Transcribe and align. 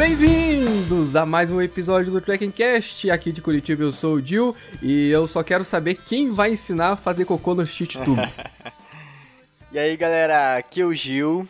Bem-vindos 0.00 1.14
a 1.14 1.26
mais 1.26 1.50
um 1.50 1.60
episódio 1.60 2.10
do 2.10 2.22
Trekking 2.22 2.50
Cast. 2.50 3.10
Aqui 3.10 3.30
de 3.30 3.42
Curitiba 3.42 3.82
eu 3.82 3.92
sou 3.92 4.14
o 4.14 4.22
Dil 4.22 4.56
e 4.80 5.10
eu 5.10 5.28
só 5.28 5.42
quero 5.42 5.62
saber 5.62 5.96
quem 5.96 6.32
vai 6.32 6.52
ensinar 6.52 6.92
a 6.92 6.96
fazer 6.96 7.26
cocô 7.26 7.54
no 7.54 7.66
shit 7.66 7.98
tube. 7.98 8.26
e 9.70 9.78
aí 9.78 9.94
galera, 9.98 10.56
aqui 10.56 10.80
é 10.80 10.86
o 10.86 10.94
Gil. 10.94 11.46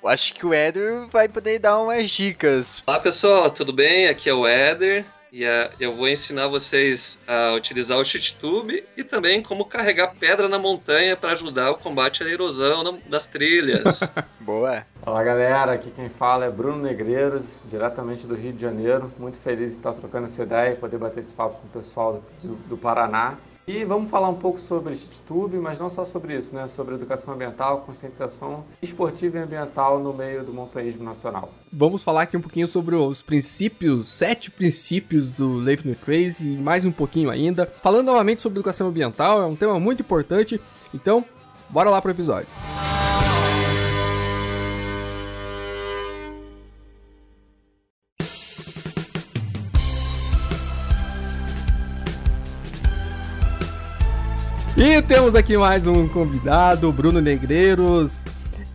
Eu 0.00 0.08
acho 0.08 0.32
que 0.32 0.46
o 0.46 0.54
Éder 0.54 1.08
vai 1.08 1.28
poder 1.28 1.58
dar 1.58 1.80
umas 1.80 2.08
dicas. 2.08 2.84
Olá 2.86 3.00
pessoal, 3.00 3.50
tudo 3.50 3.72
bem? 3.72 4.06
Aqui 4.06 4.30
é 4.30 4.32
o 4.32 4.46
Éder. 4.46 5.04
E 5.32 5.44
uh, 5.44 5.70
eu 5.78 5.92
vou 5.92 6.08
ensinar 6.08 6.48
vocês 6.48 7.18
a 7.26 7.52
utilizar 7.52 7.98
o 7.98 8.02
tube 8.38 8.84
e 8.96 9.04
também 9.04 9.42
como 9.42 9.64
carregar 9.64 10.14
pedra 10.18 10.48
na 10.48 10.58
montanha 10.58 11.16
para 11.16 11.32
ajudar 11.32 11.70
o 11.70 11.76
combate 11.76 12.22
à 12.22 12.28
erosão 12.28 12.98
das 13.06 13.26
trilhas. 13.26 14.00
Boa! 14.40 14.84
Fala 15.02 15.22
galera, 15.22 15.72
aqui 15.72 15.90
quem 15.90 16.08
fala 16.08 16.46
é 16.46 16.50
Bruno 16.50 16.82
Negreiros, 16.82 17.58
diretamente 17.66 18.26
do 18.26 18.34
Rio 18.34 18.52
de 18.52 18.60
Janeiro. 18.60 19.12
Muito 19.18 19.38
feliz 19.38 19.70
de 19.70 19.76
estar 19.76 19.92
trocando 19.92 20.26
essa 20.26 20.42
ideia 20.42 20.72
e 20.72 20.76
poder 20.76 20.98
bater 20.98 21.20
esse 21.20 21.32
papo 21.32 21.60
com 21.60 21.78
o 21.78 21.82
pessoal 21.82 22.22
do, 22.42 22.54
do 22.54 22.76
Paraná. 22.76 23.36
E 23.68 23.84
vamos 23.84 24.08
falar 24.08 24.30
um 24.30 24.34
pouco 24.34 24.58
sobre 24.58 24.96
Tube, 25.26 25.58
mas 25.58 25.78
não 25.78 25.90
só 25.90 26.06
sobre 26.06 26.34
isso, 26.34 26.54
né? 26.54 26.66
Sobre 26.68 26.94
educação 26.94 27.34
ambiental, 27.34 27.82
conscientização 27.82 28.64
esportiva 28.80 29.36
e 29.36 29.42
ambiental 29.42 30.00
no 30.00 30.10
meio 30.14 30.42
do 30.42 30.54
montanhismo 30.54 31.04
nacional. 31.04 31.50
Vamos 31.70 32.02
falar 32.02 32.22
aqui 32.22 32.34
um 32.34 32.40
pouquinho 32.40 32.66
sobre 32.66 32.96
os 32.96 33.20
princípios, 33.20 34.08
sete 34.08 34.50
princípios 34.50 35.36
do 35.36 35.60
Life 35.60 35.94
Crazy 35.96 36.54
e 36.54 36.56
mais 36.56 36.86
um 36.86 36.90
pouquinho 36.90 37.28
ainda. 37.28 37.66
Falando 37.82 38.06
novamente 38.06 38.40
sobre 38.40 38.58
educação 38.58 38.88
ambiental, 38.88 39.42
é 39.42 39.44
um 39.44 39.54
tema 39.54 39.78
muito 39.78 40.00
importante, 40.00 40.58
então 40.94 41.22
bora 41.68 41.90
lá 41.90 42.00
pro 42.00 42.10
episódio. 42.10 42.48
E 54.80 55.02
temos 55.02 55.34
aqui 55.34 55.56
mais 55.56 55.88
um 55.88 56.06
convidado, 56.06 56.92
Bruno 56.92 57.20
Negreiros. 57.20 58.22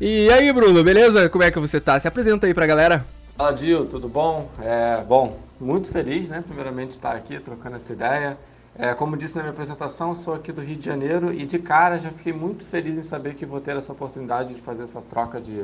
E 0.02 0.30
aí, 0.30 0.52
Bruno, 0.52 0.84
beleza? 0.84 1.30
Como 1.30 1.46
é 1.46 1.50
que 1.50 1.58
você 1.58 1.80
tá? 1.80 1.98
Se 1.98 2.06
apresenta 2.06 2.46
aí 2.46 2.54
pra 2.54 2.68
galera. 2.68 3.06
Fala, 3.38 3.54
Dil, 3.54 3.86
tudo 3.86 4.10
bom? 4.10 4.50
É, 4.62 5.02
bom, 5.08 5.40
muito 5.62 5.88
feliz, 5.88 6.28
né, 6.28 6.44
primeiramente, 6.46 6.92
estar 6.92 7.16
aqui 7.16 7.40
trocando 7.40 7.78
essa 7.78 7.94
ideia. 7.94 8.38
É, 8.78 8.94
como 8.94 9.16
disse 9.16 9.38
na 9.38 9.44
minha 9.44 9.54
apresentação, 9.54 10.14
sou 10.14 10.36
aqui 10.36 10.52
do 10.52 10.60
Rio 10.60 10.76
de 10.76 10.84
Janeiro 10.86 11.32
e 11.32 11.46
de 11.46 11.58
cara 11.58 11.98
já 11.98 12.12
fiquei 12.12 12.34
muito 12.34 12.66
feliz 12.66 12.98
em 12.98 13.04
saber 13.04 13.36
que 13.36 13.46
vou 13.46 13.62
ter 13.62 13.78
essa 13.78 13.94
oportunidade 13.94 14.54
de 14.54 14.60
fazer 14.62 14.84
essa 14.84 15.00
troca 15.00 15.40
de 15.40 15.64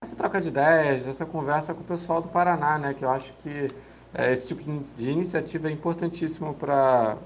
essa 0.00 0.14
troca 0.14 0.40
de 0.40 0.48
ideias, 0.48 1.08
essa 1.08 1.26
conversa 1.26 1.74
com 1.74 1.80
o 1.80 1.84
pessoal 1.84 2.22
do 2.22 2.28
Paraná, 2.28 2.78
né, 2.78 2.94
que 2.94 3.04
eu 3.04 3.10
acho 3.10 3.32
que 3.42 3.66
esse 4.14 4.46
tipo 4.46 4.62
de 4.96 5.10
iniciativa 5.10 5.68
é 5.68 5.72
importantíssimo 5.72 6.54
para 6.54 7.18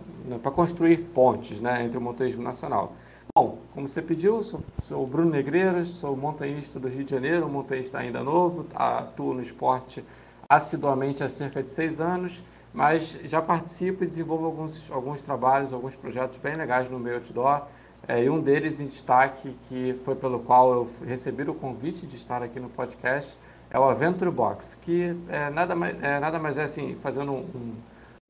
construir 0.54 0.98
pontes 1.14 1.60
né, 1.60 1.84
entre 1.84 1.98
o 1.98 2.00
montanhismo 2.00 2.42
nacional. 2.42 2.94
Bom, 3.34 3.58
como 3.74 3.86
você 3.86 4.00
pediu, 4.00 4.42
sou, 4.42 4.60
sou 4.82 5.06
Bruno 5.06 5.30
Negreiras, 5.30 5.88
sou 5.88 6.16
montanhista 6.16 6.80
do 6.80 6.88
Rio 6.88 7.04
de 7.04 7.10
Janeiro, 7.10 7.48
montanhista 7.48 7.98
ainda 7.98 8.22
novo, 8.22 8.66
atuo 8.74 9.34
no 9.34 9.42
esporte 9.42 10.02
assiduamente 10.50 11.22
há 11.22 11.28
cerca 11.28 11.62
de 11.62 11.70
seis 11.70 12.00
anos, 12.00 12.42
mas 12.72 13.18
já 13.24 13.42
participo 13.42 14.02
e 14.02 14.06
desenvolvo 14.06 14.46
alguns, 14.46 14.90
alguns 14.90 15.22
trabalhos, 15.22 15.74
alguns 15.74 15.94
projetos 15.94 16.38
bem 16.38 16.54
legais 16.54 16.88
no 16.88 16.98
meio 16.98 17.16
outdoor, 17.16 17.66
é, 18.06 18.24
e 18.24 18.30
um 18.30 18.40
deles 18.40 18.80
em 18.80 18.86
destaque, 18.86 19.54
que 19.64 19.94
foi 20.04 20.14
pelo 20.14 20.40
qual 20.40 20.72
eu 20.72 20.90
recebi 21.06 21.42
o 21.42 21.54
convite 21.54 22.06
de 22.06 22.16
estar 22.16 22.42
aqui 22.42 22.58
no 22.58 22.70
podcast, 22.70 23.36
é 23.70 23.78
o 23.78 23.84
Aventure 23.84 24.30
Box, 24.30 24.78
que 24.80 25.16
é 25.28 25.50
nada, 25.50 25.74
mais, 25.74 26.02
é, 26.02 26.18
nada 26.18 26.38
mais 26.38 26.56
é 26.58 26.64
assim, 26.64 26.96
fazendo 27.00 27.32
um, 27.32 27.40
um 27.54 27.74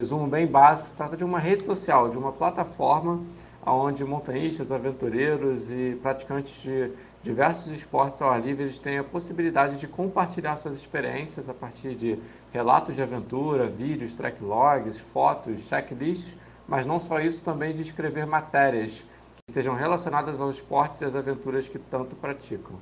resumo 0.00 0.26
bem 0.26 0.46
básico, 0.46 0.88
se 0.88 0.96
trata 0.96 1.16
de 1.16 1.24
uma 1.24 1.38
rede 1.38 1.62
social, 1.62 2.08
de 2.08 2.18
uma 2.18 2.32
plataforma 2.32 3.20
onde 3.66 4.04
montanhistas, 4.04 4.72
aventureiros 4.72 5.70
e 5.70 5.98
praticantes 6.02 6.62
de 6.62 6.90
diversos 7.22 7.70
esportes 7.72 8.22
ao 8.22 8.30
ar 8.30 8.40
livre 8.40 8.68
têm 8.78 8.98
a 8.98 9.04
possibilidade 9.04 9.78
de 9.78 9.86
compartilhar 9.86 10.56
suas 10.56 10.76
experiências 10.76 11.48
a 11.48 11.54
partir 11.54 11.94
de 11.94 12.18
relatos 12.52 12.94
de 12.94 13.02
aventura, 13.02 13.68
vídeos, 13.68 14.14
track 14.14 14.42
logs, 14.42 14.98
fotos, 14.98 15.68
checklists, 15.68 16.36
mas 16.66 16.86
não 16.86 16.98
só 16.98 17.20
isso, 17.20 17.44
também 17.44 17.74
de 17.74 17.82
escrever 17.82 18.26
matérias 18.26 19.00
que 19.36 19.50
estejam 19.50 19.74
relacionadas 19.74 20.40
aos 20.40 20.56
esportes 20.56 21.00
e 21.00 21.04
às 21.04 21.14
aventuras 21.14 21.68
que 21.68 21.78
tanto 21.78 22.14
praticam. 22.16 22.76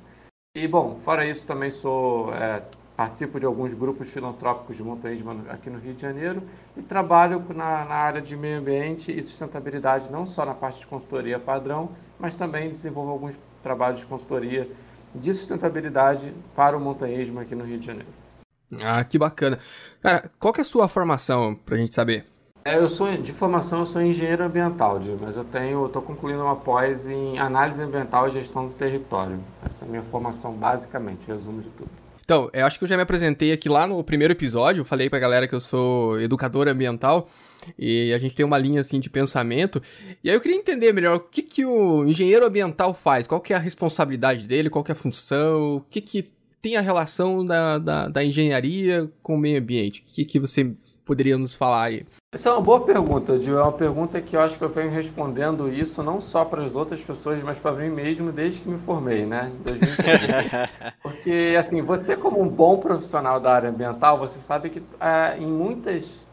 E, 0.59 0.67
bom, 0.67 0.99
fora 1.05 1.23
isso, 1.23 1.45
também 1.45 1.69
sou 1.69 2.33
é, 2.33 2.63
participo 2.95 3.39
de 3.39 3.45
alguns 3.45 3.75
grupos 3.75 4.09
filantrópicos 4.09 4.75
de 4.75 4.81
montanhismo 4.81 5.45
aqui 5.49 5.69
no 5.69 5.77
Rio 5.77 5.93
de 5.93 6.01
Janeiro 6.01 6.41
e 6.75 6.81
trabalho 6.81 7.45
na, 7.49 7.85
na, 7.85 7.93
área 7.93 8.19
de 8.19 8.35
meio 8.35 8.57
ambiente 8.57 9.15
e 9.15 9.21
sustentabilidade, 9.21 10.11
não 10.11 10.25
só 10.25 10.43
na 10.43 10.55
parte 10.55 10.79
de 10.79 10.87
consultoria 10.87 11.37
padrão, 11.37 11.91
mas 12.17 12.35
também 12.35 12.69
desenvolvo 12.69 13.11
alguns 13.11 13.39
trabalhos 13.61 13.99
de 13.99 14.07
consultoria 14.07 14.67
de 15.13 15.31
sustentabilidade 15.31 16.33
para 16.55 16.75
o 16.75 16.79
montanhismo 16.79 17.39
aqui 17.39 17.53
no 17.53 17.63
Rio 17.63 17.77
de 17.77 17.85
Janeiro. 17.85 18.09
Ah, 18.81 19.03
que 19.03 19.19
bacana. 19.19 19.59
Cara, 20.01 20.31
qual 20.39 20.51
que 20.51 20.59
é 20.59 20.63
a 20.63 20.65
sua 20.65 20.87
formação, 20.87 21.53
para 21.53 21.75
a 21.75 21.77
gente 21.77 21.93
saber? 21.93 22.25
É, 22.67 22.75
eu 22.75 22.89
sou 22.89 23.15
de 23.15 23.31
formação, 23.31 23.79
eu 23.79 23.85
sou 23.85 24.01
engenheiro 24.01 24.43
ambiental, 24.43 24.99
mas 25.21 25.37
eu 25.37 25.45
tenho, 25.45 25.85
estou 25.85 26.01
concluindo 26.01 26.43
uma 26.43 26.57
pós 26.57 27.07
em 27.07 27.39
análise 27.39 27.81
ambiental 27.81 28.27
e 28.27 28.31
gestão 28.31 28.67
do 28.67 28.73
território. 28.73 29.39
Essa 29.65 29.85
é 29.85 29.87
a 29.87 29.89
minha 29.89 30.03
formação 30.03 30.51
basicamente, 30.51 31.25
resumo 31.25 31.61
de 31.61 31.69
tudo. 31.69 31.89
Então, 32.25 32.49
eu 32.51 32.65
acho 32.65 32.77
que 32.77 32.83
eu 32.83 32.89
já 32.89 32.97
me 32.97 33.03
apresentei 33.03 33.53
aqui 33.53 33.69
lá 33.69 33.87
no 33.87 34.03
primeiro 34.03 34.33
episódio, 34.33 34.83
falei 34.83 35.09
pra 35.09 35.17
galera 35.17 35.47
que 35.47 35.55
eu 35.55 35.61
sou 35.61 36.19
educador 36.19 36.67
ambiental 36.67 37.29
e 37.79 38.11
a 38.11 38.17
gente 38.17 38.35
tem 38.35 38.45
uma 38.45 38.57
linha 38.57 38.81
assim 38.81 38.99
de 38.99 39.09
pensamento. 39.09 39.81
E 40.21 40.29
aí 40.29 40.35
eu 40.35 40.41
queria 40.41 40.57
entender 40.57 40.91
melhor 40.91 41.15
o 41.15 41.19
que, 41.21 41.43
que 41.43 41.65
o 41.65 42.03
engenheiro 42.03 42.45
ambiental 42.45 42.93
faz, 42.93 43.27
qual 43.27 43.39
que 43.39 43.53
é 43.53 43.55
a 43.55 43.59
responsabilidade 43.59 44.45
dele, 44.45 44.69
qual 44.69 44.83
que 44.83 44.91
é 44.91 44.93
a 44.93 44.97
função, 44.97 45.77
o 45.77 45.81
que, 45.89 46.01
que 46.01 46.29
tem 46.61 46.75
a 46.75 46.81
relação 46.81 47.45
da, 47.45 47.77
da, 47.77 48.09
da 48.09 48.25
engenharia 48.25 49.09
com 49.23 49.35
o 49.35 49.39
meio 49.39 49.57
ambiente. 49.57 50.01
O 50.01 50.13
que, 50.13 50.25
que 50.25 50.37
você 50.37 50.75
poderia 51.05 51.37
nos 51.37 51.55
falar 51.55 51.85
aí? 51.85 52.03
Essa 52.37 52.49
é 52.49 52.51
uma 52.51 52.61
boa 52.61 52.81
pergunta, 52.81 53.41
Gil. 53.41 53.57
É 53.57 53.63
uma 53.63 53.71
pergunta 53.71 54.21
que 54.21 54.35
eu 54.37 54.41
acho 54.41 54.59
que 54.59 54.63
eu 54.63 54.69
venho 54.69 54.91
respondendo 54.91 55.73
isso 55.73 56.03
não 56.03 56.21
só 56.21 56.45
para 56.45 56.61
as 56.61 56.75
outras 56.75 57.01
pessoas, 57.01 57.41
mas 57.41 57.57
para 57.57 57.71
mim 57.71 57.89
mesmo 57.89 58.31
desde 58.31 58.59
que 58.59 58.69
me 58.69 58.77
formei, 58.77 59.25
né? 59.25 59.51
Porque, 61.01 61.55
assim, 61.57 61.81
você 61.81 62.15
como 62.15 62.39
um 62.39 62.47
bom 62.47 62.77
profissional 62.77 63.39
da 63.39 63.51
área 63.51 63.71
ambiental, 63.71 64.19
você 64.19 64.37
sabe 64.37 64.69
que 64.69 64.83
é, 65.01 65.35
em 65.39 65.47
muitas, 65.47 66.27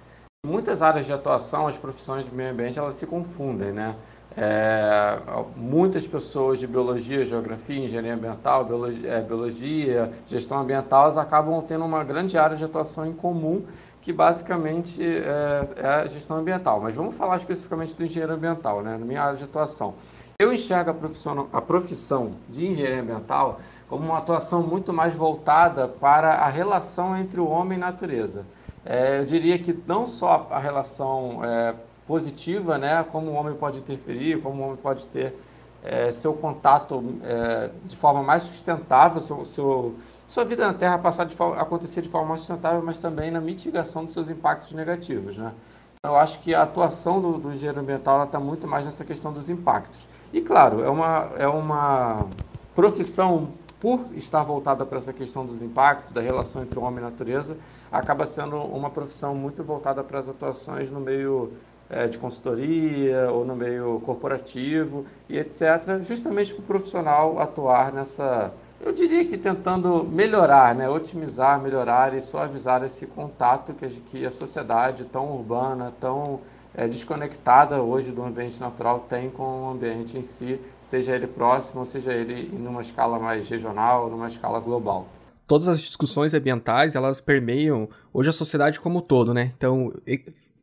muitas 0.47 0.83
áreas 0.83 1.07
de 1.07 1.13
atuação, 1.15 1.69
as 1.69 1.79
profissões 1.79 2.27
de 2.27 2.35
meio 2.35 2.51
ambiente, 2.51 2.79
elas 2.79 2.97
se 2.97 3.07
confundem, 3.07 3.73
né? 3.73 3.95
É, 4.37 5.17
muitas 5.57 6.07
pessoas 6.07 6.59
de 6.59 6.67
biologia, 6.67 7.25
geografia, 7.25 7.83
engenharia 7.83 8.13
ambiental, 8.13 8.63
biologia, 8.67 9.09
é, 9.09 9.21
biologia, 9.23 10.11
gestão 10.27 10.59
ambiental, 10.59 11.05
elas 11.05 11.17
acabam 11.17 11.63
tendo 11.63 11.83
uma 11.87 12.05
grande 12.05 12.37
área 12.37 12.59
de 12.59 12.65
atuação 12.65 13.07
em 13.07 13.15
comum 13.15 13.65
que 14.05 14.13
basicamente 14.13 15.03
é, 15.03 15.67
é, 15.77 15.87
a 15.87 16.07
gestão 16.07 16.37
ambiental. 16.37 16.79
Mas 16.79 16.95
vamos 16.95 17.17
falar 17.17 17.39
especificamente 17.39 17.97
do 17.97 18.05
engenheiro 18.05 18.35
ambiental, 18.35 18.83
né, 18.83 18.99
na 18.99 19.05
minha 19.05 19.23
área 19.23 19.39
de 19.39 19.45
atuação. 19.45 19.95
Eu 20.39 20.53
enxergo 20.53 20.91
a 20.91 20.95
profissão, 20.95 21.49
a 21.51 21.63
profissão 21.63 22.33
de 22.51 22.67
engenharia 22.67 23.01
ambiental 23.01 23.61
como 23.89 24.05
uma 24.05 24.19
atuação 24.19 24.63
muito 24.63 24.93
mais 24.93 25.15
voltada 25.15 25.89
para 25.89 26.33
a 26.35 26.49
relação 26.49 27.17
entre 27.17 27.41
o 27.41 27.49
homem 27.49 27.79
e 27.79 27.83
a 27.83 27.87
natureza. 27.87 28.45
É, 28.85 29.21
eu 29.21 29.25
diria 29.25 29.59
que 29.59 29.77
não 29.87 30.07
só 30.07 30.49
a 30.51 30.59
relação 30.59 31.41
é, 31.43 31.75
positiva, 32.07 32.77
né, 32.77 33.07
como 33.11 33.31
o 33.31 33.35
homem 33.35 33.55
pode 33.55 33.79
interferir, 33.79 34.43
como 34.43 34.63
o 34.63 34.67
homem 34.67 34.77
pode 34.77 35.07
ter 35.07 35.35
é, 35.83 36.13
seu 36.13 36.35
contato 36.35 37.03
é, 37.23 37.71
de 37.87 37.97
forma 37.97 38.23
mais 38.23 38.43
sustentável, 38.43 39.19
seu, 39.19 39.47
seu 39.47 39.95
sua 40.35 40.45
vida 40.45 40.67
na 40.67 40.75
Terra 40.75 40.99
passar 40.99 41.27
de 41.27 41.37
acontecer 41.57 42.03
de 42.03 42.09
forma 42.09 42.37
sustentável, 42.37 42.83
mas 42.85 42.99
também 42.99 43.31
na 43.31 43.41
mitigação 43.41 44.05
dos 44.05 44.13
seus 44.13 44.29
impactos 44.29 44.73
negativos. 44.73 45.39
Né? 45.39 45.53
Então, 45.97 46.13
eu 46.13 46.17
acho 46.17 46.41
que 46.41 46.53
a 46.53 46.63
atuação 46.63 47.21
do, 47.21 47.39
do 47.39 47.53
engenheiro 47.53 47.79
ambiental 47.79 48.25
está 48.25 48.41
muito 48.41 48.67
mais 48.67 48.85
nessa 48.85 49.05
questão 49.05 49.33
dos 49.33 49.49
impactos. 49.49 50.09
E, 50.33 50.41
claro, 50.41 50.83
é 50.83 50.91
uma, 50.91 51.31
é 51.39 51.47
uma 51.47 52.27
profissão, 52.75 53.51
por 53.79 54.07
estar 54.15 54.43
voltada 54.43 54.85
para 54.85 54.99
essa 54.99 55.13
questão 55.13 55.47
dos 55.47 55.63
impactos, 55.63 56.11
da 56.11 56.21
relação 56.21 56.63
entre 56.63 56.81
o 56.81 56.83
homem 56.83 56.99
e 57.01 57.07
a 57.07 57.11
natureza, 57.11 57.57
acaba 57.93 58.27
sendo 58.27 58.57
uma 58.57 58.91
profissão 58.91 59.37
muito 59.37 59.63
voltada 59.63 60.03
para 60.03 60.19
as 60.19 60.29
atuações 60.29 60.91
no 60.91 60.99
meio 60.99 61.53
é, 61.89 62.09
de 62.09 62.19
consultoria 62.19 63.31
ou 63.31 63.45
no 63.45 63.55
meio 63.55 64.01
corporativo 64.05 65.05
e 65.29 65.39
etc., 65.39 66.03
justamente 66.03 66.53
para 66.55 66.63
o 66.63 66.67
profissional 66.67 67.39
atuar 67.39 67.93
nessa 67.93 68.53
eu 68.85 68.93
diria 68.93 69.25
que 69.25 69.39
tentando 69.39 70.05
melhorar, 70.05 70.75
né, 70.75 70.89
otimizar, 70.89 71.61
melhorar 71.61 72.15
e 72.15 72.21
suavizar 72.21 72.85
esse 72.85 73.07
contato 73.07 73.73
que 73.73 73.87
a, 73.87 73.89
que 73.89 74.27
a 74.27 74.31
sociedade 74.31 75.07
tão 75.07 75.33
urbana, 75.33 75.91
tão 75.99 76.41
é, 76.75 76.87
desconectada 76.87 77.81
hoje 77.81 78.13
do 78.13 78.23
ambiente 78.23 78.61
natural 78.61 79.07
tem 79.09 79.31
com 79.31 79.43
o 79.43 79.71
ambiente 79.71 80.19
em 80.19 80.23
si, 80.23 80.61
seja 80.83 81.15
ele 81.15 81.27
próximo 81.27 81.81
ou 81.81 81.87
seja 81.87 82.13
ele 82.13 82.51
em 82.53 82.67
uma 82.67 82.83
escala 82.83 83.19
mais 83.19 83.49
regional, 83.49 84.11
numa 84.11 84.29
escala 84.29 84.61
global. 84.61 85.07
todas 85.47 85.67
as 85.67 85.81
discussões 85.81 86.35
ambientais, 86.35 86.95
elas 86.95 87.23
permeiam 87.23 87.89
hoje 88.13 88.29
a 88.29 88.33
sociedade 88.33 88.79
como 88.81 88.99
um 88.99 89.03
todo, 89.03 89.33
né? 89.33 89.53
Então, 89.57 89.95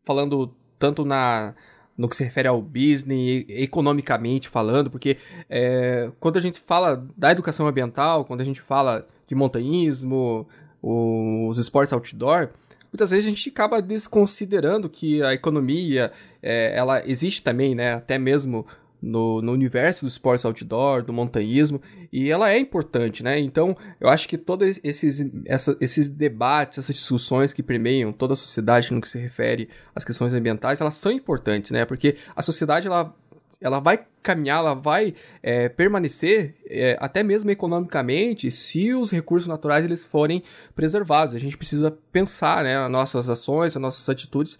falando 0.05 0.53
tanto 0.77 1.03
na 1.05 1.55
no 1.97 2.07
que 2.09 2.15
se 2.15 2.23
refere 2.23 2.47
ao 2.47 2.61
business, 2.61 3.45
economicamente 3.47 4.47
falando, 4.47 4.89
porque 4.89 5.17
é, 5.49 6.09
quando 6.19 6.37
a 6.37 6.41
gente 6.41 6.59
fala 6.59 7.05
da 7.15 7.31
educação 7.31 7.67
ambiental, 7.67 8.25
quando 8.25 8.41
a 8.41 8.45
gente 8.45 8.61
fala 8.61 9.07
de 9.27 9.35
montanhismo, 9.35 10.47
os 10.81 11.57
esportes 11.57 11.93
outdoor, 11.93 12.49
muitas 12.91 13.11
vezes 13.11 13.25
a 13.25 13.29
gente 13.29 13.49
acaba 13.49 13.81
desconsiderando 13.81 14.89
que 14.89 15.21
a 15.23 15.33
economia, 15.33 16.11
é, 16.41 16.75
ela 16.75 17.07
existe 17.07 17.43
também, 17.43 17.75
né? 17.75 17.93
Até 17.93 18.17
mesmo 18.17 18.65
no, 19.01 19.41
no 19.41 19.51
universo 19.51 20.05
do 20.05 20.09
esportes 20.09 20.45
outdoor, 20.45 21.01
do 21.01 21.11
montanhismo, 21.11 21.81
e 22.11 22.29
ela 22.29 22.51
é 22.51 22.59
importante, 22.59 23.23
né? 23.23 23.39
Então, 23.39 23.75
eu 23.99 24.07
acho 24.07 24.27
que 24.29 24.37
todos 24.37 24.79
esses, 24.83 25.31
essa, 25.45 25.75
esses 25.81 26.07
debates, 26.07 26.77
essas 26.77 26.95
discussões 26.95 27.51
que 27.51 27.63
permeiam 27.63 28.13
toda 28.13 28.33
a 28.33 28.35
sociedade 28.35 28.93
no 28.93 29.01
que 29.01 29.09
se 29.09 29.17
refere 29.17 29.69
às 29.95 30.05
questões 30.05 30.33
ambientais, 30.33 30.81
elas 30.81 30.95
são 30.95 31.11
importantes, 31.11 31.71
né? 31.71 31.83
Porque 31.83 32.17
a 32.35 32.41
sociedade, 32.41 32.87
ela, 32.87 33.15
ela 33.59 33.79
vai 33.79 34.05
caminhar, 34.21 34.59
ela 34.59 34.75
vai 34.75 35.15
é, 35.41 35.67
permanecer, 35.67 36.55
é, 36.67 36.95
até 36.99 37.23
mesmo 37.23 37.49
economicamente, 37.49 38.51
se 38.51 38.93
os 38.93 39.09
recursos 39.09 39.47
naturais 39.47 39.83
eles 39.83 40.05
forem 40.05 40.43
preservados. 40.75 41.33
A 41.33 41.39
gente 41.39 41.57
precisa 41.57 41.89
pensar, 42.11 42.63
né, 42.63 42.77
as 42.77 42.91
nossas 42.91 43.29
ações, 43.29 43.75
as 43.75 43.81
nossas 43.81 44.07
atitudes, 44.07 44.59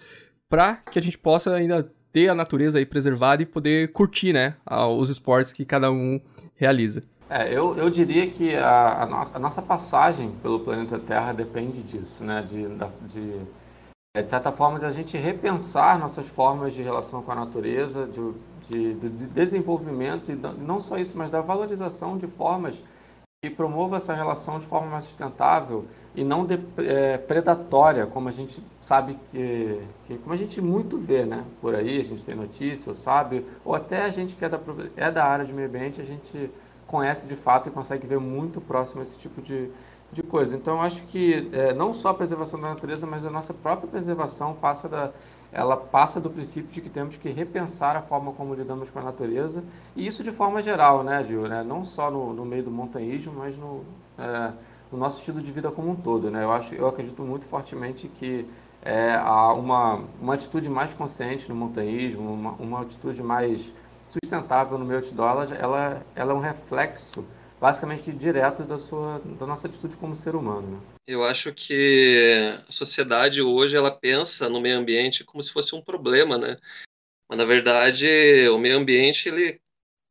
para 0.49 0.77
que 0.77 0.97
a 0.97 1.01
gente 1.01 1.17
possa 1.17 1.53
ainda 1.53 1.91
ter 2.11 2.29
a 2.29 2.35
natureza 2.35 2.77
aí 2.77 2.85
preservada 2.85 3.41
e 3.41 3.45
poder 3.45 3.91
curtir, 3.91 4.33
né, 4.33 4.55
os 4.97 5.09
esportes 5.09 5.53
que 5.53 5.65
cada 5.65 5.91
um 5.91 6.19
realiza. 6.55 7.03
É, 7.29 7.47
eu, 7.47 7.77
eu 7.77 7.89
diria 7.89 8.27
que 8.27 8.53
a, 8.55 9.03
a, 9.03 9.05
nossa, 9.05 9.37
a 9.37 9.39
nossa 9.39 9.61
passagem 9.61 10.31
pelo 10.41 10.59
planeta 10.59 10.99
Terra 10.99 11.31
depende 11.31 11.81
disso, 11.81 12.25
né, 12.25 12.41
de, 12.41 12.67
de, 13.07 13.39
é, 14.13 14.21
de 14.21 14.29
certa 14.29 14.51
forma, 14.51 14.77
de 14.77 14.85
a 14.85 14.91
gente 14.91 15.15
repensar 15.17 15.97
nossas 15.97 16.27
formas 16.27 16.73
de 16.73 16.81
relação 16.81 17.23
com 17.23 17.31
a 17.31 17.35
natureza, 17.35 18.05
de, 18.05 18.93
de, 18.93 19.09
de 19.09 19.27
desenvolvimento, 19.27 20.29
e 20.29 20.35
não 20.35 20.81
só 20.81 20.97
isso, 20.97 21.17
mas 21.17 21.29
da 21.29 21.39
valorização 21.39 22.17
de 22.17 22.27
formas 22.27 22.83
que 23.43 23.49
promovam 23.49 23.97
essa 23.97 24.13
relação 24.13 24.59
de 24.59 24.67
forma 24.67 24.85
mais 24.85 25.05
sustentável 25.05 25.87
e 26.13 26.23
não 26.23 26.45
de, 26.45 26.59
é, 26.77 27.17
predatória, 27.17 28.05
como 28.05 28.29
a 28.29 28.31
gente 28.31 28.63
sabe 28.79 29.17
que, 29.31 29.81
que, 30.05 30.17
como 30.19 30.31
a 30.31 30.37
gente 30.37 30.61
muito 30.61 30.99
vê, 30.99 31.25
né? 31.25 31.43
Por 31.59 31.73
aí 31.73 31.99
a 31.99 32.03
gente 32.03 32.23
tem 32.23 32.35
notícias, 32.35 32.97
sabe, 32.97 33.43
ou 33.65 33.73
até 33.73 34.03
a 34.03 34.11
gente 34.11 34.35
que 34.35 34.45
é 34.45 34.49
da, 34.49 34.59
é 34.95 35.09
da 35.09 35.25
área 35.25 35.43
de 35.43 35.51
meio 35.53 35.67
ambiente, 35.67 35.99
a 35.99 36.03
gente 36.03 36.51
conhece 36.85 37.27
de 37.27 37.35
fato 37.35 37.67
e 37.67 37.71
consegue 37.71 38.05
ver 38.05 38.19
muito 38.19 38.61
próximo 38.61 39.01
esse 39.01 39.17
tipo 39.17 39.41
de, 39.41 39.71
de 40.11 40.21
coisa. 40.21 40.55
Então, 40.55 40.75
eu 40.75 40.81
acho 40.81 41.01
que 41.05 41.49
é, 41.51 41.73
não 41.73 41.95
só 41.95 42.09
a 42.09 42.13
preservação 42.13 42.61
da 42.61 42.69
natureza, 42.69 43.07
mas 43.07 43.25
a 43.25 43.31
nossa 43.31 43.55
própria 43.55 43.89
preservação 43.89 44.53
passa 44.53 44.87
da, 44.87 45.11
ela 45.51 45.75
passa 45.75 46.19
do 46.21 46.29
princípio 46.29 46.71
de 46.71 46.81
que 46.81 46.89
temos 46.89 47.17
que 47.17 47.29
repensar 47.29 47.95
a 47.95 48.01
forma 48.01 48.31
como 48.31 48.53
lidamos 48.53 48.89
com 48.89 48.99
a 48.99 49.01
natureza, 49.01 49.63
e 49.95 50.07
isso 50.07 50.23
de 50.23 50.31
forma 50.31 50.61
geral, 50.61 51.03
né, 51.03 51.23
Gil? 51.23 51.47
Né? 51.47 51.63
Não 51.63 51.83
só 51.83 52.09
no, 52.09 52.33
no 52.33 52.45
meio 52.45 52.63
do 52.63 52.71
montanhismo, 52.71 53.33
mas 53.37 53.57
no, 53.57 53.83
é, 54.17 54.51
no 54.91 54.97
nosso 54.97 55.19
estilo 55.19 55.41
de 55.41 55.51
vida 55.51 55.69
como 55.71 55.91
um 55.91 55.95
todo. 55.95 56.31
Né? 56.31 56.43
Eu, 56.43 56.51
acho, 56.51 56.73
eu 56.73 56.87
acredito 56.87 57.21
muito 57.23 57.45
fortemente 57.45 58.07
que 58.07 58.47
é, 58.81 59.13
há 59.15 59.53
uma, 59.53 60.03
uma 60.21 60.33
atitude 60.33 60.69
mais 60.69 60.93
consciente 60.93 61.49
no 61.49 61.55
montanhismo, 61.55 62.33
uma, 62.33 62.51
uma 62.53 62.81
atitude 62.81 63.21
mais 63.21 63.73
sustentável 64.07 64.77
no 64.77 64.85
meio 64.85 64.99
outdoor, 64.99 65.47
ela, 65.53 66.01
ela, 66.15 66.31
é 66.31 66.35
um 66.35 66.39
reflexo 66.39 67.23
basicamente 67.59 68.11
direto 68.11 68.63
da, 68.63 68.77
sua, 68.77 69.21
da 69.39 69.45
nossa 69.45 69.67
atitude 69.67 69.95
como 69.95 70.15
ser 70.15 70.35
humano. 70.35 70.67
Né? 70.67 70.77
Eu 71.07 71.23
acho 71.23 71.53
que 71.53 72.55
a 72.67 72.71
sociedade 72.71 73.41
hoje 73.41 73.75
ela 73.75 73.91
pensa 73.91 74.47
no 74.47 74.61
meio 74.61 74.77
ambiente 74.77 75.23
como 75.23 75.41
se 75.41 75.51
fosse 75.51 75.75
um 75.75 75.81
problema, 75.81 76.37
né? 76.37 76.57
Mas 77.27 77.37
na 77.37 77.45
verdade 77.45 78.07
o 78.49 78.57
meio 78.57 78.77
ambiente 78.77 79.27
ele 79.27 79.59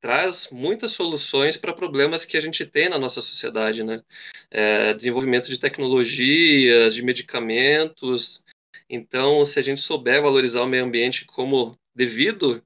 traz 0.01 0.49
muitas 0.51 0.93
soluções 0.93 1.57
para 1.57 1.75
problemas 1.75 2.25
que 2.25 2.37
a 2.37 2.41
gente 2.41 2.65
tem 2.65 2.89
na 2.89 2.99
nossa 2.99 3.21
sociedade, 3.21 3.85
né? 3.85 4.03
É, 4.51 4.95
desenvolvimento 4.95 5.49
de 5.49 5.61
tecnologias, 5.61 6.95
de 6.95 7.03
medicamentos. 7.03 8.43
Então, 8.89 9.45
se 9.45 9.59
a 9.59 9.63
gente 9.63 9.81
souber 9.81 10.23
valorizar 10.23 10.63
o 10.63 10.67
meio 10.67 10.85
ambiente 10.85 11.25
como 11.27 11.79
devido, 11.95 12.65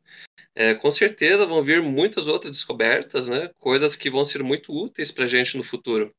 é, 0.54 0.74
com 0.74 0.90
certeza 0.90 1.46
vão 1.46 1.62
vir 1.62 1.82
muitas 1.82 2.26
outras 2.28 2.52
descobertas, 2.52 3.26
né? 3.26 3.50
Coisas 3.58 3.96
que 3.96 4.08
vão 4.08 4.24
ser 4.24 4.42
muito 4.42 4.72
úteis 4.72 5.10
para 5.10 5.24
a 5.24 5.28
gente 5.28 5.56
no 5.56 5.64
futuro. 5.64 6.14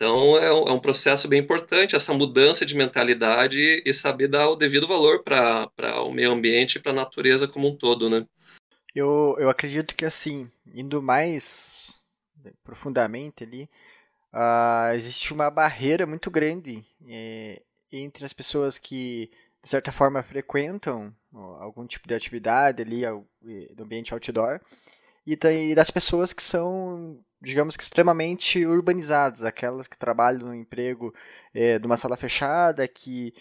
Então, 0.00 0.38
é 0.38 0.50
um, 0.50 0.64
é 0.66 0.72
um, 0.72 0.80
processo 0.80 1.28
bem 1.28 1.38
importante 1.38 1.94
essa 1.94 2.14
mudança 2.14 2.64
de 2.64 2.74
mentalidade 2.74 3.82
e 3.84 3.92
saber 3.92 4.28
dar 4.28 4.48
o 4.48 4.56
devido 4.56 4.86
valor 4.86 5.22
para 5.22 5.68
o 6.02 6.10
meio 6.10 6.32
ambiente 6.32 6.76
e 6.76 6.78
para 6.80 6.90
a 6.90 6.94
natureza 6.94 7.46
como 7.46 7.68
um 7.68 7.76
todo, 7.76 8.08
né? 8.08 8.26
Eu, 8.94 9.36
eu 9.38 9.50
acredito 9.50 9.94
que, 9.94 10.06
assim, 10.06 10.50
indo 10.72 11.02
mais 11.02 12.00
profundamente 12.64 13.44
ali, 13.44 13.68
uh, 14.32 14.94
existe 14.94 15.34
uma 15.34 15.50
barreira 15.50 16.06
muito 16.06 16.30
grande 16.30 16.82
é, 17.06 17.60
entre 17.92 18.24
as 18.24 18.32
pessoas 18.32 18.78
que, 18.78 19.30
de 19.62 19.68
certa 19.68 19.92
forma, 19.92 20.22
frequentam 20.22 21.14
algum 21.58 21.86
tipo 21.86 22.08
de 22.08 22.14
atividade 22.14 22.80
ali 22.80 23.02
no 23.76 23.84
ambiente 23.84 24.14
outdoor 24.14 24.62
e, 25.26 25.74
das 25.74 25.90
pessoas 25.90 26.32
que 26.32 26.42
são, 26.42 27.22
digamos 27.40 27.76
que, 27.76 27.82
extremamente 27.82 28.64
urbanizadas, 28.66 29.44
aquelas 29.44 29.86
que 29.88 29.98
trabalham 29.98 30.48
no 30.48 30.54
emprego 30.54 31.14
é, 31.54 31.78
de 31.78 31.86
uma 31.86 31.96
sala 31.96 32.16
fechada, 32.16 32.86
que 32.88 33.34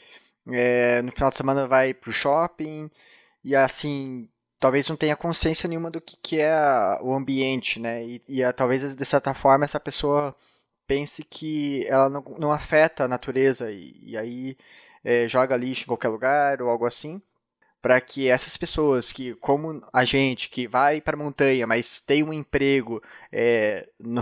é, 0.47 1.01
no 1.01 1.11
final 1.11 1.29
de 1.29 1.37
semana 1.37 1.67
vai 1.67 1.93
para 1.93 2.09
o 2.09 2.13
shopping 2.13 2.89
e, 3.43 3.55
assim, 3.55 4.29
talvez 4.59 4.87
não 4.89 4.95
tenha 4.95 5.15
consciência 5.15 5.67
nenhuma 5.69 5.91
do 5.91 6.01
que, 6.01 6.17
que 6.17 6.39
é 6.39 6.53
o 7.01 7.13
ambiente, 7.13 7.79
né? 7.79 8.03
E, 8.05 8.21
e 8.27 8.53
talvez, 8.53 8.95
de 8.95 9.05
certa 9.05 9.33
forma, 9.33 9.65
essa 9.65 9.79
pessoa 9.79 10.35
pense 10.87 11.23
que 11.23 11.85
ela 11.87 12.09
não, 12.09 12.23
não 12.39 12.51
afeta 12.51 13.05
a 13.05 13.07
natureza 13.07 13.71
e, 13.71 13.93
e 14.01 14.17
aí 14.17 14.57
é, 15.03 15.27
joga 15.27 15.55
lixo 15.57 15.83
em 15.83 15.87
qualquer 15.87 16.09
lugar 16.09 16.61
ou 16.61 16.69
algo 16.69 16.85
assim, 16.85 17.21
para 17.81 17.99
que 18.01 18.27
essas 18.27 18.57
pessoas 18.57 19.11
que, 19.11 19.35
como 19.35 19.81
a 19.93 20.05
gente, 20.05 20.49
que 20.49 20.67
vai 20.67 20.99
para 20.99 21.15
a 21.15 21.19
montanha, 21.19 21.65
mas 21.65 21.99
tem 21.99 22.23
um 22.23 22.33
emprego 22.33 23.01
é, 23.31 23.87
no, 23.99 24.21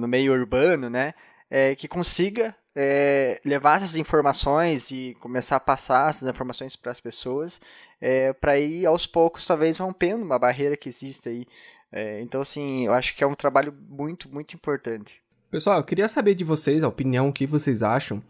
no, 0.00 0.08
meio 0.08 0.32
urbano, 0.32 0.88
né? 0.88 1.14
É, 1.50 1.74
que 1.74 1.86
consiga 1.86 2.54
é, 2.74 3.40
levar 3.44 3.76
essas 3.76 3.96
informações 3.96 4.90
e 4.90 5.14
começar 5.20 5.56
a 5.56 5.60
passar 5.60 6.08
essas 6.08 6.28
informações 6.28 6.76
para 6.76 6.92
as 6.92 7.00
pessoas 7.00 7.60
é, 8.02 8.32
para 8.32 8.58
ir 8.58 8.84
aos 8.84 9.06
poucos, 9.06 9.46
talvez 9.46 9.76
rompendo 9.76 10.24
uma 10.24 10.38
barreira 10.38 10.76
que 10.76 10.88
existe 10.88 11.28
aí. 11.28 11.46
É, 11.92 12.20
então, 12.20 12.40
assim, 12.40 12.86
eu 12.86 12.92
acho 12.92 13.14
que 13.14 13.22
é 13.22 13.26
um 13.26 13.34
trabalho 13.34 13.72
muito, 13.88 14.28
muito 14.28 14.54
importante. 14.54 15.22
Pessoal, 15.50 15.78
eu 15.78 15.84
queria 15.84 16.08
saber 16.08 16.34
de 16.34 16.42
vocês 16.42 16.82
a 16.82 16.88
opinião, 16.88 17.28
o 17.28 17.32
que 17.32 17.46
vocês 17.46 17.82
acham 17.82 18.22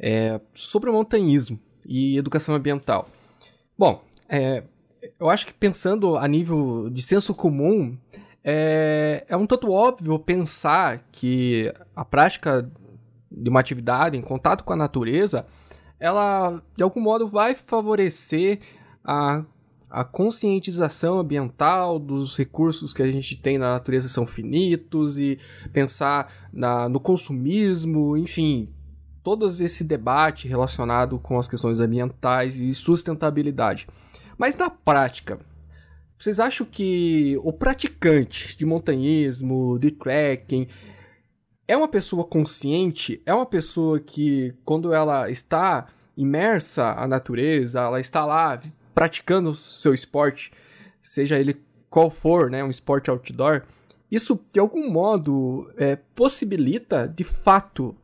é, 0.00 0.40
sobre 0.52 0.90
o 0.90 0.92
montanhismo 0.92 1.60
e 1.86 2.18
educação 2.18 2.54
ambiental. 2.54 3.08
Bom, 3.78 4.02
é, 4.28 4.62
eu 5.18 5.28
acho 5.28 5.46
que 5.46 5.52
pensando 5.52 6.16
a 6.16 6.26
nível 6.28 6.88
de 6.90 7.02
senso 7.02 7.34
comum, 7.34 7.96
é, 8.44 9.24
é 9.28 9.36
um 9.36 9.46
tanto 9.46 9.70
óbvio 9.70 10.18
pensar 10.18 11.04
que 11.12 11.72
a 11.94 12.04
prática 12.04 12.70
de 13.30 13.48
uma 13.48 13.60
atividade 13.60 14.16
em 14.16 14.22
contato 14.22 14.62
com 14.64 14.72
a 14.72 14.76
natureza, 14.76 15.46
ela 15.98 16.62
de 16.76 16.82
algum 16.82 17.00
modo 17.00 17.26
vai 17.28 17.54
favorecer 17.54 18.60
a, 19.04 19.44
a 19.88 20.04
conscientização 20.04 21.18
ambiental 21.18 21.98
dos 21.98 22.36
recursos 22.36 22.92
que 22.92 23.02
a 23.02 23.10
gente 23.10 23.36
tem 23.36 23.58
na 23.58 23.72
natureza 23.72 24.08
são 24.08 24.26
finitos 24.26 25.18
e 25.18 25.38
pensar 25.72 26.32
na, 26.52 26.88
no 26.88 27.00
consumismo, 27.00 28.16
enfim, 28.16 28.68
todo 29.22 29.46
esse 29.46 29.84
debate 29.84 30.48
relacionado 30.48 31.18
com 31.18 31.38
as 31.38 31.48
questões 31.48 31.80
ambientais 31.80 32.56
e 32.56 32.74
sustentabilidade. 32.74 33.86
Mas 34.36 34.56
na 34.56 34.68
prática, 34.68 35.38
vocês 36.18 36.40
acham 36.40 36.66
que 36.66 37.38
o 37.42 37.52
praticante 37.52 38.56
de 38.56 38.64
montanhismo, 38.64 39.78
de 39.78 39.90
trekking, 39.90 40.66
é 41.66 41.76
uma 41.76 41.88
pessoa 41.88 42.24
consciente? 42.24 43.22
É 43.24 43.32
uma 43.32 43.46
pessoa 43.46 43.98
que, 44.00 44.54
quando 44.64 44.92
ela 44.92 45.30
está 45.30 45.88
imersa 46.16 46.92
à 46.92 47.06
natureza, 47.06 47.80
ela 47.80 48.00
está 48.00 48.24
lá 48.24 48.60
praticando 48.94 49.50
o 49.50 49.56
seu 49.56 49.94
esporte, 49.94 50.52
seja 51.00 51.38
ele 51.38 51.60
qual 51.88 52.10
for, 52.10 52.50
né, 52.50 52.62
um 52.62 52.70
esporte 52.70 53.10
outdoor, 53.10 53.62
isso 54.10 54.38
de 54.52 54.60
algum 54.60 54.90
modo 54.90 55.72
é, 55.76 55.96
possibilita 55.96 57.08
de 57.08 57.24
fato 57.24 57.96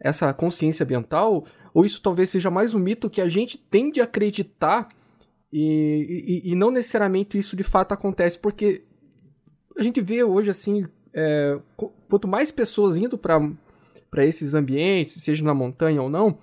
essa 0.00 0.32
consciência 0.32 0.84
ambiental? 0.84 1.44
Ou 1.74 1.84
isso 1.84 2.00
talvez 2.02 2.30
seja 2.30 2.50
mais 2.50 2.74
um 2.74 2.78
mito 2.78 3.10
que 3.10 3.20
a 3.20 3.28
gente 3.28 3.58
tende 3.58 4.00
a 4.00 4.04
acreditar 4.04 4.88
e, 5.52 6.42
e, 6.44 6.52
e 6.52 6.54
não 6.54 6.70
necessariamente 6.70 7.38
isso 7.38 7.56
de 7.56 7.62
fato 7.62 7.92
acontece? 7.92 8.38
Porque 8.38 8.84
a 9.76 9.82
gente 9.82 10.00
vê 10.00 10.24
hoje 10.24 10.50
assim, 10.50 10.84
é, 11.14 11.58
quanto 12.08 12.26
mais 12.26 12.50
pessoas 12.50 12.96
indo 12.96 13.16
para 13.16 14.26
esses 14.26 14.54
ambientes, 14.54 15.22
seja 15.22 15.44
na 15.44 15.54
montanha 15.54 16.02
ou 16.02 16.10
não, 16.10 16.38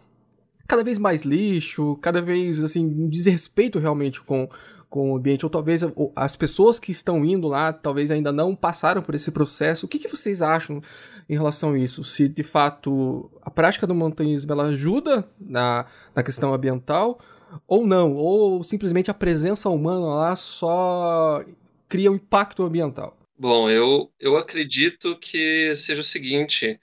cada 0.68 0.84
vez 0.84 0.98
mais 0.98 1.22
lixo, 1.22 1.98
cada 1.98 2.22
vez 2.22 2.64
assim, 2.64 2.86
um 2.86 3.10
desrespeito 3.10 3.78
realmente 3.80 4.22
com, 4.22 4.50
com 4.90 5.12
o 5.12 5.18
ambiente, 5.18 5.46
ou 5.46 5.50
talvez 5.50 5.82
as 6.16 6.36
pessoas 6.36 6.80
que 6.80 6.92
estão 6.92 7.24
indo 7.24 7.48
lá, 7.48 7.74
talvez 7.74 8.10
ainda 8.10 8.32
não 8.32 8.56
passaram 8.56 9.02
por 9.02 9.16
esse 9.16 9.32
processo. 9.32 9.86
O 9.86 9.90
que, 9.90 10.00
que 10.00 10.08
vocês 10.08 10.42
acham 10.42 10.82
em 11.28 11.34
relação 11.34 11.74
a 11.74 11.80
isso? 11.80 12.04
Se 12.04 12.28
de 12.28 12.44
fato 12.44 13.32
a 13.42 13.50
prática 13.50 13.88
do 13.88 13.96
montanhismo 13.96 14.52
ela 14.52 14.66
ajuda 14.68 15.28
na, 15.40 15.86
na 16.14 16.24
questão 16.24 16.54
ambiental 16.54 17.20
ou 17.68 17.86
não, 17.86 18.14
ou 18.16 18.64
simplesmente 18.64 19.10
a 19.10 19.14
presença 19.14 19.70
humana 19.70 20.06
lá 20.06 20.36
só 20.36 21.44
cria 21.88 22.12
um 22.12 22.16
impacto 22.16 22.64
ambiental? 22.64 23.18
Bom, 23.38 23.70
eu, 23.70 24.12
eu 24.20 24.38
acredito 24.38 25.18
que 25.20 25.76
seja 25.76 26.02
o 26.02 26.04
seguinte, 26.04 26.80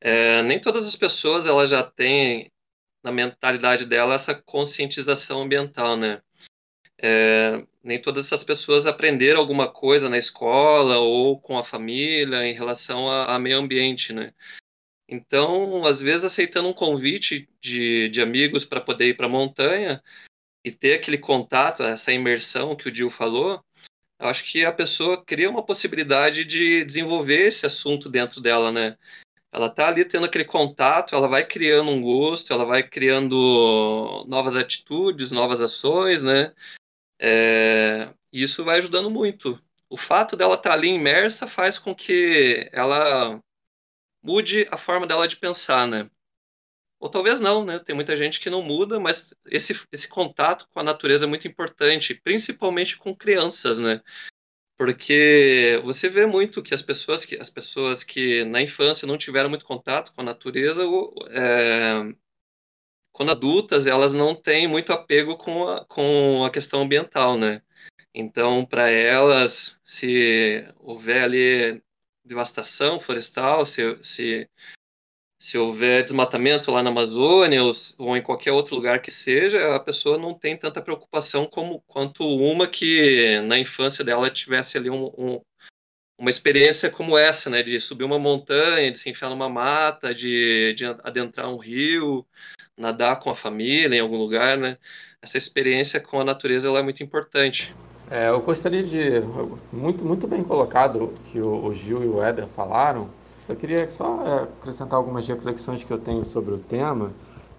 é, 0.00 0.42
nem 0.42 0.58
todas 0.58 0.86
as 0.86 0.96
pessoas 0.96 1.46
elas 1.46 1.70
já 1.70 1.82
têm 1.82 2.50
na 3.04 3.12
mentalidade 3.12 3.86
dela 3.86 4.14
essa 4.14 4.34
conscientização 4.34 5.42
ambiental, 5.42 5.96
né? 5.96 6.20
É, 7.00 7.64
nem 7.86 8.00
todas 8.00 8.26
essas 8.26 8.44
pessoas 8.44 8.86
aprenderam 8.86 9.40
alguma 9.40 9.68
coisa 9.68 10.08
na 10.08 10.18
escola 10.18 10.98
ou 10.98 11.40
com 11.40 11.56
a 11.58 11.64
família 11.64 12.44
em 12.44 12.52
relação 12.52 13.10
a, 13.10 13.38
meio 13.38 13.58
ambiente, 13.58 14.12
né? 14.12 14.32
Então, 15.08 15.86
às 15.86 16.00
vezes, 16.00 16.24
aceitando 16.24 16.68
um 16.68 16.72
convite 16.72 17.48
de, 17.60 18.08
de 18.08 18.20
amigos 18.20 18.64
para 18.64 18.80
poder 18.80 19.08
ir 19.08 19.16
para 19.16 19.26
a 19.26 19.28
montanha 19.28 20.02
e 20.64 20.72
ter 20.72 20.94
aquele 20.94 21.16
contato, 21.16 21.84
essa 21.84 22.12
imersão 22.12 22.74
que 22.74 22.88
o 22.88 22.92
Dil 22.92 23.08
falou, 23.08 23.64
eu 24.18 24.28
acho 24.28 24.44
que 24.44 24.64
a 24.64 24.72
pessoa 24.72 25.22
cria 25.24 25.48
uma 25.48 25.64
possibilidade 25.64 26.44
de 26.44 26.84
desenvolver 26.84 27.46
esse 27.46 27.64
assunto 27.64 28.08
dentro 28.08 28.40
dela, 28.40 28.72
né? 28.72 28.96
ela 29.56 29.70
tá 29.70 29.88
ali 29.88 30.04
tendo 30.04 30.26
aquele 30.26 30.44
contato, 30.44 31.14
ela 31.14 31.28
vai 31.28 31.42
criando 31.42 31.90
um 31.90 32.02
gosto, 32.02 32.52
ela 32.52 32.66
vai 32.66 32.82
criando 32.82 34.24
novas 34.28 34.54
atitudes, 34.54 35.30
novas 35.30 35.62
ações, 35.62 36.22
né? 36.22 36.52
É, 37.20 38.12
isso 38.32 38.64
vai 38.64 38.78
ajudando 38.78 39.10
muito. 39.10 39.60
O 39.88 39.96
fato 39.96 40.36
dela 40.36 40.54
estar 40.54 40.70
tá 40.70 40.74
ali 40.74 40.88
imersa 40.88 41.46
faz 41.46 41.78
com 41.78 41.94
que 41.94 42.68
ela 42.72 43.40
mude 44.22 44.66
a 44.70 44.76
forma 44.76 45.06
dela 45.06 45.28
de 45.28 45.36
pensar, 45.36 45.86
né? 45.86 46.10
Ou 46.98 47.08
talvez 47.08 47.40
não, 47.40 47.64
né? 47.64 47.78
Tem 47.78 47.94
muita 47.94 48.16
gente 48.16 48.40
que 48.40 48.50
não 48.50 48.62
muda, 48.62 48.98
mas 48.98 49.34
esse, 49.46 49.78
esse 49.92 50.08
contato 50.08 50.66
com 50.72 50.80
a 50.80 50.82
natureza 50.82 51.26
é 51.26 51.28
muito 51.28 51.46
importante, 51.46 52.14
principalmente 52.14 52.96
com 52.96 53.14
crianças, 53.14 53.78
né? 53.78 54.00
porque 54.76 55.80
você 55.84 56.08
vê 56.08 56.26
muito 56.26 56.62
que 56.62 56.74
as 56.74 56.82
pessoas 56.82 57.24
que 57.24 57.36
as 57.36 57.48
pessoas 57.48 58.04
que 58.04 58.44
na 58.44 58.60
infância 58.60 59.08
não 59.08 59.16
tiveram 59.16 59.48
muito 59.48 59.64
contato 59.64 60.12
com 60.14 60.20
a 60.20 60.24
natureza 60.24 60.82
é, 61.30 62.14
quando 63.16 63.30
adultas 63.30 63.86
elas 63.86 64.12
não 64.12 64.34
têm 64.34 64.68
muito 64.68 64.92
apego 64.92 65.38
com 65.38 65.66
a, 65.66 65.84
com 65.86 66.44
a 66.44 66.50
questão 66.50 66.82
ambiental 66.82 67.38
né? 67.38 67.62
Então 68.14 68.64
para 68.64 68.90
elas 68.90 69.80
se 69.82 70.62
houver 70.80 71.22
ali 71.22 71.82
devastação 72.22 73.00
florestal 73.00 73.64
se, 73.64 73.96
se 74.02 74.46
se 75.38 75.56
houver 75.56 76.02
desmatamento 76.02 76.70
lá 76.70 76.82
na 76.82 76.90
Amazônia 76.90 77.62
ou, 77.62 77.70
ou, 77.98 78.16
em 78.16 78.22
qualquer 78.22 78.52
outro 78.52 78.74
lugar 78.74 79.00
que 79.00 79.10
seja, 79.10 79.74
a 79.74 79.80
pessoa 79.80 80.16
não 80.18 80.34
tem 80.34 80.56
tanta 80.56 80.80
preocupação 80.80 81.46
como 81.46 81.82
quanto 81.86 82.26
uma 82.26 82.66
que 82.66 83.38
na 83.42 83.58
infância 83.58 84.02
dela 84.02 84.30
tivesse 84.30 84.78
ali 84.78 84.88
um, 84.88 85.04
um, 85.18 85.40
uma 86.18 86.30
experiência 86.30 86.90
como 86.90 87.18
essa, 87.18 87.50
né, 87.50 87.62
de 87.62 87.78
subir 87.78 88.04
uma 88.04 88.18
montanha, 88.18 88.90
de 88.90 88.98
se 88.98 89.10
enfiar 89.10 89.28
numa 89.28 89.48
mata, 89.48 90.14
de, 90.14 90.72
de 90.74 90.86
adentrar 90.86 91.48
um 91.50 91.58
rio, 91.58 92.26
nadar 92.76 93.18
com 93.18 93.30
a 93.30 93.34
família 93.34 93.96
em 93.96 94.00
algum 94.00 94.18
lugar, 94.18 94.56
né? 94.56 94.76
Essa 95.20 95.38
experiência 95.38 96.00
com 96.00 96.20
a 96.20 96.24
natureza 96.24 96.68
ela 96.68 96.80
é 96.80 96.82
muito 96.82 97.02
importante. 97.02 97.74
É, 98.10 98.28
eu 98.28 98.40
gostaria 98.40 98.82
de 98.82 99.22
muito 99.72 100.04
muito 100.04 100.26
bem 100.28 100.44
colocado 100.44 101.12
que 101.30 101.40
o, 101.40 101.66
o 101.66 101.74
Gil 101.74 102.04
e 102.04 102.06
o 102.06 102.22
Éder 102.22 102.46
falaram 102.48 103.10
eu 103.48 103.54
queria 103.54 103.88
só 103.88 104.24
é, 104.26 104.42
acrescentar 104.42 104.96
algumas 104.96 105.26
reflexões 105.28 105.84
que 105.84 105.92
eu 105.92 105.98
tenho 105.98 106.24
sobre 106.24 106.54
o 106.54 106.58
tema. 106.58 107.12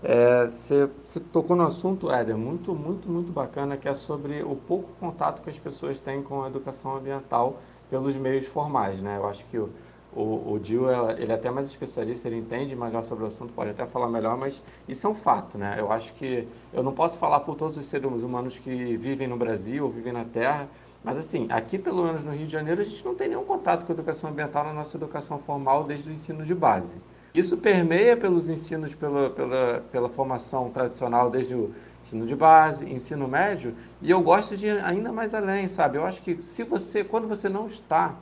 É, 0.04 0.46
você, 0.46 0.90
você, 1.06 1.20
tocou 1.20 1.56
no 1.56 1.64
assunto, 1.64 2.12
Éder, 2.12 2.38
muito, 2.38 2.76
muito, 2.76 3.10
muito 3.10 3.32
bacana, 3.32 3.78
que 3.78 3.88
é 3.88 3.94
sobre 3.94 4.44
o 4.44 4.56
pouco 4.56 4.90
contato 5.00 5.42
que 5.42 5.50
as 5.50 5.58
pessoas 5.58 6.00
têm 6.00 6.22
com 6.22 6.44
a 6.44 6.48
educação 6.48 6.98
ambiental 6.98 7.62
pelos 7.90 8.16
meios 8.18 8.46
formais, 8.46 9.02
né? 9.02 9.18
Eu 9.18 9.28
acho 9.28 9.46
que 9.46 9.58
o, 9.58 9.70
o, 10.18 10.54
o 10.54 10.60
Gil, 10.64 10.90
ele 11.12 11.32
é 11.32 11.36
até 11.36 11.52
mais 11.52 11.68
especialista, 11.68 12.28
ele 12.28 12.38
entende 12.38 12.76
melhor 12.76 13.04
sobre 13.04 13.24
o 13.24 13.28
assunto, 13.28 13.54
pode 13.54 13.70
até 13.70 13.86
falar 13.86 14.08
melhor, 14.10 14.36
mas 14.36 14.62
isso 14.88 15.06
é 15.06 15.10
um 15.10 15.16
fato, 15.16 15.58
né? 15.60 15.76
Eu 15.78 15.92
acho 15.92 16.14
que 16.16 16.48
eu 16.74 16.82
não 16.82 16.92
posso 16.92 17.20
falar 17.20 17.42
por 17.42 17.56
todos 17.56 17.78
os 17.78 17.86
seres 17.86 18.24
humanos 18.24 18.58
que 18.58 18.98
vivem 18.98 19.28
no 19.28 19.38
Brasil, 19.38 19.88
vivem 19.90 20.12
na 20.12 20.26
Terra, 20.26 20.68
mas 21.04 21.18
assim, 21.18 21.46
aqui 21.52 21.78
pelo 21.78 22.04
menos 22.04 22.24
no 22.24 22.32
Rio 22.32 22.48
de 22.48 22.52
Janeiro, 22.52 22.82
a 22.82 22.84
gente 22.84 23.06
não 23.06 23.14
tem 23.14 23.30
nenhum 23.30 23.44
contato 23.44 23.86
com 23.86 23.92
a 23.92 23.96
educação 23.96 24.32
ambiental 24.32 24.64
na 24.64 24.74
nossa 24.74 24.98
educação 24.98 25.38
formal 25.38 25.84
desde 25.84 26.10
o 26.10 26.14
ensino 26.14 26.44
de 26.44 26.56
base. 26.56 27.00
Isso 27.34 27.56
permeia 27.56 28.18
pelos 28.18 28.50
ensinos, 28.50 28.96
pela, 28.96 29.30
pela, 29.30 29.86
pela 29.92 30.10
formação 30.10 30.72
tradicional 30.72 31.30
desde 31.30 31.54
o 31.54 31.72
ensino 32.04 32.26
de 32.26 32.36
base, 32.36 32.92
ensino 32.92 33.28
médio, 33.28 33.76
e 34.02 34.10
eu 34.10 34.22
gosto 34.22 34.58
de 34.58 34.66
ir 34.66 34.84
ainda 34.84 35.12
mais 35.12 35.36
além, 35.36 35.68
sabe? 35.68 36.00
Eu 36.00 36.06
acho 36.06 36.24
que 36.24 36.42
se 36.42 36.64
você, 36.64 37.04
quando 37.04 37.28
você 37.28 37.48
não 37.48 37.68
está 37.68 38.16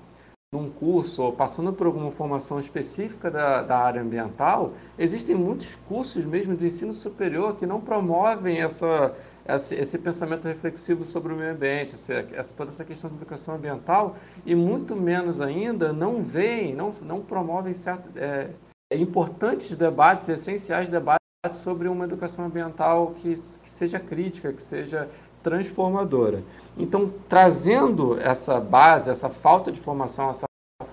num 0.55 0.69
curso 0.69 1.21
ou 1.21 1.33
passando 1.33 1.73
por 1.73 1.85
alguma 1.85 2.11
formação 2.11 2.59
específica 2.59 3.29
da, 3.29 3.61
da 3.61 3.77
área 3.77 4.01
ambiental, 4.01 4.73
existem 4.97 5.35
muitos 5.35 5.75
cursos 5.75 6.23
mesmo 6.23 6.55
do 6.55 6.65
ensino 6.65 6.93
superior 6.93 7.57
que 7.57 7.65
não 7.65 7.81
promovem 7.81 8.61
essa, 8.61 9.13
esse, 9.47 9.75
esse, 9.75 9.99
pensamento 9.99 10.47
reflexivo 10.47 11.03
sobre 11.03 11.33
o 11.33 11.35
meio 11.35 11.51
ambiente, 11.51 11.93
essa, 11.93 12.13
essa, 12.33 12.55
toda 12.55 12.71
essa 12.71 12.85
questão 12.85 13.09
de 13.09 13.17
educação 13.17 13.55
ambiental, 13.55 14.15
e 14.45 14.55
muito 14.55 14.95
menos 14.95 15.41
ainda 15.41 15.91
não 15.91 16.21
veem, 16.21 16.73
não, 16.73 16.93
não 17.01 17.21
promovem 17.21 17.73
certo, 17.73 18.09
é, 18.15 18.49
importantes 18.93 19.75
debates, 19.75 20.29
essenciais 20.29 20.89
debates 20.89 21.19
sobre 21.51 21.87
uma 21.87 22.05
educação 22.05 22.45
ambiental 22.45 23.13
que, 23.17 23.35
que 23.35 23.69
seja 23.69 23.99
crítica, 23.99 24.51
que 24.51 24.61
seja 24.61 25.09
transformadora. 25.43 26.43
Então, 26.75 27.13
trazendo 27.29 28.19
essa 28.19 28.59
base, 28.59 29.11
essa 29.11 29.29
falta 29.29 29.71
de 29.71 29.79
formação, 29.79 30.31
essa 30.31 30.44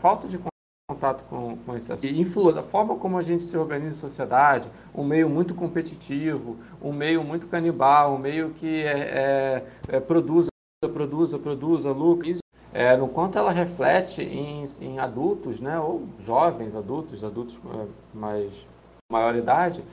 falta 0.02 0.26
de 0.26 0.36
contato 0.90 1.22
com, 1.30 1.56
com 1.58 1.76
esse 1.76 1.92
assunto. 1.92 2.12
E 2.12 2.20
influi 2.20 2.52
da 2.52 2.62
forma 2.62 2.96
como 2.96 3.16
a 3.16 3.22
gente 3.22 3.44
se 3.44 3.56
organiza 3.56 3.96
em 3.96 4.00
sociedade, 4.00 4.68
um 4.92 5.04
meio 5.04 5.30
muito 5.30 5.54
competitivo, 5.54 6.56
um 6.82 6.92
meio 6.92 7.22
muito 7.22 7.46
canibal, 7.46 8.14
um 8.14 8.18
meio 8.18 8.50
que 8.50 8.82
é, 8.82 8.98
é, 8.98 9.96
é, 9.96 10.00
produza, 10.00 10.48
produza, 10.92 11.38
produza, 11.38 11.92
lucra. 11.92 12.32
É, 12.74 12.96
no 12.96 13.06
quanto 13.06 13.38
ela 13.38 13.52
reflete 13.52 14.22
em, 14.22 14.64
em 14.80 14.98
adultos, 14.98 15.60
né, 15.60 15.78
ou 15.78 16.08
jovens 16.18 16.74
adultos, 16.74 17.22
adultos 17.22 17.60
é, 17.66 17.86
mais 18.12 18.50
maior 19.12 19.36
idade, 19.36 19.84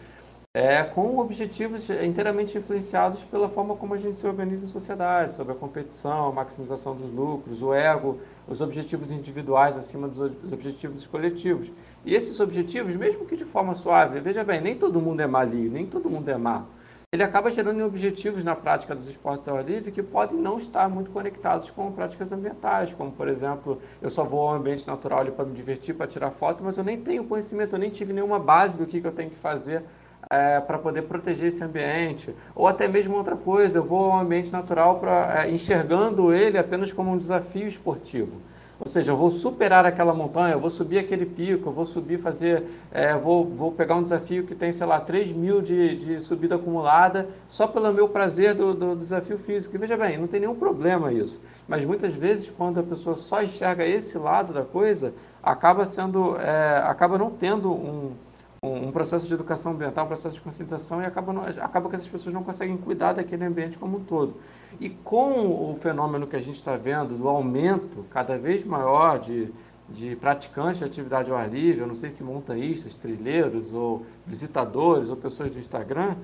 é, 0.52 0.84
com 0.84 1.20
objetivos 1.20 1.88
inteiramente 1.92 2.58
influenciados 2.58 3.24
pela 3.24 3.48
forma 3.48 3.76
como 3.76 3.94
a 3.94 3.98
gente 3.98 4.16
se 4.16 4.26
organiza 4.26 4.66
em 4.66 4.68
sociedade, 4.68 5.34
sobre 5.34 5.54
a 5.54 5.56
competição, 5.56 6.30
a 6.30 6.32
maximização 6.32 6.96
dos 6.96 7.12
lucros, 7.12 7.62
o 7.62 7.72
ego, 7.72 8.20
os 8.48 8.60
objetivos 8.60 9.12
individuais 9.12 9.78
acima 9.78 10.08
dos 10.08 10.52
objetivos 10.52 11.06
coletivos. 11.06 11.72
E 12.04 12.16
esses 12.16 12.40
objetivos, 12.40 12.96
mesmo 12.96 13.26
que 13.26 13.36
de 13.36 13.46
forma 13.46 13.76
suave, 13.76 14.20
veja 14.22 14.44
bem, 14.44 14.60
nem 14.60 14.76
todo 14.76 15.00
mundo 15.00 15.22
é 15.22 15.28
maligno, 15.28 15.74
nem 15.74 15.86
todo 15.86 16.10
mundo 16.10 16.28
é 16.30 16.38
má. 16.38 16.66
Ele 17.12 17.24
acaba 17.24 17.50
gerando 17.50 17.84
objetivos 17.86 18.44
na 18.44 18.56
prática 18.56 18.96
dos 18.96 19.08
esportes 19.08 19.48
ao 19.48 19.58
ar 19.58 19.66
livre 19.66 19.92
que 19.92 20.02
podem 20.02 20.40
não 20.40 20.60
estar 20.60 20.88
muito 20.90 21.10
conectados 21.12 21.70
com 21.72 21.92
práticas 21.92 22.32
ambientais, 22.32 22.94
como, 22.94 23.12
por 23.12 23.28
exemplo, 23.28 23.80
eu 24.02 24.10
só 24.12 24.24
vou 24.24 24.48
ao 24.48 24.56
ambiente 24.56 24.86
natural 24.88 25.26
para 25.28 25.46
me 25.46 25.54
divertir, 25.54 25.96
para 25.96 26.06
tirar 26.06 26.30
foto, 26.32 26.64
mas 26.64 26.78
eu 26.78 26.84
nem 26.84 27.02
tenho 27.02 27.24
conhecimento, 27.24 27.76
eu 27.76 27.80
nem 27.80 27.90
tive 27.90 28.14
nenhuma 28.14 28.40
base 28.40 28.78
do 28.78 28.86
que, 28.86 29.02
que 29.02 29.08
eu 29.08 29.12
tenho 29.12 29.30
que 29.30 29.38
fazer 29.38 29.84
é, 30.32 30.60
para 30.60 30.78
poder 30.78 31.02
proteger 31.04 31.48
esse 31.48 31.64
ambiente. 31.64 32.36
Ou 32.54 32.68
até 32.68 32.88
mesmo 32.88 33.18
outra 33.18 33.36
coisa, 33.36 33.80
eu 33.80 33.84
vou 33.84 34.12
ao 34.12 34.20
ambiente 34.20 34.52
natural 34.52 35.00
para 35.00 35.44
é, 35.44 35.50
enxergando 35.52 36.32
ele 36.32 36.56
apenas 36.56 36.94
como 36.94 37.12
um 37.12 37.18
desafio 37.18 37.68
esportivo. 37.68 38.40
Ou 38.80 38.88
seja, 38.88 39.12
eu 39.12 39.18
vou 39.18 39.32
superar 39.32 39.88
aquela 39.88 40.14
montanha, 40.14 40.54
eu 40.54 40.60
vou 40.60 40.70
subir 40.70 41.00
aquele 41.00 41.26
pico, 41.26 41.70
eu 41.70 41.74
vou 41.74 41.84
subir, 41.84 42.20
fazer, 42.20 42.64
é, 42.92 43.16
vou, 43.16 43.44
vou 43.44 43.72
pegar 43.72 43.96
um 43.96 44.04
desafio 44.04 44.46
que 44.46 44.54
tem, 44.54 44.72
sei 44.72 44.86
lá, 44.86 45.02
3 45.02 45.32
mil 45.32 45.64
de, 45.64 45.96
de 45.96 46.20
subida 46.20 46.56
acumulada, 46.56 47.28
só 47.48 47.66
pelo 47.66 47.92
meu 47.92 48.08
prazer 48.08 48.54
do, 48.54 48.76
do 48.76 48.96
desafio 48.96 49.38
físico. 49.38 49.76
E 49.76 49.80
veja 49.80 49.98
bem, 49.98 50.20
não 50.20 50.28
tem 50.28 50.42
nenhum 50.42 50.56
problema 50.56 51.12
isso. 51.12 51.42
Mas 51.68 51.84
muitas 51.84 52.14
vezes, 52.14 52.54
quando 52.56 52.80
a 52.80 52.84
pessoa 52.84 53.16
só 53.16 53.42
enxerga 53.42 53.84
esse 53.84 54.16
lado 54.20 54.54
da 54.54 54.64
coisa, 54.64 55.12
acaba 55.42 55.88
sendo, 55.88 56.38
é, 56.38 56.78
acaba 56.86 57.18
não 57.18 57.32
tendo 57.32 57.74
um, 57.74 58.14
um 58.62 58.92
processo 58.92 59.28
de 59.28 59.34
educação 59.34 59.72
ambiental, 59.72 60.06
um 60.06 60.08
processo 60.08 60.36
de 60.36 60.42
conscientização 60.42 61.02
e 61.02 61.06
acaba, 61.06 61.34
acaba 61.62 61.90
que 61.90 61.96
essas 61.96 62.08
pessoas 62.08 62.34
não 62.34 62.44
conseguem 62.44 62.76
cuidar 62.78 63.14
daquele 63.14 63.46
ambiente 63.46 63.78
como 63.78 63.98
um 63.98 64.04
todo. 64.04 64.36
E 64.80 64.90
com 64.90 65.72
o 65.72 65.78
fenômeno 65.80 66.28
que 66.28 66.36
a 66.36 66.42
gente 66.42 66.56
está 66.56 66.76
vendo 66.76 67.18
do 67.18 67.28
aumento 67.28 68.06
cada 68.10 68.38
vez 68.38 68.64
maior 68.64 69.20
de, 69.20 69.50
de 69.88 70.16
praticantes 70.18 70.80
de 70.80 70.86
atividade 70.86 71.32
ao 71.32 71.38
ar 71.38 71.50
livre, 71.50 71.82
eu 71.82 71.88
não 71.88 71.96
sei 71.96 72.12
se 72.12 72.24
montanhistas, 72.24 72.96
trilheiros 72.96 73.74
ou 73.74 74.06
visitadores 74.26 75.10
ou 75.10 75.16
pessoas 75.16 75.52
do 75.52 75.60
Instagram, 75.60 76.16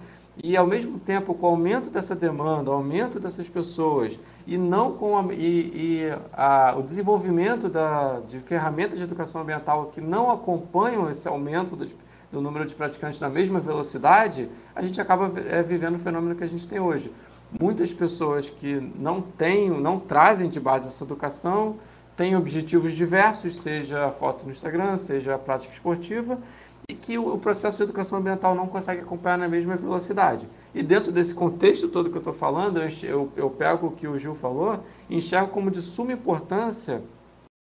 e 0.44 0.58
ao 0.58 0.68
mesmo 0.68 1.00
tempo 1.00 1.34
com 1.34 1.48
o 1.48 1.50
aumento 1.51 1.89
dessa 1.89 2.13
demanda, 2.13 2.70
o 2.70 2.74
aumento 2.74 3.20
dessas 3.22 3.48
pessoas 3.48 4.20
e 4.46 4.58
não 4.58 4.92
com 4.92 5.18
a, 5.18 5.34
e, 5.34 5.72
e 5.74 6.18
a, 6.34 6.75
o 6.77 6.84
desenvolvimento 6.84 7.70
da, 7.70 8.20
de 8.20 8.39
ferramentas 8.42 8.98
de 8.98 9.06
educação 9.06 9.42
ambiental 9.42 9.86
que 9.94 10.01
não 10.01 10.30
acompanham 10.30 11.10
esse 11.10 11.25
aumento 11.25 11.77
dos, 11.77 11.96
do 12.32 12.41
número 12.41 12.65
de 12.65 12.75
praticantes 12.75 13.20
na 13.20 13.29
mesma 13.29 13.60
velocidade, 13.60 14.50
a 14.75 14.82
gente 14.82 15.00
acaba 15.00 15.32
é, 15.39 15.62
vivendo 15.62 15.96
o 15.96 16.00
fenômeno 16.00 16.36
que 16.36 16.44
a 16.44 16.48
gente 16.48 16.67
tem 16.67 16.79
hoje. 16.79 17.12
Muitas 17.60 17.94
pessoas 17.94 18.50
que 18.50 18.75
não 18.96 19.22
têm, 19.22 19.70
não 19.70 20.00
trazem 20.00 20.50
de 20.50 20.60
base 20.60 20.88
essa 20.88 21.03
educação, 21.03 21.77
têm 22.17 22.36
objetivos 22.36 22.94
diversos, 22.94 23.58
seja 23.58 24.12
foto 24.12 24.46
no 24.46 24.51
Instagram, 24.51 24.98
seja 24.98 25.38
prática 25.38 25.74
esportiva, 25.74 26.39
e 26.88 26.94
que 26.94 27.17
o 27.17 27.38
processo 27.38 27.77
de 27.77 27.84
educação 27.84 28.20
ambiental 28.20 28.53
não 28.53 28.67
consegue 28.67 29.01
acompanhar 29.01 29.38
na 29.38 29.48
mesma 29.48 29.75
velocidade. 29.75 30.48
E 30.74 30.84
dentro 30.84 31.12
desse 31.12 31.34
contexto 31.34 31.88
todo 31.88 32.10
que 32.10 32.15
eu 32.15 32.20
estou 32.20 32.34
falando, 32.34 32.79
eu, 32.79 32.89
eu, 33.03 33.32
eu, 33.36 33.50
pego 33.50 33.88
o 33.88 33.91
que 33.91 34.08
o 34.08 34.17
Gil 34.17 34.36
falou 34.36 34.84
e 35.10 35.17
enxergo 35.17 35.50
como 35.50 35.72
de 35.72 35.82
suma 35.82 36.13
importância 36.13 37.01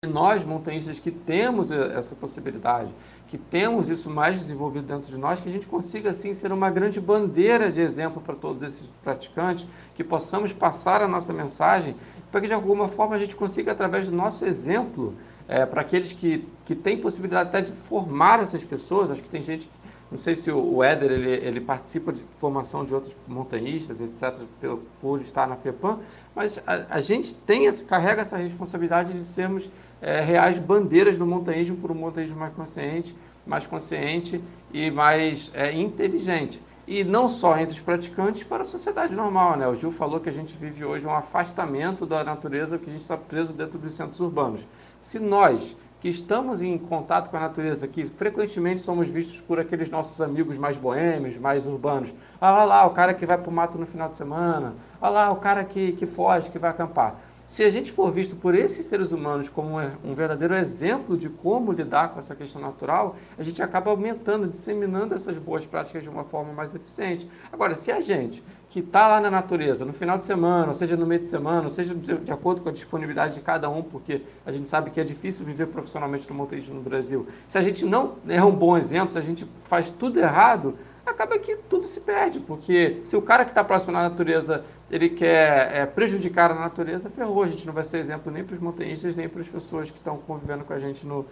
nós, 0.05 0.43
montanhistas, 0.43 0.99
que 0.99 1.11
temos 1.11 1.71
essa 1.71 2.15
possibilidade, 2.15 2.93
que 3.33 3.37
temos 3.39 3.89
isso 3.89 4.11
mais 4.11 4.39
desenvolvido 4.39 4.85
dentro 4.85 5.09
de 5.09 5.17
nós, 5.17 5.39
que 5.39 5.49
a 5.49 5.51
gente 5.51 5.65
consiga, 5.65 6.11
assim, 6.11 6.33
ser 6.33 6.51
uma 6.51 6.69
grande 6.69 7.01
bandeira 7.01 7.71
de 7.71 7.81
exemplo 7.81 8.21
para 8.21 8.35
todos 8.35 8.61
esses 8.61 8.87
praticantes, 9.01 9.65
que 9.95 10.03
possamos 10.03 10.53
passar 10.53 11.01
a 11.01 11.07
nossa 11.07 11.33
mensagem, 11.33 11.95
para 12.31 12.41
que 12.41 12.45
de 12.45 12.53
alguma 12.53 12.87
forma 12.87 13.15
a 13.15 13.17
gente 13.17 13.35
consiga, 13.35 13.71
através 13.71 14.05
do 14.05 14.15
nosso 14.15 14.45
exemplo, 14.45 15.15
é, 15.47 15.65
para 15.65 15.81
aqueles 15.81 16.11
que, 16.11 16.47
que 16.63 16.75
têm 16.75 16.95
possibilidade 16.95 17.49
até 17.49 17.61
de 17.61 17.71
formar 17.71 18.39
essas 18.39 18.63
pessoas, 18.63 19.09
acho 19.09 19.23
que 19.23 19.29
tem 19.29 19.41
gente, 19.41 19.67
não 20.11 20.17
sei 20.19 20.35
se 20.35 20.51
o, 20.51 20.83
Éder 20.83 21.11
ele, 21.11 21.31
ele 21.31 21.59
participa 21.59 22.13
de 22.13 22.21
formação 22.37 22.85
de 22.85 22.93
outros 22.93 23.15
montanhistas, 23.27 23.99
etc., 23.99 24.43
pelo, 24.61 24.83
por 25.01 25.19
estar 25.21 25.47
na 25.47 25.55
FEPAM, 25.55 26.01
mas 26.35 26.61
a, 26.67 26.85
a 26.87 26.99
gente 26.99 27.33
tem 27.33 27.65
esse, 27.65 27.83
carrega 27.83 28.21
essa 28.21 28.37
responsabilidade 28.37 29.11
de 29.11 29.23
sermos 29.23 29.67
é, 30.03 30.19
reais 30.19 30.59
bandeiras 30.59 31.17
do 31.17 31.25
montanhismo 31.25 31.77
por 31.77 31.89
um 31.89 31.95
montanhismo 31.95 32.35
mais 32.35 32.53
consciente, 32.53 33.15
mais 33.47 33.65
consciente 33.65 34.43
e 34.73 34.91
mais 34.91 35.49
é, 35.53 35.71
inteligente. 35.71 36.61
E 36.85 37.05
não 37.05 37.29
só 37.29 37.57
entre 37.57 37.73
os 37.73 37.79
praticantes, 37.81 38.43
para 38.43 38.63
a 38.63 38.65
sociedade 38.65 39.15
normal. 39.15 39.55
Né? 39.55 39.65
O 39.65 39.73
Gil 39.73 39.93
falou 39.93 40.19
que 40.19 40.27
a 40.27 40.33
gente 40.33 40.57
vive 40.57 40.83
hoje 40.83 41.07
um 41.07 41.15
afastamento 41.15 42.05
da 42.05 42.21
natureza, 42.21 42.77
que 42.77 42.89
a 42.89 42.91
gente 42.91 43.03
está 43.03 43.15
preso 43.15 43.53
dentro 43.53 43.79
dos 43.79 43.93
centros 43.93 44.19
urbanos. 44.19 44.67
Se 44.99 45.17
nós, 45.19 45.77
que 46.01 46.09
estamos 46.09 46.61
em 46.61 46.77
contato 46.77 47.29
com 47.29 47.37
a 47.37 47.39
natureza, 47.39 47.87
que 47.87 48.03
frequentemente 48.03 48.81
somos 48.81 49.07
vistos 49.07 49.39
por 49.39 49.57
aqueles 49.57 49.89
nossos 49.89 50.19
amigos 50.19 50.57
mais 50.57 50.75
boêmios, 50.75 51.37
mais 51.37 51.65
urbanos, 51.65 52.13
ah, 52.41 52.53
olha 52.53 52.65
lá 52.65 52.85
o 52.85 52.89
cara 52.89 53.13
que 53.13 53.25
vai 53.25 53.37
para 53.37 53.49
o 53.49 53.53
mato 53.53 53.77
no 53.77 53.85
final 53.85 54.09
de 54.09 54.17
semana, 54.17 54.73
olha 55.01 55.11
lá 55.11 55.31
o 55.31 55.37
cara 55.37 55.63
que, 55.63 55.93
que 55.93 56.05
foge, 56.05 56.49
que 56.49 56.59
vai 56.59 56.71
acampar. 56.71 57.15
Se 57.53 57.63
a 57.63 57.69
gente 57.69 57.91
for 57.91 58.11
visto 58.11 58.35
por 58.35 58.55
esses 58.55 58.83
seres 58.87 59.11
humanos 59.11 59.47
como 59.47 59.77
um 60.03 60.15
verdadeiro 60.15 60.55
exemplo 60.55 61.15
de 61.15 61.29
como 61.29 61.71
lidar 61.71 62.09
com 62.11 62.17
essa 62.17 62.33
questão 62.33 62.59
natural, 62.59 63.15
a 63.37 63.43
gente 63.43 63.61
acaba 63.61 63.91
aumentando, 63.91 64.47
disseminando 64.47 65.13
essas 65.13 65.37
boas 65.37 65.63
práticas 65.63 66.01
de 66.01 66.09
uma 66.09 66.23
forma 66.23 66.51
mais 66.51 66.73
eficiente. 66.73 67.29
Agora, 67.51 67.75
se 67.75 67.91
a 67.91 68.01
gente 68.01 68.43
que 68.69 68.79
está 68.79 69.07
lá 69.07 69.21
na 69.21 69.29
natureza, 69.29 69.85
no 69.85 69.93
final 69.93 70.17
de 70.17 70.25
semana, 70.25 70.69
ou 70.69 70.73
seja 70.73 70.97
no 70.97 71.05
meio 71.05 71.21
de 71.21 71.27
semana, 71.27 71.65
ou 71.65 71.69
seja 71.69 71.93
de, 71.93 72.31
acordo 72.31 72.59
com 72.61 72.69
a 72.69 72.71
disponibilidade 72.71 73.35
de 73.35 73.41
cada 73.41 73.69
um, 73.69 73.83
porque 73.83 74.23
a 74.43 74.51
gente 74.51 74.67
sabe 74.67 74.89
que 74.89 74.99
é 74.99 75.03
difícil 75.03 75.45
viver 75.45 75.67
profissionalmente 75.67 76.27
no 76.27 76.33
montanhismo 76.33 76.73
no 76.73 76.81
Brasil. 76.81 77.27
Se 77.47 77.59
a 77.59 77.61
gente 77.61 77.85
não 77.85 78.15
é 78.27 78.43
um 78.43 78.51
bom 78.51 78.75
exemplo, 78.75 79.13
se 79.13 79.19
a 79.19 79.21
gente 79.21 79.47
faz 79.65 79.91
tudo 79.91 80.19
errado, 80.19 80.75
acaba 81.05 81.37
que 81.37 81.55
tudo 81.55 81.85
se 81.85 82.01
perde, 82.01 82.39
porque 82.39 82.99
se 83.03 83.15
o 83.15 83.21
cara 83.21 83.45
que 83.45 83.51
está 83.51 83.63
próximo 83.63 83.95
à 83.95 84.01
natureza 84.01 84.65
ele 84.93 85.09
quer 85.09 85.75
é, 85.75 85.85
prejudicar 85.87 86.51
a 86.51 86.53
natureza, 86.53 87.09
ferrou. 87.09 87.41
A 87.41 87.47
gente 87.47 87.65
não 87.65 87.73
vai 87.73 87.83
ser 87.83 87.97
exemplo 87.97 88.31
nem 88.31 88.43
para 88.43 88.53
os 88.53 88.61
montanhistas, 88.61 89.15
nem 89.15 89.27
para 89.27 89.41
as 89.41 89.47
pessoas 89.47 89.89
que 89.89 89.97
estão 89.97 90.19
convivendo 90.19 90.63
com 90.63 90.71
a 90.71 90.77
gente 90.77 91.03
no, 91.03 91.25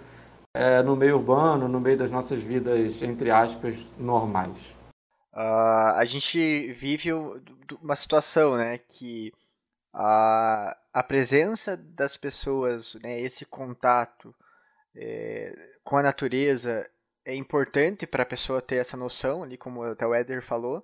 é, 0.52 0.82
no 0.82 0.96
meio 0.96 1.18
urbano, 1.18 1.68
no 1.68 1.80
meio 1.80 1.96
das 1.96 2.10
nossas 2.10 2.42
vidas, 2.42 3.04
entre 3.04 3.30
aspas, 3.30 3.86
normais. 4.00 4.76
Uh, 5.32 5.94
a 5.96 6.04
gente 6.06 6.74
vive 6.74 7.12
uma 7.14 7.96
situação 7.96 8.58
né, 8.58 8.80
que 8.80 9.32
a, 9.94 10.76
a 10.92 11.04
presença 11.04 11.78
das 11.78 12.18
pessoas, 12.18 12.96
né, 12.96 13.22
esse 13.22 13.46
contato 13.46 14.34
é, 14.96 15.54
com 15.84 15.98
a 15.98 16.02
natureza 16.02 16.90
é 17.24 17.36
importante 17.36 18.08
para 18.08 18.24
a 18.24 18.26
pessoa 18.26 18.60
ter 18.60 18.78
essa 18.78 18.98
noção, 18.98 19.44
ali 19.44 19.56
como 19.56 19.84
até 19.84 20.08
o 20.08 20.16
Eder 20.16 20.42
falou, 20.42 20.84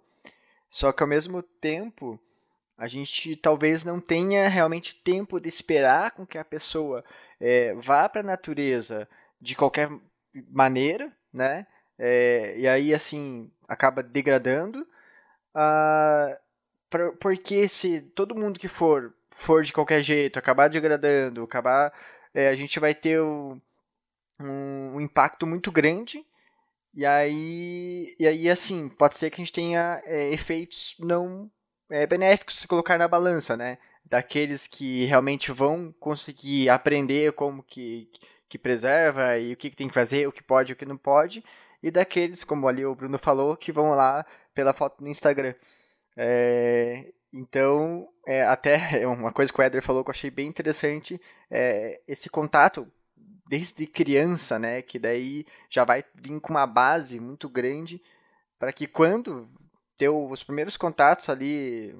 só 0.70 0.92
que 0.92 1.02
ao 1.02 1.10
mesmo 1.10 1.42
tempo 1.42 2.20
a 2.78 2.88
gente 2.88 3.36
talvez 3.36 3.84
não 3.84 4.00
tenha 4.00 4.48
realmente 4.48 4.96
tempo 4.96 5.40
de 5.40 5.50
esperar 5.50 6.12
com 6.12 6.26
que 6.26 6.38
a 6.38 6.46
pessoa 6.46 7.04
é, 7.40 7.74
vá 7.76 8.08
para 8.08 8.22
a 8.22 8.24
natureza 8.24 9.08
de 9.42 9.56
qualquer 9.56 9.90
maneira, 10.50 11.12
né? 11.34 11.66
É, 11.98 12.56
e 12.58 12.68
aí, 12.68 12.94
assim, 12.94 13.52
acaba 13.68 14.04
degradando. 14.04 14.88
Uh, 15.56 16.38
porque 17.20 17.68
se 17.68 18.02
todo 18.02 18.36
mundo 18.36 18.60
que 18.60 18.68
for 18.68 19.14
for 19.32 19.64
de 19.64 19.74
qualquer 19.74 20.02
jeito, 20.02 20.40
acabar 20.40 20.68
degradando, 20.68 21.44
acabar, 21.44 21.94
é, 22.34 22.50
a 22.50 22.56
gente 22.56 22.80
vai 22.80 22.96
ter 22.96 23.22
um, 23.22 23.62
um, 24.40 24.96
um, 24.96 25.02
impacto 25.02 25.46
muito 25.46 25.72
grande. 25.72 26.26
E 26.94 27.06
aí, 27.06 28.16
e 28.20 28.28
aí, 28.28 28.50
assim, 28.50 28.90
pode 28.90 29.16
ser 29.16 29.30
que 29.30 29.42
a 29.42 29.46
gente 29.46 29.54
tenha 29.54 30.02
é, 30.06 30.32
efeitos 30.32 30.96
não 31.00 31.52
é, 31.90 32.06
benéficos 32.06 32.60
se 32.60 32.68
colocar 32.68 32.98
na 32.98 33.08
balança, 33.08 33.56
né? 33.56 33.78
Daqueles 34.06 34.68
que 34.68 35.06
realmente 35.06 35.52
vão 35.52 35.94
conseguir 36.00 36.70
aprender 36.70 37.34
como 37.34 37.64
que, 37.64 38.10
que 38.48 38.58
preserva 38.58 39.38
e 39.38 39.54
o 39.54 39.58
que, 39.58 39.70
que 39.70 39.76
tem 39.76 39.88
que 39.88 39.94
fazer, 39.94 40.28
o 40.28 40.32
que 40.32 40.44
pode 40.44 40.72
e 40.72 40.74
o 40.74 40.76
que 40.76 40.86
não 40.86 40.98
pode, 40.98 41.44
e 41.82 41.92
daqueles, 41.92 42.44
como 42.44 42.68
ali 42.68 42.86
o 42.86 42.96
Bruno 42.96 43.18
falou, 43.18 43.56
que 43.56 43.72
vão 43.72 43.90
lá 43.90 44.26
pela 44.54 44.74
foto 44.74 45.04
no 45.04 45.10
Instagram. 45.10 45.54
É, 46.16 47.14
então, 47.32 48.10
é, 48.26 48.44
até 48.44 48.78
uma 49.08 49.32
coisa 49.32 49.52
que 49.52 49.60
o 49.60 49.64
Eder 49.64 49.82
falou 49.82 50.04
que 50.04 50.10
eu 50.10 50.14
achei 50.14 50.32
bem 50.32 50.48
interessante, 50.48 51.22
é 51.50 52.02
esse 52.08 52.30
contato 52.30 52.88
desde 53.48 53.88
criança, 53.88 54.60
né, 54.60 54.82
que 54.82 55.00
daí 55.00 55.46
já 55.70 55.86
vai 55.86 56.04
vir 56.16 56.40
com 56.42 56.52
uma 56.52 56.68
base 56.68 57.20
muito 57.20 57.48
grande 57.48 58.02
para 58.60 58.74
que 58.74 58.88
quando 58.88 59.48
ter 59.98 60.10
os 60.10 60.44
primeiros 60.44 60.78
contatos 60.78 61.30
ali 61.30 61.96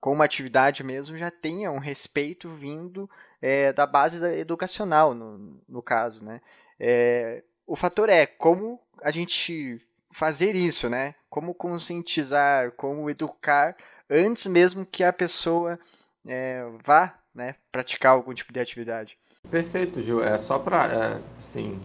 com 0.00 0.12
uma 0.12 0.24
atividade 0.24 0.84
mesmo 0.84 1.16
já 1.16 1.30
tenha 1.30 1.70
um 1.70 1.78
respeito 1.78 2.48
vindo 2.48 3.10
é, 3.40 3.72
da 3.72 3.86
base 3.86 4.24
educacional, 4.38 5.14
no, 5.14 5.60
no 5.68 5.82
caso, 5.82 6.24
né? 6.24 6.40
É, 6.78 7.42
o 7.66 7.74
fator 7.74 8.08
é 8.08 8.26
como 8.26 8.80
a 9.02 9.10
gente 9.10 9.80
fazer 10.10 10.54
isso, 10.54 10.88
né? 10.88 11.14
Como 11.28 11.54
conscientizar, 11.54 12.72
como 12.72 13.10
educar 13.10 13.76
antes 14.08 14.46
mesmo 14.46 14.86
que 14.86 15.04
a 15.04 15.12
pessoa 15.12 15.78
é, 16.26 16.64
vá 16.84 17.18
né, 17.34 17.54
praticar 17.70 18.12
algum 18.12 18.32
tipo 18.32 18.52
de 18.52 18.60
atividade. 18.60 19.18
Perfeito, 19.50 20.02
Gil. 20.02 20.22
É 20.22 20.36
só 20.38 20.58
para, 20.58 20.86
é, 20.86 21.42
sim, 21.42 21.80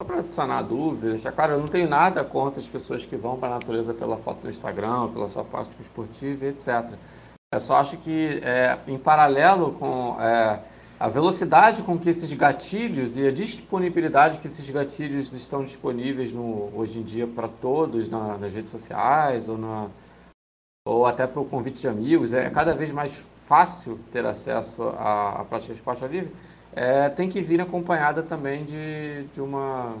só 0.00 0.04
para 0.04 0.26
sanar 0.26 0.64
dúvidas, 0.64 1.10
deixar 1.10 1.30
claro, 1.30 1.52
eu 1.52 1.58
não 1.58 1.66
tenho 1.66 1.86
nada 1.86 2.24
contra 2.24 2.58
as 2.58 2.66
pessoas 2.66 3.04
que 3.04 3.16
vão 3.16 3.36
para 3.36 3.50
a 3.50 3.52
natureza 3.58 3.92
pela 3.92 4.16
foto 4.16 4.44
no 4.44 4.50
Instagram, 4.50 5.08
pela 5.08 5.28
sua 5.28 5.44
prática 5.44 5.82
esportiva, 5.82 6.46
etc. 6.46 6.94
Eu 7.52 7.60
só 7.60 7.76
acho 7.76 7.98
que, 7.98 8.40
é, 8.42 8.78
em 8.88 8.96
paralelo 8.96 9.72
com 9.72 10.16
é, 10.18 10.60
a 10.98 11.08
velocidade 11.08 11.82
com 11.82 11.98
que 11.98 12.08
esses 12.08 12.32
gatilhos 12.32 13.18
e 13.18 13.26
a 13.26 13.30
disponibilidade 13.30 14.38
que 14.38 14.46
esses 14.46 14.68
gatilhos 14.70 15.34
estão 15.34 15.62
disponíveis 15.62 16.32
no, 16.32 16.70
hoje 16.74 16.98
em 16.98 17.02
dia 17.02 17.26
para 17.26 17.48
todos 17.48 18.08
na, 18.08 18.38
nas 18.38 18.54
redes 18.54 18.70
sociais 18.70 19.50
ou, 19.50 19.58
na, 19.58 19.88
ou 20.86 21.04
até 21.04 21.26
para 21.26 21.42
o 21.42 21.44
convite 21.44 21.78
de 21.78 21.88
amigos, 21.88 22.32
é 22.32 22.48
cada 22.48 22.74
vez 22.74 22.90
mais 22.90 23.12
fácil 23.44 24.00
ter 24.10 24.24
acesso 24.24 24.82
à, 24.96 25.40
à 25.40 25.44
prática 25.44 25.74
de 25.74 25.80
esporte 25.80 26.06
livre 26.06 26.32
é, 26.72 27.08
tem 27.08 27.28
que 27.28 27.40
vir 27.42 27.60
acompanhada 27.60 28.22
também 28.22 28.64
de, 28.64 29.24
de 29.34 29.40
uma. 29.40 29.96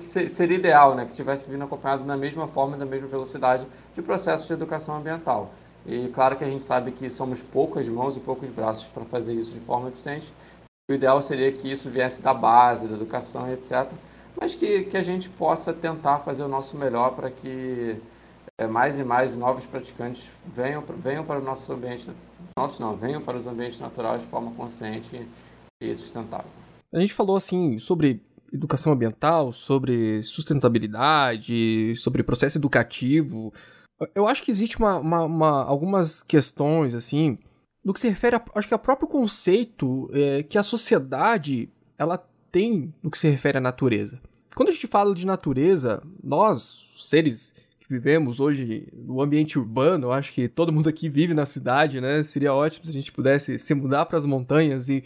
seria 0.00 0.56
ideal, 0.56 0.94
né? 0.94 1.04
Que 1.04 1.12
tivesse 1.12 1.50
vindo 1.50 1.64
acompanhado 1.64 2.04
na 2.04 2.16
mesma 2.16 2.48
forma, 2.48 2.76
na 2.76 2.86
mesma 2.86 3.08
velocidade 3.08 3.66
de 3.94 4.00
processos 4.00 4.46
de 4.46 4.52
educação 4.52 4.96
ambiental. 4.96 5.50
E 5.86 6.08
claro 6.08 6.36
que 6.36 6.44
a 6.44 6.48
gente 6.48 6.62
sabe 6.62 6.92
que 6.92 7.08
somos 7.10 7.40
poucas 7.40 7.88
mãos 7.88 8.16
e 8.16 8.20
poucos 8.20 8.48
braços 8.50 8.86
para 8.86 9.04
fazer 9.04 9.34
isso 9.34 9.52
de 9.52 9.60
forma 9.60 9.88
eficiente. 9.88 10.32
O 10.90 10.94
ideal 10.94 11.20
seria 11.20 11.52
que 11.52 11.70
isso 11.70 11.90
viesse 11.90 12.22
da 12.22 12.32
base, 12.32 12.88
da 12.88 12.94
educação 12.94 13.50
etc. 13.52 13.90
Mas 14.40 14.54
que, 14.54 14.84
que 14.84 14.96
a 14.96 15.02
gente 15.02 15.28
possa 15.28 15.72
tentar 15.72 16.20
fazer 16.20 16.42
o 16.42 16.48
nosso 16.48 16.76
melhor 16.78 17.10
para 17.10 17.30
que 17.30 17.96
é, 18.56 18.66
mais 18.66 18.98
e 18.98 19.04
mais 19.04 19.36
novos 19.36 19.66
praticantes 19.66 20.28
venham, 20.46 20.82
venham 20.96 21.24
para 21.24 21.38
o 21.38 21.42
nosso 21.42 21.72
ambiente, 21.72 22.10
nosso 22.56 22.80
não, 22.80 22.96
venham 22.96 23.20
para 23.20 23.36
os 23.36 23.46
ambientes 23.46 23.78
naturais 23.80 24.20
de 24.20 24.26
forma 24.28 24.52
consciente 24.52 25.26
e 25.80 25.94
sustentável. 25.94 26.50
A 26.92 27.00
gente 27.00 27.12
falou 27.14 27.36
assim 27.36 27.78
sobre 27.78 28.22
educação 28.52 28.92
ambiental, 28.92 29.52
sobre 29.52 30.22
sustentabilidade, 30.22 31.94
sobre 31.96 32.22
processo 32.22 32.56
educativo, 32.56 33.52
eu 34.14 34.26
acho 34.26 34.42
que 34.42 34.50
existe 34.50 34.78
uma, 34.78 34.96
uma, 34.98 35.24
uma, 35.24 35.64
algumas 35.64 36.22
questões, 36.22 36.94
assim, 36.94 37.38
no 37.84 37.92
que 37.92 38.00
se 38.00 38.08
refere, 38.08 38.36
a, 38.36 38.44
acho 38.54 38.68
que 38.68 38.74
ao 38.74 38.80
próprio 38.80 39.08
conceito 39.08 40.08
é, 40.12 40.42
que 40.42 40.56
a 40.56 40.62
sociedade, 40.62 41.68
ela 41.96 42.18
tem 42.52 42.94
no 43.02 43.10
que 43.10 43.18
se 43.18 43.28
refere 43.28 43.58
à 43.58 43.60
natureza. 43.60 44.20
Quando 44.54 44.68
a 44.68 44.72
gente 44.72 44.86
fala 44.86 45.14
de 45.14 45.26
natureza, 45.26 46.02
nós, 46.22 46.86
seres 46.98 47.54
que 47.80 47.88
vivemos 47.88 48.40
hoje 48.40 48.88
no 48.92 49.20
ambiente 49.20 49.58
urbano, 49.58 50.08
eu 50.08 50.12
acho 50.12 50.32
que 50.32 50.48
todo 50.48 50.72
mundo 50.72 50.88
aqui 50.88 51.08
vive 51.08 51.34
na 51.34 51.46
cidade, 51.46 52.00
né? 52.00 52.22
Seria 52.22 52.54
ótimo 52.54 52.84
se 52.84 52.90
a 52.90 52.94
gente 52.94 53.12
pudesse 53.12 53.58
se 53.58 53.74
mudar 53.74 54.06
para 54.06 54.18
as 54.18 54.26
montanhas 54.26 54.88
e 54.88 55.04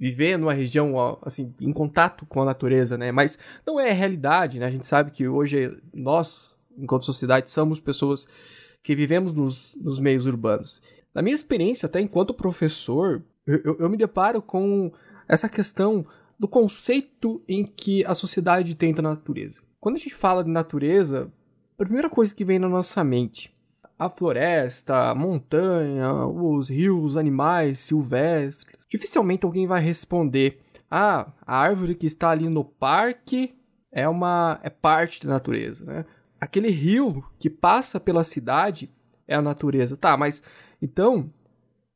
viver 0.00 0.38
numa 0.38 0.54
região 0.54 1.18
assim 1.20 1.54
em 1.60 1.72
contato 1.74 2.24
com 2.24 2.40
a 2.40 2.44
natureza, 2.46 2.96
né? 2.96 3.12
Mas 3.12 3.38
não 3.66 3.78
é 3.78 3.90
a 3.90 3.94
realidade, 3.94 4.58
né? 4.58 4.64
A 4.64 4.70
gente 4.70 4.88
sabe 4.88 5.10
que 5.10 5.28
hoje 5.28 5.76
nós, 5.92 6.56
enquanto 6.78 7.04
sociedade, 7.04 7.50
somos 7.50 7.78
pessoas 7.78 8.26
que 8.82 8.96
vivemos 8.96 9.34
nos, 9.34 9.76
nos 9.78 10.00
meios 10.00 10.24
urbanos. 10.24 10.82
Na 11.14 11.20
minha 11.20 11.34
experiência, 11.34 11.84
até 11.84 12.00
enquanto 12.00 12.32
professor, 12.32 13.22
eu, 13.46 13.76
eu 13.78 13.90
me 13.90 13.96
deparo 13.98 14.40
com 14.40 14.90
essa 15.28 15.50
questão 15.50 16.06
do 16.38 16.48
conceito 16.48 17.42
em 17.46 17.66
que 17.66 18.02
a 18.06 18.14
sociedade 18.14 18.74
tenta 18.74 19.02
a 19.02 19.10
natureza. 19.10 19.60
Quando 19.78 19.96
a 19.96 19.98
gente 19.98 20.14
fala 20.14 20.42
de 20.42 20.50
natureza, 20.50 21.30
a 21.78 21.84
primeira 21.84 22.08
coisa 22.08 22.34
que 22.34 22.44
vem 22.44 22.58
na 22.58 22.68
nossa 22.68 23.04
mente, 23.04 23.54
a 24.00 24.08
floresta, 24.08 25.10
a 25.10 25.14
montanha, 25.14 26.24
os 26.24 26.70
rios, 26.70 27.04
os 27.04 27.16
animais 27.18 27.80
silvestres. 27.80 28.86
Dificilmente 28.88 29.44
alguém 29.44 29.66
vai 29.66 29.82
responder: 29.82 30.58
"Ah, 30.90 31.30
a 31.46 31.58
árvore 31.58 31.94
que 31.94 32.06
está 32.06 32.30
ali 32.30 32.48
no 32.48 32.64
parque 32.64 33.54
é 33.92 34.08
uma 34.08 34.58
é 34.62 34.70
parte 34.70 35.26
da 35.26 35.34
natureza", 35.34 35.84
né? 35.84 36.06
Aquele 36.40 36.70
rio 36.70 37.22
que 37.38 37.50
passa 37.50 38.00
pela 38.00 38.24
cidade 38.24 38.90
é 39.28 39.34
a 39.34 39.42
natureza. 39.42 39.98
Tá, 39.98 40.16
mas 40.16 40.42
então 40.80 41.30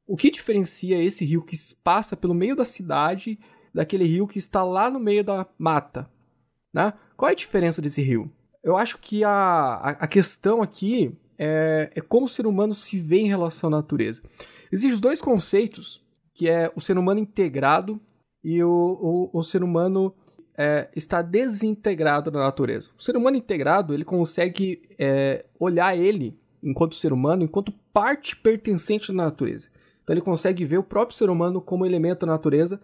o 0.06 0.14
que 0.14 0.30
diferencia 0.30 1.02
esse 1.02 1.24
rio 1.24 1.40
que 1.40 1.56
passa 1.82 2.14
pelo 2.14 2.34
meio 2.34 2.54
da 2.54 2.66
cidade 2.66 3.38
daquele 3.72 4.04
rio 4.04 4.28
que 4.28 4.38
está 4.38 4.62
lá 4.62 4.90
no 4.90 5.00
meio 5.00 5.24
da 5.24 5.46
mata, 5.58 6.10
né? 6.70 6.92
Qual 7.16 7.30
é 7.30 7.32
a 7.32 7.34
diferença 7.34 7.80
desse 7.80 8.02
rio? 8.02 8.30
Eu 8.62 8.76
acho 8.76 8.98
que 8.98 9.24
a, 9.24 9.96
a, 10.00 10.06
questão 10.06 10.62
aqui 10.62 11.16
é, 11.38 11.90
é 11.94 12.00
como 12.00 12.26
o 12.26 12.28
ser 12.28 12.46
humano 12.46 12.74
se 12.74 12.98
vê 13.00 13.18
em 13.18 13.28
relação 13.28 13.68
à 13.68 13.70
natureza. 13.70 14.22
Existem 14.70 14.98
dois 14.98 15.20
conceitos, 15.20 16.04
que 16.32 16.48
é 16.48 16.70
o 16.74 16.80
ser 16.80 16.98
humano 16.98 17.20
integrado 17.20 18.00
e 18.42 18.62
o, 18.62 19.30
o, 19.32 19.38
o 19.38 19.42
ser 19.42 19.62
humano 19.62 20.14
é, 20.56 20.88
está 20.94 21.22
desintegrado 21.22 22.30
na 22.30 22.40
natureza. 22.40 22.90
O 22.98 23.02
ser 23.02 23.16
humano 23.16 23.36
integrado, 23.36 23.94
ele 23.94 24.04
consegue 24.04 24.82
é, 24.98 25.44
olhar 25.58 25.96
ele, 25.96 26.38
enquanto 26.62 26.94
ser 26.94 27.12
humano, 27.12 27.44
enquanto 27.44 27.72
parte 27.92 28.36
pertencente 28.36 29.08
da 29.08 29.24
natureza. 29.24 29.68
Então 30.02 30.14
ele 30.14 30.20
consegue 30.20 30.64
ver 30.64 30.78
o 30.78 30.84
próprio 30.84 31.16
ser 31.16 31.30
humano 31.30 31.60
como 31.60 31.86
elemento 31.86 32.26
da 32.26 32.32
natureza 32.32 32.80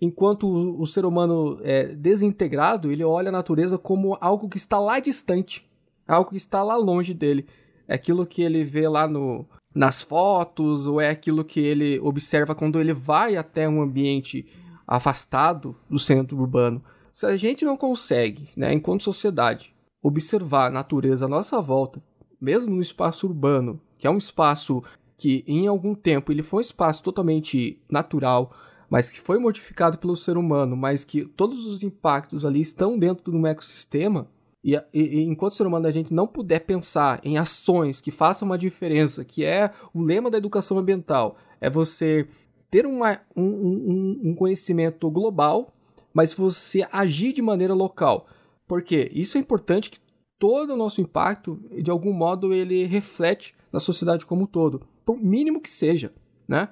enquanto 0.00 0.46
o, 0.46 0.80
o 0.80 0.86
ser 0.86 1.04
humano 1.04 1.58
é 1.62 1.86
desintegrado, 1.86 2.90
ele 2.90 3.04
olha 3.04 3.28
a 3.28 3.32
natureza 3.32 3.78
como 3.78 4.16
algo 4.20 4.48
que 4.48 4.56
está 4.56 4.78
lá 4.78 5.00
distante, 5.00 5.68
algo 6.06 6.30
que 6.30 6.36
está 6.36 6.62
lá 6.62 6.76
longe 6.76 7.14
dele. 7.14 7.46
É 7.86 7.94
aquilo 7.94 8.26
que 8.26 8.42
ele 8.42 8.64
vê 8.64 8.88
lá 8.88 9.06
no, 9.06 9.46
nas 9.74 10.02
fotos, 10.02 10.86
ou 10.86 11.00
é 11.00 11.08
aquilo 11.08 11.44
que 11.44 11.60
ele 11.60 11.98
observa 12.00 12.54
quando 12.54 12.80
ele 12.80 12.92
vai 12.92 13.36
até 13.36 13.68
um 13.68 13.82
ambiente 13.82 14.46
afastado 14.86 15.76
do 15.88 15.98
centro 15.98 16.38
urbano. 16.38 16.82
Se 17.12 17.26
a 17.26 17.36
gente 17.36 17.64
não 17.64 17.76
consegue, 17.76 18.48
né, 18.56 18.72
enquanto 18.72 19.04
sociedade, 19.04 19.74
observar 20.02 20.66
a 20.66 20.70
natureza 20.70 21.24
à 21.24 21.28
nossa 21.28 21.60
volta, 21.60 22.02
mesmo 22.40 22.74
no 22.74 22.82
espaço 22.82 23.26
urbano, 23.26 23.80
que 23.98 24.06
é 24.06 24.10
um 24.10 24.18
espaço 24.18 24.82
que 25.16 25.44
em 25.46 25.66
algum 25.66 25.94
tempo 25.94 26.32
ele 26.32 26.42
foi 26.42 26.58
um 26.58 26.60
espaço 26.60 27.02
totalmente 27.02 27.80
natural, 27.88 28.52
mas 28.90 29.08
que 29.08 29.20
foi 29.20 29.38
modificado 29.38 29.96
pelo 29.96 30.14
ser 30.14 30.36
humano, 30.36 30.76
mas 30.76 31.04
que 31.04 31.24
todos 31.24 31.66
os 31.66 31.82
impactos 31.82 32.44
ali 32.44 32.60
estão 32.60 32.98
dentro 32.98 33.30
de 33.30 33.36
um 33.36 33.46
ecossistema, 33.46 34.28
e, 34.64 34.80
e, 34.94 35.22
enquanto 35.24 35.56
ser 35.56 35.66
humano 35.66 35.86
a 35.86 35.90
gente 35.90 36.14
não 36.14 36.26
puder 36.26 36.60
pensar 36.60 37.20
em 37.22 37.36
ações 37.36 38.00
que 38.00 38.10
façam 38.10 38.46
uma 38.46 38.56
diferença, 38.56 39.22
que 39.22 39.44
é 39.44 39.70
o 39.92 40.00
lema 40.02 40.30
da 40.30 40.38
educação 40.38 40.78
ambiental, 40.78 41.36
é 41.60 41.68
você 41.68 42.26
ter 42.70 42.86
uma, 42.86 43.20
um, 43.36 43.44
um, 43.44 44.20
um 44.24 44.34
conhecimento 44.34 45.10
global, 45.10 45.72
mas 46.14 46.32
você 46.32 46.86
agir 46.90 47.34
de 47.34 47.42
maneira 47.42 47.74
local. 47.74 48.26
Porque 48.66 49.10
isso 49.12 49.36
é 49.36 49.40
importante 49.40 49.90
que 49.90 49.98
todo 50.38 50.72
o 50.72 50.76
nosso 50.76 51.00
impacto, 51.00 51.60
de 51.82 51.90
algum 51.90 52.12
modo, 52.12 52.54
ele 52.54 52.86
reflete 52.86 53.54
na 53.70 53.78
sociedade 53.78 54.24
como 54.24 54.44
um 54.44 54.46
todo, 54.46 54.80
por 55.04 55.18
mínimo 55.18 55.60
que 55.60 55.70
seja, 55.70 56.12
né? 56.48 56.70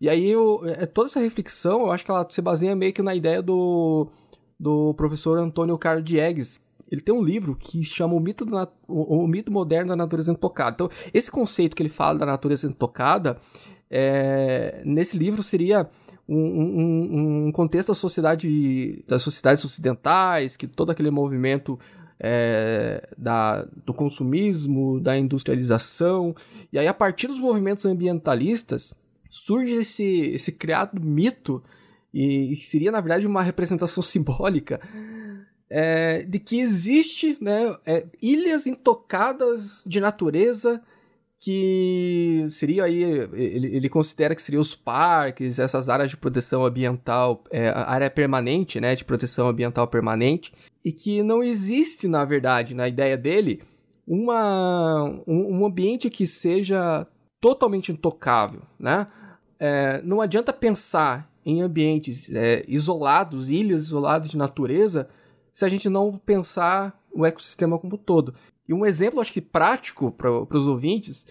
E 0.00 0.08
aí, 0.08 0.28
eu, 0.28 0.62
é, 0.64 0.86
toda 0.86 1.08
essa 1.08 1.20
reflexão, 1.20 1.82
eu 1.82 1.92
acho 1.92 2.04
que 2.04 2.10
ela 2.10 2.26
se 2.28 2.42
baseia 2.42 2.74
meio 2.74 2.92
que 2.92 3.02
na 3.02 3.14
ideia 3.14 3.40
do, 3.42 4.08
do 4.58 4.94
professor 4.94 5.38
Antônio 5.38 5.78
Carlos 5.78 6.04
Diegues. 6.04 6.62
Ele 6.90 7.00
tem 7.00 7.14
um 7.14 7.22
livro 7.22 7.56
que 7.56 7.82
chama 7.82 8.14
o 8.14 8.20
mito, 8.20 8.44
do, 8.44 8.68
o, 8.86 9.26
mito 9.26 9.50
Moderno 9.50 9.90
da 9.90 9.96
Natureza 9.96 10.32
Intocada. 10.32 10.74
Então, 10.74 10.90
esse 11.12 11.30
conceito 11.30 11.74
que 11.74 11.82
ele 11.82 11.90
fala 11.90 12.18
da 12.18 12.26
natureza 12.26 12.66
intocada, 12.66 13.38
é, 13.90 14.82
nesse 14.84 15.16
livro 15.16 15.42
seria 15.42 15.88
um, 16.28 16.36
um, 16.36 17.46
um, 17.46 17.52
contexto 17.52 17.88
da 17.88 17.94
sociedade, 17.94 19.04
das 19.06 19.22
sociedades 19.22 19.64
ocidentais, 19.64 20.56
que 20.56 20.66
todo 20.66 20.90
aquele 20.90 21.10
movimento 21.10 21.78
é, 22.18 23.08
da, 23.16 23.66
do 23.84 23.92
consumismo, 23.92 25.00
da 25.00 25.16
industrialização, 25.16 26.34
e 26.72 26.78
aí 26.78 26.86
a 26.86 26.94
partir 26.94 27.26
dos 27.26 27.38
movimentos 27.38 27.84
ambientalistas, 27.84 28.94
surge 29.30 29.74
esse, 29.74 30.30
esse 30.32 30.52
criado 30.52 31.00
mito, 31.00 31.62
e 32.12 32.54
que 32.56 32.64
seria 32.64 32.92
na 32.92 33.00
verdade 33.00 33.26
uma 33.26 33.42
representação 33.42 34.00
simbólica, 34.02 34.80
é, 35.68 36.22
de 36.22 36.38
que 36.38 36.60
existe 36.60 37.36
né, 37.40 37.76
é, 37.86 38.06
ilhas 38.20 38.66
intocadas 38.66 39.84
de 39.86 40.00
natureza 40.00 40.82
que 41.40 42.46
seria 42.50 42.84
aí, 42.84 43.02
ele, 43.02 43.76
ele, 43.76 43.88
considera 43.90 44.34
que 44.34 44.40
seriam 44.40 44.62
os 44.62 44.74
parques, 44.74 45.58
essas 45.58 45.90
áreas 45.90 46.08
de 46.08 46.16
proteção 46.16 46.64
ambiental, 46.64 47.44
é, 47.50 47.68
área 47.68 48.08
permanente, 48.08 48.80
né, 48.80 48.94
de 48.94 49.04
proteção 49.04 49.48
ambiental 49.48 49.86
permanente, 49.86 50.54
e 50.82 50.90
que 50.90 51.22
não 51.22 51.42
existe, 51.42 52.08
na 52.08 52.24
verdade, 52.24 52.74
na 52.74 52.88
ideia 52.88 53.18
dele, 53.18 53.62
uma, 54.06 55.04
um, 55.26 55.60
um 55.60 55.66
ambiente 55.66 56.08
que 56.08 56.26
seja 56.26 57.06
totalmente 57.42 57.92
intocável, 57.92 58.62
né? 58.78 59.06
é, 59.58 60.02
não 60.02 60.20
adianta 60.20 60.52
pensar 60.52 61.30
em 61.44 61.62
ambientes 61.62 62.32
é, 62.34 62.64
isolados, 62.68 63.50
ilhas 63.50 63.84
isoladas 63.84 64.30
de 64.30 64.36
natureza, 64.36 65.08
se 65.54 65.64
a 65.64 65.68
gente 65.68 65.88
não 65.88 66.18
pensar 66.18 67.00
o 67.12 67.24
ecossistema 67.24 67.78
como 67.78 67.94
um 67.94 67.98
todo. 67.98 68.34
E 68.68 68.74
um 68.74 68.84
exemplo, 68.84 69.20
acho 69.20 69.32
que 69.32 69.40
prático 69.40 70.10
para 70.10 70.58
os 70.58 70.66
ouvintes, 70.66 71.26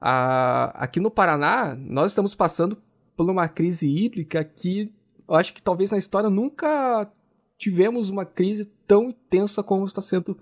a, 0.00 0.72
aqui 0.74 0.98
no 0.98 1.10
Paraná, 1.10 1.74
nós 1.74 2.10
estamos 2.10 2.34
passando 2.34 2.76
por 3.16 3.30
uma 3.30 3.48
crise 3.48 3.86
hídrica 3.86 4.42
que 4.42 4.92
eu 5.28 5.36
acho 5.36 5.54
que 5.54 5.62
talvez 5.62 5.92
na 5.92 5.98
história 5.98 6.28
nunca 6.28 7.08
tivemos 7.56 8.10
uma 8.10 8.24
crise 8.24 8.64
tão 8.86 9.10
intensa 9.10 9.62
como 9.62 9.84
está 9.84 10.02
sendo 10.02 10.36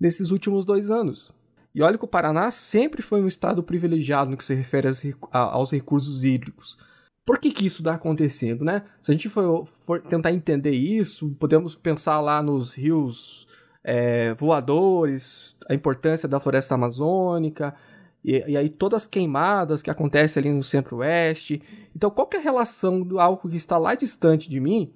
nesses 0.00 0.30
últimos 0.30 0.64
dois 0.64 0.90
anos. 0.90 1.34
E 1.74 1.82
olha 1.82 1.98
que 1.98 2.04
o 2.04 2.08
Paraná 2.08 2.50
sempre 2.50 3.02
foi 3.02 3.20
um 3.20 3.26
estado 3.26 3.62
privilegiado 3.62 4.30
no 4.30 4.36
que 4.36 4.44
se 4.44 4.54
refere 4.54 4.88
aos 5.30 5.72
recursos 5.72 6.24
hídricos. 6.24 6.78
Por 7.24 7.38
que, 7.38 7.50
que 7.50 7.64
isso 7.64 7.80
está 7.80 7.94
acontecendo, 7.94 8.64
né? 8.64 8.82
Se 9.00 9.10
a 9.10 9.14
gente 9.14 9.28
for, 9.28 9.66
for, 9.86 10.00
tentar 10.02 10.30
entender 10.30 10.72
isso, 10.72 11.34
podemos 11.40 11.74
pensar 11.74 12.20
lá 12.20 12.42
nos 12.42 12.72
rios 12.72 13.46
é, 13.82 14.34
voadores, 14.34 15.56
a 15.68 15.74
importância 15.74 16.28
da 16.28 16.38
floresta 16.38 16.74
amazônica, 16.74 17.74
e, 18.22 18.42
e, 18.46 18.56
aí 18.56 18.68
todas 18.68 19.02
as 19.02 19.06
queimadas 19.06 19.82
que 19.82 19.90
acontecem 19.90 20.40
ali 20.40 20.50
no 20.50 20.62
centro-oeste. 20.62 21.62
Então, 21.94 22.10
qual 22.10 22.28
é 22.32 22.36
a 22.36 22.40
relação 22.40 23.00
do 23.00 23.18
algo 23.18 23.48
que 23.48 23.56
está 23.56 23.76
lá 23.78 23.94
distante 23.94 24.48
de 24.48 24.60
mim 24.60 24.92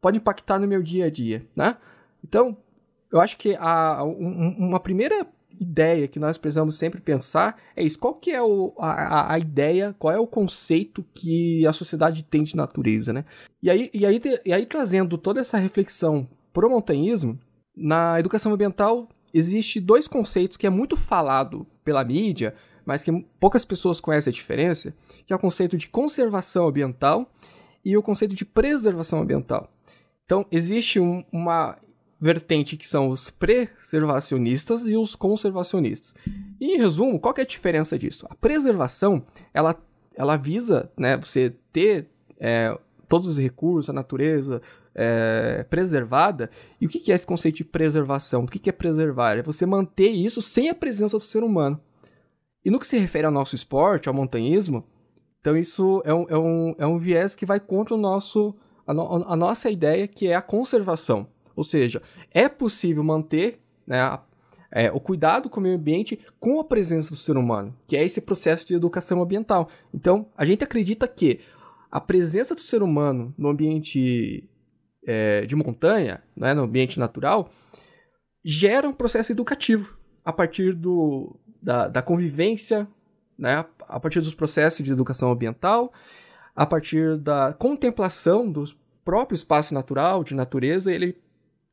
pode 0.00 0.16
impactar 0.16 0.58
no 0.58 0.66
meu 0.66 0.82
dia 0.82 1.06
a 1.06 1.10
dia, 1.10 1.46
né? 1.54 1.76
Então, 2.24 2.56
eu 3.12 3.20
acho 3.20 3.36
que 3.36 3.56
a, 3.58 4.02
um, 4.04 4.54
uma 4.58 4.80
primeira 4.80 5.26
ideia 5.58 6.08
que 6.08 6.18
nós 6.18 6.38
precisamos 6.38 6.76
sempre 6.76 7.00
pensar 7.00 7.60
é 7.76 7.82
isso. 7.82 7.98
Qual 7.98 8.14
que 8.14 8.30
é 8.30 8.42
o, 8.42 8.74
a, 8.78 9.34
a 9.34 9.38
ideia, 9.38 9.94
qual 9.98 10.12
é 10.12 10.18
o 10.18 10.26
conceito 10.26 11.04
que 11.14 11.66
a 11.66 11.72
sociedade 11.72 12.22
tem 12.24 12.42
de 12.42 12.56
natureza, 12.56 13.12
né? 13.12 13.24
E 13.62 13.70
aí, 13.70 13.90
e 13.92 14.06
aí, 14.06 14.20
e 14.44 14.52
aí 14.52 14.66
trazendo 14.66 15.18
toda 15.18 15.40
essa 15.40 15.58
reflexão 15.58 16.28
pro 16.52 16.70
montanhismo, 16.70 17.38
na 17.76 18.18
educação 18.18 18.52
ambiental 18.52 19.08
existe 19.32 19.80
dois 19.80 20.08
conceitos 20.08 20.56
que 20.56 20.66
é 20.66 20.70
muito 20.70 20.96
falado 20.96 21.66
pela 21.84 22.04
mídia, 22.04 22.54
mas 22.84 23.02
que 23.02 23.12
poucas 23.38 23.64
pessoas 23.64 24.00
conhecem 24.00 24.30
a 24.30 24.34
diferença, 24.34 24.94
que 25.24 25.32
é 25.32 25.36
o 25.36 25.38
conceito 25.38 25.78
de 25.78 25.88
conservação 25.88 26.66
ambiental 26.66 27.30
e 27.84 27.96
o 27.96 28.02
conceito 28.02 28.34
de 28.34 28.44
preservação 28.44 29.22
ambiental. 29.22 29.70
Então, 30.24 30.46
existe 30.50 31.00
um, 31.00 31.24
uma 31.32 31.76
vertente 32.20 32.76
que 32.76 32.86
são 32.86 33.08
os 33.08 33.30
preservacionistas 33.30 34.82
e 34.82 34.96
os 34.96 35.14
conservacionistas. 35.14 36.14
E, 36.60 36.74
em 36.74 36.78
resumo, 36.78 37.18
qual 37.18 37.34
é 37.38 37.40
a 37.40 37.46
diferença 37.46 37.98
disso? 37.98 38.26
A 38.28 38.34
preservação, 38.34 39.24
ela, 39.54 39.74
ela 40.14 40.36
visa 40.36 40.90
né, 40.98 41.16
você 41.16 41.54
ter 41.72 42.08
é, 42.38 42.76
todos 43.08 43.28
os 43.28 43.38
recursos, 43.38 43.88
a 43.88 43.94
natureza 43.94 44.60
é, 44.94 45.64
preservada. 45.70 46.50
E 46.78 46.86
o 46.86 46.88
que 46.88 47.10
é 47.10 47.14
esse 47.14 47.26
conceito 47.26 47.56
de 47.56 47.64
preservação? 47.64 48.44
O 48.44 48.46
que 48.46 48.68
é 48.68 48.72
preservar? 48.72 49.38
É 49.38 49.42
você 49.42 49.64
manter 49.64 50.10
isso 50.10 50.42
sem 50.42 50.68
a 50.68 50.74
presença 50.74 51.16
do 51.16 51.24
ser 51.24 51.42
humano. 51.42 51.80
E 52.62 52.70
no 52.70 52.78
que 52.78 52.86
se 52.86 52.98
refere 52.98 53.24
ao 53.24 53.32
nosso 53.32 53.54
esporte, 53.54 54.08
ao 54.08 54.14
montanhismo, 54.14 54.84
então 55.40 55.56
isso 55.56 56.02
é 56.04 56.12
um, 56.12 56.26
é 56.28 56.36
um, 56.36 56.74
é 56.76 56.86
um 56.86 56.98
viés 56.98 57.34
que 57.34 57.46
vai 57.46 57.58
contra 57.58 57.94
o 57.94 57.98
nosso, 57.98 58.54
a, 58.86 58.92
no, 58.92 59.24
a 59.26 59.34
nossa 59.34 59.70
ideia, 59.70 60.06
que 60.06 60.26
é 60.26 60.34
a 60.34 60.42
conservação. 60.42 61.26
Ou 61.60 61.64
seja, 61.64 62.00
é 62.30 62.48
possível 62.48 63.04
manter 63.04 63.60
né, 63.86 64.18
é, 64.72 64.90
o 64.90 64.98
cuidado 64.98 65.50
com 65.50 65.60
o 65.60 65.62
meio 65.62 65.76
ambiente 65.76 66.18
com 66.38 66.58
a 66.58 66.64
presença 66.64 67.10
do 67.10 67.16
ser 67.16 67.36
humano, 67.36 67.76
que 67.86 67.98
é 67.98 68.02
esse 68.02 68.18
processo 68.18 68.66
de 68.66 68.72
educação 68.72 69.22
ambiental. 69.22 69.68
Então, 69.92 70.30
a 70.34 70.46
gente 70.46 70.64
acredita 70.64 71.06
que 71.06 71.40
a 71.90 72.00
presença 72.00 72.54
do 72.54 72.62
ser 72.62 72.82
humano 72.82 73.34
no 73.36 73.50
ambiente 73.50 74.48
é, 75.06 75.44
de 75.44 75.54
montanha, 75.54 76.22
né, 76.34 76.54
no 76.54 76.62
ambiente 76.62 76.98
natural, 76.98 77.50
gera 78.42 78.88
um 78.88 78.94
processo 78.94 79.32
educativo 79.32 79.98
a 80.24 80.32
partir 80.32 80.74
do, 80.74 81.38
da, 81.62 81.88
da 81.88 82.00
convivência, 82.00 82.88
né, 83.38 83.66
a 83.86 84.00
partir 84.00 84.22
dos 84.22 84.32
processos 84.32 84.82
de 84.82 84.90
educação 84.90 85.30
ambiental, 85.30 85.92
a 86.56 86.64
partir 86.64 87.18
da 87.18 87.52
contemplação 87.52 88.50
do 88.50 88.64
próprio 89.04 89.34
espaço 89.34 89.74
natural, 89.74 90.24
de 90.24 90.34
natureza, 90.34 90.90
ele 90.90 91.20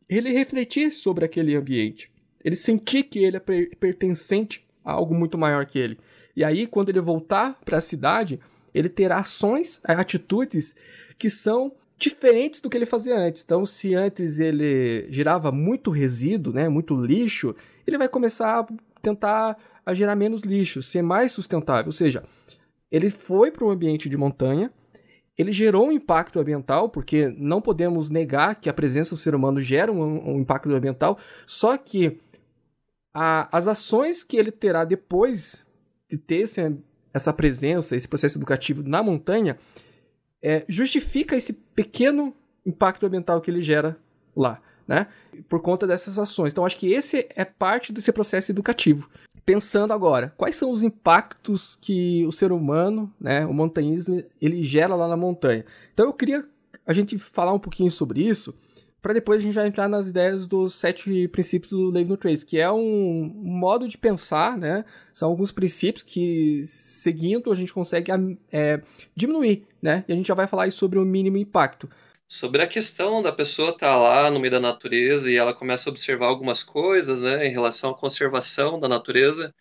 ele 0.10 0.32
refletir 0.32 0.92
sobre 0.92 1.26
aquele 1.26 1.56
ambiente. 1.56 2.12
Ele 2.44 2.56
sentir 2.56 3.04
que 3.04 3.20
ele 3.20 3.38
é 3.38 3.40
pertencente 3.40 4.66
a 4.84 4.94
algo 4.94 5.14
muito 5.14 5.38
maior 5.38 5.66
que 5.66 5.78
ele. 5.78 5.98
E 6.36 6.44
aí, 6.44 6.66
quando 6.68 6.90
ele 6.90 7.02
voltar 7.02 7.60
para 7.66 7.78
a 7.78 7.82
cidade, 7.82 8.40
ele 8.74 8.90
terá 8.90 9.20
ações, 9.20 9.82
atitudes 9.84 10.76
que 11.18 11.30
são 11.30 11.74
diferentes 11.98 12.62
do 12.62 12.70
que 12.70 12.78
ele 12.78 12.86
fazia 12.86 13.18
antes. 13.18 13.44
Então, 13.44 13.66
se 13.66 13.96
antes 13.96 14.40
ele 14.40 15.08
gerava 15.10 15.52
muito 15.52 15.90
resíduo, 15.90 16.54
né, 16.54 16.70
muito 16.70 16.96
lixo, 16.96 17.56
ele 17.86 17.98
vai 17.98 18.08
começar 18.08 18.60
a 18.60 18.68
tentar 19.02 19.58
a 19.86 19.94
gerar 19.94 20.16
menos 20.16 20.42
lixo, 20.42 20.84
ser 20.84 21.02
mais 21.02 21.32
sustentável. 21.32 21.88
Ou 21.88 21.94
seja, 21.94 22.24
ele 22.92 23.10
foi 23.10 23.52
para 23.52 23.66
um 23.66 23.70
ambiente 23.70 24.10
de 24.10 24.18
montanha, 24.18 24.72
ele 25.38 25.52
gerou 25.52 25.88
um 25.88 25.92
impacto 25.92 26.40
ambiental, 26.40 26.90
porque 26.90 27.34
não 27.38 27.62
podemos 27.62 28.10
negar 28.10 28.56
que 28.56 28.70
a 28.70 28.74
presença 28.74 29.14
do 29.14 29.20
ser 29.20 29.36
humano 29.36 29.62
gera 29.62 29.92
um, 29.92 30.36
um 30.36 30.40
impacto 30.40 30.70
ambiental, 30.70 31.18
só 31.46 31.78
que 31.78 32.20
a, 33.14 33.48
as 33.56 33.68
ações 33.68 34.24
que 34.24 34.36
ele 34.36 34.52
terá 34.52 34.84
depois 34.84 35.66
de 36.10 36.18
ter 36.18 36.38
esse, 36.38 36.76
essa 37.14 37.32
presença, 37.32 37.96
esse 37.96 38.08
processo 38.08 38.38
educativo 38.38 38.82
na 38.82 39.04
montanha, 39.04 39.58
é, 40.42 40.66
justifica 40.68 41.36
esse 41.36 41.54
pequeno 41.54 42.34
impacto 42.66 43.06
ambiental 43.06 43.40
que 43.40 43.52
ele 43.52 43.62
gera 43.62 43.98
lá, 44.36 44.62
né? 44.88 45.08
Por 45.50 45.62
conta 45.62 45.86
dessas 45.86 46.18
ações. 46.18 46.52
Então, 46.52 46.66
acho 46.66 46.78
que 46.78 46.92
esse 46.92 47.28
é 47.36 47.46
parte 47.46 47.92
desse 47.92 48.12
processo 48.12 48.52
educativo 48.52 49.10
pensando 49.48 49.94
agora, 49.94 50.34
quais 50.36 50.58
são 50.58 50.70
os 50.72 50.84
impactos 50.84 51.78
que 51.78 52.26
o 52.28 52.34
ser 52.34 52.52
humano, 52.52 53.10
né, 53.18 53.46
o 53.46 53.54
montanhismo, 53.54 54.22
ele 54.42 54.62
gera 54.62 54.94
lá 54.94 55.08
na 55.08 55.16
montanha. 55.16 55.64
Então 55.94 56.06
eu 56.06 56.12
queria 56.12 56.44
a 56.86 56.94
gente 56.94 57.18
falar 57.18 57.54
um 57.54 57.60
pouquinho 57.60 57.90
sobre 57.90 58.22
isso, 58.22 58.54
para 59.02 59.14
depois 59.14 59.40
a 59.40 59.42
gente 59.42 59.54
já 59.54 59.66
entrar 59.66 59.88
nas 59.88 60.10
ideias 60.10 60.48
dos 60.48 60.74
sete 60.74 61.30
princípios 61.30 61.72
do 61.72 61.94
no 61.94 62.18
Trace, 62.18 62.46
que 62.46 62.60
é 62.60 62.70
um 62.70 63.32
modo 63.42 63.88
de 63.88 63.98
pensar, 63.98 64.58
né? 64.58 64.84
São 65.14 65.30
alguns 65.30 65.54
princípios 65.54 66.04
que, 66.04 66.64
seguindo, 66.66 67.50
a 67.50 67.56
gente 67.56 67.74
consegue 67.74 68.12
é, 68.52 68.82
diminuir, 69.16 69.66
né? 69.82 70.04
E 70.10 70.12
a 70.12 70.16
gente 70.16 70.28
já 70.28 70.34
vai 70.34 70.46
falar 70.46 70.70
sobre 70.74 71.00
o 71.00 71.06
mínimo 71.06 71.38
impacto. 71.38 71.90
Sobre 72.30 72.62
a 72.62 72.68
questão 72.68 73.22
da 73.22 73.32
pessoa 73.32 73.70
estar 73.70 73.88
tá 73.88 73.96
lá 73.96 74.30
no 74.30 74.40
meio 74.40 74.52
da 74.52 74.60
natureza 74.60 75.32
e 75.32 75.36
ela 75.38 75.54
começa 75.54 75.90
a 75.90 75.92
observar 75.92 76.28
algumas 76.28 76.62
coisas, 76.62 77.22
né, 77.22 77.48
em 77.48 77.52
relação 77.52 77.92
à 77.92 77.98
conservação 77.98 78.80
da 78.80 78.88
natureza. 78.90 79.54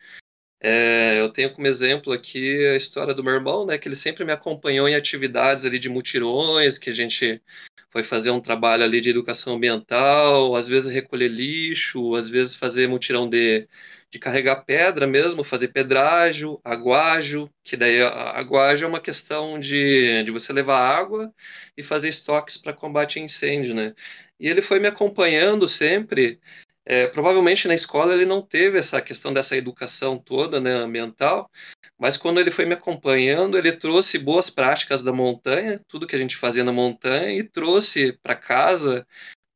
É, 0.60 1.20
eu 1.20 1.28
tenho 1.28 1.52
como 1.52 1.66
exemplo 1.66 2.12
aqui 2.12 2.66
a 2.68 2.76
história 2.76 3.12
do 3.14 3.22
meu 3.22 3.34
irmão, 3.34 3.66
né, 3.66 3.76
que 3.78 3.88
ele 3.88 3.96
sempre 3.96 4.24
me 4.24 4.32
acompanhou 4.32 4.88
em 4.88 4.94
atividades 4.94 5.66
ali 5.66 5.78
de 5.78 5.88
mutirões, 5.88 6.78
que 6.78 6.90
a 6.90 6.92
gente 6.92 7.42
foi 7.90 8.02
fazer 8.02 8.30
um 8.30 8.40
trabalho 8.40 8.82
ali 8.84 9.00
de 9.00 9.10
educação 9.10 9.54
ambiental, 9.56 10.56
às 10.56 10.66
vezes 10.66 10.92
recolher 10.92 11.28
lixo, 11.28 12.14
às 12.14 12.28
vezes 12.28 12.54
fazer 12.54 12.88
mutirão 12.88 13.28
de 13.28 13.68
de 14.10 14.18
carregar 14.18 14.64
pedra 14.64 15.06
mesmo, 15.06 15.42
fazer 15.44 15.68
pedágio, 15.68 16.60
aguágio, 16.64 17.50
que 17.62 17.76
daí 17.76 18.00
a 18.02 18.38
aguágio 18.38 18.86
é 18.86 18.88
uma 18.88 19.00
questão 19.00 19.58
de, 19.58 20.22
de 20.22 20.30
você 20.30 20.52
levar 20.52 20.78
água 20.78 21.32
e 21.76 21.82
fazer 21.82 22.08
estoques 22.08 22.56
para 22.56 22.72
combate 22.72 23.18
a 23.18 23.22
incêndio, 23.22 23.74
né? 23.74 23.94
E 24.38 24.48
ele 24.48 24.62
foi 24.62 24.78
me 24.80 24.86
acompanhando 24.88 25.66
sempre. 25.66 26.40
É, 26.88 27.08
provavelmente 27.08 27.66
na 27.66 27.74
escola 27.74 28.14
ele 28.14 28.24
não 28.24 28.40
teve 28.40 28.78
essa 28.78 29.02
questão 29.02 29.32
dessa 29.32 29.56
educação 29.56 30.16
toda, 30.16 30.60
né, 30.60 30.70
ambiental, 30.72 31.50
mas 31.98 32.16
quando 32.16 32.38
ele 32.38 32.50
foi 32.50 32.64
me 32.64 32.74
acompanhando, 32.74 33.58
ele 33.58 33.72
trouxe 33.72 34.18
boas 34.18 34.48
práticas 34.48 35.02
da 35.02 35.12
montanha, 35.12 35.80
tudo 35.88 36.06
que 36.06 36.14
a 36.14 36.18
gente 36.18 36.36
fazia 36.36 36.62
na 36.62 36.72
montanha, 36.72 37.32
e 37.32 37.42
trouxe 37.42 38.12
para 38.22 38.36
casa 38.36 39.04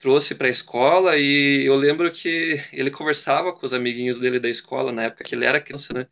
trouxe 0.01 0.35
para 0.35 0.47
a 0.47 0.51
escola 0.51 1.17
e 1.19 1.65
eu 1.67 1.77
lembro 1.77 2.11
que 2.11 2.59
ele 2.73 2.91
conversava 2.91 3.53
com 3.53 3.67
os 3.67 3.75
amiguinhos 3.75 4.19
dele 4.19 4.41
da 4.41 4.49
escola 4.49 4.91
na 4.91 5.05
época 5.05 5.25
que 5.25 5.35
ele 5.35 5.45
era 5.45 5.61
criança, 5.61 5.93
né? 5.93 6.07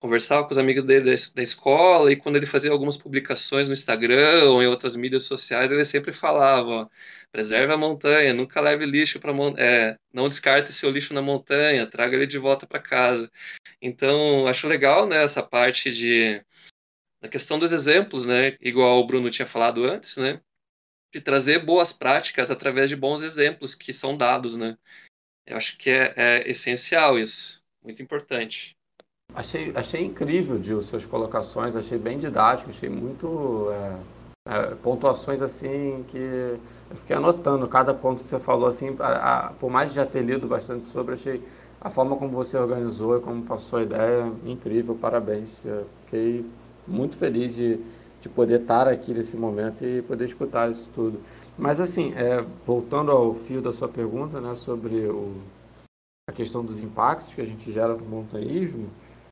Conversava 0.00 0.44
com 0.44 0.52
os 0.52 0.58
amigos 0.58 0.84
dele 0.84 1.12
da, 1.34 1.42
escola 1.42 2.12
e 2.12 2.16
quando 2.16 2.36
ele 2.36 2.46
fazia 2.46 2.70
algumas 2.70 2.96
publicações 2.96 3.66
no 3.66 3.72
Instagram 3.72 4.44
ou 4.44 4.62
em 4.62 4.66
outras 4.66 4.94
mídias 4.94 5.24
sociais, 5.24 5.72
ele 5.72 5.84
sempre 5.84 6.12
falava: 6.12 6.68
ó, 6.68 6.88
preserve 7.32 7.72
a 7.72 7.76
montanha, 7.76 8.32
nunca 8.32 8.60
leve 8.60 8.86
lixo 8.86 9.18
para 9.18 9.32
é, 9.56 9.96
não 10.12 10.28
descarte 10.28 10.72
seu 10.72 10.90
lixo 10.90 11.12
na 11.12 11.22
montanha, 11.22 11.86
traga 11.86 12.16
ele 12.16 12.26
de 12.26 12.38
volta 12.38 12.66
para 12.66 12.80
casa. 12.80 13.30
Então, 13.82 14.46
acho 14.46 14.68
legal, 14.68 15.06
né, 15.06 15.24
essa 15.24 15.42
parte 15.42 15.90
de 15.90 16.40
da 17.20 17.28
questão 17.28 17.58
dos 17.58 17.72
exemplos, 17.72 18.26
né? 18.26 18.56
Igual 18.60 19.00
o 19.00 19.06
Bruno 19.06 19.30
tinha 19.30 19.46
falado 19.46 19.84
antes, 19.84 20.16
né? 20.16 20.40
de 21.12 21.20
trazer 21.20 21.64
boas 21.64 21.92
práticas 21.92 22.50
através 22.50 22.88
de 22.88 22.96
bons 22.96 23.22
exemplos 23.22 23.74
que 23.74 23.92
são 23.92 24.16
dados, 24.16 24.56
né? 24.56 24.76
Eu 25.46 25.56
acho 25.56 25.78
que 25.78 25.90
é, 25.90 26.14
é 26.16 26.48
essencial 26.48 27.18
isso, 27.18 27.62
muito 27.82 28.02
importante. 28.02 28.76
Achei, 29.34 29.72
achei 29.74 30.04
incrível, 30.04 30.60
Gil, 30.62 30.82
suas 30.82 31.06
colocações, 31.06 31.76
achei 31.76 31.98
bem 31.98 32.18
didático, 32.18 32.70
achei 32.70 32.88
muito 32.88 33.68
é, 33.70 33.96
é, 34.48 34.74
pontuações 34.76 35.40
assim 35.40 36.04
que 36.08 36.18
eu 36.90 36.96
fiquei 36.96 37.14
anotando 37.14 37.68
cada 37.68 37.94
ponto 37.94 38.22
que 38.22 38.28
você 38.28 38.40
falou 38.40 38.66
assim, 38.66 38.96
a, 38.98 39.46
a, 39.46 39.50
por 39.52 39.70
mais 39.70 39.90
de 39.90 39.96
já 39.96 40.06
ter 40.06 40.22
lido 40.22 40.48
bastante 40.48 40.84
sobre, 40.84 41.14
achei 41.14 41.42
a 41.80 41.88
forma 41.88 42.16
como 42.16 42.32
você 42.32 42.58
organizou 42.58 43.18
e 43.18 43.20
como 43.20 43.44
passou 43.44 43.78
a 43.78 43.82
ideia 43.82 44.32
incrível, 44.44 44.96
parabéns. 44.96 45.50
Eu 45.64 45.86
fiquei 46.04 46.44
muito 46.86 47.16
feliz 47.16 47.54
de 47.54 47.78
de 48.20 48.28
poder 48.28 48.60
estar 48.60 48.88
aqui 48.88 49.14
nesse 49.14 49.36
momento 49.36 49.84
e 49.84 50.02
poder 50.02 50.24
escutar 50.24 50.70
isso 50.70 50.90
tudo. 50.94 51.20
Mas 51.56 51.80
assim, 51.80 52.12
é, 52.14 52.44
voltando 52.66 53.10
ao 53.10 53.32
fio 53.32 53.60
da 53.60 53.72
sua 53.72 53.88
pergunta, 53.88 54.40
né, 54.40 54.54
sobre 54.54 55.06
o, 55.06 55.34
a 56.28 56.32
questão 56.32 56.64
dos 56.64 56.82
impactos 56.82 57.34
que 57.34 57.40
a 57.40 57.46
gente 57.46 57.70
gera 57.72 57.94
no 57.94 58.04
montanhismo, 58.04 58.88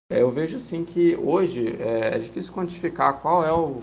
eu 0.09 0.31
vejo 0.31 0.57
assim 0.57 0.85
que 0.85 1.17
hoje 1.17 1.77
é, 1.81 2.15
é, 2.15 2.19
difícil 2.19 2.53
quantificar 2.53 3.21
qual 3.21 3.45
é 3.45 3.53
o 3.53 3.81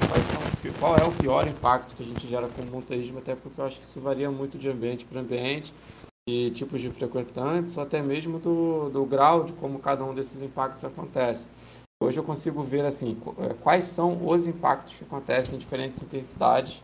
qual 0.79 0.95
é 0.95 1.03
o 1.03 1.11
pior 1.11 1.47
impacto 1.47 1.95
que 1.95 2.03
a 2.03 2.05
gente 2.05 2.25
gera 2.27 2.47
com 2.47 2.61
o 2.61 2.65
montanhismo, 2.65 3.19
até 3.19 3.35
porque 3.35 3.59
eu 3.59 3.65
acho 3.65 3.79
que 3.79 3.85
isso 3.85 3.99
varia 3.99 4.31
muito 4.31 4.57
de 4.57 4.69
ambiente 4.69 5.03
para 5.05 5.19
ambiente 5.19 5.73
e 6.27 6.51
tipos 6.51 6.79
de 6.79 6.89
frequentantes, 6.89 7.75
ou 7.75 7.83
até 7.83 8.01
mesmo 8.01 8.39
do, 8.39 8.89
do 8.89 9.05
grau 9.05 9.43
de 9.43 9.51
como 9.53 9.79
cada 9.79 10.05
um 10.05 10.13
desses 10.13 10.41
impactos 10.41 10.85
acontece. 10.85 11.47
Hoje 12.01 12.17
eu 12.17 12.23
consigo 12.23 12.63
ver 12.63 12.85
assim 12.85 13.17
é, 13.39 13.53
quais 13.55 13.83
são 13.85 14.25
os 14.25 14.47
impactos 14.47 14.95
que 14.95 15.03
acontecem 15.03 15.55
em 15.55 15.57
diferentes 15.59 16.01
intensidades 16.01 16.81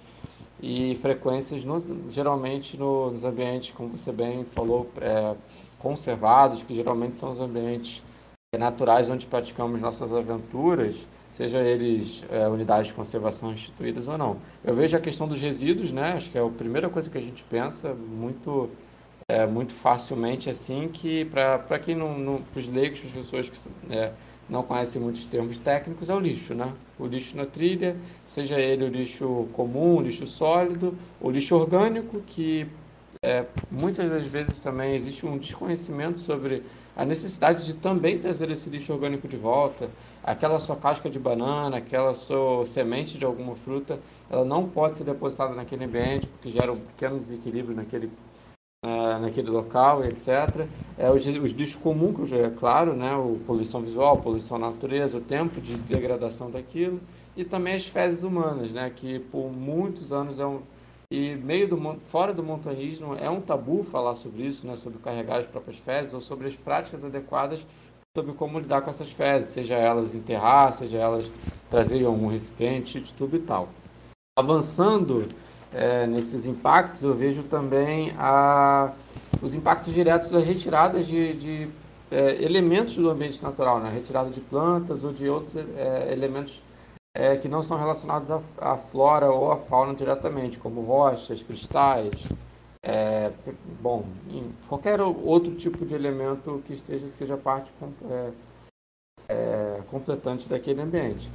e 0.61 0.95
frequências, 0.95 1.63
no, 1.63 1.81
geralmente 2.09 2.77
no, 2.77 3.11
nos 3.11 3.23
ambientes, 3.23 3.71
como 3.71 3.97
você 3.97 4.11
bem 4.11 4.43
falou, 4.43 4.89
é, 4.99 5.35
conservados, 5.77 6.61
que 6.61 6.75
geralmente 6.75 7.15
são 7.15 7.31
os 7.31 7.39
ambientes 7.39 8.03
naturais 8.57 9.07
onde 9.11 9.27
praticamos 9.27 9.79
nossas 9.79 10.11
aventuras, 10.11 11.07
seja 11.31 11.59
eles 11.59 12.23
é, 12.31 12.47
unidades 12.47 12.87
de 12.87 12.93
conservação 12.93 13.53
instituídas 13.53 14.07
ou 14.07 14.17
não. 14.17 14.37
Eu 14.63 14.73
vejo 14.73 14.97
a 14.97 14.99
questão 14.99 15.27
dos 15.27 15.39
resíduos, 15.39 15.91
né? 15.91 16.13
Acho 16.13 16.31
que 16.31 16.37
é 16.37 16.41
a 16.41 16.49
primeira 16.49 16.89
coisa 16.89 17.11
que 17.11 17.17
a 17.19 17.21
gente 17.21 17.43
pensa 17.43 17.93
muito 17.93 18.67
é, 19.27 19.45
muito 19.45 19.71
facilmente 19.71 20.49
assim 20.49 20.89
que 20.91 21.25
para 21.25 21.77
quem 21.77 21.93
não, 21.93 22.17
não 22.17 22.41
para 22.41 22.59
os 22.59 22.67
leigos, 22.67 22.99
para 22.99 23.07
as 23.07 23.13
pessoas 23.13 23.49
que 23.49 23.93
é, 23.93 24.11
não 24.49 24.63
conhece 24.63 24.97
muitos 24.97 25.25
termos 25.27 25.55
técnicos, 25.59 26.09
é 26.09 26.15
o 26.15 26.19
lixo, 26.19 26.55
né? 26.55 26.73
O 26.97 27.05
lixo 27.05 27.37
na 27.37 27.45
trilha, 27.45 27.95
seja 28.25 28.59
ele 28.59 28.83
o 28.83 28.87
lixo 28.87 29.47
comum, 29.53 29.97
o 29.97 30.01
lixo 30.01 30.25
sólido, 30.25 30.97
o 31.21 31.29
lixo 31.29 31.55
orgânico, 31.55 32.19
que 32.21 32.65
é, 33.29 33.45
muitas 33.69 34.09
das 34.09 34.25
vezes 34.25 34.59
também 34.59 34.95
existe 34.95 35.25
um 35.25 35.37
desconhecimento 35.37 36.19
sobre 36.19 36.63
a 36.95 37.03
necessidade 37.03 37.65
de 37.65 37.75
também 37.75 38.17
trazer 38.17 38.49
esse 38.49 38.69
lixo 38.69 38.93
orgânico 38.93 39.27
de 39.27 39.35
volta. 39.35 39.89
Aquela 40.23 40.57
sua 40.57 40.75
casca 40.75 41.09
de 41.09 41.19
banana, 41.19 41.77
aquela 41.77 42.13
sua 42.13 42.65
semente 42.65 43.17
de 43.17 43.25
alguma 43.25 43.55
fruta, 43.55 43.99
ela 44.29 44.45
não 44.45 44.67
pode 44.67 44.97
ser 44.97 45.03
depositada 45.03 45.53
naquele 45.53 45.85
ambiente 45.85 46.27
porque 46.27 46.49
gera 46.49 46.71
um 46.71 46.77
pequeno 46.77 47.17
desequilíbrio 47.19 47.75
naquele, 47.75 48.07
uh, 48.85 49.19
naquele 49.21 49.49
local, 49.49 50.03
etc. 50.05 50.65
É, 50.97 51.11
os, 51.11 51.27
os 51.27 51.51
lixos 51.51 51.75
comuns, 51.75 52.31
é 52.31 52.49
claro, 52.49 52.93
né, 52.93 53.13
o 53.15 53.37
poluição 53.45 53.81
visual, 53.81 54.17
poluição 54.17 54.57
na 54.57 54.71
natureza, 54.71 55.17
o 55.17 55.21
tempo 55.21 55.59
de 55.61 55.75
degradação 55.75 56.49
daquilo, 56.49 57.01
e 57.35 57.43
também 57.43 57.75
as 57.75 57.85
fezes 57.85 58.23
humanas, 58.23 58.73
né, 58.73 58.89
que 58.93 59.19
por 59.19 59.51
muitos 59.51 60.11
anos 60.11 60.39
é 60.39 60.45
um 60.45 60.61
e 61.11 61.35
meio 61.35 61.67
do 61.67 61.99
fora 62.03 62.31
do 62.33 62.43
montanhismo 62.43 63.15
é 63.15 63.27
um 63.29 63.41
tabu 63.41 63.83
falar 63.83 64.13
sobre 64.13 64.43
isso, 64.43 64.67
né, 64.67 64.75
sobre 64.75 64.99
carregar 64.99 65.39
as 65.39 65.45
próprias 65.47 65.77
fezes 65.77 66.13
ou 66.13 66.21
sobre 66.21 66.47
as 66.47 66.55
práticas 66.55 67.03
adequadas 67.03 67.65
sobre 68.15 68.33
como 68.33 68.59
lidar 68.59 68.81
com 68.81 68.89
essas 68.89 69.11
fezes, 69.11 69.49
seja 69.49 69.75
elas 69.75 70.13
enterrar, 70.13 70.73
seja 70.73 70.97
elas 70.97 71.29
trazer 71.69 72.05
um 72.07 72.27
recipiente 72.27 72.99
de 72.99 73.13
tubo 73.13 73.35
e 73.35 73.39
tal. 73.39 73.69
Avançando 74.37 75.27
é, 75.73 76.07
nesses 76.07 76.45
impactos, 76.45 77.03
eu 77.03 77.13
vejo 77.13 77.43
também 77.43 78.11
a, 78.17 78.93
os 79.41 79.53
impactos 79.53 79.93
diretos 79.93 80.29
das 80.29 80.43
retiradas 80.43 81.05
de, 81.05 81.33
de 81.33 81.67
é, 82.11 82.43
elementos 82.43 82.95
do 82.95 83.09
ambiente 83.09 83.41
natural, 83.43 83.79
né? 83.79 83.91
retirada 83.91 84.29
de 84.29 84.41
plantas 84.41 85.03
ou 85.03 85.13
de 85.13 85.29
outros 85.29 85.55
é, 85.55 86.11
elementos 86.11 86.63
é, 87.19 87.35
que 87.35 87.49
não 87.49 87.59
estão 87.59 87.77
relacionados 87.77 88.31
à, 88.31 88.39
à, 88.61 88.77
flora 88.77 89.29
ou 89.29 89.51
à 89.51 89.57
fauna 89.57 89.93
diretamente, 89.93 90.57
como 90.57 90.79
rochas, 90.79 91.43
cristais, 91.43 92.13
é, 92.81 93.29
bom, 93.81 94.05
qualquer 94.69 95.01
outro 95.01 95.53
tipo 95.53 95.85
de 95.85 95.93
elemento 95.93 96.63
que 96.65 96.71
esteja 96.71 97.07
que 97.07 97.13
seja 97.13 97.35
parte 97.35 97.73
é, 98.09 98.31
é, 99.27 99.81
completante 99.91 100.47
daquele 100.47 100.81
ambiente. 100.81 101.29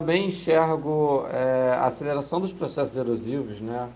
Também 0.00 0.26
enxergo 0.26 1.24
é, 1.28 1.74
a 1.74 1.86
aceleração 1.86 2.40
dos 2.40 2.52
processos 2.52 2.96
erosivos, 2.96 3.60
né, 3.60 3.88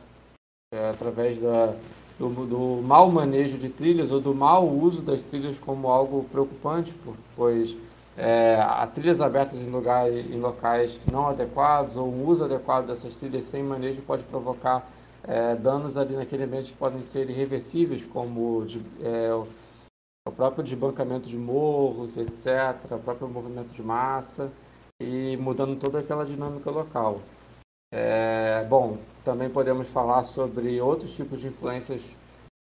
é, 0.72 0.90
através 0.90 1.36
da, 1.36 1.74
do, 2.16 2.28
do 2.46 2.82
mau 2.82 3.10
manejo 3.10 3.58
de 3.58 3.70
trilhas 3.70 4.12
ou 4.12 4.20
do 4.20 4.32
mau 4.32 4.68
uso 4.68 5.02
das 5.02 5.20
trilhas 5.20 5.58
como 5.58 5.88
algo 5.88 6.24
preocupante, 6.30 6.94
pois 7.34 7.76
é, 8.16 8.56
a 8.60 8.86
trilhas 8.86 9.20
abertas 9.20 9.66
em, 9.66 9.70
lugar, 9.70 10.10
em 10.10 10.38
locais 10.38 11.00
não 11.10 11.28
adequados 11.28 11.96
ou 11.96 12.08
um 12.08 12.26
uso 12.26 12.44
adequado 12.44 12.86
dessas 12.86 13.16
trilhas 13.16 13.44
sem 13.44 13.62
manejo 13.62 14.02
pode 14.02 14.22
provocar 14.24 14.88
é, 15.24 15.56
danos 15.56 15.96
ali 15.96 16.14
naquele 16.14 16.44
ambiente 16.44 16.72
que 16.72 16.78
podem 16.78 17.02
ser 17.02 17.28
irreversíveis, 17.28 18.04
como 18.04 18.64
de, 18.66 18.80
é, 19.02 19.30
o 20.26 20.32
próprio 20.32 20.62
desbancamento 20.62 21.28
de 21.28 21.36
morros, 21.36 22.16
etc., 22.16 22.92
o 22.92 22.98
próprio 22.98 23.28
movimento 23.28 23.74
de 23.74 23.82
massa 23.82 24.50
e 25.00 25.36
mudando 25.36 25.78
toda 25.78 25.98
aquela 25.98 26.24
dinâmica 26.24 26.70
local. 26.70 27.20
É, 27.92 28.64
bom, 28.68 28.98
também 29.24 29.48
podemos 29.48 29.88
falar 29.88 30.24
sobre 30.24 30.80
outros 30.80 31.14
tipos 31.14 31.40
de 31.40 31.48
influências 31.48 32.00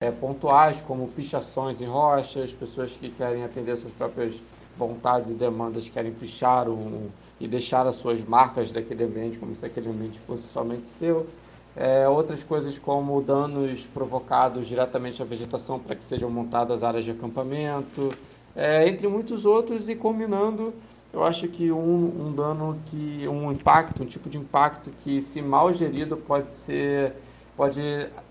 é, 0.01 0.11
pontuais, 0.11 0.81
como 0.81 1.07
pichações 1.09 1.81
em 1.81 1.85
rochas, 1.85 2.53
pessoas 2.53 2.91
que 2.91 3.09
querem 3.09 3.43
atender 3.43 3.77
suas 3.77 3.93
próprias 3.93 4.39
vontades 4.77 5.31
e 5.31 5.33
demandas 5.33 5.89
querem 5.89 6.11
pichar 6.11 6.69
um, 6.69 7.07
e 7.39 7.47
deixar 7.47 7.87
as 7.87 7.95
suas 7.95 8.23
marcas 8.23 8.71
daquele 8.71 9.03
ambiente 9.03 9.37
como 9.37 9.55
se 9.55 9.65
aquele 9.65 9.89
ambiente 9.89 10.19
fosse 10.19 10.43
somente 10.43 10.87
seu. 10.87 11.27
É, 11.75 12.07
outras 12.07 12.43
coisas 12.43 12.79
como 12.79 13.21
danos 13.21 13.85
provocados 13.93 14.67
diretamente 14.67 15.21
à 15.21 15.25
vegetação 15.25 15.77
para 15.79 15.95
que 15.95 16.03
sejam 16.03 16.29
montadas 16.29 16.83
áreas 16.83 17.05
de 17.05 17.11
acampamento, 17.11 18.11
é, 18.55 18.87
entre 18.87 19.07
muitos 19.07 19.45
outros 19.45 19.87
e 19.87 19.95
combinando, 19.95 20.73
eu 21.13 21.23
acho 21.23 21.47
que 21.47 21.71
um, 21.71 22.27
um 22.27 22.33
dano 22.33 22.79
que 22.85 23.27
um 23.27 23.51
impacto, 23.51 24.03
um 24.03 24.05
tipo 24.05 24.29
de 24.29 24.37
impacto 24.37 24.89
que 25.03 25.21
se 25.21 25.41
mal 25.41 25.71
gerido 25.71 26.17
pode 26.17 26.49
ser 26.49 27.13
pode 27.55 27.81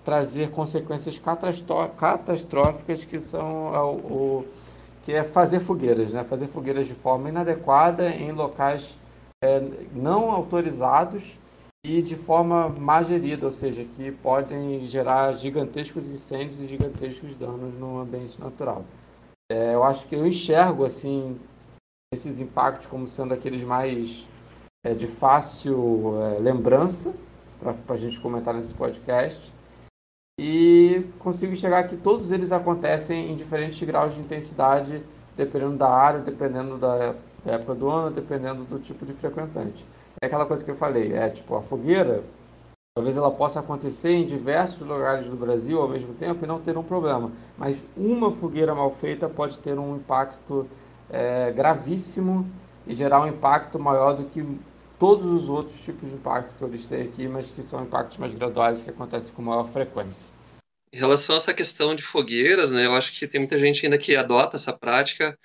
trazer 0.04 0.50
consequências 0.50 1.20
catastróficas 1.96 3.04
que 3.04 3.18
são 3.18 3.72
o, 3.72 3.96
o 3.96 4.46
que 5.07 5.12
é 5.12 5.23
fazer 5.23 5.61
fogueiras, 5.61 6.12
né? 6.12 6.25
fazer 6.25 6.49
fogueiras 6.49 6.88
de 6.88 6.95
forma 6.95 7.29
inadequada 7.29 8.09
em 8.09 8.33
locais 8.33 8.99
é, 9.40 9.61
não 9.92 10.33
autorizados 10.33 11.38
e 11.85 12.03
de 12.03 12.16
forma 12.16 12.69
má 12.71 13.05
gerida, 13.05 13.47
ou 13.47 13.53
seja, 13.53 13.85
que 13.85 14.11
podem 14.11 14.85
gerar 14.88 15.33
gigantescos 15.35 16.09
incêndios 16.09 16.61
e 16.61 16.66
gigantescos 16.66 17.37
danos 17.37 17.73
no 17.79 18.01
ambiente 18.01 18.40
natural. 18.40 18.85
É, 19.49 19.75
eu 19.75 19.85
acho 19.85 20.09
que 20.09 20.16
eu 20.16 20.27
enxergo 20.27 20.85
assim 20.85 21.38
esses 22.12 22.40
impactos 22.40 22.87
como 22.87 23.07
sendo 23.07 23.33
aqueles 23.33 23.62
mais 23.62 24.27
é, 24.85 24.92
de 24.92 25.07
fácil 25.07 26.21
é, 26.21 26.40
lembrança 26.40 27.14
para 27.61 27.95
a 27.95 27.97
gente 27.97 28.19
comentar 28.19 28.53
nesse 28.53 28.75
podcast 28.75 29.53
e 30.38 31.07
consigo 31.18 31.53
enxergar 31.53 31.85
que 31.85 31.96
todos 31.96 32.31
eles 32.31 32.53
acontecem 32.53 33.33
em 33.33 33.37
diferentes 33.37 33.83
graus 33.87 34.14
de 34.14 34.20
intensidade, 34.20 35.03
dependendo 35.35 35.77
da 35.77 35.88
área, 35.88 36.20
dependendo 36.20 36.77
da 36.77 37.14
época 37.46 37.75
do 37.75 37.88
ano, 37.88 38.11
dependendo 38.11 38.64
do 38.64 38.79
tipo 38.79 39.07
de 39.07 39.14
frequentante. 39.14 39.87
É 40.20 40.27
aquela 40.27 40.44
coisa 40.44 40.62
que 40.62 40.70
eu 40.70 40.75
falei, 40.75 41.14
é 41.14 41.31
tipo 41.31 41.55
a 41.57 41.62
fogueira, 41.62 42.22
talvez 42.94 43.16
ela 43.16 43.31
possa 43.31 43.61
acontecer 43.61 44.12
em 44.12 44.27
diversos 44.27 44.87
lugares 44.87 45.27
do 45.27 45.37
Brasil 45.37 45.81
ao 45.81 45.88
mesmo 45.88 46.12
tempo 46.12 46.44
e 46.44 46.49
não 46.49 46.61
ter 46.61 46.77
um 46.77 46.83
problema, 46.83 47.33
mas 47.57 47.83
uma 47.96 48.31
fogueira 48.31 48.75
mal 48.75 48.90
feita 48.90 49.31
pode 49.31 49.59
ter 49.59 49.79
um 49.79 49.96
impacto 49.96 50.66
é, 51.09 51.51
gravíssimo 51.51 52.46
e 52.87 52.94
gerar 52.94 53.22
um 53.22 53.27
impacto 53.27 53.79
maior 53.79 54.12
do 54.12 54.25
que 54.25 54.46
todos 54.98 55.26
os 55.26 55.48
outros 55.48 55.80
tipos 55.80 56.09
de 56.09 56.14
impacto 56.14 56.54
que 56.56 56.62
eu 56.62 56.68
listei 56.68 57.02
aqui, 57.02 57.28
mas 57.28 57.50
que 57.50 57.62
são 57.62 57.82
impactos 57.82 58.18
mais 58.18 58.32
graduais 58.32 58.82
que 58.82 58.90
acontecem 58.90 59.35
com 59.35 59.42
maior 59.42 59.68
frequência. 59.70 60.32
Em 60.92 60.98
relação 60.98 61.35
a 61.35 61.38
essa 61.38 61.52
questão 61.52 61.94
de 61.94 62.02
fogueiras, 62.02 62.70
né, 62.72 62.87
eu 62.87 62.94
acho 62.94 63.12
que 63.12 63.26
tem 63.26 63.40
muita 63.40 63.59
gente 63.59 63.85
ainda 63.85 63.98
que 63.98 64.16
adota 64.16 64.56
essa 64.56 64.72
prática 64.72 65.38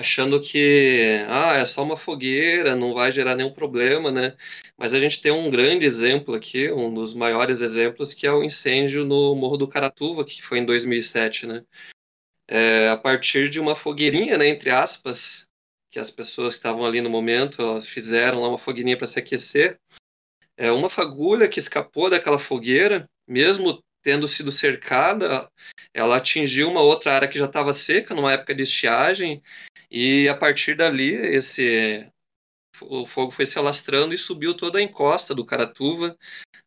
achando 0.00 0.40
que 0.40 1.22
ah, 1.28 1.56
é 1.56 1.64
só 1.64 1.82
uma 1.82 1.96
fogueira, 1.96 2.74
não 2.74 2.94
vai 2.94 3.12
gerar 3.12 3.36
nenhum 3.36 3.52
problema, 3.52 4.10
né? 4.10 4.34
Mas 4.76 4.94
a 4.94 4.98
gente 4.98 5.20
tem 5.20 5.30
um 5.30 5.50
grande 5.50 5.84
exemplo 5.84 6.34
aqui, 6.34 6.72
um 6.72 6.92
dos 6.92 7.12
maiores 7.12 7.60
exemplos, 7.60 8.14
que 8.14 8.26
é 8.26 8.32
o 8.32 8.42
incêndio 8.42 9.04
no 9.04 9.34
Morro 9.34 9.58
do 9.58 9.68
Caratuva, 9.68 10.24
que 10.24 10.42
foi 10.42 10.58
em 10.58 10.64
2007, 10.64 11.46
né? 11.46 11.62
É, 12.48 12.88
a 12.88 12.96
partir 12.96 13.48
de 13.50 13.60
uma 13.60 13.76
fogueirinha, 13.76 14.36
né, 14.38 14.48
entre 14.48 14.70
aspas, 14.70 15.44
que 15.90 15.98
as 15.98 16.10
pessoas 16.10 16.54
que 16.54 16.60
estavam 16.60 16.84
ali 16.84 17.00
no 17.00 17.10
momento 17.10 17.60
elas 17.60 17.88
fizeram 17.88 18.40
lá 18.40 18.48
uma 18.48 18.58
fogueirinha 18.58 18.96
para 18.96 19.06
se 19.06 19.18
aquecer. 19.18 19.78
É 20.56 20.70
uma 20.70 20.88
fagulha 20.88 21.48
que 21.48 21.58
escapou 21.58 22.10
daquela 22.10 22.38
fogueira, 22.38 23.08
mesmo 23.26 23.82
tendo 24.02 24.28
sido 24.28 24.50
cercada, 24.52 25.50
ela 25.92 26.16
atingiu 26.16 26.70
uma 26.70 26.80
outra 26.80 27.14
área 27.14 27.28
que 27.28 27.38
já 27.38 27.46
estava 27.46 27.72
seca 27.72 28.14
numa 28.14 28.32
época 28.32 28.54
de 28.54 28.62
estiagem 28.62 29.42
e 29.90 30.28
a 30.28 30.34
partir 30.34 30.76
dali 30.76 31.14
esse 31.14 32.10
o 32.82 33.04
fogo 33.04 33.30
foi 33.30 33.44
se 33.44 33.58
alastrando 33.58 34.14
e 34.14 34.18
subiu 34.18 34.54
toda 34.54 34.78
a 34.78 34.82
encosta 34.82 35.34
do 35.34 35.44
Caratuva, 35.44 36.16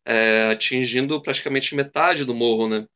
é, 0.04 0.50
atingindo 0.50 1.20
praticamente 1.20 1.74
metade 1.74 2.24
do 2.24 2.34
morro, 2.34 2.68
né? 2.68 2.86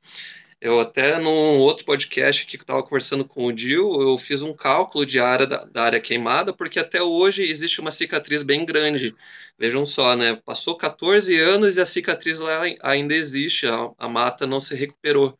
Eu 0.60 0.80
até 0.80 1.18
num 1.20 1.58
outro 1.58 1.84
podcast 1.84 2.42
aqui 2.42 2.56
que 2.56 2.64
estava 2.64 2.82
conversando 2.82 3.24
com 3.24 3.46
o 3.46 3.52
Dil, 3.52 4.00
eu 4.00 4.18
fiz 4.18 4.42
um 4.42 4.52
cálculo 4.52 5.06
de 5.06 5.20
área 5.20 5.46
da, 5.46 5.64
da, 5.64 5.84
área 5.84 6.00
queimada, 6.00 6.52
porque 6.52 6.80
até 6.80 7.00
hoje 7.00 7.44
existe 7.44 7.80
uma 7.80 7.92
cicatriz 7.92 8.42
bem 8.42 8.66
grande. 8.66 9.14
Vejam 9.56 9.84
só, 9.84 10.16
né? 10.16 10.34
Passou 10.44 10.76
14 10.76 11.38
anos 11.38 11.76
e 11.76 11.80
a 11.80 11.84
cicatriz 11.84 12.40
lá 12.40 12.62
ainda 12.82 13.14
existe, 13.14 13.68
a, 13.68 13.92
a 13.96 14.08
mata 14.08 14.48
não 14.48 14.58
se 14.58 14.74
recuperou. 14.74 15.38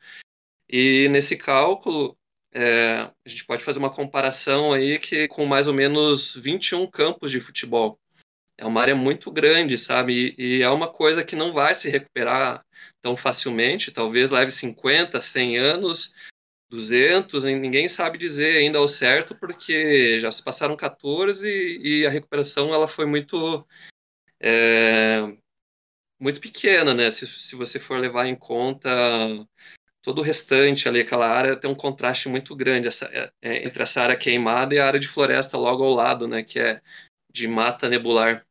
E 0.68 1.08
nesse 1.08 1.36
cálculo, 1.36 2.16
é, 2.52 3.00
a 3.00 3.28
gente 3.28 3.44
pode 3.44 3.64
fazer 3.64 3.80
uma 3.80 3.90
comparação 3.90 4.72
aí 4.72 5.00
que 5.00 5.26
com 5.28 5.44
mais 5.46 5.66
ou 5.66 5.74
menos 5.74 6.36
21 6.36 6.86
campos 6.86 7.32
de 7.32 7.40
futebol. 7.40 7.98
É 8.56 8.66
uma 8.66 8.80
área 8.82 8.94
muito 8.94 9.30
grande, 9.32 9.78
sabe? 9.78 10.34
E, 10.38 10.58
e 10.58 10.62
é 10.62 10.70
uma 10.70 10.88
coisa 10.88 11.24
que 11.24 11.36
não 11.36 11.52
vai 11.52 11.74
se 11.74 11.88
recuperar 11.88 12.64
tão 13.00 13.16
facilmente, 13.16 13.92
talvez 13.92 14.30
leve 14.30 14.50
50, 14.50 15.20
100 15.20 15.58
anos, 15.58 16.14
200, 16.70 17.44
ninguém 17.44 17.88
sabe 17.88 18.18
dizer 18.18 18.58
ainda 18.58 18.78
ao 18.78 18.88
certo, 18.88 19.34
porque 19.34 20.18
já 20.18 20.30
se 20.30 20.42
passaram 20.42 20.76
14 20.76 21.48
e 21.82 22.06
a 22.06 22.10
recuperação 22.10 22.74
ela 22.74 22.86
foi 22.86 23.06
muito 23.06 23.66
é, 24.40 25.36
muito 26.20 26.40
pequena, 26.40 26.94
né? 26.94 27.10
Se, 27.10 27.26
se 27.26 27.56
você 27.56 27.78
for 27.80 27.98
levar 27.98 28.26
em 28.26 28.36
conta 28.36 28.90
todo 30.02 30.20
o 30.20 30.22
restante 30.22 30.88
ali, 30.88 31.00
aquela 31.00 31.28
área 31.28 31.56
tem 31.56 31.70
um 31.70 31.74
contraste 31.74 32.28
muito 32.28 32.54
grande 32.56 32.88
essa, 32.88 33.06
é, 33.06 33.30
é 33.42 33.66
entre 33.66 33.82
essa 33.82 34.02
área 34.02 34.16
queimada 34.16 34.74
e 34.74 34.78
a 34.78 34.86
área 34.86 35.00
de 35.00 35.08
floresta 35.08 35.56
logo 35.56 35.84
ao 35.84 35.94
lado, 35.94 36.28
né? 36.28 36.42
Que 36.42 36.60
é 36.60 36.80
de 37.32 37.48
mata 37.48 37.88
nebular. 37.88 38.44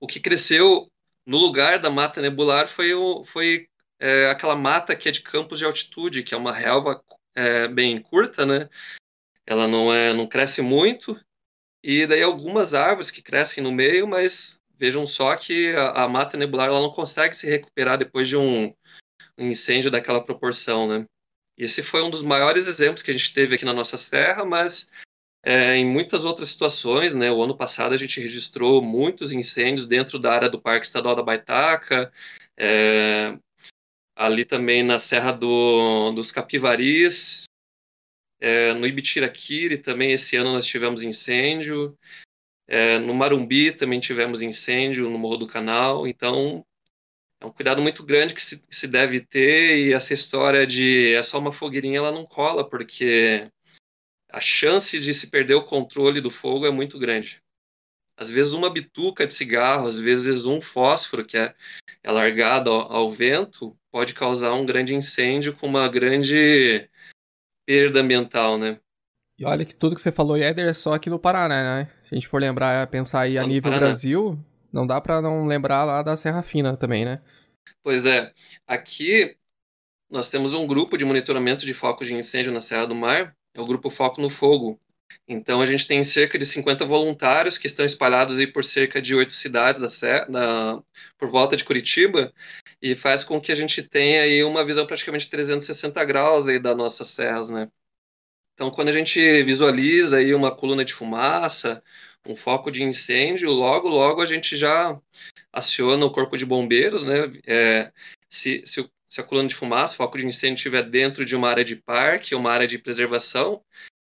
O 0.00 0.06
que 0.06 0.20
cresceu 0.20 0.91
no 1.26 1.38
lugar 1.38 1.78
da 1.78 1.90
mata 1.90 2.20
nebular 2.20 2.68
foi, 2.68 2.94
o, 2.94 3.24
foi 3.24 3.68
é 3.98 4.30
aquela 4.30 4.56
mata 4.56 4.96
que 4.96 5.08
é 5.08 5.12
de 5.12 5.22
campos 5.22 5.58
de 5.58 5.64
altitude, 5.64 6.22
que 6.22 6.34
é 6.34 6.36
uma 6.36 6.52
relva 6.52 7.02
é, 7.34 7.68
bem 7.68 7.96
curta, 7.98 8.44
né? 8.44 8.68
Ela 9.46 9.68
não 9.68 9.92
é, 9.92 10.12
não 10.12 10.26
cresce 10.26 10.60
muito 10.62 11.18
e 11.82 12.06
daí 12.06 12.22
algumas 12.22 12.74
árvores 12.74 13.10
que 13.10 13.22
crescem 13.22 13.62
no 13.62 13.72
meio, 13.72 14.06
mas 14.06 14.60
vejam 14.78 15.06
só 15.06 15.36
que 15.36 15.74
a, 15.74 16.04
a 16.04 16.08
mata 16.08 16.36
nebular 16.36 16.68
ela 16.68 16.80
não 16.80 16.90
consegue 16.90 17.36
se 17.36 17.48
recuperar 17.48 17.98
depois 17.98 18.28
de 18.28 18.36
um, 18.36 18.74
um 19.38 19.50
incêndio 19.50 19.90
daquela 19.90 20.24
proporção, 20.24 20.88
né? 20.88 21.06
Esse 21.56 21.82
foi 21.82 22.02
um 22.02 22.10
dos 22.10 22.22
maiores 22.22 22.66
exemplos 22.66 23.02
que 23.02 23.10
a 23.10 23.14
gente 23.14 23.32
teve 23.32 23.54
aqui 23.54 23.64
na 23.64 23.74
nossa 23.74 23.96
serra, 23.96 24.44
mas 24.44 24.88
é, 25.44 25.74
em 25.76 25.84
muitas 25.84 26.24
outras 26.24 26.48
situações, 26.48 27.14
né? 27.14 27.30
O 27.30 27.42
ano 27.42 27.56
passado 27.56 27.92
a 27.92 27.96
gente 27.96 28.20
registrou 28.20 28.80
muitos 28.82 29.32
incêndios 29.32 29.86
dentro 29.86 30.18
da 30.18 30.32
área 30.32 30.48
do 30.48 30.60
Parque 30.60 30.86
Estadual 30.86 31.16
da 31.16 31.22
Baitaca, 31.22 32.12
é, 32.56 33.36
ali 34.14 34.44
também 34.44 34.82
na 34.82 34.98
Serra 34.98 35.32
do, 35.32 36.12
dos 36.12 36.30
Capivaris, 36.30 37.44
é, 38.40 38.74
no 38.74 38.86
Ibitiraquiri 38.88 39.78
também 39.78 40.10
esse 40.12 40.36
ano 40.36 40.52
nós 40.52 40.66
tivemos 40.66 41.04
incêndio. 41.04 41.96
É, 42.66 42.98
no 42.98 43.14
Marumbi 43.14 43.70
também 43.72 44.00
tivemos 44.00 44.42
incêndio 44.42 45.08
no 45.08 45.16
Morro 45.18 45.36
do 45.36 45.46
Canal. 45.46 46.08
Então 46.08 46.64
é 47.40 47.46
um 47.46 47.52
cuidado 47.52 47.80
muito 47.80 48.02
grande 48.04 48.34
que 48.34 48.42
se, 48.42 48.60
se 48.68 48.88
deve 48.88 49.20
ter 49.20 49.78
e 49.78 49.92
essa 49.92 50.12
história 50.12 50.66
de 50.66 51.12
é 51.14 51.22
só 51.22 51.38
uma 51.38 51.52
fogueirinha 51.52 51.98
ela 51.98 52.10
não 52.10 52.26
cola 52.26 52.68
porque 52.68 53.48
a 54.32 54.40
chance 54.40 54.98
de 54.98 55.12
se 55.12 55.26
perder 55.26 55.54
o 55.54 55.62
controle 55.62 56.20
do 56.20 56.30
fogo 56.30 56.66
é 56.66 56.70
muito 56.70 56.98
grande. 56.98 57.42
Às 58.16 58.30
vezes 58.30 58.52
uma 58.52 58.70
bituca 58.70 59.26
de 59.26 59.34
cigarro, 59.34 59.86
às 59.86 59.98
vezes 59.98 60.46
um 60.46 60.60
fósforo 60.60 61.24
que 61.24 61.36
é, 61.36 61.54
é 62.02 62.10
largado 62.10 62.70
ao, 62.70 62.92
ao 62.92 63.10
vento 63.10 63.76
pode 63.90 64.14
causar 64.14 64.54
um 64.54 64.64
grande 64.64 64.94
incêndio 64.94 65.54
com 65.54 65.66
uma 65.66 65.86
grande 65.88 66.88
perda 67.66 68.00
ambiental, 68.00 68.56
né? 68.56 68.80
E 69.38 69.44
olha 69.44 69.64
que 69.64 69.74
tudo 69.74 69.94
que 69.94 70.00
você 70.00 70.12
falou, 70.12 70.36
Éder, 70.36 70.68
é 70.68 70.72
só 70.72 70.94
aqui 70.94 71.10
no 71.10 71.18
Paraná, 71.18 71.62
né? 71.62 71.90
Se 72.08 72.14
a 72.14 72.14
gente 72.14 72.28
for 72.28 72.40
lembrar, 72.40 72.86
pensar 72.86 73.22
aí 73.22 73.32
só 73.32 73.40
a 73.40 73.46
nível 73.46 73.72
Brasil, 73.72 74.38
não 74.72 74.86
dá 74.86 75.00
para 75.00 75.20
não 75.20 75.46
lembrar 75.46 75.84
lá 75.84 76.02
da 76.02 76.16
Serra 76.16 76.42
Fina 76.42 76.76
também, 76.76 77.04
né? 77.04 77.20
Pois 77.82 78.06
é. 78.06 78.32
Aqui 78.66 79.36
nós 80.10 80.30
temos 80.30 80.54
um 80.54 80.66
grupo 80.66 80.96
de 80.96 81.04
monitoramento 81.04 81.66
de 81.66 81.74
focos 81.74 82.06
de 82.06 82.14
incêndio 82.14 82.52
na 82.52 82.60
Serra 82.60 82.86
do 82.86 82.94
Mar, 82.94 83.36
é 83.54 83.60
o 83.60 83.66
grupo 83.66 83.90
Foco 83.90 84.20
no 84.20 84.30
Fogo. 84.30 84.78
Então 85.28 85.60
a 85.60 85.66
gente 85.66 85.86
tem 85.86 86.02
cerca 86.02 86.38
de 86.38 86.46
50 86.46 86.84
voluntários 86.84 87.58
que 87.58 87.66
estão 87.66 87.84
espalhados 87.84 88.38
aí 88.38 88.46
por 88.46 88.64
cerca 88.64 89.00
de 89.00 89.14
oito 89.14 89.32
cidades 89.32 89.80
da, 89.80 90.24
da, 90.24 90.82
por 91.18 91.28
volta 91.28 91.56
de 91.56 91.64
Curitiba 91.64 92.32
e 92.80 92.96
faz 92.96 93.22
com 93.22 93.40
que 93.40 93.52
a 93.52 93.54
gente 93.54 93.82
tenha 93.82 94.22
aí 94.22 94.42
uma 94.42 94.64
visão 94.64 94.86
praticamente 94.86 95.28
360 95.30 96.04
graus 96.04 96.48
aí 96.48 96.58
das 96.58 96.76
nossas 96.76 97.08
serras, 97.08 97.50
né? 97.50 97.68
Então, 98.54 98.70
quando 98.70 98.88
a 98.88 98.92
gente 98.92 99.42
visualiza 99.44 100.16
aí 100.16 100.34
uma 100.34 100.54
coluna 100.54 100.84
de 100.84 100.92
fumaça, 100.92 101.82
um 102.26 102.36
foco 102.36 102.70
de 102.70 102.82
incêndio, 102.82 103.50
logo, 103.50 103.88
logo 103.88 104.20
a 104.20 104.26
gente 104.26 104.56
já 104.56 104.98
aciona 105.52 106.04
o 106.04 106.12
corpo 106.12 106.36
de 106.36 106.44
bombeiros, 106.44 107.04
né? 107.04 107.32
É, 107.46 107.92
se, 108.28 108.62
se, 108.64 108.88
se, 109.12 109.20
a 109.20 109.24
coluna 109.24 109.46
de 109.46 109.54
fumaça, 109.54 109.92
o 109.92 109.96
foco 109.98 110.16
de 110.16 110.26
incêndio 110.26 110.54
estiver 110.54 110.82
dentro 110.82 111.22
de 111.22 111.36
uma 111.36 111.50
área 111.50 111.62
de 111.62 111.76
parque, 111.76 112.34
uma 112.34 112.50
área 112.50 112.66
de 112.66 112.78
preservação, 112.78 113.62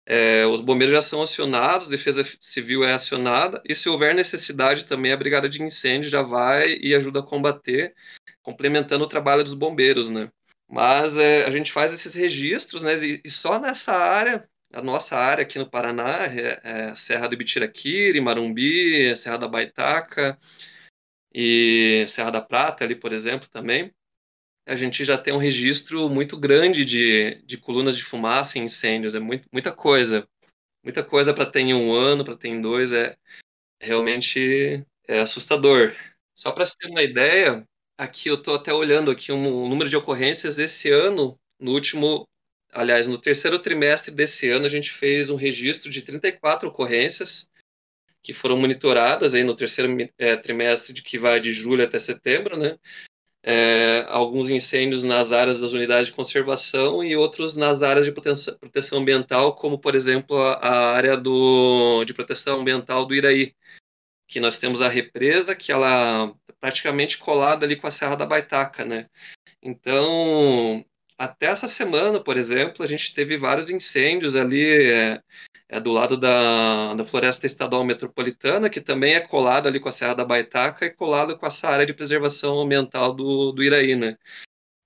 é, 0.06 0.46
os 0.46 0.62
bombeiros 0.62 0.94
já 0.94 1.02
são 1.02 1.20
acionados, 1.20 1.88
defesa 1.88 2.24
civil 2.40 2.84
é 2.84 2.94
acionada, 2.94 3.60
e 3.66 3.74
se 3.74 3.90
houver 3.90 4.14
necessidade 4.14 4.86
também 4.86 5.12
a 5.12 5.18
brigada 5.18 5.50
de 5.50 5.64
incêndio 5.64 6.12
já 6.12 6.22
vai 6.22 6.78
e 6.80 6.94
ajuda 6.94 7.22
a 7.22 7.24
combater, 7.24 7.96
complementando 8.44 9.04
o 9.04 9.08
trabalho 9.08 9.44
dos 9.44 9.56
bombeiros, 9.56 10.12
né? 10.12 10.30
Mas 10.70 11.18
é, 11.18 11.44
a 11.46 11.50
gente 11.50 11.72
faz 11.72 11.92
esses 11.92 12.14
registros, 12.14 12.84
né? 12.84 12.94
E, 13.04 13.20
e, 13.26 13.30
só 13.32 13.60
nessa 13.60 13.94
área, 13.94 14.48
a 14.72 14.82
nossa 14.82 15.18
área 15.18 15.42
aqui 15.42 15.58
no 15.58 15.68
Paraná, 15.70 16.28
é, 16.28 16.60
é 16.64 16.96
Serra 16.96 17.28
do 17.28 17.34
Ibitiraquiri, 17.34 18.22
Marumbi, 18.22 19.16
Serra 19.16 19.38
da 19.38 19.48
Baitaca 19.48 20.38
e 21.34 22.06
Serra 22.08 22.30
da 22.30 22.42
Prata 22.42 22.84
ali, 22.84 22.96
por 22.96 23.12
exemplo, 23.12 23.50
também, 23.50 23.92
a 24.66 24.76
gente 24.76 25.04
já 25.04 25.18
tem 25.18 25.34
um 25.34 25.38
registro 25.38 26.10
muito 26.10 26.38
grande 26.38 26.86
de, 26.86 27.42
de 27.46 27.58
colunas 27.58 27.98
de 27.98 28.04
fumaça 28.04 28.58
e 28.58 28.62
incêndios. 28.62 29.16
É 29.16 29.20
muito, 29.20 29.48
muita 29.52 29.72
coisa. 29.72 30.28
Muita 30.84 31.04
coisa 31.04 31.34
para 31.34 31.46
ter 31.46 31.62
em 31.62 31.74
um 31.74 31.94
ano, 31.94 32.24
para 32.24 32.36
ter 32.36 32.50
em 32.50 32.62
dois. 32.62 32.94
É 32.94 33.16
realmente 33.82 34.86
é 35.08 35.20
assustador. 35.20 35.94
Só 36.36 36.52
para 36.52 36.66
você 36.66 36.76
ter 36.80 36.88
uma 36.88 37.04
ideia, 37.04 37.68
aqui 37.98 38.30
eu 38.30 38.36
estou 38.36 38.56
até 38.56 38.74
olhando 38.74 39.12
aqui 39.12 39.32
um, 39.32 39.66
um 39.66 39.70
número 39.70 39.90
de 39.90 39.98
ocorrências 39.98 40.56
desse 40.56 40.90
ano. 40.90 41.38
No 41.60 41.72
último, 41.72 42.28
aliás, 42.72 43.08
no 43.08 43.18
terceiro 43.18 43.60
trimestre 43.60 44.14
desse 44.14 44.50
ano, 44.50 44.66
a 44.66 44.70
gente 44.70 44.90
fez 44.90 45.30
um 45.30 45.36
registro 45.36 45.90
de 45.90 46.02
34 46.02 46.70
ocorrências 46.70 47.50
que 48.22 48.34
foram 48.34 48.58
monitoradas 48.58 49.34
aí 49.34 49.44
no 49.44 49.54
terceiro 49.54 49.98
é, 50.18 50.38
trimestre 50.38 50.94
de 50.94 51.02
que 51.02 51.20
vai 51.20 51.42
de 51.42 51.52
julho 51.52 51.84
até 51.84 52.00
setembro, 52.00 52.58
né? 52.58 52.80
É, 53.44 54.06
alguns 54.08 54.50
incêndios 54.50 55.04
nas 55.04 55.34
áreas 55.34 55.60
das 55.60 55.74
unidades 55.74 56.08
de 56.08 56.14
conservação 56.14 57.04
e 57.04 57.16
outros 57.16 57.58
nas 57.58 57.82
áreas 57.84 58.06
de 58.06 58.12
proteção, 58.14 58.58
proteção 58.58 59.00
ambiental, 59.00 59.54
como, 59.54 59.78
por 59.78 59.96
exemplo, 59.96 60.38
a, 60.38 60.54
a, 60.54 60.96
área 60.96 61.18
do, 61.18 62.06
de 62.06 62.14
proteção 62.14 62.62
ambiental 62.62 63.06
do 63.06 63.14
Iraí, 63.14 63.54
que 64.28 64.40
nós 64.40 64.58
temos 64.58 64.82
a 64.82 64.88
represa, 64.88 65.56
que 65.56 65.72
ela 65.72 66.34
praticamente 66.60 67.18
colada 67.18 67.66
ali 67.66 67.76
com 67.76 67.86
a 67.86 67.92
Serra 67.92 68.16
da 68.16 68.26
Baitaca, 68.26 68.86
né? 68.86 69.08
Então, 69.62 70.84
até 71.18 71.48
essa 71.48 71.68
semana, 71.68 72.22
por 72.22 72.38
exemplo, 72.38 72.84
a 72.84 72.88
gente 72.88 73.14
teve 73.14 73.38
vários 73.38 73.70
incêndios 73.70 74.36
ali, 74.36 74.66
é, 74.90 75.22
é 75.74 75.80
do 75.80 75.92
lado 75.92 76.16
da, 76.16 76.94
da 76.94 77.04
Floresta 77.04 77.48
Estadual 77.48 77.84
Metropolitana, 77.84 78.70
que 78.70 78.80
também 78.80 79.16
é 79.16 79.20
colado 79.20 79.68
ali 79.68 79.80
com 79.80 79.90
a 79.90 79.92
Serra 79.92 80.14
da 80.14 80.24
Baitaca 80.24 80.86
e 80.86 80.92
colado 80.92 81.36
com 81.36 81.48
essa 81.48 81.68
área 81.68 81.84
de 81.84 81.96
preservação 81.96 82.62
ambiental 82.62 83.12
do, 83.12 83.52
do 83.52 83.64
Iraí, 83.64 83.96
né? 83.96 84.16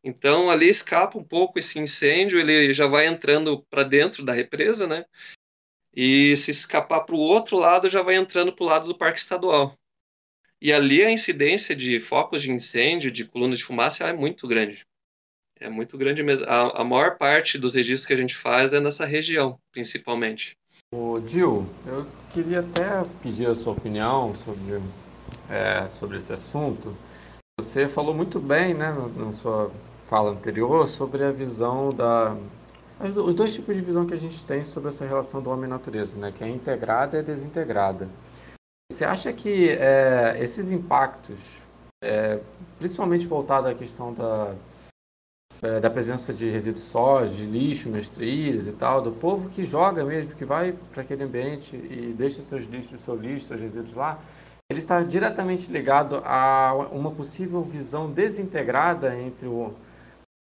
Então, 0.02 0.50
ali 0.50 0.70
escapa 0.70 1.18
um 1.18 1.24
pouco 1.24 1.60
esse 1.60 1.78
incêndio, 1.78 2.40
ele 2.40 2.72
já 2.72 2.88
vai 2.88 3.06
entrando 3.06 3.62
para 3.70 3.84
dentro 3.84 4.24
da 4.24 4.32
represa, 4.32 4.88
né? 4.88 5.04
E 5.94 6.34
se 6.38 6.52
escapar 6.52 7.02
para 7.02 7.16
o 7.16 7.20
outro 7.20 7.58
lado, 7.58 7.90
já 7.90 8.02
vai 8.02 8.16
entrando 8.16 8.54
para 8.54 8.64
o 8.64 8.68
lado 8.68 8.88
do 8.88 8.98
Parque 8.98 9.20
Estadual. 9.20 9.76
E 10.62 10.72
ali 10.72 11.04
a 11.04 11.12
incidência 11.12 11.76
de 11.76 12.00
focos 12.00 12.42
de 12.42 12.52
incêndio, 12.52 13.12
de 13.12 13.26
colunas 13.26 13.58
de 13.58 13.66
fumaça 13.66 14.08
é 14.08 14.14
muito 14.14 14.48
grande. 14.48 14.86
É 15.60 15.70
muito 15.70 15.98
grande 15.98 16.24
mesmo. 16.24 16.48
A, 16.48 16.82
a 16.82 16.84
maior 16.84 17.18
parte 17.18 17.58
dos 17.58 17.76
registros 17.76 18.06
que 18.06 18.14
a 18.14 18.18
gente 18.18 18.36
faz 18.36 18.74
é 18.74 18.80
nessa 18.80 19.06
região, 19.06 19.60
principalmente. 19.72 20.56
O 20.96 21.20
Dil, 21.20 21.68
eu 21.86 22.06
queria 22.32 22.62
até 22.62 23.04
pedir 23.22 23.46
a 23.46 23.56
sua 23.56 23.74
opinião 23.74 24.34
sobre, 24.34 24.82
é, 25.50 25.90
sobre 25.90 26.18
esse 26.18 26.32
assunto. 26.32 26.96
Você 27.60 27.90
falou 27.90 28.14
muito 28.14 28.40
bem, 28.40 28.74
né, 28.74 28.96
na 29.18 29.34
sua 29.34 29.70
fala 30.06 30.32
anterior, 30.32 30.88
sobre 30.88 31.26
a 31.26 31.32
visão 31.34 31.94
da. 31.94 32.38
Os 33.02 33.36
dois 33.36 33.54
tipos 33.54 33.76
de 33.76 33.82
visão 33.82 34.06
que 34.06 34.14
a 34.14 34.18
gente 34.18 34.42
tem 34.46 34.64
sobre 34.64 34.88
essa 34.88 35.06
relação 35.06 35.42
do 35.42 35.50
homem 35.50 35.66
e 35.66 35.68
natureza, 35.68 36.16
né, 36.16 36.32
que 36.32 36.42
é 36.42 36.48
integrada 36.48 37.20
e 37.20 37.22
desintegrada. 37.22 38.08
Você 38.90 39.04
acha 39.04 39.34
que 39.34 39.72
é, 39.72 40.38
esses 40.40 40.72
impactos, 40.72 41.38
é, 42.02 42.40
principalmente 42.80 43.28
voltado 43.28 43.68
à 43.68 43.76
questão 43.76 44.14
da, 44.14 44.56
é, 45.62 45.80
da 45.80 45.90
presença 45.90 46.34
de 46.34 46.50
resíduos 46.50 46.86
sólidos, 46.86 47.38
de 47.38 47.46
lixo 47.46 47.90
nas 47.90 48.10
trilhas 48.10 48.68
e 48.68 48.74
tal, 48.74 49.02
do 49.02 49.12
povo 49.12 49.50
que 49.50 49.66
joga 49.66 50.04
mesmo, 50.04 50.36
que 50.36 50.46
vai 50.46 50.74
para 50.94 51.02
aquele 51.02 51.24
ambiente 51.24 51.76
e 51.76 52.14
deixa 52.18 52.42
seus 52.42 52.66
lixos, 52.66 53.02
seu 53.02 53.16
lixo, 53.16 53.48
seus 53.48 53.62
resíduos 53.62 53.96
lá, 53.96 54.20
ele 54.70 54.80
está 54.80 55.02
diretamente 55.02 55.72
ligado 55.72 56.22
a 56.26 56.74
uma 56.92 57.10
possível 57.12 57.64
visão 57.64 58.12
desintegrada 58.12 59.18
entre 59.18 59.48
o, 59.48 59.74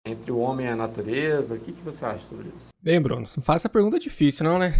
entre 0.06 0.32
o 0.32 0.38
homem 0.38 0.66
e 0.66 0.70
a 0.70 0.76
natureza. 0.76 1.56
O 1.56 1.60
que, 1.60 1.72
que 1.72 1.82
você 1.82 2.06
acha 2.06 2.24
sobre 2.24 2.48
isso? 2.56 2.68
Bem, 2.82 3.00
Bruno, 3.00 3.28
não 3.36 3.42
faça 3.42 3.68
pergunta 3.68 3.98
difícil, 3.98 4.44
não, 4.44 4.58
né? 4.58 4.72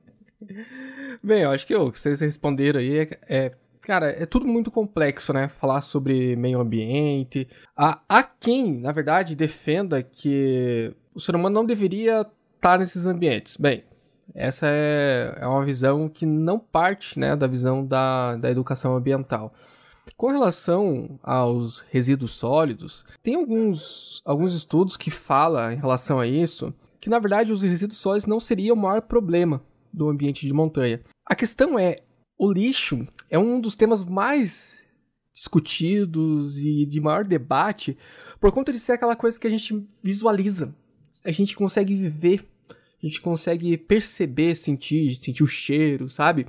Bem, 1.22 1.42
eu 1.42 1.50
acho 1.50 1.66
que 1.66 1.74
o 1.74 1.92
que 1.92 2.00
vocês 2.00 2.20
responderam 2.20 2.80
aí 2.80 3.00
é, 3.00 3.10
é 3.28 3.52
Cara, 3.80 4.10
é 4.10 4.26
tudo 4.26 4.46
muito 4.46 4.70
complexo, 4.70 5.32
né? 5.32 5.48
Falar 5.48 5.80
sobre 5.80 6.36
meio 6.36 6.60
ambiente. 6.60 7.48
Há, 7.76 8.00
há 8.08 8.22
quem, 8.22 8.78
na 8.78 8.92
verdade, 8.92 9.34
defenda 9.34 10.02
que 10.02 10.94
o 11.14 11.20
ser 11.20 11.34
humano 11.34 11.54
não 11.54 11.64
deveria 11.64 12.26
estar 12.56 12.78
nesses 12.78 13.06
ambientes. 13.06 13.56
Bem, 13.56 13.84
essa 14.34 14.66
é, 14.68 15.38
é 15.40 15.46
uma 15.46 15.64
visão 15.64 16.08
que 16.08 16.26
não 16.26 16.58
parte 16.58 17.18
né, 17.18 17.34
da 17.34 17.46
visão 17.46 17.84
da, 17.84 18.36
da 18.36 18.50
educação 18.50 18.94
ambiental. 18.94 19.52
Com 20.16 20.28
relação 20.28 21.18
aos 21.22 21.80
resíduos 21.90 22.32
sólidos, 22.32 23.04
tem 23.22 23.36
alguns, 23.36 24.20
alguns 24.24 24.54
estudos 24.54 24.96
que 24.96 25.10
falam 25.10 25.72
em 25.72 25.76
relação 25.76 26.20
a 26.20 26.26
isso, 26.26 26.74
que 27.00 27.08
na 27.08 27.18
verdade 27.18 27.52
os 27.52 27.62
resíduos 27.62 27.98
sólidos 27.98 28.26
não 28.26 28.40
seriam 28.40 28.76
o 28.76 28.78
maior 28.80 29.02
problema 29.02 29.62
do 29.92 30.08
ambiente 30.08 30.46
de 30.46 30.52
montanha. 30.52 31.00
A 31.24 31.34
questão 31.34 31.78
é, 31.78 31.96
o 32.38 32.52
lixo 32.52 33.06
é 33.30 33.38
um 33.38 33.60
dos 33.60 33.76
temas 33.76 34.04
mais 34.04 34.82
discutidos 35.32 36.58
e 36.58 36.84
de 36.84 37.00
maior 37.00 37.24
debate, 37.24 37.96
por 38.40 38.52
conta 38.52 38.72
de 38.72 38.78
ser 38.78 38.92
aquela 38.92 39.16
coisa 39.16 39.38
que 39.38 39.46
a 39.46 39.50
gente 39.50 39.82
visualiza, 40.02 40.74
a 41.24 41.30
gente 41.30 41.56
consegue 41.56 41.94
viver, 41.94 42.44
a 42.68 43.06
gente 43.06 43.20
consegue 43.20 43.76
perceber, 43.78 44.54
sentir, 44.54 45.14
sentir 45.14 45.42
o 45.42 45.46
cheiro, 45.46 46.10
sabe? 46.10 46.46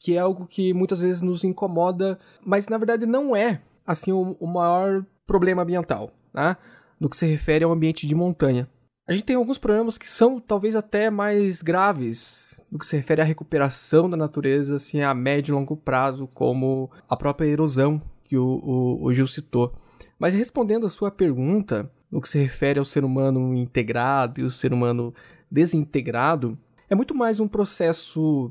Que 0.00 0.14
é 0.14 0.18
algo 0.18 0.46
que 0.46 0.72
muitas 0.72 1.00
vezes 1.00 1.22
nos 1.22 1.44
incomoda, 1.44 2.18
mas 2.44 2.68
na 2.68 2.78
verdade 2.78 3.06
não 3.06 3.36
é 3.36 3.62
assim 3.86 4.10
o, 4.10 4.36
o 4.40 4.46
maior 4.46 5.04
problema 5.26 5.62
ambiental, 5.62 6.12
né? 6.32 6.56
No 6.98 7.08
que 7.08 7.16
se 7.16 7.26
refere 7.26 7.64
ao 7.64 7.72
ambiente 7.72 8.06
de 8.06 8.14
montanha. 8.14 8.68
A 9.06 9.12
gente 9.12 9.24
tem 9.24 9.36
alguns 9.36 9.58
problemas 9.58 9.98
que 9.98 10.08
são 10.08 10.40
talvez 10.40 10.74
até 10.74 11.10
mais 11.10 11.60
graves 11.60 12.53
no 12.70 12.78
que 12.78 12.86
se 12.86 12.96
refere 12.96 13.20
à 13.20 13.24
recuperação 13.24 14.08
da 14.08 14.16
natureza 14.16 14.76
assim, 14.76 15.00
a 15.00 15.14
médio 15.14 15.52
e 15.52 15.54
longo 15.54 15.76
prazo, 15.76 16.28
como 16.34 16.90
a 17.08 17.16
própria 17.16 17.46
erosão 17.46 18.00
que 18.24 18.36
o, 18.36 18.44
o, 18.44 19.04
o 19.04 19.12
Gil 19.12 19.26
citou. 19.26 19.74
Mas 20.18 20.34
respondendo 20.34 20.86
a 20.86 20.90
sua 20.90 21.10
pergunta, 21.10 21.90
no 22.10 22.20
que 22.20 22.28
se 22.28 22.38
refere 22.38 22.78
ao 22.78 22.84
ser 22.84 23.04
humano 23.04 23.54
integrado 23.54 24.40
e 24.40 24.44
o 24.44 24.50
ser 24.50 24.72
humano 24.72 25.14
desintegrado, 25.50 26.58
é 26.88 26.94
muito 26.94 27.14
mais 27.14 27.40
um 27.40 27.48
processo 27.48 28.50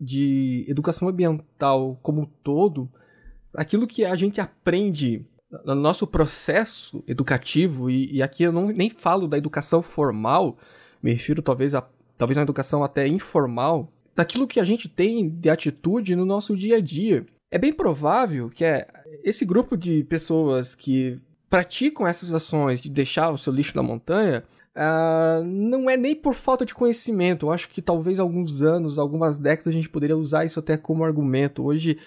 de 0.00 0.64
educação 0.68 1.08
ambiental 1.08 1.98
como 2.02 2.22
um 2.22 2.26
todo, 2.42 2.88
aquilo 3.54 3.86
que 3.86 4.04
a 4.04 4.14
gente 4.14 4.40
aprende 4.40 5.26
no 5.64 5.74
nosso 5.74 6.06
processo 6.06 7.02
educativo, 7.06 7.88
e, 7.88 8.16
e 8.16 8.22
aqui 8.22 8.42
eu 8.42 8.52
não, 8.52 8.66
nem 8.66 8.90
falo 8.90 9.28
da 9.28 9.38
educação 9.38 9.80
formal, 9.80 10.58
me 11.02 11.12
refiro 11.12 11.40
talvez 11.40 11.74
a 11.74 11.82
talvez 12.16 12.36
uma 12.36 12.42
educação 12.42 12.82
até 12.82 13.06
informal, 13.06 13.90
daquilo 14.14 14.46
que 14.46 14.60
a 14.60 14.64
gente 14.64 14.88
tem 14.88 15.28
de 15.28 15.50
atitude 15.50 16.16
no 16.16 16.24
nosso 16.24 16.56
dia 16.56 16.76
a 16.76 16.80
dia. 16.80 17.26
É 17.50 17.58
bem 17.58 17.72
provável 17.72 18.50
que 18.50 18.64
é 18.64 18.86
esse 19.22 19.44
grupo 19.44 19.76
de 19.76 20.04
pessoas 20.04 20.74
que 20.74 21.20
praticam 21.48 22.06
essas 22.06 22.34
ações 22.34 22.82
de 22.82 22.90
deixar 22.90 23.30
o 23.30 23.38
seu 23.38 23.52
lixo 23.52 23.76
na 23.76 23.82
montanha 23.82 24.42
uh, 24.76 25.42
não 25.44 25.88
é 25.88 25.96
nem 25.96 26.14
por 26.14 26.34
falta 26.34 26.64
de 26.64 26.74
conhecimento. 26.74 27.46
Eu 27.46 27.52
acho 27.52 27.68
que 27.68 27.80
talvez 27.80 28.18
alguns 28.18 28.62
anos, 28.62 28.98
algumas 28.98 29.38
décadas, 29.38 29.72
a 29.72 29.76
gente 29.76 29.88
poderia 29.88 30.16
usar 30.16 30.44
isso 30.44 30.58
até 30.58 30.76
como 30.76 31.04
argumento. 31.04 31.64
Hoje 31.64 31.98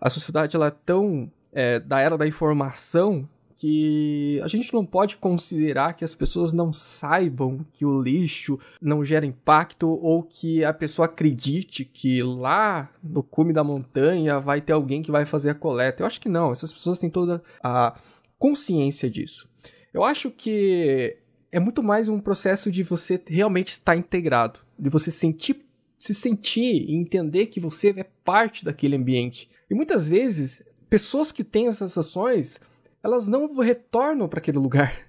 a 0.00 0.08
sociedade 0.08 0.56
ela 0.56 0.68
é 0.68 0.72
tão 0.84 1.30
é, 1.52 1.78
da 1.78 2.00
era 2.00 2.16
da 2.16 2.26
informação 2.26 3.28
que 3.64 4.38
a 4.42 4.46
gente 4.46 4.74
não 4.74 4.84
pode 4.84 5.16
considerar 5.16 5.94
que 5.94 6.04
as 6.04 6.14
pessoas 6.14 6.52
não 6.52 6.70
saibam 6.70 7.64
que 7.72 7.82
o 7.82 8.02
lixo 8.02 8.60
não 8.78 9.02
gera 9.02 9.24
impacto 9.24 9.88
ou 9.88 10.22
que 10.22 10.62
a 10.62 10.74
pessoa 10.74 11.06
acredite 11.06 11.82
que 11.82 12.22
lá 12.22 12.92
no 13.02 13.22
cume 13.22 13.54
da 13.54 13.64
montanha 13.64 14.38
vai 14.38 14.60
ter 14.60 14.74
alguém 14.74 15.00
que 15.00 15.10
vai 15.10 15.24
fazer 15.24 15.48
a 15.48 15.54
coleta. 15.54 16.02
Eu 16.02 16.06
acho 16.06 16.20
que 16.20 16.28
não, 16.28 16.52
essas 16.52 16.74
pessoas 16.74 16.98
têm 16.98 17.08
toda 17.08 17.42
a 17.62 17.98
consciência 18.38 19.08
disso. 19.08 19.48
Eu 19.94 20.04
acho 20.04 20.30
que 20.30 21.16
é 21.50 21.58
muito 21.58 21.82
mais 21.82 22.06
um 22.06 22.20
processo 22.20 22.70
de 22.70 22.82
você 22.82 23.18
realmente 23.26 23.68
estar 23.68 23.96
integrado, 23.96 24.60
de 24.78 24.90
você 24.90 25.10
sentir, 25.10 25.64
se 25.98 26.14
sentir 26.14 26.84
e 26.86 26.94
entender 26.94 27.46
que 27.46 27.60
você 27.60 27.94
é 27.96 28.04
parte 28.22 28.62
daquele 28.62 28.96
ambiente. 28.96 29.48
E 29.70 29.74
muitas 29.74 30.06
vezes 30.06 30.62
pessoas 30.90 31.32
que 31.32 31.42
têm 31.42 31.68
essas 31.68 31.96
ações, 31.96 32.60
elas 33.04 33.28
não 33.28 33.54
retornam 33.58 34.28
para 34.28 34.38
aquele 34.38 34.58
lugar. 34.58 34.92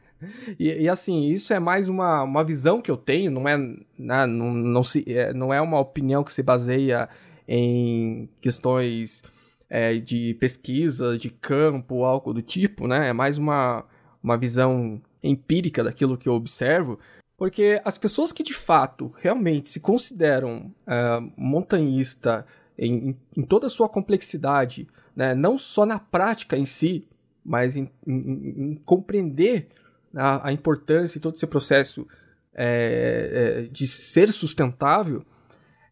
E, 0.58 0.70
e, 0.84 0.90
assim, 0.90 1.26
isso 1.26 1.54
é 1.54 1.60
mais 1.60 1.90
uma, 1.90 2.24
uma 2.24 2.44
visão 2.44 2.82
que 2.82 2.90
eu 2.90 2.96
tenho, 2.96 3.30
não 3.30 3.48
é, 3.48 3.58
né, 3.58 4.26
não, 4.26 4.52
não, 4.54 4.82
se, 4.82 5.04
é, 5.08 5.34
não 5.34 5.54
é 5.54 5.60
uma 5.60 5.78
opinião 5.78 6.24
que 6.24 6.32
se 6.32 6.42
baseia 6.42 7.10
em 7.46 8.28
questões 8.40 9.22
é, 9.70 9.98
de 9.98 10.34
pesquisa, 10.40 11.18
de 11.18 11.30
campo, 11.30 12.06
algo 12.06 12.34
do 12.34 12.42
tipo, 12.42 12.88
né? 12.88 13.10
É 13.10 13.14
mais 13.14 13.38
uma, 13.38 13.84
uma 14.24 14.38
visão 14.38 15.02
empírica 15.22 15.84
daquilo 15.84 16.18
que 16.18 16.30
eu 16.30 16.34
observo, 16.34 16.98
porque 17.38 17.82
as 17.84 17.98
pessoas 17.98 18.32
que 18.32 18.42
de 18.42 18.54
fato 18.54 19.14
realmente 19.22 19.70
se 19.70 19.80
consideram 19.82 20.72
uh, 20.88 21.32
montanhista 21.36 22.48
em, 22.78 23.16
em, 23.36 23.44
toda 23.44 23.68
a 23.68 23.70
sua 23.70 23.90
complexidade, 23.90 24.88
né, 25.16 25.36
não 25.36 25.58
só 25.58 25.86
na 25.86 26.00
prática 26.00 26.58
em 26.58 26.66
si, 26.66 27.08
mas 27.46 27.76
em, 27.76 27.90
em, 28.08 28.72
em 28.72 28.76
compreender 28.84 29.68
a, 30.16 30.50
a, 30.50 30.52
importância 30.52 31.18
e 31.18 31.22
todo 31.22 31.36
esse 31.36 31.46
processo 31.46 32.08
é, 32.54 33.30
é, 33.34 33.62
de 33.72 33.86
ser 33.86 34.32
sustentável, 34.32 35.24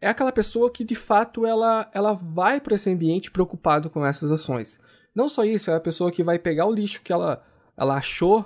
é 0.02 0.08
aquela 0.08 0.32
pessoa 0.32 0.72
que 0.72 0.84
de 0.84 0.96
fato 0.96 1.46
ela, 1.46 1.90
ela 1.94 2.14
vai 2.14 2.60
para 2.60 2.76
esse 2.76 2.90
ambiente 2.90 3.30
preocupado 3.30 3.90
com 3.90 4.06
essas 4.06 4.32
ações. 4.32 4.80
Não 5.14 5.30
só 5.30 5.46
isso, 5.46 5.70
é 5.70 5.76
a 5.76 5.80
pessoa 5.80 6.12
que 6.12 6.24
vai 6.24 6.40
pegar 6.40 6.66
o 6.66 6.74
lixo 6.74 7.02
que 7.04 7.14
ela, 7.14 7.46
ela 7.78 7.96
achou 7.96 8.46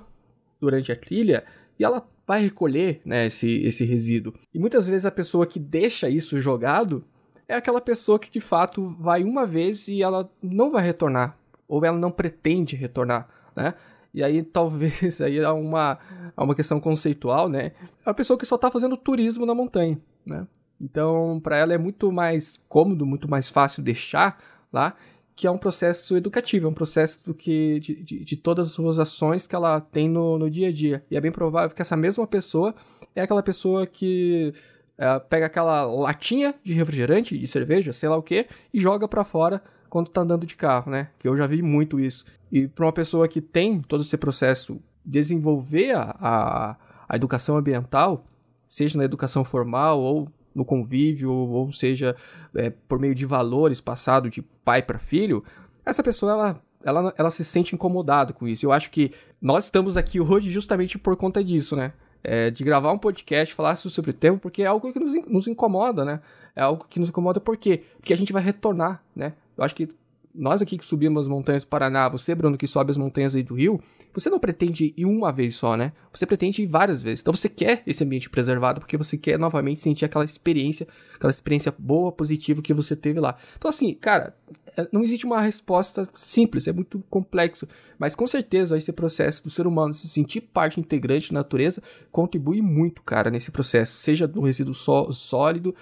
durante 0.60 0.92
a 0.92 0.96
trilha 0.96 1.46
e 1.80 1.84
ela 1.84 2.06
vai 2.28 2.42
recolher 2.42 3.02
né, 3.06 3.28
esse, 3.28 3.64
esse 3.64 3.86
resíduo. 3.86 4.34
E 4.54 4.60
muitas 4.60 4.88
vezes 4.88 5.06
a 5.06 5.12
pessoa 5.12 5.48
que 5.48 5.60
deixa 5.60 6.10
isso 6.10 6.42
jogado 6.42 7.06
é 7.48 7.56
aquela 7.56 7.80
pessoa 7.80 8.20
que 8.20 8.30
de 8.30 8.42
fato 8.42 8.94
vai 9.00 9.24
uma 9.24 9.48
vez 9.48 9.88
e 9.88 10.04
ela 10.04 10.30
não 10.44 10.70
vai 10.70 10.84
retornar, 10.84 11.38
ou 11.68 11.84
ela 11.84 11.98
não 11.98 12.12
pretende 12.12 12.76
retornar, 12.76 13.28
né? 13.56 13.74
E 14.14 14.24
aí 14.24 14.42
talvez 14.42 15.20
aí 15.22 15.38
é 15.38 15.50
uma, 15.50 16.00
é 16.36 16.42
uma 16.42 16.56
questão 16.56 16.80
conceitual, 16.80 17.50
né? 17.50 17.74
É 18.06 18.10
a 18.10 18.14
pessoa 18.14 18.38
que 18.38 18.46
só 18.46 18.56
está 18.56 18.72
fazendo 18.72 18.98
turismo 18.98 19.46
na 19.46 19.54
montanha, 19.54 20.00
né? 20.26 20.48
Então, 20.80 21.40
para 21.44 21.58
ela 21.58 21.74
é 21.74 21.78
muito 21.78 22.12
mais 22.12 22.60
cômodo, 22.70 23.06
muito 23.06 23.28
mais 23.28 23.50
fácil 23.50 23.82
deixar 23.82 24.42
lá, 24.72 24.96
que 25.36 25.48
é 25.48 25.52
um 25.52 25.58
processo 25.58 26.16
educativo, 26.16 26.68
é 26.68 26.70
um 26.70 26.74
processo 26.74 27.34
que, 27.34 27.80
de, 27.80 28.04
de, 28.04 28.26
de, 28.26 28.38
todas 28.38 28.70
as 28.70 28.74
suas 28.74 29.00
ações 29.00 29.46
que 29.48 29.56
ela 29.56 29.82
tem 29.82 30.10
no, 30.10 30.38
no 30.38 30.50
dia 30.50 30.70
a 30.70 30.72
dia. 30.72 31.04
E 31.10 31.18
é 31.18 31.22
bem 31.22 31.32
provável 31.32 31.76
que 31.76 31.82
essa 31.82 31.96
mesma 31.96 32.26
pessoa 32.26 32.76
é 33.16 33.22
aquela 33.22 33.44
pessoa 33.44 33.86
que 33.86 34.54
é, 34.98 35.20
pega 35.20 35.46
aquela 35.46 35.84
latinha 35.86 36.56
de 36.64 36.74
refrigerante, 36.74 37.38
de 37.38 37.48
cerveja, 37.48 37.94
sei 37.94 38.10
lá 38.10 38.18
o 38.18 38.24
que, 38.24 38.48
e 38.74 38.80
joga 38.80 39.08
para 39.08 39.24
fora 39.24 39.62
quando 39.90 40.10
tá 40.10 40.22
andando 40.22 40.46
de 40.46 40.56
carro, 40.56 40.92
né? 40.92 41.10
Que 41.20 41.28
eu 41.28 41.38
já 41.38 41.48
vi 41.48 41.62
muito 41.62 42.00
isso. 42.00 42.26
E 42.52 42.68
para 42.68 42.86
uma 42.86 42.94
pessoa 42.94 43.28
que 43.28 43.42
tem 43.42 43.82
todo 43.82 44.02
esse 44.02 44.18
processo, 44.18 44.80
desenvolver 45.06 45.94
a, 45.96 46.16
a, 46.20 46.76
a 47.10 47.16
educação 47.16 47.58
ambiental, 47.58 48.26
seja 48.68 48.98
na 48.98 49.04
educação 49.04 49.44
formal 49.44 50.00
ou 50.00 50.28
no 50.54 50.66
convívio, 50.66 51.32
ou 51.32 51.72
seja, 51.72 52.16
é, 52.56 52.70
por 52.70 53.00
meio 53.00 53.14
de 53.14 53.26
valores 53.26 53.80
passado 53.80 54.30
de 54.30 54.42
pai 54.42 54.82
para 54.82 54.98
filho, 54.98 55.44
essa 55.86 56.02
pessoa 56.02 56.32
ela, 56.32 56.62
ela, 56.84 57.14
ela 57.18 57.32
se 57.32 57.46
sente 57.46 57.76
incomodada 57.76 58.34
com 58.34 58.48
isso. 58.48 58.66
Eu 58.66 58.72
acho 58.72 58.90
que 58.90 59.12
nós 59.42 59.66
estamos 59.66 59.96
aqui 59.96 60.20
hoje 60.20 60.50
justamente 60.50 60.98
por 60.98 61.16
conta 61.16 61.44
disso, 61.44 61.76
né? 61.76 61.94
é, 62.24 62.50
de 62.52 62.64
gravar 62.64 62.92
um 62.92 62.98
podcast, 62.98 63.54
falar 63.54 63.78
sobre 63.78 64.12
o 64.12 64.14
tema, 64.14 64.38
porque 64.38 64.64
é 64.64 64.66
algo 64.66 64.92
que 64.92 65.00
nos, 65.00 65.14
nos 65.28 65.48
incomoda, 65.48 66.04
né? 66.04 66.20
É 66.54 66.62
algo 66.62 66.86
que 66.90 67.00
nos 67.00 67.08
incomoda 67.08 67.40
por 67.40 67.56
quê? 67.56 67.84
Porque 67.98 68.14
a 68.14 68.18
gente 68.18 68.34
vai 68.34 68.44
retornar, 68.44 69.02
né? 69.16 69.34
Eu 69.58 69.64
acho 69.64 69.76
que 69.76 69.90
nós 70.34 70.62
aqui 70.62 70.78
que 70.78 70.86
subimos 70.86 71.24
as 71.24 71.28
montanhas 71.28 71.64
do 71.64 71.68
Paraná, 71.68 72.08
você, 72.08 72.36
Bruno, 72.36 72.58
que 72.58 72.68
sobe 72.68 72.92
as 72.92 72.98
montanhas 72.98 73.36
aí 73.36 73.44
do 73.44 73.56
Rio, 73.56 73.82
você 74.14 74.30
não 74.30 74.40
pretende 74.40 74.94
ir 74.98 75.06
uma 75.06 75.32
vez 75.32 75.56
só, 75.56 75.78
né? 75.78 75.94
Você 76.12 76.26
pretende 76.26 76.64
ir 76.64 76.66
várias 76.66 77.04
vezes. 77.04 77.22
Então 77.22 77.34
você 77.34 77.48
quer 77.48 77.84
esse 77.86 78.04
ambiente 78.04 78.30
preservado 78.30 78.80
porque 78.80 78.98
você 78.98 79.16
quer 79.16 79.38
novamente 79.38 79.80
sentir 79.80 80.06
aquela 80.06 80.26
experiência, 80.26 80.88
aquela 81.16 81.30
experiência 81.30 81.74
boa, 81.78 82.12
positiva 82.12 82.62
que 82.62 82.74
você 82.74 82.96
teve 82.96 83.20
lá. 83.20 83.38
Então, 83.58 83.70
assim, 83.70 83.94
cara, 83.94 84.36
é, 84.76 84.88
não 84.92 85.04
existe 85.04 85.26
uma 85.26 85.40
resposta 85.40 86.08
simples, 86.14 86.68
é 86.68 86.74
muito 86.74 87.04
complexo. 87.12 87.68
Mas 88.00 88.16
com 88.16 88.26
certeza 88.26 88.76
esse 88.76 88.92
processo 88.92 89.44
do 89.44 89.52
ser 89.52 89.68
humano 89.68 89.94
se 89.94 90.08
sentir 90.08 90.42
parte 90.42 90.80
integrante 90.80 91.32
da 91.32 91.40
natureza 91.40 91.82
contribui 92.12 92.60
muito, 92.60 93.04
cara, 93.04 93.30
nesse 93.30 93.52
processo. 93.52 94.00
Seja 94.00 94.28
do 94.28 94.42
resíduo 94.42 94.74
sólido, 95.14 95.76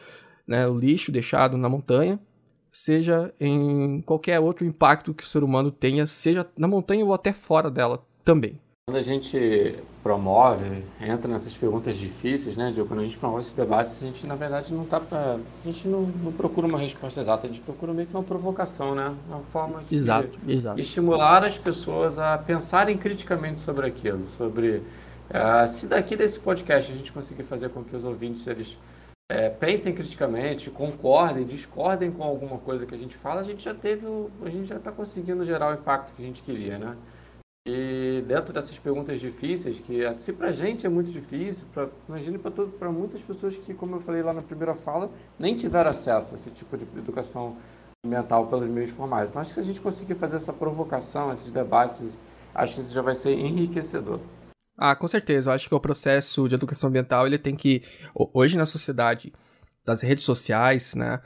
né, 0.45 0.67
o 0.67 0.77
lixo 0.77 1.09
deixado 1.09 1.57
na 1.57 1.69
montanha, 1.69 2.19
seja 2.75 3.33
em 3.39 4.01
qualquer 4.01 4.39
outro 4.39 4.65
impacto 4.65 5.13
que 5.13 5.23
o 5.23 5.27
ser 5.27 5.43
humano 5.43 5.71
tenha, 5.71 6.05
seja 6.05 6.45
na 6.57 6.67
montanha 6.67 7.05
ou 7.05 7.13
até 7.13 7.31
fora 7.31 7.71
dela 7.71 8.03
também. 8.23 8.59
Quando 8.87 8.97
a 8.97 9.01
gente 9.01 9.79
promove, 10.03 10.83
entra 11.01 11.31
nessas 11.31 11.55
perguntas 11.57 11.97
difíceis, 11.97 12.55
né, 12.55 12.71
Diogo? 12.71 12.89
Quando 12.89 12.99
a 12.99 13.03
gente 13.03 13.17
promove 13.17 13.41
esses 13.41 13.53
debates, 13.53 13.97
a 14.03 14.05
gente, 14.05 14.27
na 14.27 14.35
verdade, 14.35 14.73
não 14.73 14.85
tá 14.85 14.99
pra, 14.99 15.37
a 15.37 15.65
gente 15.65 15.87
não, 15.87 16.01
não, 16.01 16.31
procura 16.33 16.67
uma 16.67 16.77
resposta 16.77 17.21
exata, 17.21 17.47
a 17.47 17.49
gente 17.49 17.61
procura 17.61 17.93
meio 17.93 18.07
que 18.07 18.13
uma 18.13 18.23
provocação, 18.23 18.93
né? 18.93 19.15
Uma 19.27 19.39
forma 19.51 19.81
de 19.89 19.95
exato, 19.95 20.37
exato. 20.45 20.79
estimular 20.79 21.43
as 21.43 21.57
pessoas 21.57 22.19
a 22.19 22.37
pensarem 22.37 22.97
criticamente 22.97 23.57
sobre 23.57 23.87
aquilo, 23.87 24.27
sobre 24.37 24.83
uh, 25.31 25.67
se 25.67 25.87
daqui 25.87 26.15
desse 26.15 26.37
podcast 26.37 26.91
a 26.91 26.95
gente 26.95 27.11
conseguir 27.11 27.43
fazer 27.43 27.69
com 27.69 27.83
que 27.83 27.95
os 27.95 28.03
ouvintes 28.03 28.45
eles 28.45 28.77
é, 29.29 29.49
pensem 29.49 29.93
criticamente, 29.93 30.69
concordem, 30.69 31.45
discordem 31.45 32.11
com 32.11 32.23
alguma 32.23 32.59
coisa 32.59 32.85
que 32.85 32.93
a 32.93 32.97
gente 32.97 33.15
fala, 33.15 33.41
a 33.41 33.43
gente 33.43 33.63
já 33.63 33.73
teve, 33.73 34.05
a 34.43 34.49
gente 34.49 34.67
já 34.67 34.77
está 34.77 34.91
conseguindo 34.91 35.43
gerar 35.45 35.71
o 35.71 35.73
impacto 35.73 36.13
que 36.15 36.21
a 36.21 36.25
gente 36.25 36.43
queria, 36.43 36.77
né? 36.77 36.95
E 37.67 38.23
dentro 38.27 38.53
dessas 38.53 38.77
perguntas 38.77 39.19
difíceis, 39.19 39.79
que 39.79 40.01
se 40.19 40.33
para 40.33 40.49
a 40.49 40.51
gente 40.51 40.85
é 40.85 40.89
muito 40.89 41.09
difícil, 41.09 41.65
pra, 41.73 41.89
imagine 42.07 42.37
para 42.37 42.91
muitas 42.91 43.21
pessoas 43.21 43.57
que, 43.57 43.73
como 43.73 43.95
eu 43.95 43.99
falei 43.99 44.21
lá 44.21 44.31
na 44.31 44.43
primeira 44.43 44.75
fala, 44.75 45.09
nem 45.39 45.55
tiveram 45.55 45.89
acesso 45.89 46.35
a 46.35 46.37
esse 46.37 46.51
tipo 46.51 46.77
de 46.77 46.85
educação 46.95 47.57
ambiental 48.05 48.45
pelos 48.45 48.67
meios 48.67 48.91
formais. 48.91 49.31
Então, 49.31 49.41
acho 49.41 49.49
que 49.49 49.55
se 49.55 49.59
a 49.59 49.63
gente 49.63 49.81
conseguir 49.81 50.13
fazer 50.13 50.35
essa 50.35 50.53
provocação, 50.53 51.33
esses 51.33 51.49
debates, 51.49 52.19
acho 52.53 52.75
que 52.75 52.81
isso 52.81 52.93
já 52.93 53.01
vai 53.01 53.15
ser 53.15 53.31
enriquecedor. 53.31 54.19
Ah, 54.77 54.95
com 54.95 55.07
certeza. 55.07 55.49
Eu 55.49 55.53
acho 55.55 55.67
que 55.69 55.75
o 55.75 55.79
processo 55.79 56.47
de 56.47 56.55
educação 56.55 56.89
ambiental 56.89 57.25
ele 57.25 57.37
tem 57.37 57.55
que 57.55 57.83
hoje 58.13 58.57
na 58.57 58.65
sociedade 58.65 59.33
das 59.85 60.01
redes 60.01 60.25
sociais, 60.25 60.95
né? 60.95 61.21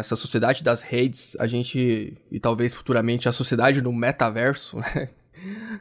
essa 0.00 0.16
sociedade 0.16 0.64
das 0.64 0.82
redes, 0.82 1.36
a 1.38 1.46
gente 1.46 2.16
e 2.30 2.40
talvez 2.40 2.74
futuramente 2.74 3.28
a 3.28 3.32
sociedade 3.32 3.80
do 3.80 3.92
metaverso, 3.92 4.78
né? 4.94 5.10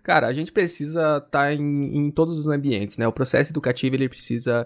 Cara, 0.03 0.27
a 0.27 0.33
gente 0.33 0.51
precisa 0.51 1.17
estar 1.17 1.29
tá 1.29 1.53
em, 1.53 1.97
em, 1.97 2.11
todos 2.11 2.39
os 2.39 2.47
ambientes, 2.47 2.97
né? 2.97 3.07
O 3.07 3.11
processo 3.11 3.51
educativo 3.51 3.95
ele 3.95 4.07
precisa 4.07 4.65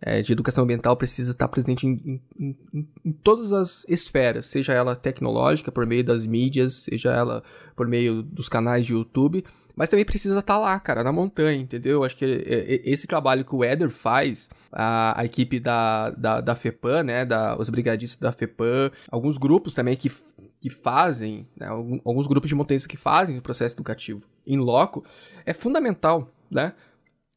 é, 0.00 0.22
de 0.22 0.32
educação 0.32 0.64
ambiental 0.64 0.96
precisa 0.96 1.32
estar 1.32 1.48
presente 1.48 1.86
em, 1.86 2.22
em, 2.38 2.56
em, 2.72 2.88
em, 3.04 3.12
todas 3.12 3.52
as 3.52 3.84
esferas, 3.88 4.46
seja 4.46 4.72
ela 4.72 4.96
tecnológica, 4.96 5.70
por 5.70 5.84
meio 5.84 6.04
das 6.04 6.24
mídias, 6.24 6.84
seja 6.84 7.10
ela 7.10 7.42
por 7.76 7.86
meio 7.86 8.22
dos 8.22 8.48
canais 8.48 8.86
de 8.86 8.94
YouTube, 8.94 9.44
mas 9.80 9.88
também 9.88 10.04
precisa 10.04 10.38
estar 10.38 10.58
lá, 10.58 10.78
cara, 10.78 11.02
na 11.02 11.10
montanha, 11.10 11.58
entendeu? 11.58 12.04
Acho 12.04 12.14
que 12.14 12.26
é, 12.26 12.28
é, 12.28 12.80
esse 12.84 13.06
trabalho 13.06 13.46
que 13.46 13.54
o 13.54 13.64
Eder 13.64 13.88
faz, 13.88 14.50
a, 14.70 15.18
a 15.18 15.24
equipe 15.24 15.58
da, 15.58 16.10
da, 16.10 16.42
da 16.42 16.54
FEPAM, 16.54 17.02
né, 17.02 17.24
da, 17.24 17.58
os 17.58 17.70
brigadistas 17.70 18.20
da 18.20 18.30
FEPAM, 18.30 18.90
alguns 19.10 19.38
grupos 19.38 19.72
também 19.72 19.96
que, 19.96 20.12
que 20.60 20.68
fazem, 20.68 21.48
né, 21.56 21.66
alguns 22.04 22.26
grupos 22.26 22.50
de 22.50 22.54
montanhistas 22.54 22.86
que 22.86 22.98
fazem 22.98 23.38
o 23.38 23.40
processo 23.40 23.74
educativo 23.74 24.20
em 24.46 24.58
loco, 24.58 25.02
é 25.46 25.54
fundamental, 25.54 26.30
né? 26.50 26.74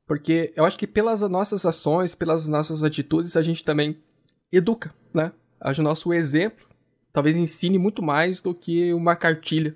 Porque 0.05 0.51
eu 0.53 0.65
acho 0.65 0.77
que 0.77 0.85
pelas 0.85 1.21
nossas 1.21 1.65
ações, 1.65 2.13
pelas 2.13 2.49
nossas 2.49 2.83
atitudes, 2.83 3.37
a 3.37 3.41
gente 3.41 3.63
também 3.63 3.97
educa, 4.51 4.93
né? 5.13 5.31
O 5.61 5.81
nosso 5.81 6.11
exemplo 6.11 6.67
talvez 7.13 7.37
ensine 7.37 7.77
muito 7.77 8.03
mais 8.03 8.41
do 8.41 8.53
que 8.53 8.93
uma 8.93 9.15
cartilha? 9.15 9.73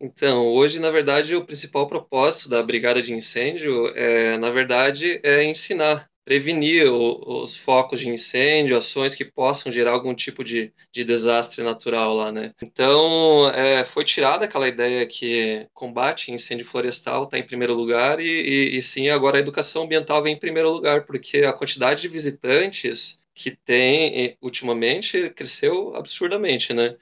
Então, 0.00 0.48
hoje, 0.48 0.80
na 0.80 0.90
verdade, 0.90 1.34
o 1.36 1.44
principal 1.44 1.86
propósito 1.86 2.48
da 2.48 2.62
brigada 2.62 3.02
de 3.02 3.12
incêndio 3.12 3.88
é, 3.88 4.38
na 4.38 4.50
verdade, 4.50 5.20
é 5.22 5.44
ensinar 5.44 6.08
prevenir 6.24 6.86
o, 6.90 7.42
os 7.42 7.56
focos 7.56 8.00
de 8.00 8.08
incêndio, 8.08 8.76
ações 8.76 9.14
que 9.14 9.24
possam 9.24 9.70
gerar 9.70 9.92
algum 9.92 10.14
tipo 10.14 10.44
de, 10.44 10.72
de 10.92 11.02
desastre 11.02 11.64
natural 11.64 12.14
lá, 12.14 12.30
né? 12.30 12.54
Então, 12.62 13.48
é, 13.50 13.84
foi 13.84 14.04
tirada 14.04 14.44
aquela 14.44 14.68
ideia 14.68 15.06
que 15.06 15.66
combate 15.74 16.30
incêndio 16.30 16.64
florestal 16.64 17.24
está 17.24 17.38
em 17.38 17.46
primeiro 17.46 17.74
lugar 17.74 18.20
e, 18.20 18.24
e, 18.24 18.76
e 18.76 18.82
sim, 18.82 19.08
agora 19.08 19.38
a 19.38 19.40
educação 19.40 19.82
ambiental 19.82 20.22
vem 20.22 20.34
em 20.34 20.38
primeiro 20.38 20.70
lugar, 20.70 21.04
porque 21.04 21.38
a 21.38 21.52
quantidade 21.52 22.00
de 22.00 22.08
visitantes 22.08 23.18
que 23.34 23.50
tem 23.50 24.36
ultimamente 24.40 25.30
cresceu 25.30 25.96
absurdamente, 25.96 26.72
né? 26.72 26.96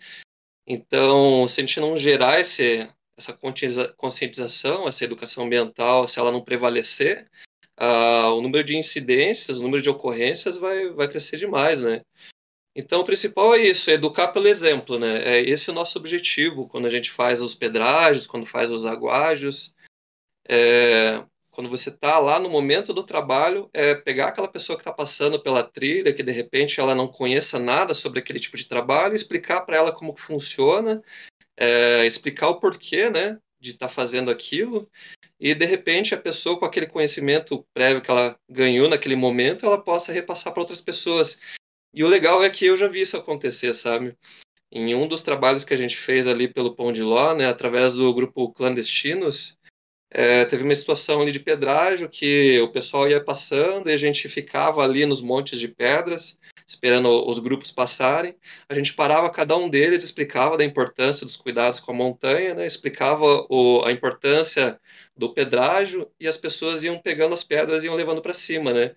Então, 0.71 1.49
se 1.49 1.61
a 1.61 1.65
gente 1.65 1.81
não 1.81 1.97
gerar 1.97 2.41
esse, 2.41 2.87
essa 3.17 3.33
conscientização, 3.97 4.87
essa 4.87 5.03
educação 5.03 5.47
ambiental, 5.47 6.07
se 6.07 6.19
ela 6.19 6.31
não 6.31 6.45
prevalecer, 6.45 7.27
uh, 7.81 8.35
o 8.37 8.43
número 8.43 8.63
de 8.63 8.77
incidências, 8.77 9.57
o 9.57 9.63
número 9.63 9.83
de 9.83 9.89
ocorrências 9.89 10.59
vai, 10.59 10.91
vai 10.91 11.09
crescer 11.09 11.39
demais, 11.39 11.81
né? 11.81 12.03
Então, 12.77 13.01
o 13.01 13.05
principal 13.05 13.55
é 13.55 13.63
isso, 13.63 13.91
é 13.91 13.95
educar 13.95 14.29
pelo 14.29 14.47
exemplo, 14.47 14.99
né? 14.99 15.39
É 15.39 15.41
esse 15.41 15.71
é 15.71 15.73
o 15.73 15.75
nosso 15.75 15.99
objetivo 15.99 16.69
quando 16.69 16.85
a 16.85 16.91
gente 16.91 17.11
faz 17.11 17.41
os 17.41 17.55
pedágios, 17.55 18.27
quando 18.27 18.45
faz 18.45 18.71
os 18.71 18.85
aguágios. 18.85 19.75
É, 20.47 21.25
quando 21.59 21.69
você 21.69 21.89
está 21.89 22.21
lá 22.21 22.39
no 22.39 22.49
momento 22.49 22.93
do 22.93 23.03
trabalho, 23.03 23.69
é 23.75 23.93
pegar 23.93 24.29
aquela 24.29 24.47
pessoa 24.47 24.77
que 24.77 24.81
está 24.81 24.93
passando 24.93 25.43
pela 25.43 25.65
trilha, 25.65 26.15
que 26.15 26.23
de 26.23 26.31
repente 26.31 26.79
ela 26.79 26.95
não 26.95 27.09
conheça 27.09 27.59
nada 27.59 27.95
sobre 27.95 28.21
aquele 28.21 28.39
tipo 28.39 28.57
de 28.57 28.65
trabalho, 28.65 29.13
explicar 29.13 29.63
para 29.63 29.77
ela 29.77 29.91
como 29.91 30.15
que 30.15 30.21
funciona, 30.21 31.03
é, 31.57 32.07
explicar 32.07 32.47
o 32.47 32.61
porquê, 32.61 33.11
né, 33.11 33.41
de 33.59 33.71
estar 33.71 33.89
tá 33.89 33.93
fazendo 33.93 34.31
aquilo 34.31 34.89
e 35.41 35.53
de 35.53 35.67
repente 35.67 36.15
a 36.15 36.21
pessoa 36.21 36.57
com 36.57 36.65
aquele 36.65 36.87
conhecimento 36.87 37.67
prévio 37.75 38.03
que 38.03 38.11
ela 38.13 38.39
ganhou 38.49 38.89
naquele 38.89 39.17
momento, 39.17 39.67
ela 39.67 39.83
possa 39.83 40.13
repassar 40.13 40.53
para 40.53 40.63
outras 40.63 40.81
pessoas. 40.81 41.41
E 41.93 42.05
o 42.05 42.09
legal 42.09 42.41
é 42.45 42.49
que 42.49 42.67
eu 42.67 42.77
já 42.77 42.87
vi 42.87 43.01
isso 43.01 43.17
acontecer, 43.17 43.75
sabe? 43.75 44.17
Em 44.71 44.95
um 44.95 45.09
dos 45.09 45.23
trabalhos 45.23 45.65
que 45.65 45.75
a 45.75 45.77
gente 45.77 45.97
fez 45.97 46.29
ali 46.29 46.47
pelo 46.47 46.77
Pão 46.77 46.93
de 46.93 47.03
Ló, 47.03 47.35
né, 47.35 47.49
através 47.49 47.95
do 47.95 48.15
grupo 48.15 48.53
Clandestinos, 48.53 49.59
é, 50.11 50.45
teve 50.45 50.65
uma 50.65 50.75
situação 50.75 51.21
ali 51.21 51.31
de 51.31 51.41
pedrágio 51.41 52.09
que 52.09 52.59
o 52.61 52.73
pessoal 52.73 53.09
ia 53.09 53.23
passando 53.23 53.91
e 53.91 53.93
a 53.93 53.97
gente 53.97 54.29
ficava 54.29 54.83
ali 54.83 55.05
nos 55.05 55.21
montes 55.21 55.59
de 55.59 55.69
pedras 55.69 56.39
esperando 56.67 57.27
os 57.27 57.39
grupos 57.39 57.73
passarem. 57.73 58.37
A 58.69 58.75
gente 58.75 58.93
parava 58.93 59.31
cada 59.31 59.57
um 59.57 59.71
deles, 59.71 60.05
explicava 60.05 60.57
da 60.57 60.65
importância 60.65 61.25
dos 61.25 61.37
cuidados 61.37 61.81
com 61.81 61.93
a 61.93 61.95
montanha, 61.95 62.55
né? 62.55 62.67
explicava 62.67 63.47
o, 63.49 63.83
a 63.85 63.91
importância 63.91 64.79
do 65.17 65.33
pedrágio 65.33 66.11
e 66.21 66.29
as 66.29 66.37
pessoas 66.37 66.85
iam 66.85 66.99
pegando 66.99 67.33
as 67.33 67.43
pedras 67.43 67.83
e 67.83 67.87
iam 67.87 67.95
levando 67.95 68.21
para 68.21 68.35
cima, 68.35 68.73
né? 68.73 68.95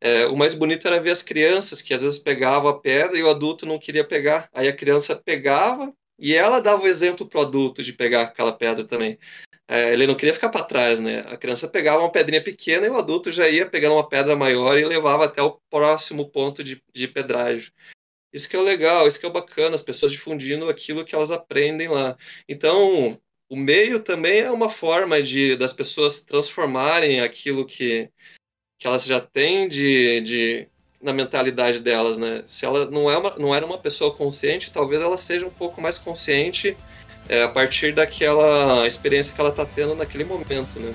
É, 0.00 0.26
o 0.26 0.36
mais 0.36 0.54
bonito 0.54 0.86
era 0.86 1.00
ver 1.00 1.10
as 1.10 1.22
crianças 1.22 1.82
que 1.82 1.92
às 1.92 2.02
vezes 2.02 2.20
pegavam 2.20 2.70
a 2.70 2.78
pedra 2.78 3.18
e 3.18 3.22
o 3.22 3.28
adulto 3.28 3.66
não 3.66 3.80
queria 3.80 4.04
pegar. 4.04 4.48
Aí 4.54 4.68
a 4.68 4.76
criança 4.76 5.16
pegava 5.16 5.92
e 6.18 6.34
ela 6.34 6.60
dava 6.60 6.82
o 6.82 6.86
exemplo 6.88 7.26
para 7.26 7.38
o 7.40 7.42
adulto 7.42 7.82
de 7.82 7.92
pegar 7.92 8.22
aquela 8.22 8.52
pedra 8.52 8.84
também. 8.84 9.18
É, 9.68 9.92
ele 9.92 10.06
não 10.06 10.14
queria 10.14 10.34
ficar 10.34 10.48
para 10.48 10.64
trás, 10.64 10.98
né? 10.98 11.20
A 11.26 11.36
criança 11.36 11.68
pegava 11.68 12.00
uma 12.02 12.10
pedrinha 12.10 12.42
pequena 12.42 12.86
e 12.86 12.90
o 12.90 12.96
adulto 12.96 13.30
já 13.30 13.48
ia 13.48 13.68
pegando 13.68 13.94
uma 13.94 14.08
pedra 14.08 14.34
maior 14.34 14.78
e 14.78 14.84
levava 14.84 15.26
até 15.26 15.42
o 15.42 15.60
próximo 15.70 16.28
ponto 16.28 16.64
de, 16.64 16.82
de 16.92 17.06
pedágio. 17.06 17.72
Isso 18.32 18.48
que 18.48 18.56
é 18.56 18.60
legal, 18.60 19.06
isso 19.06 19.20
que 19.20 19.26
é 19.26 19.30
bacana, 19.30 19.74
as 19.74 19.82
pessoas 19.82 20.12
difundindo 20.12 20.68
aquilo 20.68 21.04
que 21.04 21.14
elas 21.14 21.30
aprendem 21.30 21.88
lá. 21.88 22.16
Então, 22.48 23.18
o 23.48 23.56
meio 23.56 24.00
também 24.00 24.40
é 24.40 24.50
uma 24.50 24.68
forma 24.68 25.22
de 25.22 25.56
das 25.56 25.72
pessoas 25.72 26.20
transformarem 26.20 27.20
aquilo 27.20 27.66
que, 27.66 28.10
que 28.78 28.86
elas 28.86 29.04
já 29.04 29.20
têm 29.20 29.68
de, 29.68 30.20
de 30.22 30.68
na 31.00 31.12
mentalidade 31.12 31.80
delas, 31.80 32.18
né? 32.18 32.42
Se 32.46 32.64
ela 32.66 32.90
não, 32.90 33.10
é 33.10 33.16
uma, 33.16 33.34
não 33.38 33.54
era 33.54 33.64
uma 33.64 33.78
pessoa 33.78 34.12
consciente, 34.12 34.72
talvez 34.72 35.00
ela 35.00 35.16
seja 35.16 35.46
um 35.46 35.50
pouco 35.50 35.80
mais 35.80 35.98
consciente 35.98 36.76
é, 37.28 37.42
a 37.42 37.48
partir 37.48 37.92
daquela 37.92 38.86
experiência 38.86 39.34
que 39.34 39.40
ela 39.40 39.50
está 39.50 39.64
tendo 39.64 39.94
naquele 39.94 40.24
momento, 40.24 40.80
né? 40.80 40.92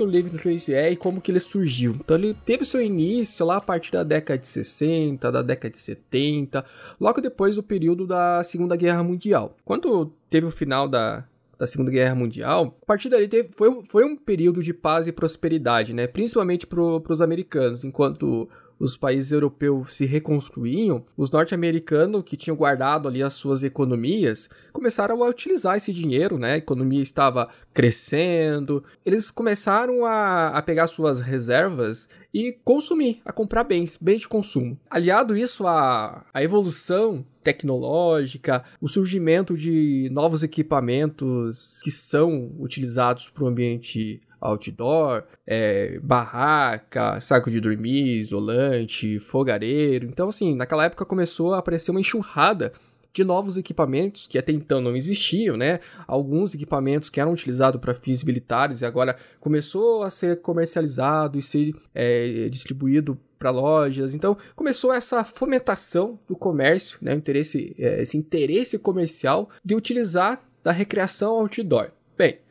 que 0.00 0.02
o 0.02 0.06
Living 0.06 0.38
Trace 0.38 0.72
é 0.72 0.90
e 0.92 0.96
como 0.96 1.20
que 1.20 1.30
ele 1.30 1.38
surgiu. 1.38 1.94
Então 2.00 2.16
ele 2.16 2.32
teve 2.32 2.64
seu 2.64 2.80
início 2.80 3.44
lá 3.44 3.56
a 3.56 3.60
partir 3.60 3.92
da 3.92 4.02
década 4.02 4.38
de 4.38 4.48
60, 4.48 5.30
da 5.30 5.42
década 5.42 5.70
de 5.70 5.78
70, 5.78 6.64
logo 6.98 7.20
depois 7.20 7.56
do 7.56 7.62
período 7.62 8.06
da 8.06 8.42
Segunda 8.42 8.76
Guerra 8.76 9.04
Mundial. 9.04 9.54
Quando 9.62 10.10
teve 10.30 10.46
o 10.46 10.50
final 10.50 10.88
da, 10.88 11.24
da 11.60 11.66
Segunda 11.66 11.90
Guerra 11.90 12.14
Mundial, 12.14 12.78
a 12.82 12.86
partir 12.86 13.10
dali 13.10 13.28
teve, 13.28 13.50
foi, 13.54 13.82
foi 13.90 14.02
um 14.02 14.16
período 14.16 14.62
de 14.62 14.72
paz 14.72 15.06
e 15.06 15.12
prosperidade, 15.12 15.92
né? 15.92 16.06
Principalmente 16.06 16.66
para 16.66 16.80
os 16.80 17.20
americanos, 17.20 17.84
enquanto 17.84 18.48
os 18.80 18.96
países 18.96 19.30
europeus 19.30 19.92
se 19.92 20.06
reconstruíam, 20.06 21.04
os 21.16 21.30
norte-americanos 21.30 22.22
que 22.24 22.36
tinham 22.36 22.56
guardado 22.56 23.06
ali 23.06 23.22
as 23.22 23.34
suas 23.34 23.62
economias 23.62 24.48
começaram 24.72 25.22
a 25.22 25.28
utilizar 25.28 25.76
esse 25.76 25.92
dinheiro, 25.92 26.38
né? 26.38 26.54
A 26.54 26.58
economia 26.58 27.02
estava 27.02 27.50
crescendo, 27.74 28.82
eles 29.04 29.30
começaram 29.30 30.06
a, 30.06 30.48
a 30.48 30.62
pegar 30.62 30.86
suas 30.86 31.20
reservas 31.20 32.08
e 32.32 32.56
consumir, 32.64 33.20
a 33.24 33.32
comprar 33.32 33.64
bens, 33.64 33.98
bens 34.00 34.22
de 34.22 34.28
consumo. 34.28 34.78
Aliado 34.88 35.36
isso 35.36 35.66
à, 35.66 36.24
à 36.32 36.42
evolução 36.42 37.24
tecnológica, 37.42 38.64
o 38.80 38.88
surgimento 38.88 39.56
de 39.56 40.08
novos 40.10 40.42
equipamentos 40.42 41.80
que 41.82 41.90
são 41.90 42.50
utilizados 42.58 43.28
para 43.30 43.44
o 43.44 43.48
ambiente 43.48 44.20
outdoor, 44.40 45.24
é, 45.46 45.98
barraca, 46.00 47.20
saco 47.20 47.50
de 47.50 47.60
dormir, 47.60 48.18
isolante, 48.18 49.18
fogareiro. 49.18 50.06
Então, 50.06 50.28
assim, 50.28 50.54
naquela 50.54 50.84
época 50.84 51.04
começou 51.04 51.54
a 51.54 51.58
aparecer 51.58 51.90
uma 51.90 52.00
enxurrada 52.00 52.72
de 53.12 53.24
novos 53.24 53.56
equipamentos 53.56 54.26
que 54.26 54.38
até 54.38 54.52
então 54.52 54.80
não 54.80 54.96
existiam, 54.96 55.56
né? 55.56 55.80
Alguns 56.06 56.54
equipamentos 56.54 57.10
que 57.10 57.20
eram 57.20 57.32
utilizados 57.32 57.80
para 57.80 57.94
fins 57.94 58.22
militares 58.22 58.80
e 58.80 58.86
agora 58.86 59.16
começou 59.40 60.02
a 60.02 60.10
ser 60.10 60.40
comercializado 60.40 61.38
e 61.38 61.42
ser 61.42 61.74
é, 61.94 62.48
distribuído 62.48 63.18
para 63.38 63.50
lojas. 63.50 64.14
Então 64.14 64.36
começou 64.54 64.92
essa 64.92 65.24
fomentação 65.24 66.18
do 66.28 66.36
comércio, 66.36 66.98
né? 67.00 67.14
Interesse, 67.14 67.74
é, 67.78 68.02
esse 68.02 68.16
interesse 68.16 68.78
comercial 68.78 69.50
de 69.64 69.74
utilizar 69.74 70.42
da 70.62 70.72
recreação 70.72 71.32
outdoor. 71.32 71.90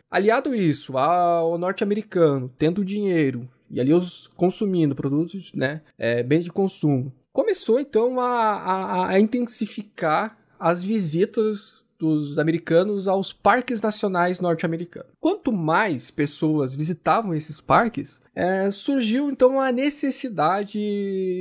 Aliado 0.10 0.56
isso 0.56 0.98
ao 0.98 1.58
norte-americano 1.58 2.52
tendo 2.58 2.84
dinheiro 2.84 3.48
e 3.70 3.80
ali 3.80 3.94
os 3.94 4.28
consumindo 4.36 4.96
produtos, 4.96 5.54
né, 5.54 5.82
é, 5.98 6.24
bens 6.24 6.44
de 6.44 6.52
consumo, 6.52 7.14
começou 7.32 7.80
então 7.80 8.20
a, 8.20 8.26
a, 8.26 9.10
a 9.10 9.20
intensificar 9.20 10.38
as 10.60 10.84
visitas 10.84 11.84
dos 12.00 12.40
americanos 12.40 13.08
aos 13.08 13.34
parques 13.34 13.82
nacionais 13.82 14.40
norte-americanos. 14.40 15.12
Quanto 15.20 15.52
mais 15.52 16.10
pessoas 16.10 16.76
visitavam 16.76 17.34
esses 17.36 17.60
parques, 17.60 18.22
é, 18.34 18.72
surgiu 18.72 19.30
então 19.30 19.60
a 19.60 19.72
necessidade 19.72 20.80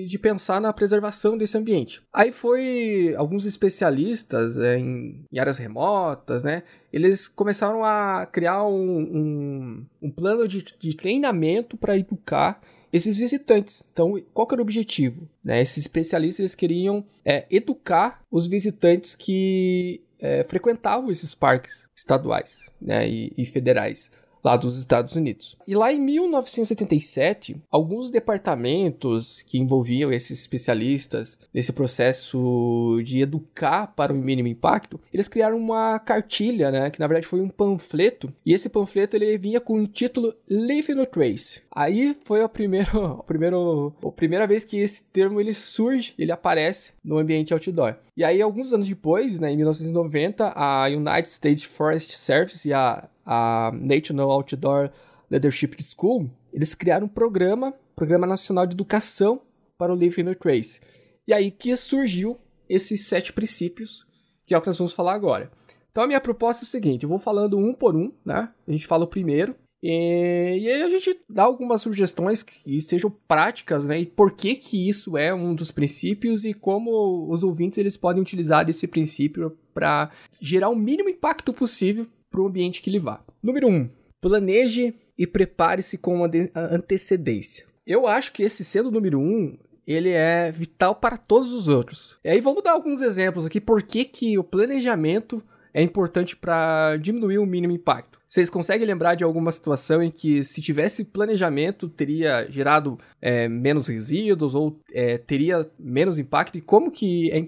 de 0.06 0.18
pensar 0.18 0.61
na 0.61 0.72
preservação 0.72 1.38
desse 1.38 1.56
ambiente. 1.56 2.02
Aí 2.12 2.32
foi 2.32 3.14
alguns 3.16 3.46
especialistas 3.46 4.59
é, 4.59 4.78
em, 4.78 5.24
em, 5.32 5.38
áreas 5.38 5.59
remotas, 5.59 6.42
né? 6.42 6.64
Eles 6.92 7.28
começaram 7.28 7.84
a 7.84 8.26
criar 8.26 8.66
um, 8.66 8.98
um, 8.98 9.86
um 10.02 10.11
plano 10.11 10.48
de, 10.48 10.64
de 10.80 10.96
treinamento 10.96 11.76
para 11.76 11.96
educar 11.96 12.61
esses 12.92 13.16
visitantes. 13.16 13.86
Então, 13.92 14.20
qual 14.32 14.46
que 14.46 14.54
era 14.54 14.62
o 14.62 14.64
objetivo? 14.64 15.28
Né? 15.44 15.61
Esses 15.61 15.78
especialistas 15.78 16.54
queriam 16.54 17.04
é, 17.24 17.46
educar 17.50 18.22
os 18.30 18.46
visitantes 18.46 19.14
que 19.14 20.00
é, 20.20 20.44
frequentavam 20.44 21.10
esses 21.10 21.34
parques 21.34 21.88
estaduais 21.94 22.70
né, 22.80 23.08
e, 23.08 23.32
e 23.36 23.46
federais 23.46 24.10
lá 24.43 24.57
dos 24.57 24.78
Estados 24.78 25.14
Unidos. 25.14 25.57
E 25.66 25.74
lá 25.74 25.93
em 25.93 26.01
1977, 26.01 27.57
alguns 27.70 28.11
departamentos 28.11 29.43
que 29.43 29.59
envolviam 29.59 30.12
esses 30.12 30.41
especialistas 30.41 31.39
nesse 31.53 31.72
processo 31.72 33.01
de 33.05 33.20
educar 33.20 33.89
para 33.89 34.12
o 34.12 34.16
mínimo 34.16 34.49
impacto, 34.49 35.01
eles 35.12 35.28
criaram 35.28 35.57
uma 35.57 35.99
cartilha, 35.99 36.70
né, 36.70 36.91
que 36.91 37.01
na 37.01 37.07
verdade 37.07 37.26
foi 37.26 37.41
um 37.41 37.49
panfleto, 37.49 38.32
e 38.45 38.53
esse 38.53 38.68
panfleto 38.68 39.16
ele 39.16 39.39
vinha 39.39 39.61
com 39.61 39.82
o 39.82 39.86
título 39.86 40.34
Live 40.49 40.95
no 40.95 41.07
Trace. 41.07 41.62
Aí 41.70 42.16
foi 42.24 42.43
a 42.43 42.49
primeira, 42.49 42.91
a 43.18 43.22
primeira, 43.22 43.57
a 43.57 44.11
primeira 44.12 44.47
vez 44.47 44.64
que 44.64 44.78
esse 44.78 45.05
termo 45.05 45.41
ele 45.41 45.55
surge, 45.55 46.14
ele 46.18 46.32
aparece 46.32 46.93
no 47.05 47.18
ambiente 47.18 47.53
outdoor. 47.53 47.97
E 48.16 48.24
aí, 48.24 48.43
alguns 48.43 48.72
anos 48.72 48.89
depois, 48.89 49.39
né, 49.39 49.53
em 49.53 49.57
1990, 49.57 50.53
a 50.57 50.86
United 50.86 51.28
States 51.28 51.62
Forest 51.62 52.16
Service 52.16 52.68
e 52.68 52.72
a 52.72 53.09
a 53.29 53.70
National 53.74 54.31
Outdoor 54.31 54.91
Leadership 55.31 55.76
School, 55.83 56.31
eles 56.51 56.74
criaram 56.74 57.05
um 57.05 57.11
programa, 57.11 57.74
Programa 57.95 58.26
Nacional 58.26 58.66
de 58.66 58.72
Educação 58.72 59.43
para 59.76 59.93
o 59.93 59.97
Live 59.97 60.22
No 60.22 60.35
Trace. 60.35 60.81
E 61.26 61.35
aí 61.35 61.51
que 61.51 61.76
surgiu 61.76 62.39
esses 62.66 63.07
sete 63.07 63.31
princípios, 63.35 64.07
que 64.47 64.55
é 64.55 64.59
o 64.59 64.62
que 64.62 64.68
nós 64.68 64.79
vamos 64.79 64.95
falar 64.95 65.12
agora. 65.12 65.51
Então 65.91 66.03
a 66.03 66.07
minha 66.07 66.20
proposta 66.20 66.64
é 66.64 66.66
o 66.66 66.68
seguinte, 66.68 67.03
eu 67.03 67.09
vou 67.09 67.18
falando 67.18 67.59
um 67.59 67.74
por 67.74 67.95
um, 67.95 68.11
né? 68.24 68.49
A 68.66 68.70
gente 68.70 68.87
fala 68.87 69.05
o 69.05 69.09
primeiro, 69.09 69.55
e, 69.83 70.59
e 70.61 70.68
aí 70.70 70.83
a 70.83 70.89
gente 70.89 71.20
dá 71.29 71.43
algumas 71.43 71.83
sugestões 71.83 72.43
que 72.43 72.81
sejam 72.81 73.11
práticas, 73.29 73.85
né? 73.85 74.01
E 74.01 74.07
por 74.07 74.33
que 74.33 74.55
que 74.55 74.89
isso 74.89 75.18
é 75.18 75.35
um 75.35 75.55
dos 75.55 75.70
princípios 75.70 76.45
e 76.45 76.55
como 76.55 77.31
os 77.31 77.43
ouvintes 77.43 77.79
eles 77.79 77.97
podem 77.97 78.22
utilizar 78.22 78.68
esse 78.70 78.89
princípio 78.89 79.57
para 79.74 80.11
gerar 80.41 80.70
o 80.70 80.76
mínimo 80.76 81.11
impacto 81.11 81.53
possível 81.53 82.07
para 82.31 82.41
o 82.41 82.47
ambiente 82.47 82.81
que 82.81 82.91
ele 82.91 82.99
vá. 82.99 83.22
Número 83.43 83.68
1. 83.68 83.74
Um, 83.74 83.91
planeje 84.20 84.95
e 85.16 85.26
prepare-se 85.26 85.99
com 85.99 86.22
antecedência. 86.55 87.64
Eu 87.87 88.07
acho 88.07 88.33
que 88.33 88.43
esse 88.43 88.64
sendo 88.64 88.89
o 88.89 88.93
número 88.93 89.18
1, 89.18 89.22
um, 89.22 89.59
ele 89.87 90.11
é 90.11 90.53
vital 90.53 90.95
para 90.95 91.16
todos 91.16 91.53
os 91.53 91.68
outros. 91.68 92.18
E 92.22 92.29
aí 92.29 92.41
vamos 92.41 92.62
dar 92.62 92.72
alguns 92.72 93.01
exemplos 93.01 93.47
aqui 93.47 93.61
por 93.61 93.83
que, 93.83 94.05
que 94.05 94.39
o 94.39 94.45
planejamento 94.45 95.43
é 95.72 95.83
importante 95.83 96.37
para 96.37 96.97
diminuir 96.97 97.39
o 97.39 97.47
mínimo 97.47 97.72
impacto. 97.72 98.18
Vocês 98.29 98.51
conseguem 98.51 98.87
lembrar 98.87 99.14
de 99.14 99.24
alguma 99.24 99.51
situação 99.51 100.03
em 100.03 100.11
que, 100.11 100.45
se 100.45 100.61
tivesse 100.61 101.03
planejamento, 101.05 101.89
teria 101.89 102.47
gerado 102.51 102.99
é, 103.22 103.49
menos 103.49 103.89
resíduos 103.89 104.55
ou 104.55 104.79
é, 104.93 105.16
teria 105.16 105.66
menos 105.79 106.18
impacto? 106.18 106.59
E 106.59 106.61
como 106.61 106.91
que 106.91 107.31
é 107.31 107.43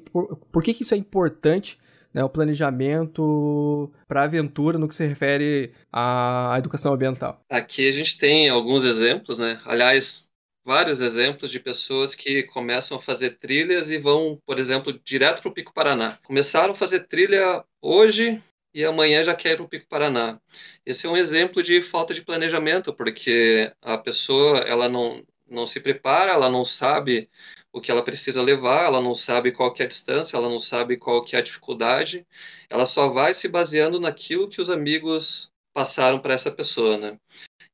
por 0.50 0.62
que, 0.62 0.72
que 0.72 0.82
isso 0.82 0.94
é 0.94 0.96
importante 0.96 1.78
né, 2.12 2.24
o 2.24 2.28
planejamento 2.28 3.90
para 4.06 4.24
aventura 4.24 4.78
no 4.78 4.88
que 4.88 4.94
se 4.94 5.06
refere 5.06 5.72
à 5.92 6.54
educação 6.58 6.94
ambiental. 6.94 7.40
Aqui 7.50 7.88
a 7.88 7.92
gente 7.92 8.18
tem 8.18 8.48
alguns 8.48 8.84
exemplos, 8.84 9.38
né? 9.38 9.60
Aliás, 9.64 10.28
vários 10.64 11.00
exemplos 11.00 11.50
de 11.50 11.60
pessoas 11.60 12.14
que 12.14 12.42
começam 12.44 12.96
a 12.96 13.00
fazer 13.00 13.38
trilhas 13.38 13.90
e 13.90 13.98
vão, 13.98 14.38
por 14.44 14.58
exemplo, 14.58 14.98
direto 15.04 15.42
para 15.42 15.50
o 15.50 15.54
Pico 15.54 15.72
Paraná. 15.72 16.18
Começaram 16.22 16.72
a 16.72 16.76
fazer 16.76 17.00
trilha 17.00 17.64
hoje 17.80 18.42
e 18.74 18.84
amanhã 18.84 19.22
já 19.22 19.34
quer 19.34 19.52
ir 19.52 19.56
para 19.56 19.64
o 19.64 19.68
Pico 19.68 19.88
Paraná. 19.88 20.40
Esse 20.84 21.06
é 21.06 21.10
um 21.10 21.16
exemplo 21.16 21.62
de 21.62 21.80
falta 21.82 22.14
de 22.14 22.22
planejamento, 22.22 22.92
porque 22.92 23.72
a 23.82 23.98
pessoa 23.98 24.58
ela 24.58 24.88
não, 24.88 25.24
não 25.48 25.66
se 25.66 25.80
prepara, 25.80 26.32
ela 26.32 26.48
não 26.48 26.64
sabe 26.64 27.28
o 27.72 27.80
que 27.80 27.90
ela 27.90 28.02
precisa 28.02 28.42
levar, 28.42 28.84
ela 28.84 29.00
não 29.00 29.14
sabe 29.14 29.52
qual 29.52 29.72
que 29.72 29.82
é 29.82 29.84
a 29.84 29.88
distância, 29.88 30.36
ela 30.36 30.48
não 30.48 30.58
sabe 30.58 30.96
qual 30.96 31.22
que 31.22 31.36
é 31.36 31.38
a 31.38 31.42
dificuldade, 31.42 32.26
ela 32.68 32.84
só 32.84 33.08
vai 33.08 33.32
se 33.32 33.48
baseando 33.48 34.00
naquilo 34.00 34.48
que 34.48 34.60
os 34.60 34.70
amigos 34.70 35.50
passaram 35.72 36.18
para 36.18 36.34
essa 36.34 36.50
pessoa, 36.50 36.98
né? 36.98 37.18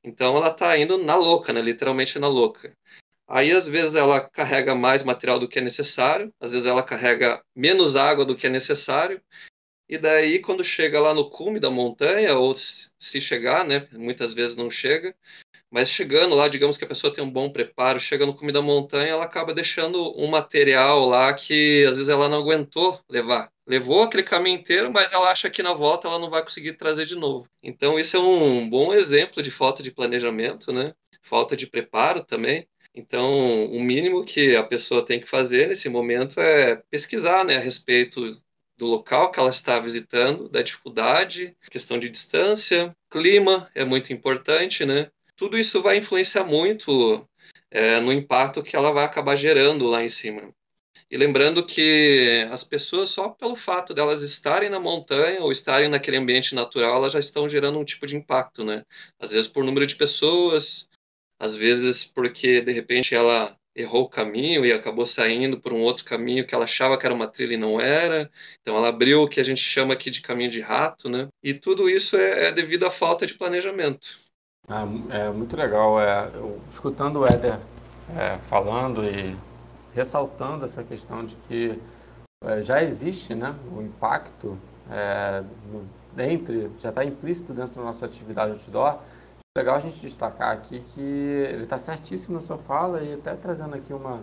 Então 0.05 0.37
ela 0.37 0.49
está 0.49 0.77
indo 0.79 0.99
na 0.99 1.17
louca, 1.17 1.53
né? 1.53 1.61
Literalmente 1.63 2.19
na 2.19 2.29
louca. 2.29 2.73
Aí 3.29 3.51
às 3.51 3.67
vezes 3.69 3.97
ela 3.97 4.21
carrega 4.21 4.75
mais 4.75 5.03
material 5.03 5.39
do 5.39 5.49
que 5.49 5.59
é 5.59 5.63
necessário, 5.63 6.33
às 6.41 6.53
vezes 6.53 6.67
ela 6.67 6.83
carrega 6.83 7.43
menos 7.55 7.97
água 7.97 8.25
do 8.25 8.37
que 8.37 8.47
é 8.47 8.51
necessário, 8.51 9.21
e 9.89 9.99
daí 9.99 10.41
quando 10.41 10.63
chega 10.63 11.01
lá 11.01 11.13
no 11.15 11.29
cume 11.29 11.59
da 11.59 11.71
montanha, 11.71 12.37
ou 12.37 12.55
se 12.55 13.21
chegar, 13.21 13.65
né? 13.65 13.89
Muitas 13.93 14.33
vezes 14.33 14.57
não 14.57 14.71
chega, 14.71 15.15
mas 15.77 15.91
chegando 15.91 16.35
lá, 16.35 16.49
digamos 16.49 16.79
que 16.79 16.85
a 16.85 16.89
pessoa 16.89 17.13
tem 17.13 17.23
um 17.23 17.31
bom 17.31 17.51
preparo, 17.51 18.01
chega 18.01 18.25
no 18.25 18.35
cume 18.35 18.51
da 18.51 18.63
montanha, 18.63 19.11
ela 19.11 19.25
acaba 19.25 19.53
deixando 19.53 20.19
um 20.19 20.27
material 20.27 21.05
lá 21.05 21.35
que 21.35 21.85
às 21.85 21.97
vezes 21.97 22.09
ela 22.09 22.31
não 22.31 22.39
aguentou 22.39 22.99
levar. 23.11 23.53
Levou 23.67 24.03
aquele 24.03 24.23
caminho 24.23 24.59
inteiro, 24.59 24.91
mas 24.91 25.13
ela 25.13 25.31
acha 25.31 25.51
que 25.51 25.63
na 25.63 25.75
volta 25.75 26.09
ela 26.09 26.19
não 26.19 26.31
vai 26.31 26.41
conseguir 26.43 26.79
trazer 26.79 27.05
de 27.05 27.15
novo. 27.15 27.47
Então 27.63 27.99
isso 27.99 28.17
é 28.17 28.21
um 28.21 28.71
bom 28.71 28.95
exemplo 28.95 29.43
de 29.43 29.51
falta 29.51 29.83
de 29.83 29.91
planejamento, 29.91 30.73
né? 30.73 30.87
Falta 31.21 31.55
de 31.55 31.67
preparo 31.67 32.25
também. 32.25 32.67
Então, 32.95 33.67
o 33.67 33.79
mínimo 33.79 34.25
que 34.25 34.57
a 34.57 34.65
pessoa 34.65 35.05
tem 35.05 35.21
que 35.21 35.29
fazer 35.29 35.69
nesse 35.69 35.91
momento 35.91 36.41
é 36.41 36.77
pesquisar, 36.91 37.45
né, 37.45 37.57
a 37.57 37.61
respeito 37.61 38.23
do 38.79 38.87
local 38.87 39.31
que 39.31 39.39
ela 39.39 39.51
está 39.51 39.79
visitando, 39.79 40.49
da 40.49 40.63
dificuldade, 40.63 41.55
questão 41.71 41.99
de 41.99 42.09
distância, 42.09 42.97
clima 43.11 43.71
é 43.75 43.85
muito 43.85 44.15
importante, 44.15 44.87
né? 44.87 45.11
Tudo 45.37 45.59
isso 45.59 45.83
vai 45.83 45.99
influenciar 45.99 46.45
muito 46.45 47.29
é, 47.71 48.01
no 48.01 48.13
impacto 48.13 48.63
que 48.63 48.77
ela 48.77 48.91
vai 48.93 49.05
acabar 49.05 49.37
gerando 49.37 49.87
lá 49.87 50.03
em 50.03 50.09
cima. 50.09 50.51
E 51.11 51.17
lembrando 51.17 51.65
que 51.65 52.47
as 52.51 52.65
pessoas, 52.65 53.11
só 53.11 53.29
pelo 53.29 53.55
fato 53.55 53.95
delas 53.95 54.23
estarem 54.23 54.69
na 54.71 54.81
montanha 54.81 55.41
ou 55.43 55.53
estarem 55.53 55.89
naquele 55.89 56.17
ambiente 56.17 56.55
natural, 56.55 56.97
elas 56.97 57.13
já 57.13 57.21
estão 57.21 57.49
gerando 57.49 57.79
um 57.79 57.85
tipo 57.85 58.07
de 58.07 58.17
impacto, 58.17 58.65
né? 58.65 58.83
Às 59.21 59.31
vezes 59.31 59.47
por 59.47 59.65
número 59.65 59.87
de 59.87 59.95
pessoas, 59.95 60.89
às 61.39 61.55
vezes 61.55 62.05
porque 62.05 62.61
de 62.61 62.73
repente 62.73 63.15
ela 63.15 63.57
errou 63.75 64.05
o 64.05 64.09
caminho 64.09 64.65
e 64.65 64.73
acabou 64.73 65.05
saindo 65.05 65.61
por 65.61 65.73
um 65.73 65.81
outro 65.83 66.05
caminho 66.05 66.47
que 66.47 66.55
ela 66.55 66.65
achava 66.65 66.97
que 66.99 67.05
era 67.05 67.15
uma 67.15 67.29
trilha 67.29 67.55
e 67.55 67.59
não 67.59 67.81
era. 67.81 68.31
Então 68.61 68.77
ela 68.77 68.89
abriu 68.89 69.23
o 69.23 69.29
que 69.29 69.39
a 69.39 69.45
gente 69.45 69.61
chama 69.61 69.93
aqui 69.95 70.11
de 70.11 70.23
caminho 70.23 70.51
de 70.51 70.61
rato, 70.61 71.09
né? 71.09 71.29
E 71.43 71.53
tudo 71.55 71.89
isso 71.89 72.17
é, 72.17 72.47
é 72.47 72.53
devido 72.53 72.87
à 72.87 72.91
falta 72.91 73.27
de 73.27 73.35
planejamento. 73.35 74.26
É, 74.69 75.27
é 75.27 75.31
muito 75.31 75.57
legal. 75.57 76.01
É, 76.01 76.31
eu, 76.35 76.61
escutando 76.71 77.21
o 77.21 77.27
Éder 77.27 77.59
é, 78.17 78.35
falando 78.49 79.05
e 79.05 79.37
ressaltando 79.95 80.65
essa 80.65 80.83
questão 80.83 81.25
de 81.25 81.35
que 81.49 81.81
é, 82.45 82.63
já 82.63 82.83
existe 82.83 83.35
né, 83.35 83.55
o 83.75 83.81
impacto 83.81 84.59
é, 84.91 85.43
no, 85.73 85.87
entre, 86.23 86.71
já 86.79 86.89
está 86.89 87.05
implícito 87.05 87.53
dentro 87.53 87.77
da 87.77 87.83
nossa 87.83 88.07
atividade 88.07 88.53
outdoor. 88.53 88.99
Legal 89.57 89.77
a 89.77 89.81
gente 89.81 90.01
destacar 90.01 90.53
aqui 90.53 90.81
que 90.95 91.01
ele 91.01 91.63
está 91.63 91.79
certíssimo 91.79 92.35
na 92.35 92.41
sua 92.41 92.59
fala 92.59 93.03
e 93.03 93.15
até 93.15 93.35
trazendo 93.35 93.75
aqui 93.75 93.93
uma 93.93 94.21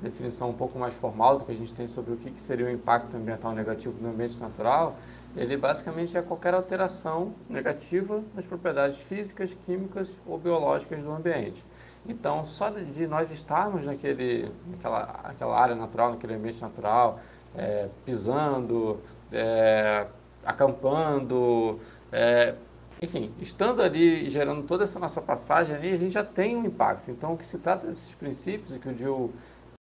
definição 0.00 0.50
um 0.50 0.54
pouco 0.54 0.78
mais 0.78 0.94
formal 0.94 1.38
do 1.38 1.44
que 1.44 1.52
a 1.52 1.54
gente 1.54 1.74
tem 1.74 1.86
sobre 1.86 2.12
o 2.12 2.16
que, 2.16 2.30
que 2.30 2.40
seria 2.40 2.66
o 2.66 2.70
impacto 2.70 3.16
ambiental 3.16 3.52
negativo 3.52 3.94
no 4.00 4.10
ambiente 4.10 4.38
natural 4.38 4.96
ele 5.36 5.56
basicamente 5.56 6.16
é 6.16 6.22
qualquer 6.22 6.54
alteração 6.54 7.34
negativa 7.48 8.22
nas 8.34 8.46
propriedades 8.46 8.98
físicas, 9.00 9.56
químicas 9.66 10.10
ou 10.26 10.38
biológicas 10.38 11.02
do 11.02 11.12
ambiente. 11.12 11.62
Então, 12.08 12.46
só 12.46 12.70
de 12.70 13.06
nós 13.06 13.30
estarmos 13.30 13.84
naquele, 13.84 14.50
naquela, 14.70 15.20
naquela 15.24 15.60
área 15.60 15.74
natural, 15.74 16.12
naquele 16.12 16.34
ambiente 16.34 16.62
natural, 16.62 17.20
é, 17.54 17.88
pisando, 18.04 19.00
é, 19.32 20.06
acampando, 20.44 21.80
é, 22.12 22.54
enfim, 23.02 23.32
estando 23.40 23.82
ali 23.82 24.26
e 24.26 24.30
gerando 24.30 24.62
toda 24.62 24.84
essa 24.84 24.98
nossa 24.98 25.20
passagem 25.20 25.74
ali, 25.74 25.92
a 25.92 25.96
gente 25.96 26.12
já 26.12 26.24
tem 26.24 26.56
um 26.56 26.64
impacto. 26.64 27.10
Então, 27.10 27.34
o 27.34 27.36
que 27.36 27.44
se 27.44 27.58
trata 27.58 27.86
desses 27.86 28.14
princípios, 28.14 28.74
e 28.74 28.78
que 28.78 28.88
o 28.88 28.96
Gil 28.96 29.32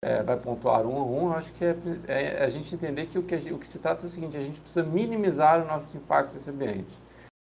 é, 0.05 0.21
vai 0.21 0.37
pontuar 0.37 0.85
um 0.85 0.97
a 0.99 1.03
um, 1.03 1.29
eu 1.31 1.33
acho 1.33 1.51
que 1.53 1.65
é, 1.65 1.75
é, 2.07 2.43
a 2.43 2.47
gente 2.47 2.75
entender 2.75 3.07
que 3.07 3.17
o, 3.17 3.23
que 3.23 3.35
o 3.51 3.57
que 3.57 3.67
se 3.67 3.79
trata 3.79 4.05
é 4.05 4.07
o 4.07 4.09
seguinte, 4.09 4.37
a 4.37 4.43
gente 4.43 4.61
precisa 4.61 4.85
minimizar 4.85 5.63
o 5.63 5.67
nosso 5.67 5.97
impacto 5.97 6.35
nesse 6.35 6.47
ambiente, 6.47 6.95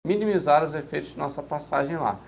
minimizar 0.05 0.63
os 0.63 0.75
efeitos 0.75 1.09
de 1.09 1.17
nossa 1.17 1.41
passagem 1.41 1.97
lá. 1.97 2.19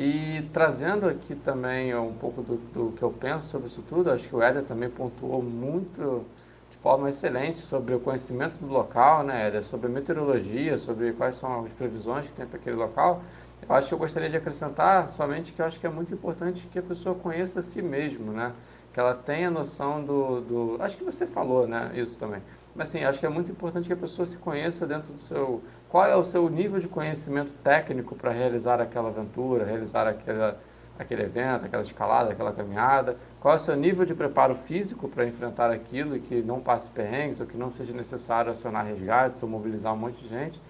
E 0.00 0.40
trazendo 0.54 1.06
aqui 1.06 1.34
também 1.34 1.94
um 1.94 2.14
pouco 2.14 2.40
do, 2.40 2.56
do 2.72 2.92
que 2.92 3.02
eu 3.02 3.10
penso 3.10 3.48
sobre 3.48 3.66
isso 3.66 3.82
tudo, 3.86 4.10
acho 4.10 4.26
que 4.26 4.34
o 4.34 4.42
Éder 4.42 4.64
também 4.64 4.88
pontuou 4.88 5.42
muito 5.42 6.24
de 6.70 6.78
forma 6.78 7.10
excelente 7.10 7.58
sobre 7.58 7.94
o 7.94 8.00
conhecimento 8.00 8.58
do 8.58 8.66
local, 8.66 9.22
né, 9.22 9.60
sobre 9.60 9.88
a 9.88 9.90
meteorologia, 9.90 10.78
sobre 10.78 11.12
quais 11.12 11.36
são 11.36 11.66
as 11.66 11.72
previsões 11.72 12.26
que 12.26 12.32
tem 12.32 12.46
para 12.46 12.58
aquele 12.58 12.76
local. 12.76 13.22
Eu 13.68 13.74
acho 13.74 13.88
que 13.88 13.94
eu 13.94 13.98
gostaria 13.98 14.30
de 14.30 14.36
acrescentar 14.36 15.10
somente 15.10 15.52
que 15.52 15.60
eu 15.60 15.66
acho 15.66 15.78
que 15.78 15.86
é 15.86 15.90
muito 15.90 16.12
importante 16.14 16.66
que 16.72 16.78
a 16.78 16.82
pessoa 16.82 17.14
conheça 17.14 17.60
a 17.60 17.62
si 17.62 17.82
mesmo, 17.82 18.32
né? 18.32 18.52
Que 18.94 19.00
ela 19.00 19.12
tenha 19.12 19.50
noção 19.50 20.02
do, 20.02 20.40
do... 20.40 20.76
Acho 20.80 20.96
que 20.96 21.04
você 21.04 21.26
falou, 21.26 21.66
né? 21.66 21.90
Isso 21.94 22.16
também. 22.16 22.40
Mas 22.74 22.88
assim, 22.88 23.04
acho 23.04 23.18
que 23.18 23.26
é 23.26 23.28
muito 23.28 23.50
importante 23.50 23.88
que 23.88 23.92
a 23.92 23.96
pessoa 23.96 24.24
se 24.24 24.38
conheça 24.38 24.86
dentro 24.86 25.12
do 25.12 25.18
seu... 25.18 25.62
Qual 25.88 26.06
é 26.06 26.16
o 26.16 26.24
seu 26.24 26.48
nível 26.48 26.80
de 26.80 26.88
conhecimento 26.88 27.52
técnico 27.54 28.14
para 28.14 28.30
realizar 28.30 28.80
aquela 28.80 29.08
aventura, 29.08 29.64
realizar 29.64 30.06
aquela, 30.06 30.60
aquele 30.98 31.24
evento, 31.24 31.66
aquela 31.66 31.82
escalada, 31.82 32.30
aquela 32.30 32.52
caminhada? 32.52 33.16
Qual 33.40 33.52
é 33.52 33.56
o 33.56 33.60
seu 33.60 33.76
nível 33.76 34.04
de 34.04 34.14
preparo 34.14 34.54
físico 34.54 35.08
para 35.08 35.26
enfrentar 35.26 35.70
aquilo 35.70 36.16
e 36.16 36.20
que 36.20 36.40
não 36.42 36.60
passe 36.60 36.88
perrengues 36.90 37.40
ou 37.40 37.46
que 37.46 37.56
não 37.56 37.70
seja 37.70 37.92
necessário 37.92 38.50
acionar 38.50 38.86
resgates 38.86 39.42
ou 39.42 39.48
mobilizar 39.48 39.92
um 39.92 39.98
monte 39.98 40.22
de 40.22 40.28
gente? 40.28 40.60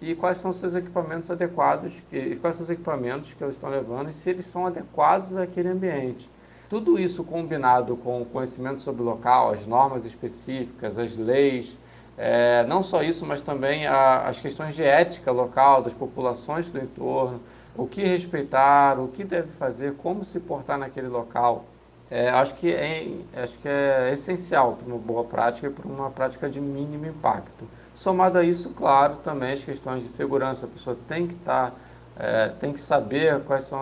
e 0.00 0.14
quais 0.14 0.38
são 0.38 0.50
os 0.50 0.56
seus 0.56 0.74
equipamentos 0.74 1.30
adequados, 1.30 2.02
e 2.10 2.34
quais 2.36 2.56
são 2.56 2.64
os 2.64 2.70
equipamentos 2.70 3.34
que 3.34 3.44
eles 3.44 3.54
estão 3.54 3.68
levando 3.68 4.08
e 4.08 4.12
se 4.12 4.30
eles 4.30 4.46
são 4.46 4.66
adequados 4.66 5.36
àquele 5.36 5.68
ambiente. 5.68 6.30
Tudo 6.70 7.00
isso 7.00 7.24
combinado 7.24 7.96
com 7.96 8.22
o 8.22 8.24
conhecimento 8.24 8.80
sobre 8.80 9.02
o 9.02 9.04
local, 9.04 9.50
as 9.50 9.66
normas 9.66 10.04
específicas, 10.04 10.96
as 11.00 11.16
leis, 11.16 11.76
é, 12.16 12.64
não 12.68 12.80
só 12.80 13.02
isso, 13.02 13.26
mas 13.26 13.42
também 13.42 13.88
a, 13.88 14.28
as 14.28 14.40
questões 14.40 14.76
de 14.76 14.84
ética 14.84 15.32
local, 15.32 15.82
das 15.82 15.92
populações 15.92 16.70
do 16.70 16.78
entorno, 16.78 17.40
o 17.76 17.88
que 17.88 18.04
respeitar, 18.04 19.00
o 19.00 19.08
que 19.08 19.24
deve 19.24 19.48
fazer, 19.48 19.94
como 19.94 20.24
se 20.24 20.38
portar 20.38 20.78
naquele 20.78 21.08
local. 21.08 21.64
É, 22.08 22.30
acho, 22.30 22.54
que 22.54 22.72
é, 22.72 23.18
acho 23.42 23.58
que 23.58 23.68
é 23.68 24.12
essencial 24.12 24.74
para 24.74 24.86
uma 24.86 24.98
boa 24.98 25.24
prática 25.24 25.66
e 25.66 25.70
para 25.70 25.88
uma 25.88 26.10
prática 26.10 26.48
de 26.48 26.60
mínimo 26.60 27.04
impacto. 27.04 27.64
Somado 27.96 28.38
a 28.38 28.44
isso, 28.44 28.70
claro, 28.70 29.16
também 29.24 29.54
as 29.54 29.64
questões 29.64 30.04
de 30.04 30.08
segurança. 30.08 30.66
A 30.66 30.68
pessoa 30.68 30.96
tem 31.08 31.26
que 31.26 31.34
estar, 31.34 31.72
tá, 31.72 31.76
é, 32.16 32.48
tem 32.60 32.72
que 32.72 32.80
saber 32.80 33.40
quais 33.40 33.64
são, 33.64 33.80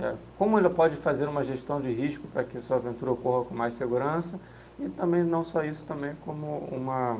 é, 0.00 0.14
como 0.38 0.58
ele 0.58 0.68
pode 0.68 0.96
fazer 0.96 1.26
uma 1.26 1.42
gestão 1.42 1.80
de 1.80 1.92
risco 1.92 2.26
para 2.28 2.44
que 2.44 2.60
sua 2.60 2.76
aventura 2.76 3.12
ocorra 3.12 3.44
com 3.44 3.54
mais 3.54 3.74
segurança. 3.74 4.38
E 4.78 4.88
também 4.90 5.22
não 5.22 5.42
só 5.42 5.64
isso, 5.64 5.84
também 5.86 6.12
como 6.24 6.58
uma 6.70 7.18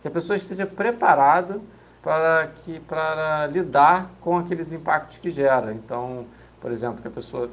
que 0.00 0.08
a 0.08 0.10
pessoa 0.10 0.36
esteja 0.36 0.66
preparada 0.66 1.60
para 2.02 2.48
que 2.62 2.78
para 2.80 3.46
lidar 3.46 4.10
com 4.20 4.36
aqueles 4.36 4.72
impactos 4.72 5.18
que 5.18 5.30
gera. 5.30 5.72
Então, 5.72 6.26
por 6.60 6.70
exemplo, 6.70 7.00
que 7.00 7.08
a 7.08 7.10
pessoa 7.10 7.48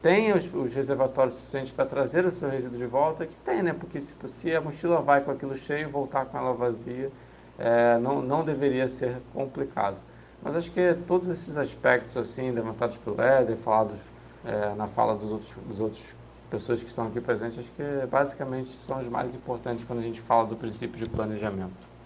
tenha 0.00 0.36
os, 0.36 0.52
os 0.52 0.74
reservatórios 0.74 1.34
suficientes 1.34 1.72
para 1.72 1.84
trazer 1.84 2.24
o 2.24 2.30
seu 2.30 2.48
resíduo 2.48 2.78
de 2.78 2.86
volta, 2.86 3.26
que 3.26 3.34
tem, 3.44 3.62
né? 3.62 3.72
Porque 3.72 4.00
se, 4.00 4.14
se 4.26 4.54
a 4.54 4.60
mochila 4.60 5.00
vai 5.00 5.20
com 5.20 5.30
aquilo 5.32 5.56
cheio, 5.56 5.88
voltar 5.88 6.26
com 6.26 6.38
ela 6.38 6.52
vazia 6.52 7.10
é, 7.58 7.98
não, 7.98 8.20
não 8.22 8.44
deveria 8.44 8.86
ser 8.88 9.16
complicado. 9.32 9.96
Mas 10.42 10.54
acho 10.54 10.70
que 10.70 10.94
todos 11.06 11.28
esses 11.28 11.56
aspectos 11.56 12.16
assim 12.16 12.50
levantados 12.50 12.96
pelo 12.98 13.20
Éder, 13.20 13.56
falados 13.56 13.98
é, 14.46 14.74
na 14.74 14.86
fala 14.86 15.16
dos 15.16 15.30
outros, 15.30 15.50
dos 15.66 15.80
outros 15.80 16.02
pessoas 16.48 16.80
que 16.80 16.88
estão 16.88 17.08
aqui 17.08 17.20
presentes, 17.20 17.58
acho 17.58 17.70
que 17.72 18.06
basicamente 18.06 18.70
são 18.70 19.00
os 19.00 19.08
mais 19.08 19.34
importantes 19.34 19.84
quando 19.84 19.98
a 19.98 20.02
gente 20.02 20.20
fala 20.20 20.46
do 20.46 20.56
princípio 20.56 20.96
de 20.96 21.10
planejamento. 21.10 21.96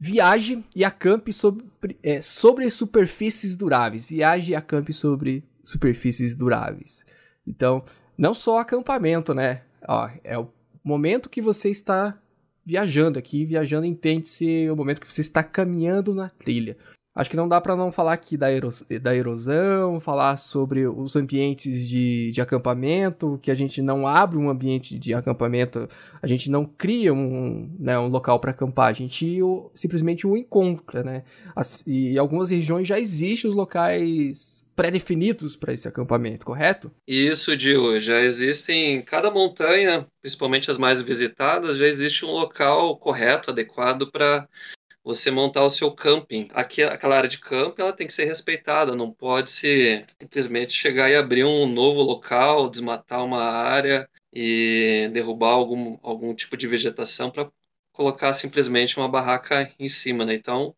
Viaje 0.00 0.64
e 0.74 0.84
acampe 0.84 1.32
sobre, 1.32 1.66
é, 2.02 2.20
sobre 2.20 2.70
superfícies 2.70 3.56
duráveis. 3.56 4.06
Viaje 4.06 4.52
e 4.52 4.54
acampe 4.54 4.92
sobre 4.92 5.44
superfícies 5.64 6.36
duráveis. 6.36 7.04
Então, 7.46 7.84
não 8.16 8.32
só 8.32 8.58
acampamento, 8.58 9.34
né? 9.34 9.62
Ó, 9.86 10.08
é 10.22 10.38
o 10.38 10.48
momento 10.84 11.28
que 11.28 11.42
você 11.42 11.68
está 11.68 12.16
viajando 12.64 13.18
aqui. 13.18 13.44
Viajando 13.44 13.86
entende-se 13.86 14.70
o 14.70 14.76
momento 14.76 15.00
que 15.00 15.12
você 15.12 15.20
está 15.20 15.42
caminhando 15.42 16.14
na 16.14 16.28
trilha. 16.28 16.76
Acho 17.18 17.30
que 17.30 17.36
não 17.36 17.48
dá 17.48 17.60
para 17.60 17.74
não 17.74 17.90
falar 17.90 18.12
aqui 18.12 18.36
da, 18.36 18.48
eros 18.48 18.86
da 19.02 19.12
erosão, 19.12 19.98
falar 19.98 20.36
sobre 20.36 20.86
os 20.86 21.16
ambientes 21.16 21.88
de, 21.88 22.30
de 22.30 22.40
acampamento, 22.40 23.40
que 23.42 23.50
a 23.50 23.56
gente 23.56 23.82
não 23.82 24.06
abre 24.06 24.38
um 24.38 24.48
ambiente 24.48 24.96
de 24.96 25.12
acampamento, 25.12 25.88
a 26.22 26.26
gente 26.28 26.48
não 26.48 26.64
cria 26.64 27.12
um, 27.12 27.74
né, 27.76 27.98
um 27.98 28.06
local 28.06 28.38
para 28.38 28.52
acampar, 28.52 28.90
a 28.90 28.92
gente 28.92 29.42
o, 29.42 29.68
simplesmente 29.74 30.28
o 30.28 30.36
encontra, 30.36 31.02
né? 31.02 31.24
As, 31.56 31.84
e 31.84 32.10
em 32.10 32.18
algumas 32.18 32.50
regiões 32.50 32.86
já 32.86 33.00
existem 33.00 33.50
os 33.50 33.56
locais 33.56 34.64
pré-definidos 34.76 35.56
para 35.56 35.72
esse 35.72 35.88
acampamento, 35.88 36.46
correto? 36.46 36.88
Isso, 37.04 37.56
Dio. 37.56 37.98
Já 37.98 38.20
existem, 38.20 38.94
em 38.94 39.02
cada 39.02 39.28
montanha, 39.28 40.06
principalmente 40.22 40.70
as 40.70 40.78
mais 40.78 41.02
visitadas, 41.02 41.78
já 41.78 41.86
existe 41.88 42.24
um 42.24 42.30
local 42.30 42.96
correto, 42.96 43.50
adequado 43.50 44.08
para 44.08 44.46
você 45.04 45.30
montar 45.30 45.64
o 45.64 45.70
seu 45.70 45.90
camping. 45.92 46.48
Aqui, 46.52 46.82
aquela 46.82 47.16
área 47.16 47.28
de 47.28 47.38
camping 47.38 47.82
ela 47.82 47.92
tem 47.92 48.06
que 48.06 48.12
ser 48.12 48.24
respeitada, 48.24 48.94
não 48.94 49.10
pode 49.12 49.50
se 49.50 50.04
simplesmente 50.20 50.72
chegar 50.72 51.10
e 51.10 51.16
abrir 51.16 51.44
um 51.44 51.66
novo 51.66 52.02
local, 52.02 52.68
desmatar 52.68 53.24
uma 53.24 53.42
área 53.42 54.08
e 54.32 55.08
derrubar 55.12 55.52
algum, 55.52 55.98
algum 56.02 56.34
tipo 56.34 56.56
de 56.56 56.66
vegetação 56.66 57.30
para 57.30 57.50
colocar 57.92 58.32
simplesmente 58.32 58.98
uma 58.98 59.08
barraca 59.08 59.72
em 59.78 59.88
cima. 59.88 60.24
Né? 60.24 60.34
Então, 60.34 60.74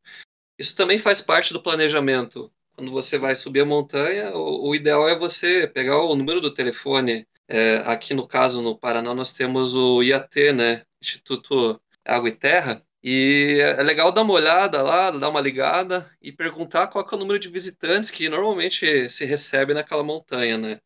isso 0.59 0.75
também 0.77 0.99
faz 0.99 1.21
parte 1.21 1.53
do 1.53 1.63
planejamento 1.63 2.51
quando 2.81 2.93
você 2.93 3.19
vai 3.19 3.35
subir 3.35 3.61
a 3.61 3.65
montanha, 3.67 4.35
o, 4.35 4.71
o 4.71 4.75
ideal 4.75 5.07
é 5.07 5.15
você 5.15 5.67
pegar 5.67 5.99
o 5.99 6.17
número 6.17 6.41
do 6.41 6.51
telefone. 6.51 7.27
É, 7.47 7.77
aqui 7.85 8.15
no 8.15 8.27
caso, 8.27 8.63
no 8.63 8.75
Paraná, 8.75 9.13
nós 9.15 9.35
temos 9.35 9.77
o 9.77 10.03
IAT, 10.03 10.53
né? 10.53 10.83
Instituto 11.03 11.79
Água 12.03 12.31
e 12.31 12.33
Terra. 12.33 12.83
E 13.03 13.59
é 13.61 13.83
legal 13.83 14.13
dar 14.13 14.23
uma 14.23 14.35
olhada 14.35 14.83
lá, 14.83 15.11
dar 15.11 15.29
uma 15.31 15.41
ligada 15.41 16.09
e 16.21 16.31
perguntar 16.31 16.89
qual 16.89 17.07
é 17.11 17.15
o 17.15 17.19
número 17.19 17.39
de 17.39 17.49
visitantes 17.49 18.11
que 18.11 18.29
normalmente 18.29 19.09
se 19.09 19.25
recebe 19.25 19.73
naquela 19.73 20.03
montanha, 20.03 20.59
né? 20.59 20.81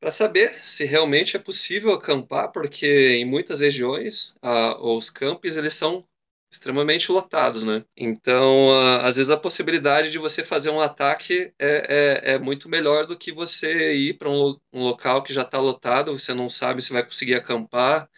Para 0.00 0.10
saber 0.10 0.48
se 0.62 0.84
realmente 0.86 1.36
é 1.36 1.38
possível 1.38 1.92
acampar, 1.92 2.50
porque 2.50 3.16
em 3.16 3.26
muitas 3.26 3.60
regiões 3.60 4.34
ah, 4.42 4.78
os 4.80 5.10
campos 5.10 5.58
eles 5.58 5.74
são 5.74 6.02
extremamente 6.50 7.12
lotados, 7.12 7.62
né? 7.62 7.84
Então, 7.96 8.70
às 9.02 9.16
vezes 9.16 9.30
a 9.30 9.36
possibilidade 9.36 10.10
de 10.10 10.18
você 10.18 10.42
fazer 10.42 10.70
um 10.70 10.80
ataque 10.80 11.52
é, 11.58 12.30
é, 12.30 12.32
é 12.34 12.38
muito 12.38 12.68
melhor 12.68 13.06
do 13.06 13.16
que 13.16 13.30
você 13.30 13.94
ir 13.94 14.14
para 14.14 14.28
um, 14.28 14.58
um, 14.72 14.82
local 14.82 15.22
que 15.22 15.32
já 15.32 15.42
está 15.42 15.58
lotado, 15.58 16.18
você 16.18 16.34
não 16.34 16.50
sabe 16.50 16.82
se 16.82 16.92
vai 16.92 17.04
conseguir 17.04 17.34
acampar, 17.34 18.08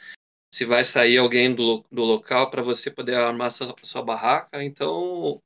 se 0.52 0.64
vai 0.66 0.84
sair 0.84 1.18
alguém 1.18 1.54
do, 1.54 1.84
do 1.90 2.02
local 2.04 2.50
para 2.50 2.62
você 2.62 2.90
poder 2.90 3.14
armar 3.14 3.50
sua, 3.50 3.74
sua 3.82 4.02
barraca. 4.02 4.62
Então, 4.62 5.40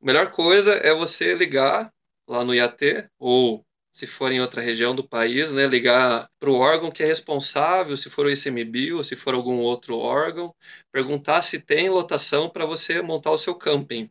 a 0.00 0.06
melhor 0.06 0.30
coisa 0.30 0.74
é 0.74 0.94
você 0.94 1.34
ligar 1.34 1.92
lá 2.28 2.44
no 2.44 2.54
IAT 2.54 3.08
ou 3.18 3.64
se 3.92 4.06
for 4.06 4.32
em 4.32 4.40
outra 4.40 4.60
região 4.60 4.92
do 4.94 5.06
país, 5.06 5.52
né, 5.52 5.68
ligar 5.68 6.28
para 6.40 6.50
o 6.50 6.56
órgão 6.56 6.90
que 6.90 7.02
é 7.02 7.06
responsável, 7.06 7.96
se 7.96 8.10
for 8.10 8.26
o 8.26 8.30
ICMBio, 8.30 9.04
se 9.04 9.14
for 9.14 9.34
algum 9.34 9.58
outro 9.58 9.96
órgão, 9.96 10.52
perguntar 10.90 11.42
se 11.42 11.60
tem 11.60 11.88
lotação 11.88 12.50
para 12.50 12.66
você 12.66 13.00
montar 13.00 13.30
o 13.30 13.38
seu 13.38 13.54
camping. 13.54 14.10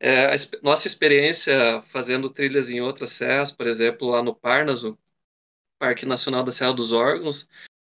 É, 0.00 0.34
nossa 0.60 0.88
experiência 0.88 1.80
fazendo 1.82 2.28
trilhas 2.28 2.70
em 2.70 2.80
outras 2.80 3.10
serras, 3.10 3.52
por 3.52 3.66
exemplo, 3.66 4.08
lá 4.08 4.22
no 4.22 4.34
Parnaso, 4.34 4.98
Parque 5.78 6.04
Nacional 6.04 6.42
da 6.42 6.50
Serra 6.50 6.72
dos 6.72 6.92
Órgãos, 6.92 7.48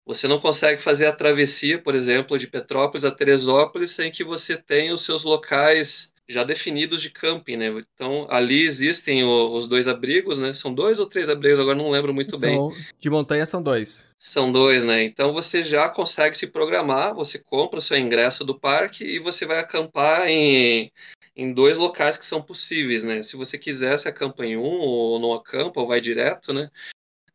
você 0.07 0.29
não 0.29 0.39
consegue 0.39 0.81
fazer 0.81 1.07
a 1.07 1.13
travessia, 1.13 1.79
por 1.83 1.95
exemplo, 1.95 2.39
de 2.39 2.47
Petrópolis 2.47 3.05
a 3.05 3.11
Teresópolis 3.11 3.91
sem 3.91 4.11
que 4.11 4.23
você 4.23 4.57
tenha 4.57 4.95
os 4.95 5.05
seus 5.05 5.25
locais 5.25 6.13
já 6.29 6.43
definidos 6.43 7.03
de 7.03 7.11
camping, 7.11 7.57
né? 7.57 7.69
Então 7.95 8.27
ali 8.31 8.63
existem 8.63 9.25
o, 9.25 9.53
os 9.53 9.67
dois 9.67 9.87
abrigos, 9.87 10.39
né? 10.39 10.53
São 10.53 10.73
dois 10.73 10.99
ou 10.99 11.07
três 11.07 11.29
abrigos, 11.29 11.61
agora 11.61 11.77
não 11.77 11.91
lembro 11.91 12.13
muito 12.13 12.37
são, 12.37 12.71
bem. 12.71 12.85
De 13.01 13.11
montanha 13.11 13.47
são 13.47 13.63
dois. 13.63 14.05
São 14.19 14.51
dois, 14.51 14.83
né? 14.83 15.05
Então 15.05 15.33
você 15.33 15.63
já 15.63 15.89
consegue 15.89 16.37
se 16.37 16.49
programar, 16.49 17.15
você 17.15 17.39
compra 17.39 17.79
o 17.79 17.83
seu 17.83 17.97
ingresso 17.97 18.45
do 18.45 18.59
parque 18.59 19.05
e 19.05 19.19
você 19.19 19.47
vai 19.47 19.59
acampar 19.59 20.29
em, 20.29 20.91
em 21.37 21.53
dois 21.53 21.79
locais 21.79 22.17
que 22.17 22.25
são 22.25 22.43
possíveis, 22.43 23.05
né? 23.05 23.23
Se 23.23 23.37
você 23.37 23.57
quiser, 23.57 23.97
você 23.97 24.09
acampa 24.09 24.45
em 24.45 24.57
um 24.57 24.81
ou 24.81 25.21
não 25.21 25.33
acampa 25.33 25.81
ou 25.81 25.87
vai 25.87 26.01
direto, 26.01 26.53
né? 26.53 26.71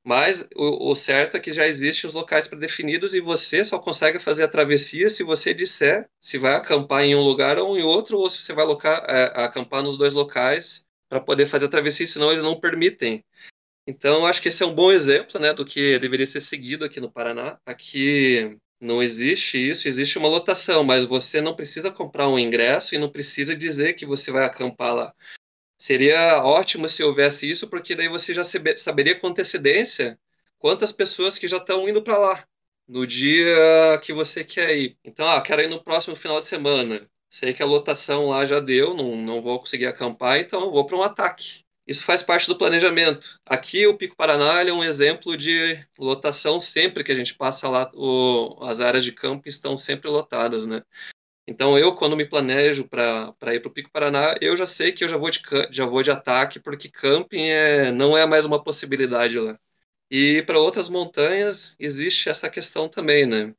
Mas 0.04 0.48
o, 0.56 0.90
o, 0.90 0.96
certo 0.96 1.38
é 1.38 1.40
que 1.40 1.52
já 1.52 1.68
existem 1.68 2.08
os 2.08 2.14
locais 2.14 2.48
predefinidos 2.48 3.14
e 3.14 3.22
você 3.22 3.64
só 3.64 3.78
consegue 3.78 4.18
fazer 4.18 4.44
a 4.44 4.48
travessia 4.48 5.08
se 5.10 5.24
você 5.24 5.54
disser 5.54 6.10
se 6.20 6.40
vai 6.40 6.56
acampar 6.56 7.04
em 7.04 7.16
um 7.16 7.22
lugar 7.22 7.60
ou 7.60 7.78
em 7.78 7.84
outro, 7.84 8.18
ou 8.18 8.28
se 8.28 8.42
você 8.42 8.52
vai 8.52 8.66
é, 8.66 9.44
acampar 9.44 9.84
nos 9.84 9.98
dois 9.98 10.14
locais 10.14 10.84
para 11.08 11.20
poder 11.20 11.46
fazer 11.46 11.66
a 11.66 11.70
travessia, 11.70 12.08
senão 12.08 12.30
eles 12.32 12.44
não 12.44 12.60
permitem. 12.60 13.24
Então, 13.86 14.26
acho 14.26 14.42
que 14.42 14.48
esse 14.48 14.64
é 14.64 14.66
um 14.66 14.74
bom 14.74 14.92
exemplo 14.92 15.40
né, 15.40 15.54
do 15.54 15.66
que 15.66 16.00
deveria 16.00 16.26
ser 16.26 16.40
seguido 16.40 16.86
aqui 16.86 17.00
no 17.00 17.12
Paraná. 17.12 17.60
Aqui 17.66 18.58
não 18.80 19.04
existe 19.04 19.58
isso, 19.58 19.88
existe 19.88 20.18
uma 20.18 20.30
lotação, 20.30 20.84
mas 20.84 21.06
você 21.06 21.42
não 21.42 21.56
precisa 21.56 21.92
comprar 21.92 22.28
um 22.28 22.40
ingresso 22.40 22.96
e 22.96 22.98
não 22.98 23.10
precisa 23.10 23.56
dizer 23.56 23.94
que 23.94 24.06
você 24.06 24.32
vai 24.32 24.46
acampar 24.46 24.96
lá. 24.96 25.14
Seria 25.82 26.44
ótimo 26.44 26.88
se 26.88 27.04
houvesse 27.04 27.50
isso, 27.50 27.68
porque 27.68 27.96
daí 27.96 28.08
você 28.08 28.36
já 28.36 28.44
saberia 28.44 29.16
com 29.20 29.26
antecedência 29.26 30.16
quantas 30.60 30.92
pessoas 30.92 31.40
que 31.40 31.48
já 31.48 31.58
estão 31.58 31.90
indo 31.90 32.04
para 32.04 32.20
lá. 32.20 32.48
no 32.88 33.08
dia 33.08 34.00
que 34.04 34.14
você 34.14 34.44
quer 34.44 34.78
ir. 34.78 34.98
Então, 35.04 35.28
ah, 35.28 35.42
quero 35.42 35.62
ir 35.64 35.68
no 35.70 35.84
próximo 35.84 36.16
final 36.16 36.40
de 36.40 36.46
semana. 36.46 37.10
Sei 37.32 37.52
que 37.54 37.64
a 37.64 37.66
lotação 37.66 38.28
lá 38.28 38.46
já 38.46 38.60
deu, 38.60 38.94
não, 38.94 39.16
não 39.18 39.42
vou 39.42 39.60
conseguir 39.60 39.88
acampar, 39.88 40.40
então 40.40 40.72
vou 40.72 40.86
para 40.86 40.98
um 40.98 41.04
ataque. 41.04 41.64
Isso 41.88 42.04
faz 42.04 42.22
parte 42.22 42.48
do 42.48 42.58
planejamento. 42.58 43.40
Aqui, 43.46 43.88
o 43.88 43.98
Pico 43.98 44.16
Paraná 44.16 44.62
é 44.62 44.72
um 44.72 44.84
exemplo 44.84 45.36
de 45.36 45.84
lotação 45.98 46.60
sempre 46.60 47.04
que 47.04 47.12
a 47.12 47.16
gente 47.16 47.34
passa 47.36 47.68
lá, 47.70 47.90
o, 47.96 48.58
as 48.62 48.82
áreas 48.82 49.04
de 49.04 49.14
campo 49.14 49.48
estão 49.48 49.76
sempre 49.76 50.10
lotadas, 50.12 50.66
né? 50.68 50.84
Então, 51.52 51.78
eu, 51.78 51.94
quando 51.94 52.16
me 52.16 52.26
planejo 52.26 52.88
para 52.88 53.36
ir 53.54 53.60
para 53.62 53.70
o 53.70 53.74
Pico 53.74 53.92
Paraná, 53.92 54.36
eu 54.40 54.56
já 54.56 54.66
sei 54.66 54.94
que 54.94 55.04
eu 55.04 55.10
já 55.10 55.18
vou 55.18 55.30
de, 55.30 55.42
já 55.70 55.86
vou 55.86 56.02
de 56.02 56.10
ataque, 56.10 56.62
porque 56.62 56.90
camping 56.90 57.50
é, 57.50 57.92
não 57.92 58.18
é 58.18 58.26
mais 58.26 58.46
uma 58.46 58.64
possibilidade 58.64 59.38
lá. 59.38 59.60
E 60.10 60.42
para 60.44 60.60
outras 60.60 60.90
montanhas 60.90 61.76
existe 61.80 62.30
essa 62.30 62.50
questão 62.50 62.88
também, 62.90 63.26
né? 63.26 63.54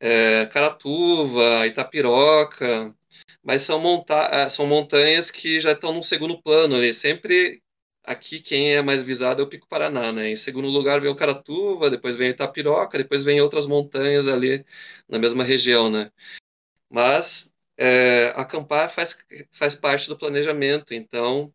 É, 0.00 0.46
Caratuva, 0.46 1.66
Itapiroca, 1.66 2.94
mas 3.42 3.62
são, 3.62 3.80
monta 3.80 4.14
é, 4.32 4.48
são 4.48 4.66
montanhas 4.66 5.30
que 5.30 5.60
já 5.60 5.72
estão 5.72 5.92
no 5.94 6.02
segundo 6.02 6.40
plano 6.42 6.76
ali. 6.76 6.94
Sempre 6.94 7.62
aqui 8.04 8.40
quem 8.40 8.74
é 8.74 8.82
mais 8.82 9.02
visado 9.02 9.42
é 9.42 9.44
o 9.44 9.48
Pico 9.48 9.68
Paraná, 9.68 10.12
né? 10.12 10.30
Em 10.30 10.36
segundo 10.36 10.68
lugar 10.68 11.00
vem 11.00 11.10
o 11.10 11.16
Caratuva, 11.16 11.90
depois 11.90 12.16
vem 12.16 12.30
Itapiroca, 12.30 12.98
depois 12.98 13.24
vem 13.24 13.40
outras 13.42 13.66
montanhas 13.66 14.28
ali 14.28 14.64
na 15.08 15.18
mesma 15.18 15.44
região, 15.44 15.90
né? 15.90 16.10
Mas 16.90 17.52
é, 17.78 18.32
acampar 18.36 18.90
faz, 18.90 19.24
faz 19.52 19.74
parte 19.74 20.08
do 20.08 20.18
planejamento, 20.18 20.92
então 20.92 21.52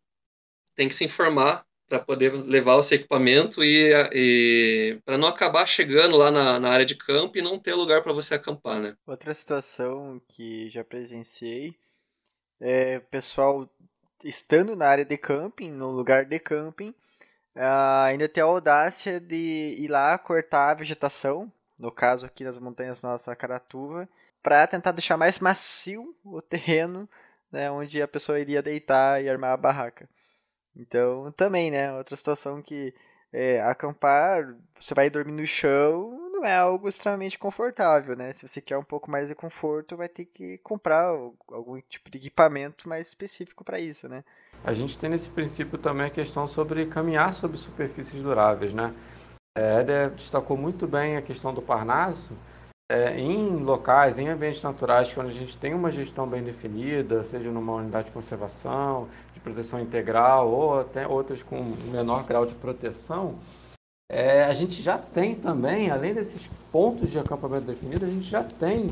tem 0.74 0.88
que 0.88 0.94
se 0.94 1.04
informar 1.04 1.64
para 1.88 2.00
poder 2.00 2.32
levar 2.32 2.74
o 2.74 2.82
seu 2.82 2.96
equipamento 2.96 3.62
e, 3.62 3.92
e 4.12 5.00
para 5.04 5.16
não 5.16 5.28
acabar 5.28 5.66
chegando 5.66 6.16
lá 6.16 6.30
na, 6.30 6.58
na, 6.58 6.70
área 6.70 6.84
de 6.84 6.96
campo 6.96 7.38
e 7.38 7.42
não 7.42 7.58
ter 7.58 7.74
lugar 7.74 8.02
para 8.02 8.12
você 8.12 8.34
acampar, 8.34 8.80
né? 8.80 8.96
Outra 9.06 9.32
situação 9.32 10.20
que 10.26 10.68
já 10.68 10.82
presenciei 10.82 11.76
é 12.60 12.98
pessoal 12.98 13.68
estando 14.24 14.74
na 14.74 14.88
área 14.88 15.04
de 15.04 15.16
camping, 15.16 15.70
no 15.70 15.90
lugar 15.90 16.24
de 16.24 16.38
camping, 16.40 16.90
uh, 17.54 18.04
ainda 18.06 18.28
ter 18.28 18.40
a 18.40 18.44
audácia 18.44 19.20
de 19.20 19.76
ir 19.78 19.88
lá 19.88 20.18
cortar 20.18 20.70
a 20.70 20.74
vegetação, 20.74 21.52
no 21.78 21.92
caso 21.92 22.26
aqui 22.26 22.42
nas 22.42 22.58
montanhas 22.58 23.02
nossa 23.02 23.36
Caratuva, 23.36 24.08
para 24.46 24.64
tentar 24.64 24.92
deixar 24.92 25.16
mais 25.16 25.40
macio 25.40 26.14
o 26.24 26.40
terreno, 26.40 27.08
né, 27.50 27.68
onde 27.68 28.00
a 28.00 28.06
pessoa 28.06 28.38
iria 28.38 28.62
deitar 28.62 29.20
e 29.20 29.28
armar 29.28 29.50
a 29.50 29.56
barraca. 29.56 30.08
Então, 30.76 31.32
também, 31.32 31.68
né? 31.68 31.92
Outra 31.92 32.14
situação 32.14 32.62
que 32.62 32.94
é, 33.32 33.60
acampar, 33.62 34.54
você 34.78 34.94
vai 34.94 35.10
dormir 35.10 35.32
no 35.32 35.44
chão, 35.44 36.30
não 36.30 36.44
é 36.44 36.56
algo 36.56 36.88
extremamente 36.88 37.36
confortável, 37.36 38.14
né? 38.14 38.32
Se 38.32 38.46
você 38.46 38.60
quer 38.60 38.78
um 38.78 38.84
pouco 38.84 39.10
mais 39.10 39.26
de 39.26 39.34
conforto, 39.34 39.96
vai 39.96 40.08
ter 40.08 40.26
que 40.26 40.58
comprar 40.58 41.06
algum 41.50 41.80
tipo 41.80 42.08
de 42.08 42.18
equipamento 42.18 42.88
mais 42.88 43.08
específico 43.08 43.64
para 43.64 43.80
isso, 43.80 44.08
né? 44.08 44.22
A 44.62 44.72
gente 44.72 44.96
tem 44.96 45.10
nesse 45.10 45.28
princípio 45.28 45.76
também 45.76 46.06
a 46.06 46.10
questão 46.10 46.46
sobre 46.46 46.86
caminhar 46.86 47.34
sobre 47.34 47.56
superfícies 47.56 48.22
duráveis, 48.22 48.72
né? 48.72 48.94
É, 49.58 49.80
Éder 49.80 50.10
destacou 50.10 50.56
muito 50.56 50.86
bem 50.86 51.16
a 51.16 51.22
questão 51.22 51.52
do 51.52 51.60
Parnaso, 51.60 52.38
é, 52.88 53.18
em 53.18 53.56
locais, 53.56 54.18
em 54.18 54.28
ambientes 54.28 54.62
naturais, 54.62 55.12
quando 55.12 55.28
a 55.28 55.32
gente 55.32 55.58
tem 55.58 55.74
uma 55.74 55.90
gestão 55.90 56.26
bem 56.26 56.42
definida, 56.42 57.24
seja 57.24 57.50
numa 57.50 57.74
unidade 57.74 58.06
de 58.06 58.12
conservação, 58.12 59.08
proteção 59.46 59.80
integral 59.80 60.50
ou 60.50 60.80
até 60.80 61.06
outras 61.06 61.40
com 61.40 61.62
menor 61.92 62.26
grau 62.26 62.44
de 62.44 62.54
proteção, 62.54 63.36
é, 64.10 64.42
a 64.42 64.52
gente 64.52 64.82
já 64.82 64.98
tem 64.98 65.36
também, 65.36 65.88
além 65.88 66.12
desses 66.12 66.48
pontos 66.72 67.12
de 67.12 67.18
acampamento 67.18 67.66
definidos, 67.66 68.08
a 68.08 68.10
gente 68.10 68.28
já 68.28 68.42
tem 68.42 68.90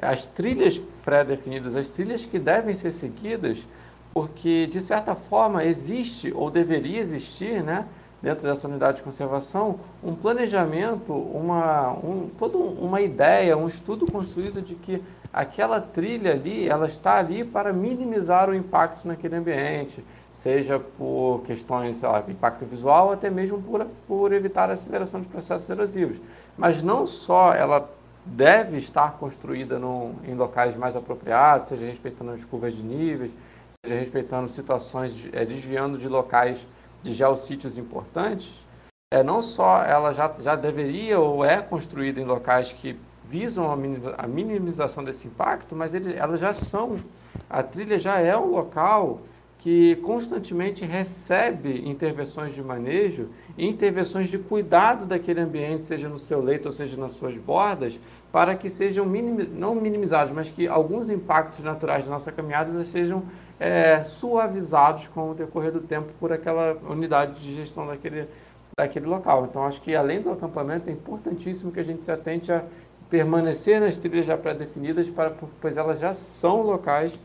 as 0.00 0.26
trilhas 0.26 0.78
pré-definidas, 1.02 1.74
as 1.74 1.88
trilhas 1.88 2.24
que 2.26 2.38
devem 2.38 2.74
ser 2.74 2.92
seguidas, 2.92 3.66
porque 4.12 4.66
de 4.66 4.80
certa 4.80 5.14
forma 5.14 5.64
existe 5.64 6.30
ou 6.34 6.50
deveria 6.50 7.00
existir, 7.00 7.62
né, 7.62 7.86
dentro 8.24 8.48
dessa 8.48 8.66
unidade 8.66 8.96
de 8.96 9.02
conservação, 9.02 9.78
um 10.02 10.14
planejamento, 10.14 11.12
uma, 11.12 11.92
um, 11.92 12.30
toda 12.38 12.56
uma 12.56 13.02
ideia, 13.02 13.54
um 13.54 13.68
estudo 13.68 14.10
construído 14.10 14.62
de 14.62 14.74
que 14.74 15.02
aquela 15.30 15.78
trilha 15.78 16.32
ali, 16.32 16.66
ela 16.66 16.86
está 16.86 17.18
ali 17.18 17.44
para 17.44 17.70
minimizar 17.70 18.48
o 18.48 18.54
impacto 18.54 19.06
naquele 19.06 19.36
ambiente, 19.36 20.02
seja 20.32 20.78
por 20.78 21.42
questões, 21.44 21.96
sei 21.96 22.08
lá, 22.08 22.24
impacto 22.26 22.64
visual, 22.64 23.12
até 23.12 23.28
mesmo 23.28 23.60
por, 23.60 23.86
por 24.08 24.32
evitar 24.32 24.70
a 24.70 24.72
aceleração 24.72 25.20
de 25.20 25.28
processos 25.28 25.68
erosivos. 25.68 26.18
Mas 26.56 26.82
não 26.82 27.06
só 27.06 27.52
ela 27.52 27.90
deve 28.24 28.78
estar 28.78 29.18
construída 29.18 29.78
em 30.26 30.34
locais 30.34 30.74
mais 30.78 30.96
apropriados, 30.96 31.68
seja 31.68 31.84
respeitando 31.84 32.30
as 32.30 32.42
curvas 32.42 32.74
de 32.74 32.82
níveis, 32.82 33.32
seja 33.84 34.00
respeitando 34.00 34.48
situações, 34.48 35.14
de, 35.14 35.36
é, 35.36 35.44
desviando 35.44 35.98
de 35.98 36.08
locais 36.08 36.66
de 37.04 37.12
geossítios 37.12 37.76
importantes, 37.76 38.50
é, 39.12 39.22
não 39.22 39.42
só 39.42 39.82
ela 39.82 40.12
já, 40.12 40.34
já 40.40 40.56
deveria 40.56 41.20
ou 41.20 41.44
é 41.44 41.60
construída 41.60 42.20
em 42.20 42.24
locais 42.24 42.72
que 42.72 42.98
visam 43.22 43.70
a 43.70 44.26
minimização 44.26 45.04
desse 45.04 45.28
impacto, 45.28 45.76
mas 45.76 45.94
ele, 45.94 46.14
elas 46.14 46.40
já 46.40 46.52
são, 46.52 46.98
a 47.48 47.62
trilha 47.62 47.98
já 47.98 48.18
é 48.18 48.36
um 48.36 48.50
local 48.50 49.20
que 49.58 49.96
constantemente 49.96 50.84
recebe 50.84 51.88
intervenções 51.88 52.54
de 52.54 52.62
manejo 52.62 53.28
e 53.56 53.66
intervenções 53.66 54.28
de 54.28 54.38
cuidado 54.38 55.06
daquele 55.06 55.40
ambiente, 55.40 55.86
seja 55.86 56.08
no 56.08 56.18
seu 56.18 56.42
leito 56.42 56.66
ou 56.66 56.72
seja 56.72 56.98
nas 56.98 57.12
suas 57.12 57.36
bordas, 57.38 57.98
para 58.30 58.56
que 58.56 58.68
sejam 58.68 59.06
minim, 59.06 59.48
não 59.54 59.74
minimizados, 59.74 60.32
mas 60.32 60.50
que 60.50 60.66
alguns 60.66 61.08
impactos 61.08 61.60
naturais 61.60 62.04
da 62.04 62.10
nossa 62.10 62.32
caminhada 62.32 62.84
sejam 62.84 63.22
é, 63.58 64.02
suavizados 64.02 65.08
com 65.08 65.30
o 65.30 65.34
decorrer 65.34 65.72
do 65.72 65.80
tempo 65.80 66.12
por 66.18 66.32
aquela 66.32 66.76
unidade 66.88 67.40
de 67.40 67.54
gestão 67.54 67.86
daquele, 67.86 68.28
daquele 68.76 69.06
local. 69.06 69.46
Então, 69.48 69.64
acho 69.64 69.80
que 69.80 69.94
além 69.94 70.20
do 70.20 70.30
acampamento, 70.30 70.90
é 70.90 70.92
importantíssimo 70.92 71.72
que 71.72 71.80
a 71.80 71.84
gente 71.84 72.02
se 72.02 72.10
atente 72.10 72.52
a 72.52 72.64
permanecer 73.08 73.80
nas 73.80 73.98
trilhas 73.98 74.26
já 74.26 74.36
pré-definidas, 74.36 75.12
pois 75.60 75.76
elas 75.76 76.00
já 76.00 76.12
são 76.12 76.62
locais 76.62 77.18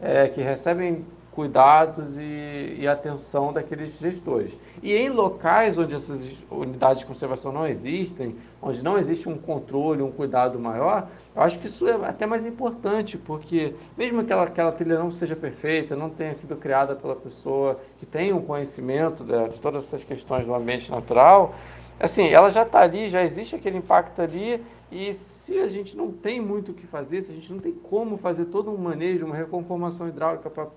é, 0.00 0.28
que 0.28 0.40
recebem 0.42 1.04
cuidados 1.36 2.16
e, 2.16 2.78
e, 2.78 2.88
atenção 2.88 3.52
daqueles 3.52 3.98
gestores. 3.98 4.56
E 4.82 4.96
em 4.96 5.10
locais 5.10 5.76
onde 5.76 5.94
essas 5.94 6.32
unidades 6.50 7.00
de 7.00 7.06
conservação 7.06 7.52
não 7.52 7.66
existem, 7.66 8.34
onde 8.60 8.82
não 8.82 8.96
existe 8.96 9.28
um 9.28 9.36
controle, 9.36 10.02
um 10.02 10.10
cuidado 10.10 10.58
maior, 10.58 11.08
eu 11.36 11.42
acho 11.42 11.58
que 11.58 11.66
isso 11.66 11.86
é 11.86 11.92
até 12.06 12.24
mais 12.24 12.46
importante, 12.46 13.18
porque 13.18 13.74
mesmo 13.96 14.24
que 14.24 14.32
aquela, 14.32 14.72
trilha 14.72 14.98
não 14.98 15.10
seja 15.10 15.36
perfeita, 15.36 15.94
não 15.94 16.08
tenha 16.08 16.34
sido 16.34 16.56
criada 16.56 16.96
pela 16.96 17.14
pessoa 17.14 17.78
que 17.98 18.06
tem 18.06 18.32
um 18.32 18.40
conhecimento 18.40 19.22
de, 19.22 19.48
de 19.48 19.60
todas 19.60 19.84
essas 19.84 20.02
questões 20.02 20.46
do 20.46 20.54
ambiente 20.54 20.90
natural, 20.90 21.54
assim, 22.00 22.28
ela 22.28 22.48
já 22.48 22.62
está 22.62 22.80
ali, 22.80 23.10
já 23.10 23.22
existe 23.22 23.54
aquele 23.54 23.76
impacto 23.76 24.22
ali, 24.22 24.64
e 24.90 25.12
se 25.12 25.58
a 25.58 25.68
gente 25.68 25.94
não 25.94 26.10
tem 26.10 26.40
muito 26.40 26.72
o 26.72 26.74
que 26.74 26.86
fazer, 26.86 27.20
se 27.20 27.32
a 27.32 27.34
gente 27.34 27.52
não 27.52 27.60
tem 27.60 27.72
como 27.72 28.16
fazer 28.16 28.46
todo 28.46 28.70
um 28.70 28.78
manejo, 28.78 29.26
uma 29.26 29.36
reconformação 29.36 30.08
hidráulica 30.08 30.48
para 30.48 30.68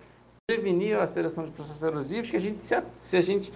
prevenir 0.45 0.97
a 0.99 1.03
aceleração 1.03 1.45
de 1.45 1.51
processos 1.51 1.84
erosivos, 1.84 2.30
que 2.30 2.36
a 2.36 2.39
gente 2.39 2.60
se, 2.60 2.76
se 2.97 3.16
a 3.16 3.22
gente 3.22 3.53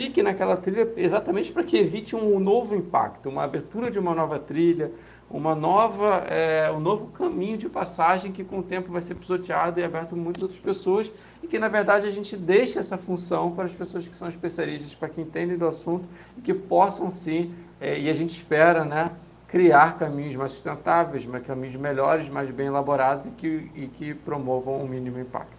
fique 0.00 0.22
naquela 0.22 0.56
trilha 0.56 0.90
exatamente 0.96 1.52
para 1.52 1.64
que 1.64 1.76
evite 1.76 2.14
um 2.14 2.38
novo 2.38 2.74
impacto, 2.74 3.28
uma 3.28 3.44
abertura 3.44 3.90
de 3.90 3.98
uma 3.98 4.14
nova 4.14 4.38
trilha, 4.38 4.90
uma 5.28 5.54
nova, 5.54 6.24
é, 6.28 6.70
um 6.70 6.78
novo 6.78 7.08
caminho 7.08 7.58
de 7.58 7.68
passagem 7.68 8.30
que 8.30 8.44
com 8.44 8.60
o 8.60 8.62
tempo 8.62 8.92
vai 8.92 9.00
ser 9.00 9.16
pisoteado 9.16 9.80
e 9.80 9.84
aberto 9.84 10.14
a 10.14 10.16
muitas 10.16 10.42
outras 10.42 10.60
pessoas 10.60 11.10
e 11.42 11.46
que 11.46 11.58
na 11.58 11.68
verdade 11.68 12.06
a 12.06 12.10
gente 12.10 12.36
deixa 12.36 12.78
essa 12.78 12.96
função 12.96 13.50
para 13.50 13.64
as 13.64 13.72
pessoas 13.72 14.06
que 14.06 14.16
são 14.16 14.28
especialistas, 14.28 14.94
para 14.94 15.08
que 15.08 15.20
entendem 15.20 15.58
do 15.58 15.66
assunto 15.66 16.08
e 16.38 16.40
que 16.40 16.54
possam 16.54 17.10
sim, 17.10 17.52
é, 17.80 17.98
e 17.98 18.08
a 18.08 18.12
gente 18.12 18.30
espera, 18.30 18.84
né, 18.84 19.10
criar 19.48 19.98
caminhos 19.98 20.36
mais 20.36 20.52
sustentáveis, 20.52 21.26
caminhos 21.44 21.76
melhores, 21.76 22.28
mais 22.28 22.50
bem 22.50 22.66
elaborados 22.66 23.26
e 23.26 23.30
que, 23.30 23.70
e 23.74 23.86
que 23.88 24.14
promovam 24.14 24.82
um 24.82 24.88
mínimo 24.88 25.18
impacto. 25.18 25.56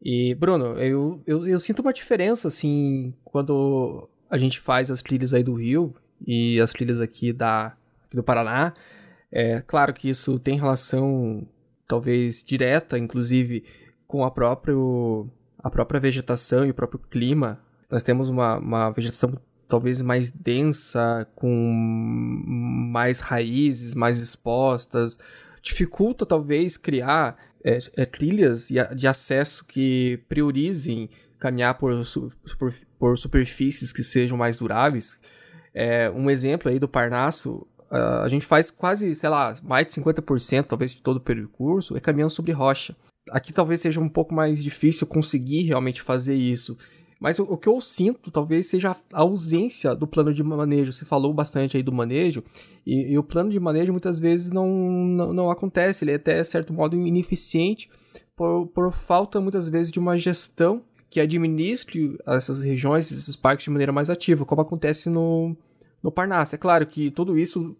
E, 0.00 0.34
Bruno, 0.34 0.78
eu, 0.80 1.20
eu, 1.26 1.46
eu, 1.46 1.58
sinto 1.58 1.80
uma 1.80 1.92
diferença, 1.92 2.46
assim, 2.46 3.12
quando 3.24 4.08
a 4.30 4.38
gente 4.38 4.60
faz 4.60 4.90
as 4.90 5.02
trilhas 5.02 5.34
aí 5.34 5.42
do 5.42 5.54
Rio 5.54 5.92
e 6.24 6.60
as 6.60 6.72
trilhas 6.72 7.00
aqui, 7.00 7.32
da, 7.32 7.74
aqui 8.06 8.16
do 8.16 8.22
Paraná. 8.22 8.74
É 9.30 9.60
claro 9.60 9.92
que 9.92 10.08
isso 10.08 10.38
tem 10.38 10.58
relação, 10.58 11.46
talvez, 11.86 12.42
direta, 12.42 12.98
inclusive, 12.98 13.64
com 14.06 14.24
a, 14.24 14.30
próprio, 14.30 15.28
a 15.58 15.70
própria 15.70 16.00
vegetação 16.00 16.64
e 16.64 16.70
o 16.70 16.74
próprio 16.74 16.98
clima. 16.98 17.60
Nós 17.90 18.02
temos 18.02 18.28
uma, 18.28 18.58
uma 18.58 18.90
vegetação 18.90 19.38
talvez 19.68 20.00
mais 20.00 20.30
densa, 20.30 21.28
com 21.34 21.52
mais 22.90 23.20
raízes, 23.20 23.94
mais 23.94 24.18
expostas. 24.18 25.18
Dificulta, 25.60 26.24
talvez, 26.24 26.78
criar 26.78 27.36
é, 27.62 27.78
é, 27.96 28.06
trilhas 28.06 28.68
de 28.96 29.06
acesso 29.06 29.64
que 29.64 30.20
priorizem 30.28 31.10
caminhar 31.38 31.74
por, 31.74 31.92
por, 32.58 32.74
por 32.98 33.18
superfícies 33.18 33.92
que 33.92 34.02
sejam 34.02 34.38
mais 34.38 34.58
duráveis. 34.58 35.20
É, 35.74 36.10
um 36.10 36.30
exemplo 36.30 36.70
aí 36.70 36.78
do 36.78 36.88
Parnaso, 36.88 37.66
a 37.90 38.28
gente 38.28 38.44
faz 38.44 38.70
quase, 38.70 39.14
sei 39.14 39.28
lá, 39.28 39.54
mais 39.62 39.86
de 39.86 39.94
50%, 39.94 40.64
talvez, 40.64 40.94
de 40.94 41.02
todo 41.02 41.16
o 41.16 41.20
percurso 41.20 41.96
é 41.96 42.00
caminhando 42.00 42.30
sobre 42.30 42.52
rocha. 42.52 42.94
Aqui 43.30 43.52
talvez 43.52 43.80
seja 43.80 44.00
um 44.00 44.08
pouco 44.08 44.34
mais 44.34 44.62
difícil 44.62 45.06
conseguir 45.06 45.62
realmente 45.62 46.02
fazer 46.02 46.34
isso. 46.34 46.76
Mas 47.20 47.38
o, 47.38 47.44
o, 47.44 47.56
que 47.56 47.68
eu 47.68 47.80
sinto 47.80 48.30
talvez 48.30 48.68
seja 48.68 48.96
a 49.12 49.20
ausência 49.20 49.94
do 49.94 50.06
plano 50.06 50.32
de 50.32 50.42
manejo. 50.42 50.92
Você 50.92 51.04
falou 51.04 51.32
bastante 51.34 51.76
aí 51.76 51.82
do 51.82 51.92
manejo, 51.92 52.44
e, 52.86 53.12
e 53.12 53.18
o 53.18 53.24
plano 53.24 53.50
de 53.50 53.58
manejo 53.58 53.92
muitas 53.92 54.18
vezes 54.18 54.50
não, 54.50 54.68
não, 54.68 55.32
não, 55.32 55.50
acontece, 55.50 56.04
ele 56.04 56.12
é 56.12 56.14
até 56.14 56.42
certo 56.44 56.72
modo 56.72 56.96
ineficiente 56.96 57.90
por, 58.36 58.68
por 58.68 58.92
falta 58.92 59.40
muitas 59.40 59.68
vezes 59.68 59.90
de 59.90 59.98
uma 59.98 60.16
gestão 60.16 60.82
que 61.10 61.20
administre 61.20 62.16
essas 62.26 62.62
regiões, 62.62 63.10
esses 63.10 63.34
parques 63.34 63.64
de 63.64 63.70
maneira 63.70 63.92
mais 63.92 64.10
ativa, 64.10 64.44
como 64.44 64.60
acontece 64.60 65.08
no, 65.08 65.56
no 66.02 66.10
Parnaso. 66.10 66.54
É 66.54 66.58
claro 66.58 66.86
que 66.86 67.10
tudo 67.10 67.38
isso 67.38 67.76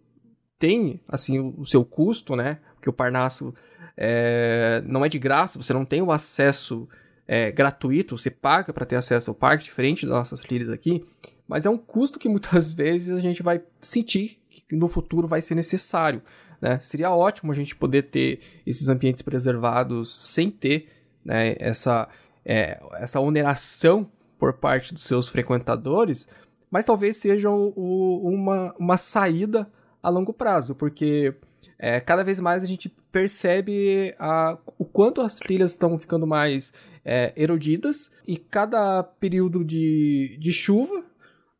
tem 0.57 0.99
assim 1.07 1.39
o, 1.39 1.65
seu 1.65 1.85
custo, 1.85 2.35
né? 2.35 2.59
Porque 2.75 2.89
o 2.89 2.93
Parnaso 2.93 3.53
é, 3.95 4.81
não 4.85 5.03
é 5.03 5.09
de 5.09 5.17
graça, 5.17 5.61
você 5.61 5.73
não 5.73 5.85
tem 5.85 6.01
o 6.01 6.11
acesso 6.11 6.87
é, 7.27 7.51
gratuito, 7.51 8.17
você 8.17 8.29
paga 8.29 8.73
para 8.73 8.85
ter 8.85 8.95
acesso 8.95 9.31
ao 9.31 9.35
parque, 9.35 9.63
diferente 9.63 10.05
das 10.05 10.15
nossas 10.15 10.41
trilhas 10.41 10.69
aqui, 10.69 11.05
mas 11.47 11.65
é 11.65 11.69
um 11.69 11.77
custo 11.77 12.19
que 12.19 12.29
muitas 12.29 12.71
vezes 12.73 13.11
a 13.11 13.19
gente 13.19 13.41
vai 13.41 13.61
sentir 13.79 14.39
que 14.49 14.75
no 14.75 14.87
futuro 14.87 15.27
vai 15.27 15.41
ser 15.41 15.55
necessário. 15.55 16.21
Né? 16.61 16.79
Seria 16.81 17.11
ótimo 17.11 17.51
a 17.51 17.55
gente 17.55 17.75
poder 17.75 18.03
ter 18.03 18.41
esses 18.65 18.89
ambientes 18.89 19.21
preservados 19.21 20.13
sem 20.31 20.51
ter 20.51 20.89
né, 21.23 21.55
essa, 21.59 22.07
é, 22.45 22.79
essa 22.95 23.19
oneração 23.19 24.09
por 24.37 24.53
parte 24.53 24.93
dos 24.93 25.03
seus 25.03 25.27
frequentadores, 25.27 26.29
mas 26.69 26.85
talvez 26.85 27.17
seja 27.17 27.49
o, 27.49 28.21
uma, 28.23 28.73
uma 28.77 28.97
saída 28.97 29.69
a 30.01 30.09
longo 30.09 30.33
prazo, 30.33 30.75
porque 30.75 31.33
é, 31.77 31.99
cada 31.99 32.23
vez 32.23 32.39
mais 32.39 32.63
a 32.63 32.67
gente 32.67 32.89
percebe 33.11 34.13
a, 34.19 34.57
o 34.77 34.85
quanto 34.85 35.21
as 35.21 35.35
trilhas 35.35 35.71
estão 35.71 35.97
ficando 35.97 36.27
mais 36.27 36.73
é, 37.03 37.33
erodidas 37.35 38.13
e 38.27 38.37
cada 38.37 39.01
período 39.03 39.63
de, 39.63 40.37
de 40.39 40.51
chuva 40.51 41.03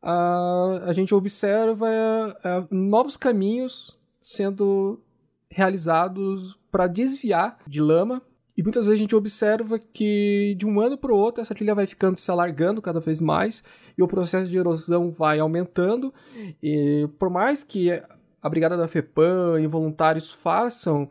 a, 0.01 0.84
a 0.86 0.93
gente 0.93 1.14
observa 1.14 1.88
é, 2.43 2.64
novos 2.70 3.18
caminhos 3.18 3.97
sendo 4.22 5.01
realizados 5.49 6.57
para 6.72 6.88
desviar 6.88 7.57
de 7.68 7.82
lama 7.82 8.22
e 8.60 8.62
muitas 8.62 8.88
vezes 8.88 8.99
a 8.99 9.01
gente 9.01 9.16
observa 9.16 9.80
que 9.80 10.53
de 10.57 10.68
um 10.68 10.82
ano 10.82 10.97
para 10.97 11.14
o 11.14 11.16
outro 11.16 11.41
essa 11.41 11.55
trilha 11.55 11.74
vai 11.74 11.88
ficando 11.88 12.20
se 12.20 12.30
alargando 12.30 12.82
cada 12.82 12.99
vez 12.99 13.22
mais 13.22 13.64
e 13.97 14.03
o 14.03 14.07
processo 14.07 14.51
de 14.51 14.57
erosão 14.57 15.12
vai 15.12 15.39
aumentando 15.39 16.14
e 16.62 17.07
por 17.18 17.30
mais 17.30 17.64
que 17.64 17.89
a 18.41 18.49
brigada 18.49 18.76
da 18.76 18.86
FEPAM 18.86 19.62
e 19.62 19.66
voluntários 19.66 20.34
façam 20.34 21.10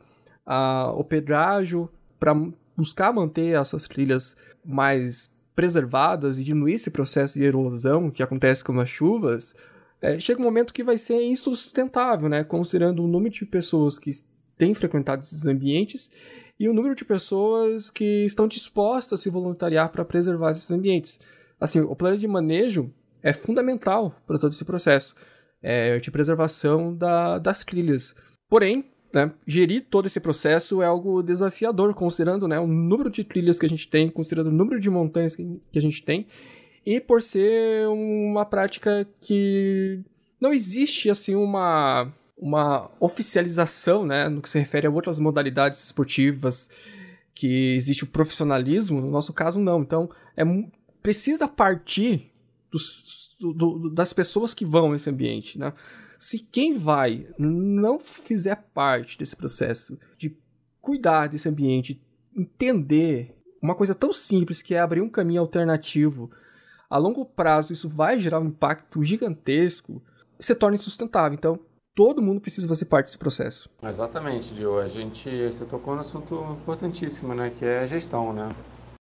o 0.94 1.02
pedágio 1.02 1.88
para 2.20 2.34
buscar 2.76 3.14
manter 3.14 3.58
essas 3.58 3.88
trilhas 3.88 4.36
mais 4.62 5.34
preservadas 5.56 6.38
e 6.38 6.44
diminuir 6.44 6.74
esse 6.74 6.90
processo 6.90 7.38
de 7.38 7.46
erosão 7.46 8.10
que 8.10 8.22
acontece 8.22 8.62
com 8.62 8.78
as 8.78 8.90
chuvas, 8.90 9.56
é, 10.02 10.20
chega 10.20 10.38
um 10.38 10.44
momento 10.44 10.74
que 10.74 10.84
vai 10.84 10.98
ser 10.98 11.22
insustentável, 11.22 12.28
né? 12.28 12.44
Considerando 12.44 13.02
o 13.02 13.08
número 13.08 13.34
de 13.34 13.46
pessoas 13.46 13.98
que 13.98 14.10
têm 14.56 14.74
frequentado 14.74 15.22
esses 15.22 15.46
ambientes 15.46 16.12
e 16.58 16.68
o 16.68 16.74
número 16.74 16.94
de 16.94 17.04
pessoas 17.04 17.90
que 17.90 18.24
estão 18.24 18.48
dispostas 18.48 19.20
a 19.20 19.22
se 19.22 19.30
voluntariar 19.30 19.90
para 19.90 20.04
preservar 20.04 20.50
esses 20.50 20.70
ambientes. 20.70 21.20
Assim, 21.60 21.80
o 21.80 21.94
plano 21.94 22.18
de 22.18 22.26
manejo 22.26 22.92
é 23.22 23.32
fundamental 23.32 24.14
para 24.26 24.38
todo 24.38 24.52
esse 24.52 24.64
processo 24.64 25.14
é, 25.62 25.98
de 25.98 26.10
preservação 26.10 26.94
da, 26.94 27.38
das 27.38 27.64
trilhas. 27.64 28.14
Porém, 28.48 28.84
né, 29.12 29.32
gerir 29.46 29.86
todo 29.88 30.06
esse 30.06 30.20
processo 30.20 30.82
é 30.82 30.86
algo 30.86 31.22
desafiador, 31.22 31.94
considerando 31.94 32.46
né, 32.46 32.58
o 32.58 32.66
número 32.66 33.10
de 33.10 33.24
trilhas 33.24 33.58
que 33.58 33.66
a 33.66 33.68
gente 33.68 33.88
tem, 33.88 34.08
considerando 34.10 34.48
o 34.48 34.52
número 34.52 34.80
de 34.80 34.90
montanhas 34.90 35.34
que, 35.34 35.60
que 35.72 35.78
a 35.78 35.82
gente 35.82 36.04
tem, 36.04 36.26
e 36.84 37.00
por 37.00 37.22
ser 37.22 37.86
uma 37.88 38.44
prática 38.44 39.06
que 39.20 40.00
não 40.40 40.52
existe 40.52 41.10
assim 41.10 41.34
uma, 41.34 42.12
uma 42.38 42.90
oficialização 43.00 44.06
né, 44.06 44.28
no 44.28 44.40
que 44.40 44.48
se 44.48 44.58
refere 44.58 44.86
a 44.86 44.90
outras 44.90 45.18
modalidades 45.18 45.82
esportivas, 45.84 46.70
que 47.34 47.74
existe 47.74 48.04
o 48.04 48.06
profissionalismo, 48.06 49.00
no 49.00 49.10
nosso 49.10 49.32
caso 49.32 49.60
não. 49.60 49.82
Então, 49.82 50.08
é, 50.36 50.44
precisa 51.02 51.48
partir 51.48 52.32
dos, 52.70 53.36
do, 53.40 53.90
das 53.90 54.12
pessoas 54.12 54.54
que 54.54 54.64
vão 54.64 54.92
nesse 54.92 55.10
ambiente, 55.10 55.58
né? 55.58 55.72
Se 56.16 56.40
quem 56.40 56.76
vai 56.76 57.28
não 57.38 58.00
fizer 58.00 58.56
parte 58.74 59.16
desse 59.16 59.36
processo 59.36 59.96
de 60.16 60.36
cuidar 60.80 61.28
desse 61.28 61.48
ambiente, 61.48 62.02
entender 62.36 63.36
uma 63.62 63.74
coisa 63.74 63.94
tão 63.94 64.12
simples 64.12 64.60
que 64.60 64.74
é 64.74 64.80
abrir 64.80 65.00
um 65.00 65.08
caminho 65.08 65.40
alternativo, 65.40 66.28
a 66.90 66.98
longo 66.98 67.24
prazo 67.24 67.72
isso 67.72 67.88
vai 67.88 68.18
gerar 68.18 68.40
um 68.40 68.46
impacto 68.46 69.02
gigantesco, 69.04 70.02
se 70.40 70.54
torna 70.56 70.76
insustentável. 70.76 71.36
Então, 71.36 71.60
todo 71.98 72.22
mundo 72.22 72.40
precisa 72.40 72.68
fazer 72.68 72.84
parte 72.84 73.06
desse 73.06 73.18
processo. 73.18 73.68
Exatamente, 73.82 74.54
Dio. 74.54 74.78
A 74.78 74.86
gente, 74.86 75.28
você 75.46 75.64
tocou 75.64 75.96
no 75.96 76.02
assunto 76.02 76.56
importantíssimo, 76.62 77.34
né, 77.34 77.50
que 77.50 77.64
é 77.64 77.80
a 77.80 77.86
gestão, 77.86 78.32
né? 78.32 78.48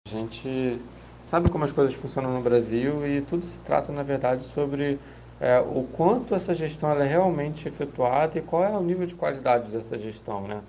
A 0.07 0.09
gente 0.09 0.79
sabe 1.25 1.49
como 1.49 1.65
as 1.65 1.73
coisas 1.73 1.93
funcionam 1.93 2.31
no 2.31 2.41
Brasil 2.41 3.05
e 3.05 3.19
tudo 3.19 3.43
se 3.43 3.59
trata, 3.59 3.91
na 3.91 4.01
verdade, 4.01 4.45
sobre 4.45 4.97
é, 5.41 5.59
o 5.59 5.83
quanto 5.91 6.33
essa 6.33 6.53
gestão 6.53 6.89
é 6.91 7.05
realmente 7.05 7.67
efetuada 7.67 8.37
e 8.37 8.41
qual 8.41 8.63
é 8.63 8.69
o 8.69 8.81
nível 8.81 9.05
de 9.05 9.15
qualidade 9.15 9.69
dessa 9.71 9.97
gestão, 9.97 10.47
né? 10.47 10.61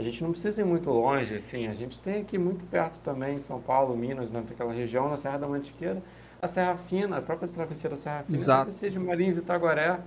A 0.00 0.02
gente 0.02 0.24
não 0.24 0.30
precisa 0.30 0.62
ir 0.62 0.64
muito 0.64 0.88
longe, 0.88 1.34
assim, 1.34 1.66
a 1.66 1.74
gente 1.74 2.00
tem 2.00 2.22
aqui 2.22 2.38
muito 2.38 2.64
perto 2.64 2.98
também, 3.00 3.38
São 3.38 3.60
Paulo, 3.60 3.94
Minas, 3.94 4.30
naquela 4.30 4.72
né, 4.72 4.78
região, 4.78 5.10
na 5.10 5.18
Serra 5.18 5.36
da 5.36 5.46
Mantiqueira, 5.46 6.02
a 6.40 6.48
Serra 6.48 6.76
Fina, 6.76 7.18
a 7.18 7.22
própria 7.22 7.46
travessia 7.46 7.90
da 7.90 7.96
Serra 7.96 8.22
Fina, 8.22 8.38
Exato. 8.38 8.60
a 8.62 8.64
travessia 8.64 8.90
de 8.90 8.98
Marins 8.98 9.36
e 9.36 9.40
Itaguaré, 9.40 10.00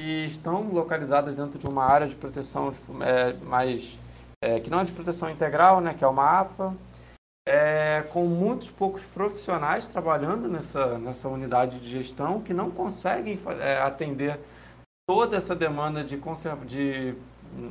e 0.00 0.24
estão 0.24 0.72
localizadas 0.72 1.34
dentro 1.34 1.58
de 1.58 1.66
uma 1.66 1.84
área 1.84 2.08
de 2.08 2.14
proteção 2.14 2.72
é, 3.02 3.34
mais, 3.44 3.98
é, 4.42 4.58
que 4.58 4.70
não 4.70 4.80
é 4.80 4.84
de 4.84 4.92
proteção 4.92 5.28
integral, 5.28 5.82
né, 5.82 5.92
que 5.92 6.02
é 6.02 6.08
uma 6.08 6.40
APA, 6.40 6.74
é, 7.46 8.02
com 8.10 8.24
muitos 8.24 8.70
poucos 8.70 9.02
profissionais 9.02 9.88
trabalhando 9.88 10.48
nessa, 10.48 10.98
nessa 10.98 11.28
unidade 11.28 11.78
de 11.80 11.90
gestão 11.90 12.40
que 12.40 12.54
não 12.54 12.70
conseguem 12.70 13.38
é, 13.60 13.78
atender 13.82 14.40
toda 15.06 15.36
essa 15.36 15.54
demanda 15.54 16.02
de, 16.02 16.16
conserva, 16.16 16.64
de, 16.64 17.14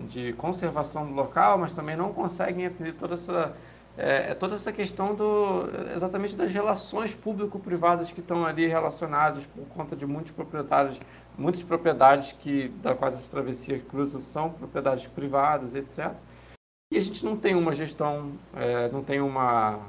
de 0.07 0.33
conservação 0.33 1.07
do 1.07 1.13
local, 1.13 1.57
mas 1.57 1.73
também 1.73 1.95
não 1.95 2.13
conseguem 2.13 2.67
atender 2.67 2.93
toda 2.93 3.15
essa, 3.15 3.55
é, 3.99 4.31
é 4.31 4.33
toda 4.33 4.55
essa 4.55 4.71
questão 4.71 5.13
do, 5.13 5.69
exatamente 5.93 6.35
das 6.35 6.51
relações 6.51 7.13
público-privadas 7.13 8.09
que 8.11 8.21
estão 8.21 8.45
ali 8.45 8.65
relacionadas 8.65 9.45
por 9.47 9.65
conta 9.67 9.95
de 9.95 10.05
muitos 10.05 10.31
proprietários, 10.31 10.97
muitas 11.37 11.61
propriedades 11.61 12.31
que 12.31 12.69
da 12.81 12.95
quase 12.95 13.17
essa 13.17 13.29
travessia 13.29 13.77
cruzam 13.79 14.21
são 14.21 14.51
propriedades 14.51 15.05
privadas, 15.07 15.75
etc. 15.75 16.13
E 16.93 16.97
a 16.97 17.01
gente 17.01 17.25
não 17.25 17.35
tem 17.35 17.55
uma 17.55 17.73
gestão, 17.73 18.31
é, 18.55 18.87
não 18.89 19.03
tem 19.03 19.19
uma 19.19 19.79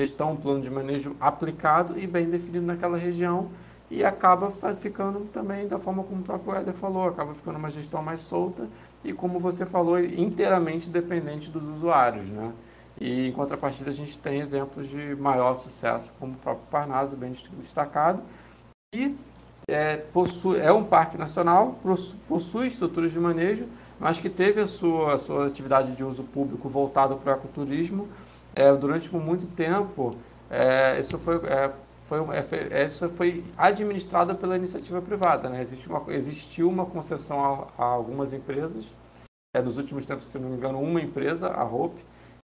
gestão, 0.00 0.32
um 0.32 0.36
plano 0.36 0.62
de 0.62 0.70
manejo 0.70 1.14
aplicado 1.20 1.98
e 1.98 2.06
bem 2.06 2.30
definido 2.30 2.64
naquela 2.64 2.96
região 2.96 3.50
e 3.90 4.02
acaba 4.02 4.50
ficando 4.74 5.26
também 5.32 5.68
da 5.68 5.78
forma 5.78 6.02
como 6.04 6.22
o 6.22 6.24
próprio 6.24 6.54
Éder 6.54 6.72
falou, 6.72 7.08
acaba 7.08 7.34
ficando 7.34 7.58
uma 7.58 7.68
gestão 7.68 8.02
mais 8.02 8.20
solta 8.20 8.66
e 9.04 9.12
como 9.12 9.38
você 9.38 9.66
falou, 9.66 9.98
inteiramente 9.98 10.88
dependente 10.88 11.50
dos 11.50 11.64
usuários, 11.64 12.28
né? 12.30 12.52
E 13.00 13.28
em 13.28 13.32
contrapartida 13.32 13.88
a 13.88 13.92
gente 13.92 14.18
tem 14.18 14.40
exemplos 14.40 14.86
de 14.88 15.16
maior 15.16 15.56
sucesso, 15.56 16.12
como 16.20 16.34
o 16.34 16.36
próprio 16.36 16.66
Parnaso, 16.70 17.16
bem 17.16 17.32
destacado, 17.56 18.22
e 18.94 19.16
é, 19.66 19.96
possui, 19.96 20.58
é 20.60 20.70
um 20.70 20.84
parque 20.84 21.16
nacional, 21.16 21.78
possui 22.28 22.66
estruturas 22.66 23.10
de 23.10 23.18
manejo, 23.18 23.66
mas 23.98 24.20
que 24.20 24.28
teve 24.28 24.60
a 24.60 24.66
sua, 24.66 25.14
a 25.14 25.18
sua 25.18 25.46
atividade 25.46 25.94
de 25.94 26.04
uso 26.04 26.24
público 26.24 26.68
voltado 26.68 27.16
para 27.16 27.32
o 27.32 27.36
ecoturismo 27.36 28.08
é, 28.54 28.72
durante 28.74 29.14
muito 29.14 29.46
tempo. 29.46 30.10
É, 30.50 30.98
isso 30.98 31.18
foi, 31.18 31.36
é, 31.46 31.70
foi, 32.02 32.18
é, 32.70 32.84
isso 32.84 33.08
foi 33.10 33.44
administrado 33.56 34.34
pela 34.34 34.56
iniciativa 34.56 35.00
privada. 35.00 35.48
Né? 35.48 35.62
Existe 35.62 35.88
uma, 35.88 36.02
existiu 36.08 36.68
uma 36.68 36.84
concessão 36.84 37.70
a, 37.78 37.82
a 37.82 37.86
algumas 37.86 38.32
empresas, 38.32 38.84
é, 39.54 39.62
nos 39.62 39.78
últimos 39.78 40.04
tempos, 40.04 40.28
se 40.28 40.38
não 40.38 40.50
me 40.50 40.56
engano, 40.56 40.80
uma 40.80 41.00
empresa, 41.00 41.48
a 41.48 41.64
Hope, 41.64 42.02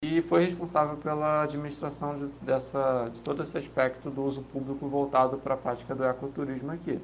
e 0.02 0.20
foi 0.20 0.44
responsável 0.44 0.96
pela 0.96 1.44
administração 1.44 2.18
de, 2.18 2.26
dessa, 2.44 3.08
de 3.08 3.22
todo 3.22 3.42
esse 3.42 3.56
aspecto 3.56 4.10
do 4.10 4.24
uso 4.24 4.42
público 4.42 4.88
voltado 4.88 5.38
para 5.38 5.54
a 5.54 5.56
prática 5.56 5.94
do 5.94 6.04
ecoturismo 6.04 6.72
aqui. 6.72 7.00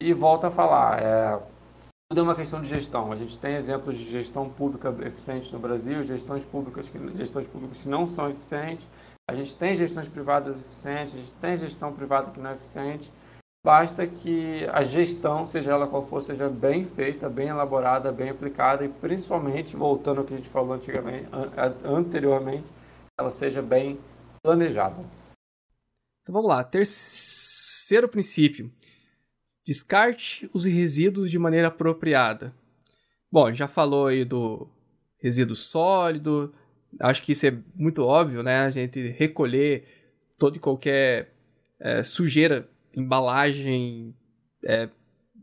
E 0.00 0.14
volta 0.14 0.48
a 0.48 0.50
falar, 0.50 1.02
é, 1.02 1.38
tudo 2.08 2.20
é 2.20 2.22
uma 2.22 2.34
questão 2.34 2.62
de 2.62 2.68
gestão. 2.68 3.12
A 3.12 3.16
gente 3.16 3.38
tem 3.38 3.54
exemplos 3.54 3.98
de 3.98 4.04
gestão 4.04 4.48
pública 4.48 4.94
eficiente 5.02 5.52
no 5.52 5.58
Brasil, 5.58 6.02
gestões 6.02 6.44
públicas 6.44 6.88
que, 6.88 6.98
gestões 7.16 7.46
públicas 7.46 7.82
que 7.82 7.88
não 7.88 8.06
são 8.06 8.30
eficientes. 8.30 8.88
A 9.28 9.34
gente 9.34 9.54
tem 9.56 9.74
gestões 9.74 10.08
privadas 10.08 10.58
eficientes, 10.58 11.14
a 11.14 11.18
gente 11.18 11.34
tem 11.34 11.56
gestão 11.56 11.92
privada 11.92 12.30
que 12.30 12.40
não 12.40 12.50
é 12.50 12.54
eficiente. 12.54 13.12
Basta 13.64 14.06
que 14.06 14.66
a 14.66 14.82
gestão, 14.82 15.46
seja 15.46 15.72
ela 15.72 15.86
qual 15.86 16.04
for, 16.04 16.20
seja 16.20 16.50
bem 16.50 16.84
feita, 16.84 17.30
bem 17.30 17.48
elaborada, 17.48 18.12
bem 18.12 18.28
aplicada 18.28 18.84
e 18.84 18.88
principalmente, 18.90 19.74
voltando 19.74 20.20
ao 20.20 20.26
que 20.26 20.34
a 20.34 20.36
gente 20.36 20.50
falou 20.50 20.74
antigamente, 20.74 21.26
anteriormente, 21.82 22.66
ela 23.18 23.30
seja 23.30 23.62
bem 23.62 23.98
planejada. 24.42 25.00
Então 26.22 26.34
vamos 26.34 26.48
lá, 26.48 26.62
terceiro 26.62 28.06
princípio. 28.06 28.70
Descarte 29.66 30.48
os 30.52 30.66
resíduos 30.66 31.30
de 31.30 31.38
maneira 31.38 31.68
apropriada. 31.68 32.54
Bom, 33.32 33.50
já 33.54 33.66
falou 33.66 34.08
aí 34.08 34.26
do 34.26 34.68
resíduo 35.18 35.56
sólido, 35.56 36.54
acho 37.00 37.22
que 37.22 37.32
isso 37.32 37.46
é 37.46 37.56
muito 37.74 38.02
óbvio, 38.02 38.42
né? 38.42 38.58
A 38.58 38.70
gente 38.70 39.08
recolher 39.08 39.86
todo 40.36 40.56
e 40.56 40.60
qualquer 40.60 41.32
é, 41.80 42.02
sujeira, 42.02 42.68
embalagem, 42.96 44.14
é, 44.64 44.88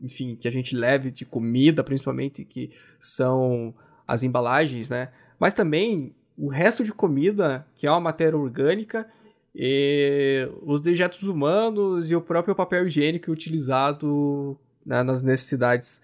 enfim, 0.02 0.36
que 0.36 0.48
a 0.48 0.50
gente 0.50 0.76
leve 0.76 1.10
de 1.10 1.24
comida, 1.24 1.84
principalmente, 1.84 2.44
que 2.44 2.70
são 2.98 3.74
as 4.06 4.22
embalagens, 4.22 4.90
né? 4.90 5.10
Mas 5.38 5.54
também 5.54 6.14
o 6.36 6.48
resto 6.48 6.84
de 6.84 6.92
comida, 6.92 7.66
que 7.74 7.86
é 7.86 7.90
uma 7.90 8.00
matéria 8.00 8.38
orgânica, 8.38 9.08
e 9.54 10.48
os 10.62 10.80
dejetos 10.80 11.22
humanos 11.24 12.10
e 12.10 12.16
o 12.16 12.22
próprio 12.22 12.54
papel 12.54 12.86
higiênico 12.86 13.30
utilizado 13.30 14.58
né, 14.84 15.02
nas 15.02 15.22
necessidades 15.22 16.00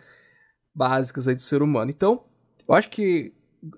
básicas 0.74 1.26
aí 1.26 1.34
do 1.34 1.40
ser 1.40 1.62
humano. 1.62 1.90
Então, 1.90 2.24
eu 2.68 2.74
acho 2.74 2.90
que 2.90 3.32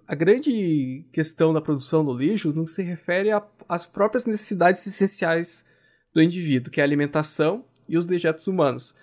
a 0.06 0.14
grande 0.14 1.06
questão 1.12 1.52
da 1.52 1.60
produção 1.60 2.04
do 2.04 2.12
lixo 2.12 2.52
não 2.52 2.66
se 2.66 2.82
refere 2.82 3.30
às 3.68 3.86
próprias 3.86 4.26
necessidades 4.26 4.86
essenciais 4.86 5.64
do 6.12 6.22
indivíduo, 6.22 6.70
que 6.70 6.80
é 6.80 6.82
a 6.82 6.86
alimentação 6.86 7.64
e 7.88 7.96
os 7.96 8.06
dejetos 8.06 8.46
humanos. 8.46 8.94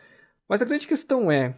Mas 0.47 0.61
a 0.61 0.65
grande 0.65 0.87
questão 0.87 1.31
é, 1.31 1.55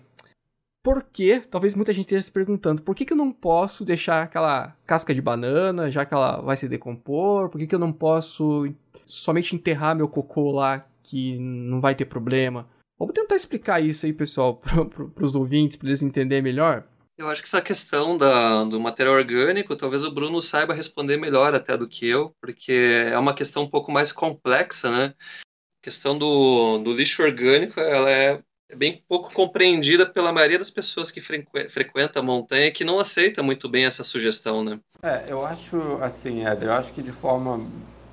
por 0.82 1.04
que, 1.04 1.42
talvez 1.42 1.76
muita 1.76 1.94
gente 1.94 2.06
esteja 2.06 2.22
se 2.22 2.32
perguntando, 2.32 2.82
por 2.82 2.96
que, 2.96 3.06
que 3.06 3.14
eu 3.14 3.18
não 3.18 3.32
posso 3.32 3.84
deixar 3.84 4.24
aquela 4.24 4.76
casca 4.86 5.14
de 5.14 5.22
banana, 5.22 5.92
já 5.92 6.06
que 6.06 6.14
ela 6.14 6.42
vai 6.42 6.56
se 6.56 6.68
decompor? 6.68 7.50
Por 7.50 7.60
que, 7.60 7.68
que 7.68 7.76
eu 7.76 7.80
não 7.80 7.92
posso 7.92 8.74
somente 9.06 9.56
enterrar 9.56 9.96
meu 9.96 10.08
cocô 10.08 10.52
lá, 10.52 10.86
que 11.04 11.38
não 11.38 11.82
vai 11.82 11.96
ter 11.96 12.06
problema? 12.06 12.68
Vamos 12.98 13.14
tentar 13.14 13.36
explicar 13.36 13.82
isso 13.82 14.06
aí, 14.06 14.14
pessoal, 14.14 14.56
para 15.16 15.26
os 15.26 15.36
ouvintes, 15.36 15.78
para 15.78 15.90
eles 15.90 16.02
entenderem 16.02 16.44
melhor. 16.44 16.86
Eu 17.20 17.28
acho 17.28 17.42
que 17.42 17.50
essa 17.50 17.62
questão 17.62 18.18
da, 18.18 18.64
do 18.64 18.80
material 18.80 19.16
orgânico, 19.16 19.76
talvez 19.76 20.06
o 20.06 20.12
Bruno 20.12 20.40
saiba 20.40 20.74
responder 20.74 21.18
melhor 21.18 21.54
até 21.54 21.76
do 21.76 21.86
que 21.86 22.08
eu, 22.08 22.34
porque 22.40 22.72
é 23.12 23.20
uma 23.20 23.34
questão 23.34 23.64
um 23.64 23.70
pouco 23.70 23.92
mais 23.92 24.10
complexa, 24.14 24.90
né? 24.90 25.14
A 25.20 25.84
questão 25.84 26.18
do, 26.18 26.78
do 26.78 26.94
lixo 26.94 27.22
orgânico, 27.22 27.78
ela 27.78 28.10
é 28.10 28.42
bem 28.74 29.04
pouco 29.06 29.34
compreendida 29.34 30.06
pela 30.06 30.32
maioria 30.32 30.58
das 30.58 30.72
pessoas 30.72 31.12
que 31.12 31.20
frequ 31.20 31.70
frequentam 31.70 32.22
a 32.22 32.26
montanha 32.26 32.68
e 32.68 32.72
que 32.72 32.86
não 32.86 32.98
aceita 32.98 33.44
muito 33.44 33.68
bem 33.68 33.84
essa 33.84 34.04
sugestão, 34.04 34.64
né? 34.64 34.80
É, 35.04 35.26
eu 35.28 35.46
acho 35.46 35.78
assim, 36.02 36.48
Ed, 36.48 36.64
eu 36.64 36.72
acho 36.72 36.94
que 36.94 37.02
de 37.02 37.12
forma 37.12 37.68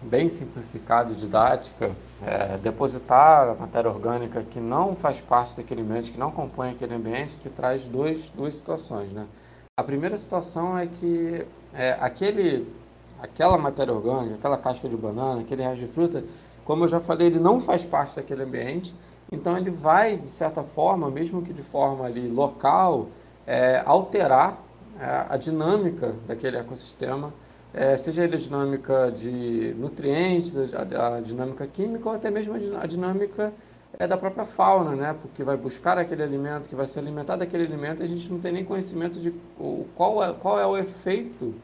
bem 0.06 0.28
simplificada 0.28 1.12
e 1.12 1.16
didática, 1.16 1.90
é, 2.24 2.56
depositar 2.58 3.48
a 3.48 3.54
matéria 3.54 3.90
orgânica 3.90 4.42
que 4.42 4.60
não 4.60 4.94
faz 4.94 5.20
parte 5.20 5.56
daquele 5.56 5.82
ambiente, 5.82 6.12
que 6.12 6.18
não 6.18 6.30
compõe 6.30 6.70
aquele 6.70 6.94
ambiente, 6.94 7.36
que 7.42 7.48
traz 7.48 7.86
dois, 7.86 8.30
duas 8.30 8.54
situações. 8.54 9.10
Né? 9.12 9.26
A 9.76 9.82
primeira 9.82 10.16
situação 10.16 10.78
é 10.78 10.86
que 10.86 11.44
é, 11.74 11.96
aquele, 12.00 12.72
aquela 13.20 13.58
matéria 13.58 13.92
orgânica, 13.92 14.36
aquela 14.36 14.56
casca 14.56 14.88
de 14.88 14.96
banana, 14.96 15.40
aquele 15.40 15.62
resto 15.62 15.84
de 15.84 15.92
fruta, 15.92 16.24
como 16.64 16.84
eu 16.84 16.88
já 16.88 17.00
falei, 17.00 17.26
ele 17.26 17.38
não 17.38 17.60
faz 17.60 17.82
parte 17.82 18.16
daquele 18.16 18.42
ambiente, 18.42 18.94
então 19.30 19.56
ele 19.56 19.70
vai, 19.70 20.16
de 20.16 20.30
certa 20.30 20.62
forma, 20.62 21.10
mesmo 21.10 21.42
que 21.42 21.52
de 21.52 21.62
forma 21.62 22.04
ali 22.04 22.28
local, 22.28 23.08
é, 23.46 23.82
alterar 23.84 24.58
é, 25.00 25.26
a 25.28 25.36
dinâmica 25.36 26.14
daquele 26.26 26.56
ecossistema, 26.56 27.32
é, 27.76 27.94
seja 27.94 28.24
ele 28.24 28.36
a 28.36 28.38
dinâmica 28.38 29.12
de 29.12 29.74
nutrientes, 29.78 30.56
a, 30.74 31.16
a, 31.16 31.20
dinâmica 31.20 31.66
química 31.66 32.08
ou 32.08 32.14
até 32.14 32.30
mesmo 32.30 32.54
a, 32.80 32.86
dinâmica 32.86 33.52
é, 33.98 34.06
da 34.06 34.16
própria 34.16 34.46
fauna, 34.46 34.96
né? 34.96 35.14
Porque 35.20 35.44
vai 35.44 35.58
buscar 35.58 35.98
aquele 35.98 36.22
alimento, 36.22 36.70
que 36.70 36.74
vai 36.74 36.86
se 36.86 36.98
alimentar 36.98 37.36
daquele 37.36 37.64
alimento, 37.64 38.02
a 38.02 38.06
gente 38.06 38.32
não 38.32 38.40
tem 38.40 38.50
nem 38.50 38.64
conhecimento 38.64 39.20
de 39.20 39.28
o, 39.60 39.86
qual, 39.94 40.24
é, 40.24 40.32
qual 40.32 40.58
é 40.58 40.66
o 40.66 40.74
efeito 40.74 41.54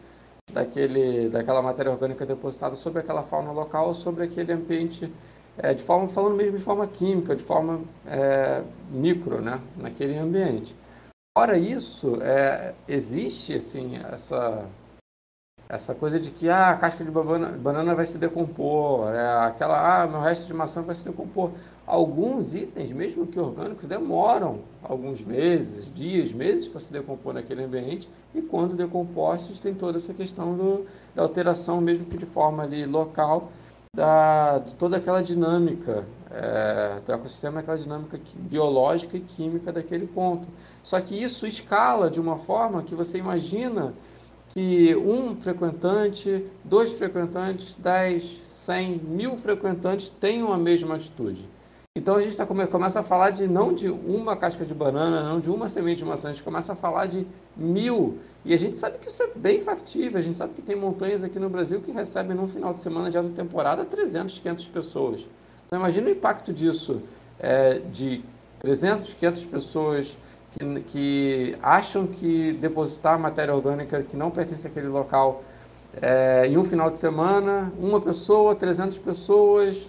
daquele, 0.52 1.30
daquela 1.30 1.62
matéria 1.62 1.90
orgânica 1.90 2.26
depositada 2.26 2.76
sobre 2.76 3.00
aquela 3.00 3.22
fauna 3.22 3.50
local 3.50 3.88
ou 3.88 3.94
sobre 3.94 4.24
aquele 4.24 4.52
ambiente, 4.52 5.10
é, 5.56 5.72
de 5.72 5.82
forma, 5.82 6.08
falando 6.08 6.36
mesmo 6.36 6.58
de 6.58 6.62
forma 6.62 6.86
química, 6.86 7.34
de 7.34 7.42
forma 7.42 7.80
é, 8.06 8.62
micro, 8.90 9.40
né? 9.40 9.58
Naquele 9.78 10.18
ambiente. 10.18 10.76
Fora 11.34 11.56
isso, 11.56 12.18
é, 12.20 12.74
existe 12.86 13.54
assim 13.54 13.96
essa 14.12 14.68
essa 15.72 15.94
coisa 15.94 16.20
de 16.20 16.30
que 16.30 16.50
ah, 16.50 16.68
a 16.68 16.76
casca 16.76 17.02
de 17.02 17.10
banana, 17.10 17.56
banana 17.56 17.94
vai 17.94 18.04
se 18.04 18.18
decompor, 18.18 19.08
é, 19.08 19.46
aquela, 19.46 20.02
ah, 20.02 20.06
meu 20.06 20.20
resto 20.20 20.46
de 20.46 20.52
maçã 20.52 20.82
vai 20.82 20.94
se 20.94 21.02
decompor. 21.02 21.52
Alguns 21.86 22.54
itens, 22.54 22.92
mesmo 22.92 23.26
que 23.26 23.40
orgânicos, 23.40 23.88
demoram 23.88 24.60
alguns 24.82 25.22
meses, 25.22 25.90
dias, 25.94 26.30
meses 26.30 26.68
para 26.68 26.78
se 26.78 26.92
decompor 26.92 27.32
naquele 27.32 27.64
ambiente, 27.64 28.06
e 28.34 28.42
quando 28.42 28.76
decompostos 28.76 29.60
tem 29.60 29.72
toda 29.72 29.96
essa 29.96 30.12
questão 30.12 30.54
do, 30.54 30.84
da 31.14 31.22
alteração, 31.22 31.80
mesmo 31.80 32.04
que 32.04 32.18
de 32.18 32.26
forma 32.26 32.64
ali 32.64 32.84
local, 32.84 33.50
da, 33.96 34.58
de 34.58 34.74
toda 34.74 34.98
aquela 34.98 35.22
dinâmica 35.22 36.04
é, 36.30 37.00
do 37.04 37.12
ecossistema, 37.12 37.60
aquela 37.60 37.78
dinâmica 37.78 38.20
biológica 38.34 39.16
e 39.16 39.20
química 39.20 39.72
daquele 39.72 40.06
ponto. 40.06 40.46
Só 40.82 41.00
que 41.00 41.14
isso 41.14 41.46
escala 41.46 42.10
de 42.10 42.20
uma 42.20 42.36
forma 42.36 42.82
que 42.82 42.94
você 42.94 43.16
imagina 43.16 43.94
que 44.52 44.94
um 44.96 45.34
frequentante, 45.36 46.44
dois 46.62 46.92
frequentantes, 46.92 47.74
dez, 47.74 48.40
cem, 48.44 48.98
mil 48.98 49.36
frequentantes 49.36 50.10
tenham 50.10 50.52
a 50.52 50.58
mesma 50.58 50.96
atitude. 50.96 51.48
Então 51.94 52.16
a 52.16 52.20
gente 52.22 52.34
tá, 52.34 52.46
começa 52.46 53.00
a 53.00 53.02
falar 53.02 53.30
de 53.30 53.46
não 53.46 53.74
de 53.74 53.88
uma 53.88 54.34
casca 54.34 54.64
de 54.64 54.72
banana, 54.72 55.22
não 55.22 55.40
de 55.40 55.50
uma 55.50 55.68
semente 55.68 55.98
de 55.98 56.04
maçã, 56.04 56.30
a 56.30 56.32
gente 56.32 56.42
começa 56.42 56.72
a 56.72 56.76
falar 56.76 57.04
de 57.06 57.26
mil. 57.56 58.18
E 58.44 58.54
a 58.54 58.56
gente 58.56 58.76
sabe 58.76 58.98
que 58.98 59.08
isso 59.08 59.22
é 59.22 59.28
bem 59.34 59.60
factível, 59.60 60.18
a 60.18 60.22
gente 60.22 60.36
sabe 60.36 60.54
que 60.54 60.62
tem 60.62 60.74
montanhas 60.74 61.22
aqui 61.22 61.38
no 61.38 61.50
Brasil 61.50 61.80
que 61.80 61.92
recebem 61.92 62.34
num 62.34 62.48
final 62.48 62.72
de 62.72 62.80
semana 62.80 63.10
de 63.10 63.18
alta 63.18 63.30
temporada 63.30 63.84
300, 63.84 64.38
500 64.38 64.66
pessoas. 64.68 65.26
Então 65.66 65.78
imagina 65.78 66.08
o 66.08 66.10
impacto 66.10 66.50
disso, 66.50 67.02
é, 67.38 67.78
de 67.78 68.24
300, 68.60 69.12
500 69.14 69.44
pessoas 69.46 70.18
que, 70.52 70.80
que 70.82 71.56
acham 71.62 72.06
que 72.06 72.52
depositar 72.54 73.18
matéria 73.18 73.54
orgânica 73.54 74.02
que 74.02 74.16
não 74.16 74.30
pertence 74.30 74.66
àquele 74.66 74.88
local 74.88 75.42
é, 76.00 76.46
em 76.46 76.56
um 76.56 76.64
final 76.64 76.90
de 76.90 76.98
semana, 76.98 77.72
uma 77.78 78.00
pessoa, 78.00 78.54
300 78.54 78.98
pessoas, 78.98 79.88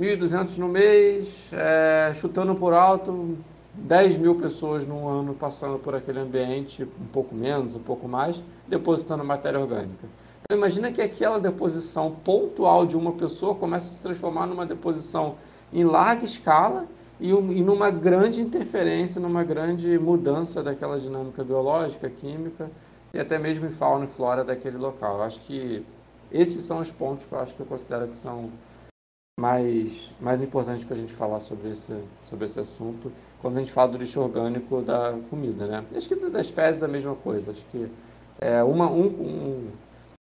1.200 0.00 0.56
no 0.58 0.68
mês, 0.68 1.48
é, 1.52 2.12
chutando 2.14 2.54
por 2.54 2.72
alto, 2.72 3.36
10 3.74 4.18
mil 4.18 4.34
pessoas 4.34 4.86
no 4.86 5.08
ano 5.08 5.34
passando 5.34 5.78
por 5.78 5.94
aquele 5.94 6.20
ambiente, 6.20 6.84
um 6.84 7.06
pouco 7.06 7.34
menos, 7.34 7.74
um 7.74 7.80
pouco 7.80 8.06
mais, 8.06 8.42
depositando 8.68 9.24
matéria 9.24 9.58
orgânica. 9.58 10.06
Então 10.42 10.58
imagina 10.58 10.92
que 10.92 11.00
aquela 11.00 11.38
deposição 11.38 12.10
pontual 12.10 12.84
de 12.84 12.96
uma 12.96 13.12
pessoa 13.12 13.54
começa 13.54 13.88
a 13.88 13.90
se 13.90 14.02
transformar 14.02 14.46
numa 14.46 14.66
deposição 14.66 15.36
em 15.72 15.84
larga 15.84 16.24
escala 16.24 16.86
e, 17.22 17.30
e 17.30 17.62
numa 17.62 17.88
grande 17.88 18.40
interferência, 18.40 19.20
numa 19.20 19.44
grande 19.44 19.96
mudança 19.96 20.60
daquela 20.62 20.98
dinâmica 20.98 21.44
biológica, 21.44 22.10
química 22.10 22.68
e 23.14 23.18
até 23.20 23.38
mesmo 23.38 23.64
em 23.64 23.70
fauna 23.70 24.06
e 24.06 24.08
flora 24.08 24.42
daquele 24.42 24.76
local. 24.76 25.18
Eu 25.18 25.22
acho 25.22 25.40
que 25.42 25.86
esses 26.32 26.64
são 26.64 26.80
os 26.80 26.90
pontos 26.90 27.24
que 27.24 27.32
eu 27.32 27.38
acho 27.38 27.54
que 27.54 27.60
eu 27.60 27.66
considero 27.66 28.08
que 28.08 28.16
são 28.16 28.50
mais, 29.38 30.12
mais 30.20 30.42
importantes 30.42 30.82
para 30.82 30.96
a 30.96 30.98
gente 30.98 31.12
falar 31.12 31.38
sobre 31.38 31.70
esse, 31.70 31.96
sobre 32.22 32.44
esse 32.44 32.58
assunto 32.58 33.12
quando 33.40 33.56
a 33.56 33.60
gente 33.60 33.72
fala 33.72 33.92
do 33.92 33.98
lixo 33.98 34.20
orgânico 34.20 34.82
da 34.82 35.16
comida, 35.30 35.66
né? 35.66 35.84
Acho 35.94 36.08
que 36.08 36.16
das 36.16 36.50
fezes 36.50 36.82
é 36.82 36.86
a 36.86 36.88
mesma 36.88 37.14
coisa. 37.14 37.52
Acho 37.52 37.64
que 37.66 37.88
é 38.40 38.64
uma, 38.64 38.90
um, 38.90 39.06
um, 39.06 39.70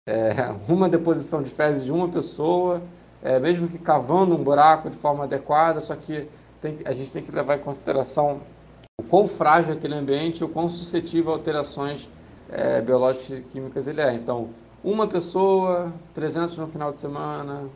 é, 0.08 0.30
uma 0.72 0.88
deposição 0.88 1.44
de 1.44 1.50
fezes 1.50 1.84
de 1.84 1.92
uma 1.92 2.08
pessoa, 2.08 2.82
é, 3.22 3.38
mesmo 3.38 3.68
que 3.68 3.78
cavando 3.78 4.34
um 4.34 4.42
buraco 4.42 4.90
de 4.90 4.96
forma 4.96 5.26
adequada, 5.26 5.82
só 5.82 5.94
que 5.94 6.28
tem, 6.62 6.80
a 6.86 6.92
gente 6.92 7.12
tem 7.12 7.24
que 7.24 7.32
levar 7.32 7.58
em 7.58 7.62
consideração 7.62 8.42
o 9.00 9.04
quão 9.04 9.28
frágil 9.28 9.74
é 9.74 9.78
aquele 9.78 9.96
ambiente, 9.96 10.44
o 10.44 10.50
quão 10.50 10.70
suscetível 10.70 11.32
a 11.32 11.36
alterações 11.36 12.10
é, 12.50 12.82
biológicas 12.82 13.40
e 13.40 13.42
químicas 13.42 13.88
ele 13.88 14.02
é. 14.02 14.14
Então, 14.14 14.50
uma 14.84 15.08
pessoa, 15.08 15.92
300 16.14 16.58
no 16.58 16.68
final 16.68 16.92
de 16.92 17.00
semana, 17.00 17.68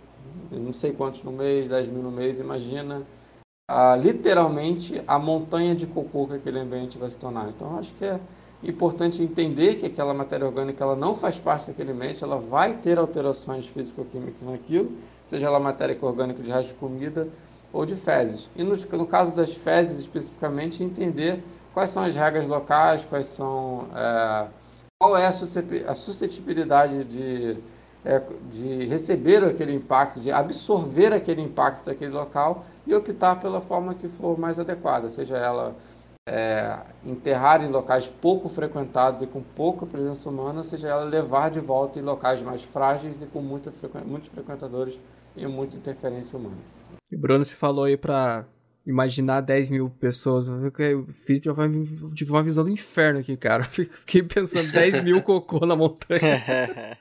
não 0.51 0.73
sei 0.73 0.91
quantos 0.91 1.23
no 1.23 1.31
mês, 1.31 1.67
10 1.67 1.87
mil 1.87 2.03
no 2.03 2.11
mês, 2.11 2.39
imagina 2.39 3.03
a, 3.67 3.95
literalmente 3.95 5.01
a 5.07 5.19
montanha 5.19 5.75
de 5.75 5.85
cocô 5.85 6.27
que 6.27 6.35
aquele 6.35 6.59
ambiente 6.59 6.97
vai 6.97 7.09
se 7.09 7.19
tornar. 7.19 7.49
Então, 7.49 7.77
acho 7.77 7.93
que 7.93 8.05
é 8.05 8.19
importante 8.63 9.21
entender 9.21 9.75
que 9.75 9.85
aquela 9.85 10.13
matéria 10.13 10.45
orgânica 10.45 10.83
ela 10.83 10.95
não 10.95 11.15
faz 11.15 11.37
parte 11.37 11.67
daquele 11.67 11.91
ambiente, 11.91 12.23
ela 12.23 12.37
vai 12.37 12.77
ter 12.77 12.97
alterações 12.97 13.67
físico-químicas 13.67 14.41
naquilo, 14.41 14.91
seja 15.25 15.47
ela 15.47 15.59
matéria 15.59 15.97
orgânica 16.01 16.41
de 16.41 16.51
resto 16.51 16.69
de 16.69 16.75
comida, 16.75 17.27
ou 17.71 17.85
de 17.85 17.95
fezes. 17.95 18.49
E 18.55 18.63
no, 18.63 18.75
no 18.75 19.07
caso 19.07 19.33
das 19.33 19.53
fezes 19.53 19.99
especificamente, 19.99 20.83
entender 20.83 21.43
quais 21.73 21.89
são 21.89 22.03
as 22.03 22.15
regras 22.15 22.47
locais, 22.47 23.05
quais 23.05 23.27
são 23.27 23.87
é, 23.95 24.47
qual 25.01 25.15
é 25.15 25.25
a 25.25 25.95
suscetibilidade 25.95 27.05
de, 27.05 27.57
é, 28.03 28.21
de 28.51 28.85
receber 28.85 29.43
aquele 29.43 29.73
impacto, 29.73 30.19
de 30.19 30.31
absorver 30.31 31.13
aquele 31.13 31.41
impacto 31.41 31.85
daquele 31.85 32.11
local 32.11 32.65
e 32.85 32.93
optar 32.93 33.39
pela 33.39 33.61
forma 33.61 33.93
que 33.93 34.07
for 34.07 34.37
mais 34.37 34.59
adequada, 34.59 35.09
seja 35.09 35.37
ela 35.37 35.75
é, 36.27 36.77
enterrar 37.05 37.63
em 37.63 37.69
locais 37.69 38.07
pouco 38.07 38.49
frequentados 38.49 39.21
e 39.21 39.27
com 39.27 39.41
pouca 39.41 39.85
presença 39.85 40.29
humana, 40.29 40.63
seja 40.63 40.89
ela 40.89 41.03
levar 41.03 41.49
de 41.49 41.59
volta 41.59 41.97
em 41.97 42.01
locais 42.01 42.41
mais 42.41 42.63
frágeis 42.63 43.21
e 43.21 43.25
com 43.25 43.41
muita, 43.41 43.71
muitos 44.05 44.29
frequentadores 44.29 44.99
e 45.35 45.47
muita 45.47 45.77
interferência 45.77 46.37
humana. 46.37 46.78
E 47.11 47.17
Bruno, 47.17 47.43
se 47.43 47.55
falou 47.55 47.85
aí 47.85 47.97
para 47.97 48.45
imaginar 48.85 49.41
10 49.41 49.69
mil 49.69 49.89
pessoas. 49.89 50.47
Eu 50.47 51.05
fiz 51.25 51.39
de 51.39 51.49
uma, 51.49 51.67
tive 52.13 52.31
uma 52.31 52.43
visão 52.43 52.63
do 52.63 52.69
inferno 52.69 53.19
aqui, 53.19 53.37
cara. 53.37 53.63
Fiquei 53.69 54.23
pensando 54.23 54.71
10 54.71 55.03
mil 55.05 55.21
cocô 55.21 55.65
na 55.65 55.75
montanha. 55.75 56.97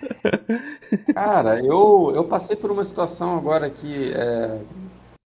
Cara, 1.12 1.60
eu, 1.60 2.12
eu 2.14 2.24
passei 2.24 2.54
por 2.54 2.70
uma 2.70 2.84
situação 2.84 3.36
agora 3.36 3.68
que, 3.68 4.12
é, 4.12 4.60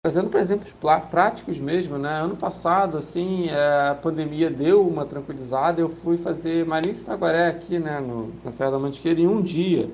fazendo 0.05 0.29
por 0.29 0.39
exemplos 0.39 0.73
práticos 1.09 1.57
mesmo, 1.57 1.97
né? 1.97 2.21
Ano 2.21 2.35
passado, 2.35 2.97
assim, 2.97 3.47
é, 3.47 3.89
a 3.89 3.95
pandemia 3.95 4.49
deu 4.49 4.85
uma 4.85 5.05
tranquilizada, 5.05 5.79
eu 5.79 5.89
fui 5.89 6.17
fazer 6.17 6.65
Marinho 6.65 6.93
Taguaré 7.05 7.47
aqui, 7.47 7.79
né, 7.79 7.99
no, 7.99 8.33
na 8.43 8.51
Serra 8.51 8.71
da 8.71 8.79
Mantiqueira 8.79 9.21
em 9.21 9.27
um 9.27 9.41
dia. 9.41 9.89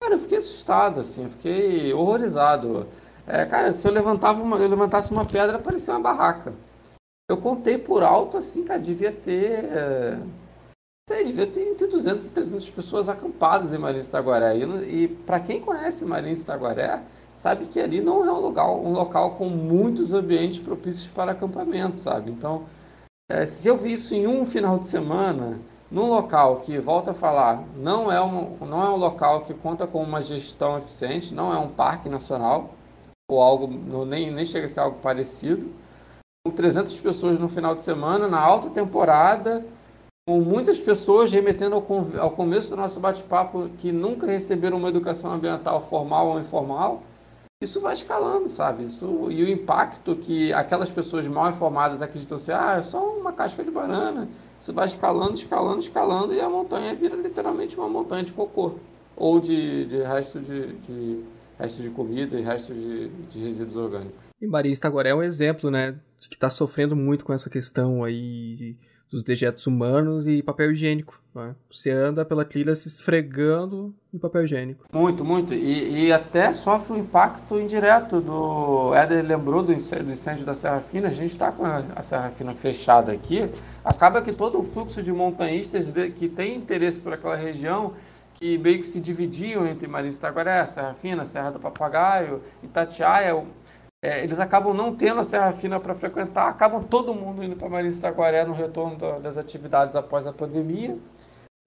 Cara, 0.00 0.14
eu 0.14 0.20
fiquei 0.20 0.38
assustado, 0.38 1.00
assim, 1.00 1.24
eu 1.24 1.30
fiquei 1.30 1.92
horrorizado. 1.92 2.86
É, 3.26 3.44
cara, 3.46 3.72
se 3.72 3.86
eu 3.86 3.92
levantava 3.92 4.42
uma, 4.42 4.56
eu 4.56 4.68
levantasse 4.68 5.12
uma 5.12 5.24
pedra, 5.24 5.58
parecia 5.58 5.94
uma 5.94 6.00
barraca. 6.00 6.52
Eu 7.28 7.36
contei 7.36 7.78
por 7.78 8.02
alto, 8.02 8.36
assim, 8.36 8.64
cara, 8.64 8.80
devia 8.80 9.12
ter. 9.12 9.64
É, 9.64 10.18
sei, 11.08 11.24
devia 11.24 11.46
ter 11.46 11.68
entre 11.68 11.86
200 11.86 12.26
e 12.26 12.30
300 12.30 12.70
pessoas 12.70 13.08
acampadas 13.08 13.72
em 13.72 13.78
Marins 13.78 14.08
Itaguaré. 14.08 14.56
E, 14.56 15.04
e 15.04 15.08
para 15.08 15.40
quem 15.40 15.60
conhece 15.60 16.04
Marins 16.04 16.42
Itaguaré, 16.42 17.02
sabe 17.32 17.66
que 17.66 17.80
ali 17.80 18.00
não 18.00 18.24
é 18.24 18.32
um 18.32 18.40
local, 18.40 18.84
um 18.84 18.92
local 18.92 19.32
com 19.36 19.48
muitos 19.48 20.12
ambientes 20.12 20.58
propícios 20.58 21.08
para 21.08 21.32
acampamento, 21.32 21.98
sabe? 21.98 22.30
Então, 22.30 22.64
é, 23.30 23.46
se 23.46 23.68
eu 23.68 23.76
vi 23.76 23.92
isso 23.92 24.14
em 24.14 24.26
um 24.26 24.44
final 24.44 24.78
de 24.78 24.86
semana, 24.86 25.58
num 25.90 26.06
local 26.06 26.56
que, 26.56 26.78
volta 26.78 27.12
a 27.12 27.14
falar, 27.14 27.62
não 27.76 28.10
é, 28.10 28.22
um, 28.22 28.56
não 28.60 28.82
é 28.82 28.88
um 28.88 28.96
local 28.96 29.42
que 29.42 29.54
conta 29.54 29.86
com 29.86 30.02
uma 30.02 30.20
gestão 30.20 30.76
eficiente, 30.76 31.34
não 31.34 31.52
é 31.52 31.58
um 31.58 31.68
parque 31.68 32.08
nacional, 32.08 32.74
ou 33.32 33.42
algo, 33.42 34.04
nem, 34.04 34.30
nem 34.30 34.44
chega 34.44 34.66
a 34.66 34.68
ser 34.68 34.80
algo 34.80 34.98
parecido. 35.00 35.70
Com 36.46 36.52
300 36.52 36.98
pessoas 37.00 37.38
no 37.38 37.48
final 37.48 37.74
de 37.74 37.84
semana, 37.84 38.26
na 38.28 38.40
alta 38.40 38.68
temporada, 38.70 39.64
com 40.28 40.40
muitas 40.40 40.78
pessoas 40.78 41.32
remetendo 41.32 41.74
ao, 41.74 41.84
ao 42.20 42.30
começo 42.30 42.70
do 42.70 42.76
nosso 42.76 43.00
bate-papo 43.00 43.70
que 43.78 43.90
nunca 43.92 44.26
receberam 44.26 44.76
uma 44.76 44.88
educação 44.88 45.32
ambiental 45.32 45.80
formal 45.80 46.28
ou 46.28 46.40
informal, 46.40 47.02
isso 47.62 47.80
vai 47.80 47.94
escalando, 47.94 48.48
sabe? 48.48 48.82
Isso, 48.82 49.30
e 49.30 49.42
o 49.42 49.48
impacto 49.48 50.16
que 50.16 50.52
aquelas 50.52 50.90
pessoas 50.90 51.26
mal 51.28 51.48
informadas 51.48 52.02
acreditam 52.02 52.36
ser, 52.36 52.52
ah, 52.52 52.76
é 52.78 52.82
só 52.82 53.00
uma 53.16 53.32
casca 53.32 53.62
de 53.62 53.70
banana. 53.70 54.28
Isso 54.60 54.72
vai 54.72 54.86
escalando, 54.86 55.34
escalando, 55.34 55.78
escalando 55.78 56.34
e 56.34 56.40
a 56.40 56.48
montanha 56.48 56.94
vira 56.94 57.14
literalmente 57.14 57.76
uma 57.76 57.88
montanha 57.88 58.24
de 58.24 58.32
cocô 58.32 58.74
ou 59.16 59.38
de, 59.38 59.86
de 59.86 60.02
resto 60.02 60.40
de, 60.40 60.72
de 60.78 61.24
restos 61.62 61.84
de 61.84 61.90
comida 61.90 62.38
e 62.38 62.42
restos 62.42 62.76
de, 62.76 63.08
de 63.30 63.38
resíduos 63.38 63.76
orgânicos. 63.76 64.18
E 64.40 64.46
Maria 64.46 64.72
Estagoré 64.72 65.10
é 65.10 65.14
um 65.14 65.22
exemplo, 65.22 65.70
né, 65.70 65.94
que 66.28 66.34
está 66.34 66.50
sofrendo 66.50 66.96
muito 66.96 67.24
com 67.24 67.32
essa 67.32 67.48
questão 67.48 68.02
aí 68.02 68.76
dos 69.08 69.22
dejetos 69.22 69.66
humanos 69.66 70.26
e 70.26 70.42
papel 70.42 70.72
higiênico. 70.72 71.20
Né? 71.34 71.54
Você 71.70 71.90
anda 71.90 72.24
pela 72.24 72.44
trilha 72.44 72.74
se 72.74 72.88
esfregando 72.88 73.94
em 74.12 74.18
papel 74.18 74.44
higiênico. 74.44 74.86
Muito, 74.92 75.24
muito. 75.24 75.52
E, 75.52 76.06
e 76.06 76.12
até 76.12 76.52
sofre 76.52 76.94
um 76.94 77.00
impacto 77.00 77.60
indireto 77.60 78.20
do. 78.20 78.94
Éder 78.94 79.24
lembrou 79.24 79.62
do 79.62 79.72
incêndio, 79.72 80.06
do 80.06 80.12
incêndio 80.12 80.46
da 80.46 80.54
Serra 80.54 80.80
Fina. 80.80 81.08
A 81.08 81.12
gente 81.12 81.30
está 81.30 81.52
com 81.52 81.64
a, 81.64 82.02
Serra 82.02 82.30
Fina 82.30 82.54
fechada 82.54 83.12
aqui. 83.12 83.40
Acaba 83.84 84.22
que 84.22 84.32
todo 84.32 84.58
o 84.58 84.62
fluxo 84.64 85.02
de 85.02 85.12
montanhistas 85.12 85.92
que 86.16 86.28
tem 86.28 86.56
interesse 86.56 87.02
por 87.02 87.12
aquela 87.12 87.36
região 87.36 87.92
que 88.42 88.58
meio 88.58 88.80
que 88.80 88.88
se 88.88 89.00
dividiam 89.00 89.64
entre 89.64 89.86
Marins 89.86 90.16
Itaguaré, 90.16 90.66
Serra 90.66 90.94
Fina, 90.94 91.24
Serra 91.24 91.52
do 91.52 91.60
Papagaio, 91.60 92.42
Itatiaia. 92.60 93.40
É, 94.04 94.24
eles 94.24 94.40
acabam 94.40 94.74
não 94.74 94.96
tendo 94.96 95.20
a 95.20 95.22
Serra 95.22 95.52
Fina 95.52 95.78
para 95.78 95.94
frequentar, 95.94 96.48
acabam 96.48 96.82
todo 96.82 97.14
mundo 97.14 97.44
indo 97.44 97.54
para 97.54 97.68
Marins 97.68 97.98
Itaguaré 97.98 98.44
no 98.44 98.52
retorno 98.52 98.96
da, 98.96 99.20
das 99.20 99.38
atividades 99.38 99.94
após 99.94 100.26
a 100.26 100.32
pandemia. 100.32 100.98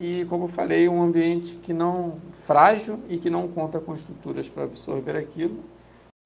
E, 0.02 0.26
como 0.26 0.44
eu 0.44 0.48
falei, 0.50 0.90
um 0.90 1.02
ambiente 1.02 1.56
que 1.56 1.74
não 1.74 2.18
frágil 2.34 3.00
e 3.08 3.18
que 3.18 3.30
não 3.30 3.48
conta 3.48 3.80
com 3.80 3.96
estruturas 3.96 4.50
para 4.50 4.66
absorver 4.66 5.16
aquilo. 5.16 5.64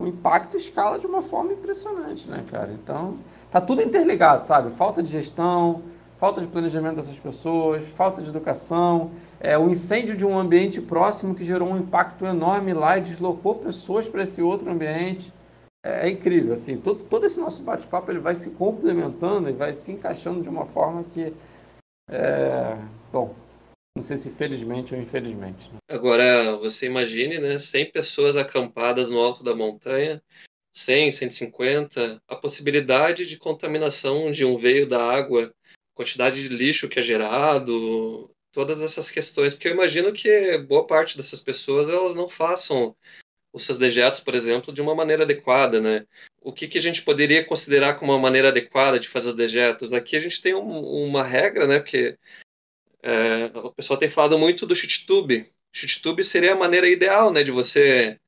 O 0.01 0.07
impacto 0.07 0.57
escala 0.57 0.97
de 0.97 1.05
uma 1.05 1.21
forma 1.21 1.53
impressionante, 1.53 2.27
né, 2.27 2.43
cara? 2.49 2.71
Então, 2.73 3.19
tá 3.51 3.61
tudo 3.61 3.83
interligado, 3.83 4.43
sabe? 4.43 4.71
Falta 4.71 5.03
de 5.03 5.11
gestão, 5.11 5.83
falta 6.17 6.41
de 6.41 6.47
planejamento 6.47 6.95
dessas 6.95 7.19
pessoas, 7.19 7.83
falta 7.83 8.19
de 8.19 8.29
educação, 8.29 9.11
é, 9.39 9.57
o 9.57 9.69
incêndio 9.69 10.17
de 10.17 10.25
um 10.25 10.37
ambiente 10.37 10.81
próximo 10.81 11.33
que 11.33 11.45
gerou 11.45 11.69
um 11.69 11.77
impacto 11.77 12.25
enorme 12.25 12.73
lá 12.73 12.97
e 12.97 13.01
deslocou 13.01 13.55
pessoas 13.55 14.09
para 14.09 14.23
esse 14.23 14.41
outro 14.41 14.69
ambiente. 14.69 15.33
É, 15.83 16.07
é, 16.07 16.09
incrível, 16.09 16.53
assim, 16.53 16.75
todo, 16.75 17.05
todo 17.05 17.25
esse 17.25 17.39
nosso 17.39 17.63
bate-papo 17.63 18.11
ele 18.11 18.19
vai 18.19 18.35
se 18.35 18.51
complementando 18.51 19.49
e 19.49 19.53
vai 19.53 19.73
se 19.73 19.93
encaixando 19.93 20.41
de 20.41 20.49
uma 20.49 20.65
forma 20.65 21.05
que, 21.05 21.33
é, 22.09 22.77
bom, 23.13 23.33
não 23.95 24.03
sei 24.03 24.17
se 24.17 24.29
felizmente 24.29 24.93
ou 24.93 25.01
infelizmente. 25.01 25.71
Né? 25.71 25.77
Agora, 25.89 26.57
você 26.57 26.85
imagine, 26.85 27.39
né, 27.39 27.57
100 27.57 27.91
pessoas 27.91 28.35
acampadas 28.35 29.09
no 29.09 29.19
alto 29.19 29.41
da 29.41 29.55
montanha, 29.55 30.21
100, 30.73 31.11
150, 31.11 32.21
a 32.27 32.35
possibilidade 32.35 33.25
de 33.25 33.37
contaminação 33.37 34.31
de 34.31 34.43
um 34.43 34.57
veio 34.57 34.85
da 34.85 35.01
água 35.01 35.49
quantidade 35.95 36.41
de 36.41 36.55
lixo 36.55 36.87
que 36.87 36.99
é 36.99 37.01
gerado, 37.01 38.31
todas 38.51 38.81
essas 38.81 39.11
questões, 39.11 39.53
porque 39.53 39.67
eu 39.67 39.73
imagino 39.73 40.11
que 40.11 40.57
boa 40.59 40.85
parte 40.85 41.15
dessas 41.15 41.39
pessoas 41.39 41.89
elas 41.89 42.15
não 42.15 42.27
façam 42.27 42.95
os 43.51 43.63
seus 43.63 43.77
dejetos, 43.77 44.19
por 44.19 44.35
exemplo, 44.35 44.73
de 44.73 44.81
uma 44.81 44.95
maneira 44.95 45.23
adequada, 45.23 45.81
né? 45.81 46.05
O 46.41 46.53
que, 46.53 46.67
que 46.67 46.77
a 46.77 46.81
gente 46.81 47.01
poderia 47.01 47.43
considerar 47.43 47.95
como 47.95 48.11
uma 48.11 48.19
maneira 48.19 48.49
adequada 48.49 48.99
de 48.99 49.07
fazer 49.07 49.29
os 49.29 49.35
dejetos? 49.35 49.91
Aqui 49.91 50.15
a 50.15 50.19
gente 50.19 50.41
tem 50.41 50.53
um, 50.53 50.79
uma 51.07 51.23
regra, 51.23 51.67
né? 51.67 51.79
Porque 51.79 52.17
é, 53.01 53.45
o 53.55 53.73
pessoal 53.73 53.97
tem 53.97 54.09
falado 54.09 54.37
muito 54.37 54.65
do 54.65 54.75
shit 54.75 55.05
tube. 55.05 55.49
Shit 55.73 56.01
tube 56.01 56.23
seria 56.23 56.53
a 56.53 56.57
maneira 56.57 56.87
ideal, 56.87 57.31
né? 57.31 57.43
De 57.43 57.51
você 57.51 58.19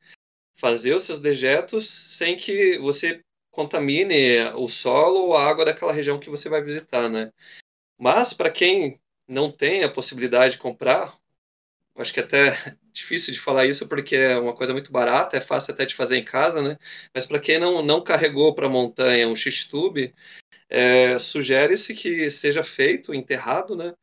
fazer 0.56 0.96
os 0.96 1.04
seus 1.04 1.20
dejetos 1.20 1.88
sem 1.88 2.36
que 2.36 2.78
você 2.80 3.22
contamine 3.52 4.44
o 4.56 4.68
solo 4.68 5.28
ou 5.28 5.36
a 5.36 5.46
água 5.46 5.66
daquela 5.66 5.94
região 5.94 6.20
que 6.20 6.30
você 6.30 6.50
vai 6.50 6.62
visitar, 6.62 7.10
né? 7.10 7.32
Mas 7.98 8.34
para 8.34 8.50
quem 8.50 9.00
não 9.28 9.52
tem 9.52 9.84
a 9.84 9.90
possibilidade 9.90 10.54
de 10.54 10.60
comprar, 10.60 11.14
acho 11.96 12.14
que 12.14 12.20
é 12.20 12.24
até 12.24 12.52
difícil 12.92 13.34
de 13.34 13.40
falar 13.40 13.66
isso 13.66 13.88
porque 13.88 14.16
é 14.16 14.38
uma 14.38 14.54
coisa 14.54 14.74
muito 14.74 14.92
barata, 14.92 15.38
é 15.38 15.42
fácil 15.42 15.74
até 15.74 15.86
de 15.86 15.96
fazer 15.96 16.18
em 16.18 16.24
casa, 16.24 16.62
né? 16.62 16.78
Mas 17.14 17.26
para 17.26 17.40
quem 17.40 17.60
não, 17.60 17.82
não 17.82 18.04
carregou 18.04 18.54
para 18.54 18.68
a 18.68 18.70
montanha 18.70 19.28
um 19.28 19.36
X-tube, 19.36 20.14
é, 20.70 21.18
sugere-se 21.18 21.94
que 21.94 22.30
seja 22.32 22.64
feito, 22.64 23.14
enterrado, 23.14 23.76
né? 23.76 23.94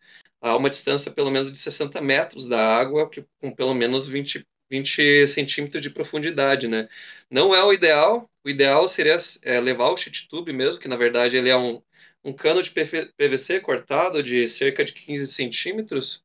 A 0.40 0.56
uma 0.56 0.70
distância 0.70 1.10
pelo 1.10 1.30
menos 1.30 1.50
de 1.50 1.58
60 1.58 2.00
metros 2.00 2.46
da 2.46 2.78
água, 2.78 3.08
que, 3.10 3.24
com 3.40 3.50
pelo 3.54 3.74
menos 3.74 4.08
20, 4.08 4.46
20 4.70 5.26
centímetros 5.26 5.82
de 5.82 5.90
profundidade, 5.90 6.68
né? 6.68 6.88
Não 7.30 7.54
é 7.54 7.64
o 7.64 7.72
ideal, 7.72 8.28
o 8.44 8.50
ideal 8.50 8.86
seria 8.88 9.16
é, 9.42 9.60
levar 9.60 9.90
o 9.90 9.96
shit 9.96 10.28
tube 10.28 10.52
mesmo, 10.52 10.80
que 10.80 10.88
na 10.88 10.96
verdade 10.96 11.36
ele 11.36 11.48
é 11.48 11.56
um, 11.56 11.82
um 12.28 12.32
cano 12.32 12.62
de 12.62 12.70
PVC 12.70 13.60
cortado 13.60 14.22
de 14.22 14.46
cerca 14.46 14.84
de 14.84 14.92
15 14.92 15.26
centímetros, 15.28 16.22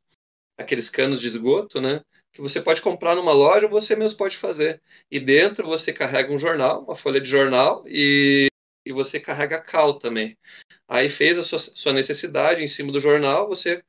aqueles 0.57 0.89
canos 0.89 1.21
de 1.21 1.27
esgoto, 1.27 1.79
né? 1.79 2.01
Que 2.33 2.41
você 2.41 2.61
pode 2.61 2.81
comprar 2.81 3.15
numa 3.15 3.31
loja 3.31 3.65
ou 3.65 3.71
você 3.71 3.95
mesmo 3.95 4.17
pode 4.17 4.35
fazer. 4.35 4.81
E 5.09 5.19
dentro 5.19 5.65
você 5.67 5.93
carrega 5.93 6.33
um 6.33 6.37
jornal, 6.37 6.83
uma 6.83 6.95
folha 6.95 7.21
de 7.21 7.29
jornal 7.29 7.83
e, 7.87 8.47
e 8.85 8.91
você 8.91 9.19
carrega 9.19 9.61
cal 9.61 9.93
também. 9.93 10.37
Aí 10.87 11.09
fez 11.09 11.37
a 11.37 11.43
sua, 11.43 11.59
sua 11.59 11.93
necessidade 11.93 12.61
em 12.61 12.67
cima 12.67 12.91
do 12.91 12.99
jornal, 12.99 13.47
você 13.47 13.81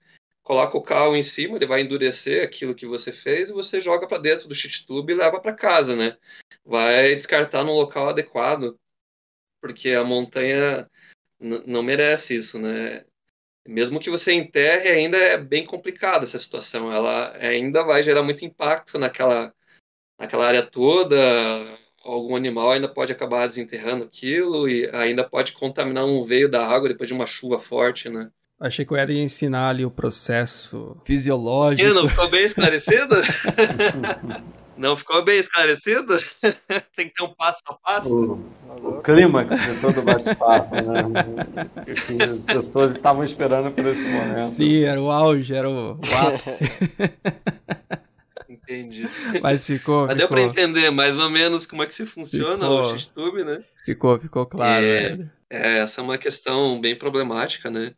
coloca 0.43 0.77
o 0.77 0.83
cal 0.83 1.17
em 1.17 1.23
cima, 1.23 1.57
ele 1.57 1.67
vai 1.67 1.81
endurecer 1.81 2.45
aquilo 2.45 2.75
que 2.75 2.87
você 2.87 3.11
fez 3.11 3.49
e 3.49 3.53
você 3.53 3.81
joga 3.81 4.07
para 4.07 4.19
dentro 4.19 4.47
do 4.47 4.55
shit 4.55 4.87
tube 4.87 5.13
e 5.13 5.17
leva 5.17 5.41
para 5.41 5.55
casa, 5.55 5.97
né? 5.97 6.17
Vai 6.65 7.15
descartar 7.15 7.65
no 7.65 7.73
local 7.73 8.11
adequado, 8.11 8.79
porque 9.61 9.91
a 9.91 10.05
montanha 10.05 10.89
não 11.67 11.83
merece 11.83 12.35
isso, 12.35 12.59
né? 12.59 13.05
Mesmo 13.67 13.99
que 13.99 14.11
você 14.11 14.33
enterre, 14.33 14.89
ainda 14.89 15.17
é 15.17 15.39
bem 15.39 15.65
complicada 15.65 16.25
essa 16.25 16.39
situação. 16.39 16.93
Ela 16.93 17.35
ainda 17.39 17.83
vai 17.83 18.03
gerar 18.03 18.23
muito 18.23 18.45
impacto 18.45 18.99
naquela, 18.99 19.53
naquela 20.19 20.47
área 20.47 20.63
toda. 20.63 21.17
algum 22.03 22.37
animal 22.37 22.73
ainda 22.73 22.89
pode 22.89 23.13
acabar 23.13 23.47
desenterrando 23.47 24.05
aquilo 24.05 24.69
e 24.69 24.89
ainda 24.91 25.25
pode 25.25 25.53
contaminar 25.53 26.05
um 26.05 26.23
veio 26.23 26.51
da 26.51 26.67
água 26.67 26.89
depois 26.89 27.09
de 27.09 27.15
uma 27.15 27.27
chuva 27.27 27.59
forte, 27.59 28.09
né? 28.09 28.31
Achei 28.61 28.85
que 28.85 28.93
eu 28.93 28.97
ia 28.97 29.23
ensinar 29.23 29.71
ali 29.71 29.85
o 29.85 29.91
processo 29.91 30.97
fisiológico. 31.05 31.89
Que, 31.89 31.95
não 31.95 32.09
ficou 32.09 32.31
bem 32.31 32.45
esclarecido? 32.45 33.17
não 34.77 34.97
ficou 34.97 35.25
bem 35.25 35.39
esclarecido? 35.39 36.17
Tem 36.97 37.09
que 37.09 37.15
ter 37.15 37.25
um 37.25 37.35
passo 37.35 37.63
a 37.67 37.75
passo. 37.75 38.15
O, 38.15 38.89
o 38.89 39.01
clímax 39.01 39.55
de 39.61 39.81
todo 39.81 40.01
o 40.01 40.03
bate-papo, 40.03 40.75
né? 40.75 41.03
As 42.31 42.45
pessoas 42.45 42.95
estavam 42.95 43.25
esperando 43.25 43.71
por 43.71 43.87
esse 43.87 44.05
momento. 44.05 44.43
Sim, 44.43 44.85
era 44.85 45.01
o 45.01 45.11
auge, 45.11 45.55
era 45.55 45.69
o, 45.69 45.93
o 45.93 46.27
ápice. 46.27 46.65
Entendi. 48.49 49.09
Mas 49.43 49.65
ficou. 49.65 50.07
Mas 50.07 50.13
ficou. 50.13 50.17
deu 50.17 50.29
pra 50.29 50.41
entender 50.43 50.91
mais 50.91 51.19
ou 51.19 51.29
menos 51.29 51.67
como 51.67 51.83
é 51.83 51.87
que 51.87 51.95
se 51.95 52.07
funciona 52.07 52.65
Ficou. 52.65 52.81
o 52.81 52.85
XTube, 52.85 53.45
né? 53.45 53.63
Ficou, 53.85 54.19
ficou 54.19 54.47
claro. 54.47 54.85
É. 54.85 55.19
É, 55.51 55.79
essa 55.79 56.01
é 56.01 56.05
uma 56.05 56.19
questão 56.19 56.81
bem 56.81 56.97
problemática, 56.97 57.71
né? 57.71 57.95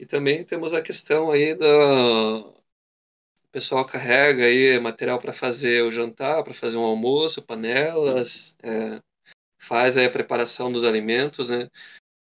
E 0.00 0.06
também 0.06 0.44
temos 0.44 0.72
a 0.72 0.82
questão 0.82 1.30
aí 1.30 1.54
da. 1.54 1.66
Pessoal 3.58 3.84
carrega 3.84 4.44
aí 4.44 4.78
material 4.78 5.18
para 5.18 5.32
fazer 5.32 5.82
o 5.82 5.90
jantar, 5.90 6.44
para 6.44 6.54
fazer 6.54 6.76
um 6.76 6.84
almoço, 6.84 7.42
panelas, 7.42 8.56
é, 8.62 9.02
faz 9.58 9.96
aí 9.96 10.06
a 10.06 10.10
preparação 10.10 10.70
dos 10.70 10.84
alimentos, 10.84 11.48
né? 11.48 11.68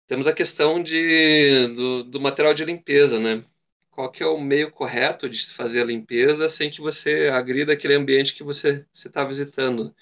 Temos 0.06 0.26
a 0.26 0.34
questão 0.34 0.82
de, 0.82 1.68
do, 1.68 2.04
do 2.04 2.20
material 2.20 2.52
de 2.52 2.66
limpeza, 2.66 3.18
né? 3.18 3.42
Qual 3.90 4.10
que 4.10 4.22
é 4.22 4.26
o 4.26 4.38
meio 4.38 4.70
correto 4.70 5.26
de 5.26 5.54
fazer 5.54 5.80
a 5.80 5.86
limpeza 5.86 6.50
sem 6.50 6.68
que 6.68 6.82
você 6.82 7.30
agrida 7.30 7.72
aquele 7.72 7.94
ambiente 7.94 8.34
que 8.34 8.44
você 8.44 8.84
está 8.94 9.24
visitando? 9.24 9.96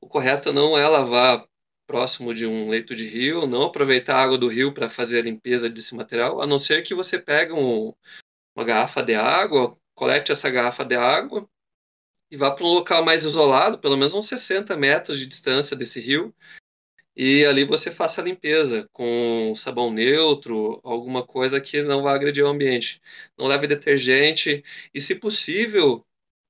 O 0.00 0.08
correto 0.08 0.50
não 0.50 0.78
é 0.78 0.88
lavar 0.88 1.46
próximo 1.86 2.32
de 2.32 2.46
um 2.46 2.70
leito 2.70 2.94
de 2.94 3.06
rio, 3.06 3.46
não 3.46 3.64
aproveitar 3.64 4.16
a 4.16 4.22
água 4.22 4.38
do 4.38 4.48
rio 4.48 4.72
para 4.72 4.88
fazer 4.88 5.18
a 5.18 5.24
limpeza 5.24 5.68
desse 5.68 5.94
material, 5.94 6.40
a 6.40 6.46
não 6.46 6.58
ser 6.58 6.82
que 6.82 6.94
você 6.94 7.18
pegue 7.18 7.52
um, 7.52 7.92
uma 8.56 8.64
garrafa 8.64 9.02
de 9.02 9.14
água, 9.14 9.76
colete 9.94 10.32
essa 10.32 10.50
garrafa 10.50 10.84
de 10.84 10.96
água 10.96 11.48
e 12.30 12.36
vá 12.36 12.50
para 12.50 12.64
um 12.64 12.72
local 12.72 13.04
mais 13.04 13.24
isolado, 13.24 13.78
pelo 13.78 13.96
menos 13.96 14.12
uns 14.12 14.26
60 14.26 14.76
metros 14.76 15.18
de 15.18 15.26
distância 15.26 15.76
desse 15.76 16.00
rio, 16.00 16.34
e 17.16 17.44
ali 17.44 17.64
você 17.64 17.92
faça 17.92 18.20
a 18.20 18.24
limpeza 18.24 18.88
com 18.92 19.52
sabão 19.54 19.90
neutro, 19.92 20.80
alguma 20.82 21.24
coisa 21.24 21.60
que 21.60 21.80
não 21.82 22.02
vá 22.02 22.14
agredir 22.14 22.44
o 22.44 22.48
ambiente. 22.48 23.00
Não 23.38 23.46
leve 23.46 23.68
detergente 23.68 24.64
e, 24.92 25.00
se 25.00 25.14
possível, 25.14 26.04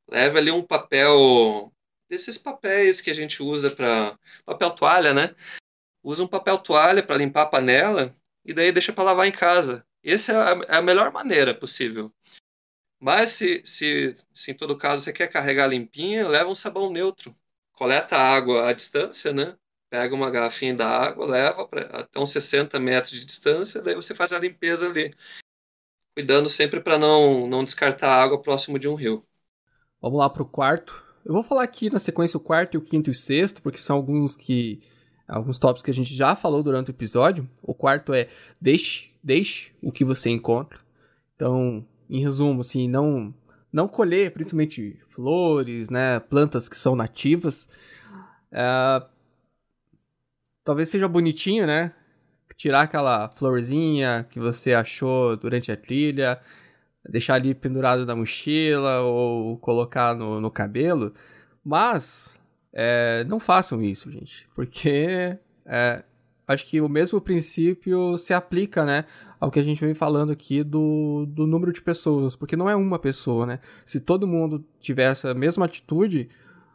leve 0.09 0.39
ali 0.39 0.51
um 0.51 0.63
papel 0.63 1.71
desses 2.09 2.39
papéis 2.39 3.01
que 3.03 3.11
a 3.11 3.15
gente 3.15 3.43
usa 3.43 3.71
para 3.71 4.19
papel 4.47 4.71
toalha, 4.71 5.13
né? 5.13 5.35
Usa 6.03 6.25
um 6.25 6.29
papel 6.29 6.57
toalha 6.57 7.03
para 7.03 7.19
limpar 7.19 7.43
a 7.43 7.47
panela 7.47 8.15
e 8.45 8.55
daí 8.55 8.73
deixa 8.73 8.93
para 8.93 9.05
lavar 9.05 9.27
em 9.27 9.33
casa. 9.33 9.87
Essa 10.03 10.33
é 10.33 10.37
a, 10.37 10.77
é 10.77 10.77
a 10.79 10.83
melhor 10.83 11.13
maneira 11.13 11.55
possível. 11.55 12.11
Mas 13.05 13.33
se, 13.33 13.61
se, 13.67 14.15
se 14.33 14.51
em 14.51 14.55
todo 14.55 14.79
caso 14.79 15.03
você 15.03 15.13
quer 15.13 15.29
carregar 15.29 15.67
limpinha, 15.67 16.27
leva 16.27 16.49
um 16.49 16.55
sabão 16.55 16.91
neutro. 16.91 17.37
Coleta 17.75 18.17
água 18.17 18.71
à 18.71 18.73
distância, 18.73 19.31
né? 19.31 19.55
Pega 19.91 20.15
uma 20.15 20.31
garrafinha 20.31 20.75
da 20.75 20.89
água, 20.89 21.27
leva 21.27 21.69
pra, 21.69 21.83
até 21.83 22.19
uns 22.19 22.33
60 22.33 22.81
metros 22.81 23.13
de 23.13 23.27
distância, 23.27 23.83
daí 23.83 23.95
você 23.95 24.15
faz 24.15 24.33
a 24.33 24.39
limpeza 24.39 24.87
ali. 24.87 25.15
Cuidando 26.17 26.49
sempre 26.49 26.81
para 26.81 26.97
não, 26.97 27.47
não 27.47 27.63
descartar 27.63 28.09
água 28.09 28.41
próximo 28.41 28.79
de 28.79 28.89
um 28.89 28.95
rio. 28.95 29.23
Vamos 30.01 30.19
lá 30.19 30.31
pro 30.31 30.47
quarto. 30.47 31.05
Eu 31.27 31.35
vou 31.35 31.45
falar 31.45 31.65
aqui 31.65 31.91
na 31.91 31.99
sequência 31.99 32.39
o 32.39 32.41
quarto, 32.41 32.79
o 32.79 32.81
quinto 32.81 33.11
e 33.11 33.13
o 33.13 33.15
sexto, 33.15 33.61
porque 33.61 33.83
são 33.83 33.97
alguns 33.97 34.35
que. 34.35 34.83
alguns 35.29 35.59
tópicos 35.59 35.83
que 35.83 35.91
a 35.91 35.95
gente 35.95 36.15
já 36.15 36.35
falou 36.35 36.63
durante 36.63 36.91
o 36.91 36.93
episódio. 36.93 37.47
O 37.63 37.75
quarto 37.75 38.15
é 38.15 38.31
deixe, 38.59 39.13
deixe 39.23 39.73
o 39.83 39.93
que 39.93 40.07
você 40.07 40.31
encontra. 40.31 40.81
Então, 41.35 41.87
em 42.15 42.23
resumo, 42.23 42.61
assim, 42.61 42.89
não 42.89 43.35
não 43.73 43.89
colher 43.89 44.33
principalmente 44.33 45.01
flores, 45.09 45.91
né, 45.91 46.21
plantas 46.21 46.69
que 46.69 46.77
são 46.77 46.95
nativas. 46.95 47.69
É, 48.53 49.03
talvez 50.63 50.89
seja 50.89 51.09
bonitinho, 51.09 51.67
né? 51.67 51.93
Tirar 52.57 52.83
aquela 52.83 53.29
florzinha 53.31 54.25
que 54.31 54.39
você 54.39 54.75
achou 54.75 55.37
durante 55.37 55.73
a 55.73 55.77
trilha, 55.77 56.41
deixar 57.09 57.35
ali 57.35 57.53
pendurado 57.53 58.07
na 58.07 58.15
mochila 58.15 59.01
ou 59.01 59.59
colocar 59.59 60.15
no, 60.15 60.41
no 60.41 60.53
cabelo. 60.53 61.13
Mas 61.65 62.39
é, 62.73 63.25
não 63.25 63.41
façam 63.41 63.83
isso, 63.83 64.09
gente, 64.13 64.49
porque 64.55 65.37
é, 65.67 66.05
acho 66.47 66.65
que 66.67 66.81
o 66.81 66.89
mesmo 66.89 67.21
princípio 67.21 68.17
se 68.19 68.33
aplica, 68.33 68.85
né, 68.85 69.05
ao 69.45 69.51
que 69.51 69.61
a 69.61 69.63
gente 69.63 69.85
vem 69.85 69.93
falando 69.93 70.33
aqui 70.33 70.65
do, 70.65 71.27
do 71.29 71.47
número 71.47 71.71
de 71.71 71.83
pessoas, 71.83 72.35
porque 72.35 72.57
não 72.57 72.69
é 72.69 72.75
uma 72.75 72.99
pessoa, 72.99 73.45
né? 73.45 73.61
Se 73.85 74.01
todo 74.01 74.27
mundo 74.27 74.65
tivesse 74.81 75.29
a 75.29 75.35
mesma 75.35 75.67
atitude, 75.67 76.31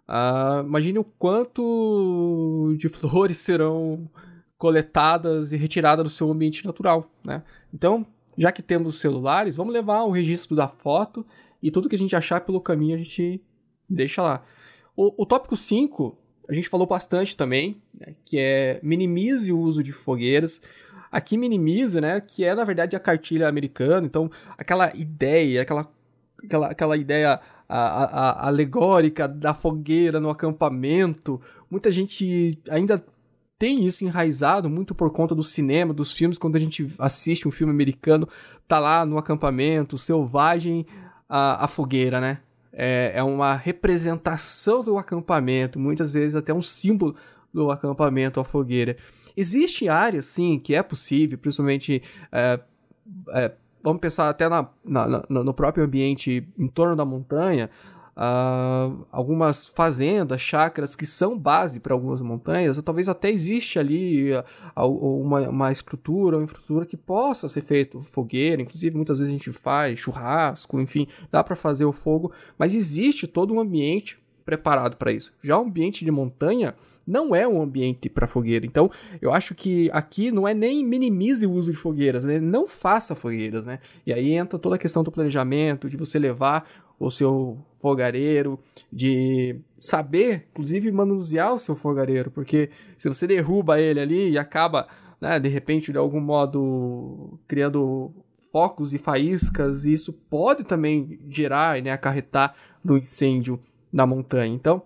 uh, 0.07 0.63
imagine 0.63 0.99
o 0.99 1.03
quanto 1.03 2.75
de 2.77 2.87
flores 2.93 3.39
serão 3.39 4.07
coletadas 4.55 5.51
e 5.51 5.57
retiradas 5.57 6.03
do 6.03 6.11
seu 6.11 6.29
ambiente 6.29 6.63
natural, 6.63 7.09
né? 7.23 7.41
Então, 7.73 8.05
já 8.37 8.51
que 8.51 8.61
temos 8.61 8.95
os 8.95 9.01
celulares, 9.01 9.55
vamos 9.55 9.73
levar 9.73 10.03
o 10.03 10.11
registro 10.11 10.55
da 10.55 10.67
foto 10.67 11.25
e 11.63 11.71
tudo 11.71 11.89
que 11.89 11.95
a 11.95 11.99
gente 11.99 12.15
achar 12.15 12.41
pelo 12.41 12.61
caminho 12.61 12.93
a 12.93 12.99
gente 12.99 13.41
deixa 13.89 14.21
lá. 14.21 14.45
O, 14.95 15.23
o 15.23 15.25
tópico 15.25 15.57
5, 15.57 16.15
a 16.47 16.53
gente 16.53 16.69
falou 16.69 16.85
bastante 16.85 17.35
também, 17.35 17.81
né, 17.99 18.13
que 18.23 18.37
é 18.37 18.79
minimize 18.83 19.51
o 19.51 19.59
uso 19.59 19.81
de 19.81 19.91
fogueiras. 19.91 20.61
Aqui 21.11 21.37
minimiza, 21.37 21.99
né, 21.99 22.21
que 22.21 22.43
é 22.43 22.53
na 22.53 22.63
verdade 22.63 22.95
a 22.95 22.99
cartilha 22.99 23.47
americana, 23.47 24.05
então 24.05 24.29
aquela 24.57 24.95
ideia, 24.95 25.61
aquela, 25.61 25.91
aquela, 26.43 26.67
aquela 26.67 26.97
ideia 26.97 27.39
a, 27.67 27.77
a, 27.77 28.47
alegórica 28.47 29.27
da 29.27 29.53
fogueira 29.53 30.19
no 30.19 30.29
acampamento, 30.29 31.41
muita 31.69 31.91
gente 31.91 32.57
ainda 32.69 33.03
tem 33.59 33.85
isso 33.85 34.05
enraizado 34.05 34.69
muito 34.69 34.95
por 34.95 35.11
conta 35.11 35.35
do 35.35 35.43
cinema, 35.43 35.93
dos 35.93 36.13
filmes, 36.13 36.37
quando 36.37 36.55
a 36.55 36.59
gente 36.59 36.91
assiste 36.97 37.47
um 37.47 37.51
filme 37.51 37.73
americano, 37.73 38.27
tá 38.67 38.79
lá 38.79 39.05
no 39.05 39.17
acampamento, 39.17 39.97
selvagem, 39.97 40.85
a, 41.27 41.65
a 41.65 41.67
fogueira, 41.67 42.21
né? 42.21 42.39
É, 42.71 43.11
é 43.15 43.23
uma 43.23 43.55
representação 43.55 44.81
do 44.81 44.97
acampamento, 44.97 45.77
muitas 45.77 46.11
vezes 46.11 46.35
até 46.35 46.53
um 46.53 46.61
símbolo 46.61 47.15
do 47.53 47.69
acampamento, 47.69 48.39
a 48.39 48.45
fogueira. 48.45 48.95
Existem 49.39 49.87
áreas, 49.87 50.25
sim, 50.25 50.59
que 50.59 50.75
é 50.75 50.83
possível, 50.83 51.37
principalmente. 51.37 52.03
É, 52.29 52.59
é, 53.29 53.51
vamos 53.81 54.01
pensar 54.01 54.27
até 54.27 54.49
na, 54.49 54.67
na, 54.83 55.23
no 55.29 55.53
próprio 55.53 55.85
ambiente 55.85 56.45
em 56.57 56.67
torno 56.67 56.93
da 56.93 57.05
montanha. 57.05 57.69
Uh, 58.17 59.05
algumas 59.09 59.67
fazendas, 59.67 60.41
chácaras 60.41 60.93
que 60.93 61.05
são 61.05 61.39
base 61.39 61.79
para 61.79 61.93
algumas 61.93 62.19
montanhas, 62.19 62.77
talvez 62.83 63.07
até 63.07 63.31
existe 63.31 63.79
ali 63.79 64.33
uh, 64.33 64.43
uma, 64.75 65.47
uma 65.47 65.71
estrutura, 65.71 66.35
uma 66.35 66.43
infraestrutura 66.43 66.85
que 66.85 66.97
possa 66.97 67.47
ser 67.47 67.61
feito 67.61 68.03
fogueira, 68.11 68.61
inclusive 68.61 68.93
muitas 68.93 69.19
vezes 69.19 69.33
a 69.33 69.37
gente 69.37 69.53
faz 69.53 70.01
churrasco, 70.01 70.81
enfim, 70.81 71.07
dá 71.31 71.41
para 71.41 71.55
fazer 71.55 71.85
o 71.85 71.93
fogo, 71.93 72.33
mas 72.57 72.75
existe 72.75 73.25
todo 73.25 73.53
um 73.53 73.59
ambiente 73.61 74.19
preparado 74.43 74.97
para 74.97 75.13
isso. 75.13 75.31
Já 75.41 75.57
o 75.57 75.63
ambiente 75.63 76.03
de 76.03 76.11
montanha 76.11 76.75
não 77.09 77.35
é 77.35 77.47
um 77.47 77.61
ambiente 77.61 78.07
para 78.07 78.27
fogueira. 78.27 78.65
Então, 78.65 78.91
eu 79.19 79.33
acho 79.33 79.55
que 79.55 79.89
aqui 79.91 80.31
não 80.31 80.47
é 80.47 80.53
nem 80.53 80.85
minimize 80.85 81.45
o 81.45 81.51
uso 81.51 81.71
de 81.71 81.77
fogueiras, 81.77 82.23
né? 82.23 82.39
não 82.39 82.67
faça 82.67 83.15
fogueiras, 83.15 83.65
né? 83.65 83.79
E 84.05 84.13
aí 84.13 84.33
entra 84.33 84.59
toda 84.59 84.75
a 84.75 84.79
questão 84.79 85.03
do 85.03 85.11
planejamento, 85.11 85.89
de 85.89 85.97
você 85.97 86.19
levar 86.19 86.69
o 86.99 87.09
seu 87.09 87.57
fogareiro, 87.79 88.59
de 88.91 89.59
saber, 89.77 90.47
inclusive, 90.51 90.91
manusear 90.91 91.53
o 91.53 91.59
seu 91.59 91.75
fogareiro, 91.75 92.29
porque 92.29 92.69
se 92.97 93.07
você 93.07 93.25
derruba 93.25 93.79
ele 93.79 93.99
ali 93.99 94.31
e 94.31 94.37
acaba, 94.37 94.87
né, 95.19 95.39
de 95.39 95.47
repente, 95.47 95.91
de 95.91 95.97
algum 95.97 96.19
modo, 96.19 97.39
criando 97.47 98.11
focos 98.51 98.93
e 98.93 98.97
faíscas, 98.97 99.85
isso 99.85 100.11
pode 100.11 100.63
também 100.63 101.19
gerar, 101.29 101.81
né, 101.81 101.91
acarretar 101.91 102.53
no 102.83 102.97
incêndio 102.97 103.59
na 103.91 104.05
montanha. 104.05 104.53
Então, 104.53 104.83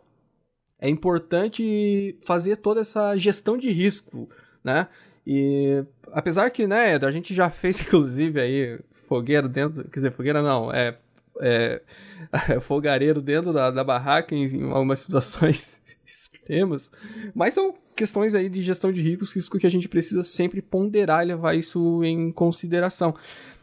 é 0.84 0.90
importante 0.90 2.18
fazer 2.26 2.58
toda 2.58 2.82
essa 2.82 3.16
gestão 3.16 3.58
de 3.58 3.72
risco, 3.72 4.30
né? 4.62 4.90
E 5.26 5.82
apesar 6.12 6.50
que, 6.50 6.68
né, 6.68 6.98
a 6.98 7.12
gente 7.12 7.34
já 7.34 7.50
fez, 7.50 7.80
inclusive, 7.88 8.42
aí, 8.42 8.80
fogueira 9.08 9.48
dentro, 9.48 9.86
quer 9.86 10.00
dizer, 10.00 10.12
fogueira 10.12 10.44
não, 10.44 10.70
é 10.74 10.98
é, 11.40 11.82
fogareiro 12.60 13.22
dentro 13.22 13.54
da, 13.54 13.72
da 13.72 13.82
barraca 13.82 14.36
em, 14.36 14.46
em 14.46 14.72
algumas 14.72 15.00
situações 15.02 15.82
extremas. 16.06 16.92
Mas 17.34 17.54
são 17.54 17.74
questões 17.96 18.36
aí 18.36 18.50
de 18.50 18.62
gestão 18.62 18.92
de 18.92 19.02
riscos, 19.02 19.34
risco 19.34 19.58
que 19.58 19.68
a 19.68 19.72
gente 19.72 19.88
precisa 19.88 20.22
sempre 20.22 20.62
ponderar 20.62 21.24
e 21.24 21.28
levar 21.28 21.56
isso 21.56 22.04
em 22.04 22.30
consideração. 22.30 23.14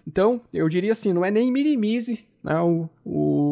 Então, 0.07 0.41
eu 0.55 0.69
diria 0.71 0.93
assim, 0.93 1.13
não 1.13 1.23
é 1.23 1.31
nem 1.31 1.53
minimize 1.53 2.25
né, 2.43 2.59
o, 2.61 2.89
o, 3.05 3.50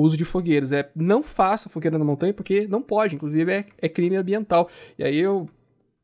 o, 0.00 0.02
uso 0.02 0.16
de 0.16 0.24
fogueiras. 0.24 0.72
É 0.72 0.90
não 0.94 1.22
faça 1.22 1.68
fogueira 1.68 1.98
na 1.98 2.04
montanha 2.04 2.34
porque 2.34 2.66
não 2.66 2.82
pode, 2.82 3.14
inclusive 3.14 3.52
é, 3.52 3.66
é 3.78 3.88
crime 3.88 4.16
ambiental. 4.16 4.68
E 4.98 5.04
aí 5.04 5.18
eu 5.18 5.48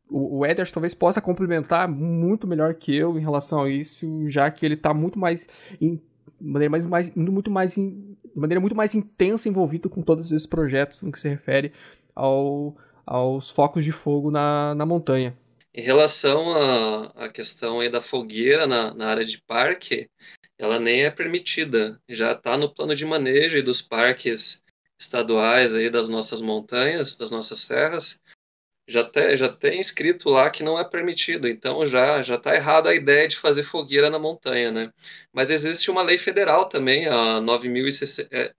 o, 0.08 0.40
o 0.40 0.46
talvez 0.72 0.94
possa 0.94 1.20
complementar 1.20 1.88
muito 1.88 2.46
melhor 2.46 2.74
que 2.74 2.94
eu 2.94 3.18
em 3.18 3.22
relação 3.22 3.62
a 3.62 3.70
isso, 3.70 4.06
já 4.28 4.50
que 4.50 4.64
ele 4.64 4.74
está 4.74 4.94
muito 4.94 5.18
mais 5.18 5.48
em, 5.80 6.00
de 6.40 6.48
maneira 6.48 6.70
mais, 6.70 6.86
mais 6.86 7.10
muito 7.14 7.50
mais 7.50 7.74
de 7.74 8.16
maneira 8.34 8.60
muito 8.60 8.76
mais 8.76 8.94
intensa 8.94 9.48
envolvido 9.48 9.88
com 9.88 10.02
todos 10.02 10.30
esses 10.30 10.46
projetos 10.46 11.02
no 11.02 11.10
que 11.10 11.18
se 11.18 11.28
refere 11.28 11.72
ao, 12.14 12.76
aos 13.04 13.50
focos 13.50 13.84
de 13.84 13.92
fogo 13.92 14.30
na, 14.30 14.74
na 14.74 14.86
montanha. 14.86 15.36
Em 15.74 15.82
relação 15.82 16.52
à, 17.14 17.28
questão 17.28 17.88
da 17.90 18.00
fogueira 18.00 18.66
na, 18.66 18.94
na 18.94 19.08
área 19.08 19.24
de 19.24 19.38
parque, 19.42 20.08
ela 20.58 20.78
nem 20.78 21.04
é 21.04 21.10
permitida. 21.10 22.00
Já 22.08 22.32
está 22.32 22.56
no 22.56 22.72
plano 22.72 22.94
de 22.94 23.04
manejo 23.04 23.62
dos 23.62 23.82
parques 23.82 24.62
estaduais 24.98 25.74
aí 25.74 25.90
das 25.90 26.08
nossas 26.08 26.40
montanhas, 26.40 27.16
das 27.16 27.30
nossas 27.30 27.60
serras, 27.60 28.20
já, 28.88 29.02
te, 29.02 29.36
já 29.36 29.48
tem 29.48 29.80
escrito 29.80 30.30
lá 30.30 30.48
que 30.48 30.62
não 30.62 30.78
é 30.78 30.84
permitido, 30.84 31.48
então 31.48 31.84
já 31.84 32.22
já 32.22 32.36
está 32.36 32.54
errada 32.54 32.90
a 32.90 32.94
ideia 32.94 33.26
de 33.26 33.36
fazer 33.36 33.64
fogueira 33.64 34.08
na 34.08 34.18
montanha, 34.18 34.70
né? 34.70 34.92
Mas 35.32 35.50
existe 35.50 35.90
uma 35.90 36.02
lei 36.02 36.18
federal 36.18 36.66
também, 36.66 37.06
a 37.06 37.40
9.605, 37.40 38.28
é, 38.30 38.54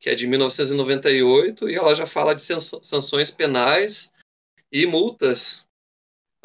que 0.00 0.08
é 0.08 0.14
de 0.14 0.26
1998, 0.26 1.68
e 1.68 1.74
ela 1.74 1.94
já 1.94 2.06
fala 2.06 2.34
de 2.34 2.40
sanções 2.40 3.30
penais 3.30 4.10
e 4.72 4.86
multas. 4.86 5.65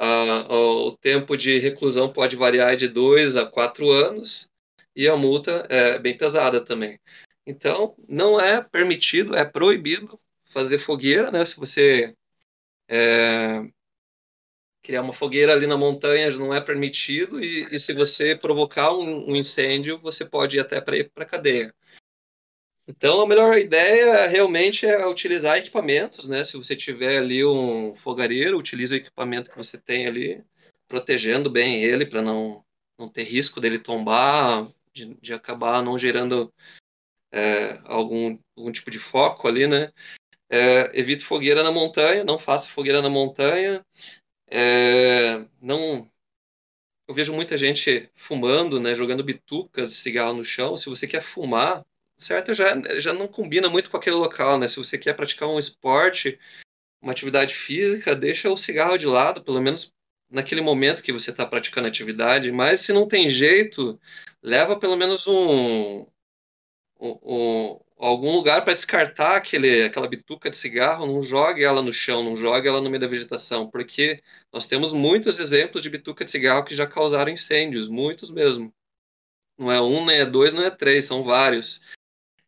Ah, 0.03 0.47
o 0.49 0.97
tempo 0.97 1.37
de 1.37 1.59
reclusão 1.59 2.11
pode 2.11 2.35
variar 2.35 2.75
de 2.75 2.87
2 2.87 3.37
a 3.37 3.45
4 3.45 3.87
anos, 3.91 4.49
e 4.95 5.07
a 5.07 5.15
multa 5.15 5.67
é 5.69 5.99
bem 5.99 6.17
pesada 6.17 6.59
também. 6.59 6.99
Então, 7.45 7.95
não 8.09 8.39
é 8.39 8.63
permitido, 8.63 9.35
é 9.35 9.45
proibido 9.45 10.19
fazer 10.45 10.79
fogueira, 10.79 11.29
né? 11.29 11.45
Se 11.45 11.55
você 11.55 12.15
é, 12.89 13.63
criar 14.81 15.01
uma 15.01 15.13
fogueira 15.13 15.53
ali 15.53 15.67
na 15.67 15.77
montanha 15.77 16.29
não 16.31 16.53
é 16.53 16.59
permitido 16.59 17.43
e, 17.43 17.67
e 17.71 17.79
se 17.79 17.93
você 17.93 18.35
provocar 18.35 18.91
um, 18.93 19.31
um, 19.31 19.35
incêndio, 19.35 19.99
você 19.99 20.25
pode 20.25 20.57
ir 20.57 20.61
até 20.61 20.81
para 20.81 21.25
cadeia. 21.25 21.73
Então, 22.91 23.21
a 23.21 23.27
melhor 23.27 23.57
ideia 23.57 24.27
realmente 24.27 24.85
é 24.85 25.07
utilizar 25.07 25.57
equipamentos, 25.57 26.27
né? 26.27 26.43
Se 26.43 26.57
você 26.57 26.75
tiver 26.75 27.17
ali 27.17 27.43
um 27.45 27.95
fogareiro, 27.95 28.57
utilize 28.57 28.93
o 28.93 28.97
equipamento 28.97 29.49
que 29.49 29.55
você 29.55 29.77
tem 29.77 30.05
ali, 30.07 30.43
protegendo 30.89 31.49
bem 31.49 31.81
ele 31.81 32.05
para 32.05 32.21
não, 32.21 32.65
não 32.99 33.07
ter 33.07 33.23
risco 33.23 33.61
dele 33.61 33.79
tombar, 33.79 34.67
de, 34.93 35.15
de 35.21 35.33
acabar 35.33 35.81
não 35.81 35.97
gerando 35.97 36.53
é, 37.31 37.79
algum, 37.85 38.37
algum 38.57 38.71
tipo 38.73 38.91
de 38.91 38.99
foco 38.99 39.47
ali, 39.47 39.67
né? 39.67 39.89
É, 40.49 40.99
evite 40.99 41.23
fogueira 41.23 41.63
na 41.63 41.71
montanha, 41.71 42.25
não 42.25 42.37
faça 42.37 42.67
fogueira 42.67 43.01
na 43.01 43.09
montanha. 43.09 43.81
É, 44.49 45.47
não, 45.61 46.11
eu 47.07 47.15
vejo 47.15 47.33
muita 47.33 47.55
gente 47.55 48.11
fumando, 48.13 48.81
né, 48.81 48.93
jogando 48.93 49.23
bitucas 49.23 49.87
de 49.87 49.95
cigarro 49.95 50.33
no 50.33 50.43
chão. 50.43 50.75
Se 50.75 50.89
você 50.89 51.07
quer 51.07 51.21
fumar, 51.21 51.85
certo, 52.21 52.53
já, 52.53 52.79
já 52.99 53.13
não 53.13 53.27
combina 53.27 53.69
muito 53.69 53.89
com 53.89 53.97
aquele 53.97 54.15
local, 54.15 54.57
né? 54.59 54.67
Se 54.67 54.77
você 54.77 54.97
quer 54.97 55.13
praticar 55.13 55.49
um 55.49 55.59
esporte, 55.59 56.39
uma 57.01 57.11
atividade 57.11 57.53
física, 57.53 58.15
deixa 58.15 58.49
o 58.49 58.57
cigarro 58.57 58.97
de 58.97 59.07
lado, 59.07 59.43
pelo 59.43 59.61
menos 59.61 59.91
naquele 60.29 60.61
momento 60.61 61.03
que 61.03 61.11
você 61.11 61.31
está 61.31 61.45
praticando 61.45 61.87
atividade. 61.87 62.51
Mas 62.51 62.81
se 62.81 62.93
não 62.93 63.07
tem 63.07 63.29
jeito, 63.29 63.99
leva 64.41 64.79
pelo 64.79 64.95
menos 64.95 65.27
um, 65.27 66.05
um, 66.99 67.19
um 67.23 67.79
algum 67.97 68.31
lugar 68.31 68.63
para 68.63 68.73
descartar 68.73 69.35
aquele, 69.35 69.83
aquela 69.83 70.07
bituca 70.07 70.49
de 70.49 70.57
cigarro, 70.57 71.05
não 71.05 71.21
jogue 71.21 71.63
ela 71.63 71.81
no 71.81 71.93
chão, 71.93 72.23
não 72.23 72.35
jogue 72.35 72.67
ela 72.67 72.81
no 72.81 72.89
meio 72.89 72.99
da 72.99 73.07
vegetação, 73.07 73.69
porque 73.69 74.19
nós 74.51 74.65
temos 74.65 74.91
muitos 74.93 75.39
exemplos 75.39 75.83
de 75.83 75.89
bituca 75.89 76.25
de 76.25 76.31
cigarro 76.31 76.63
que 76.63 76.75
já 76.75 76.87
causaram 76.87 77.31
incêndios, 77.31 77.87
muitos 77.87 78.31
mesmo. 78.31 78.73
Não 79.57 79.71
é 79.71 79.79
um, 79.79 80.05
nem 80.05 80.17
é 80.17 80.25
dois, 80.25 80.53
não 80.53 80.63
é 80.63 80.71
três, 80.71 81.05
são 81.05 81.21
vários. 81.21 81.81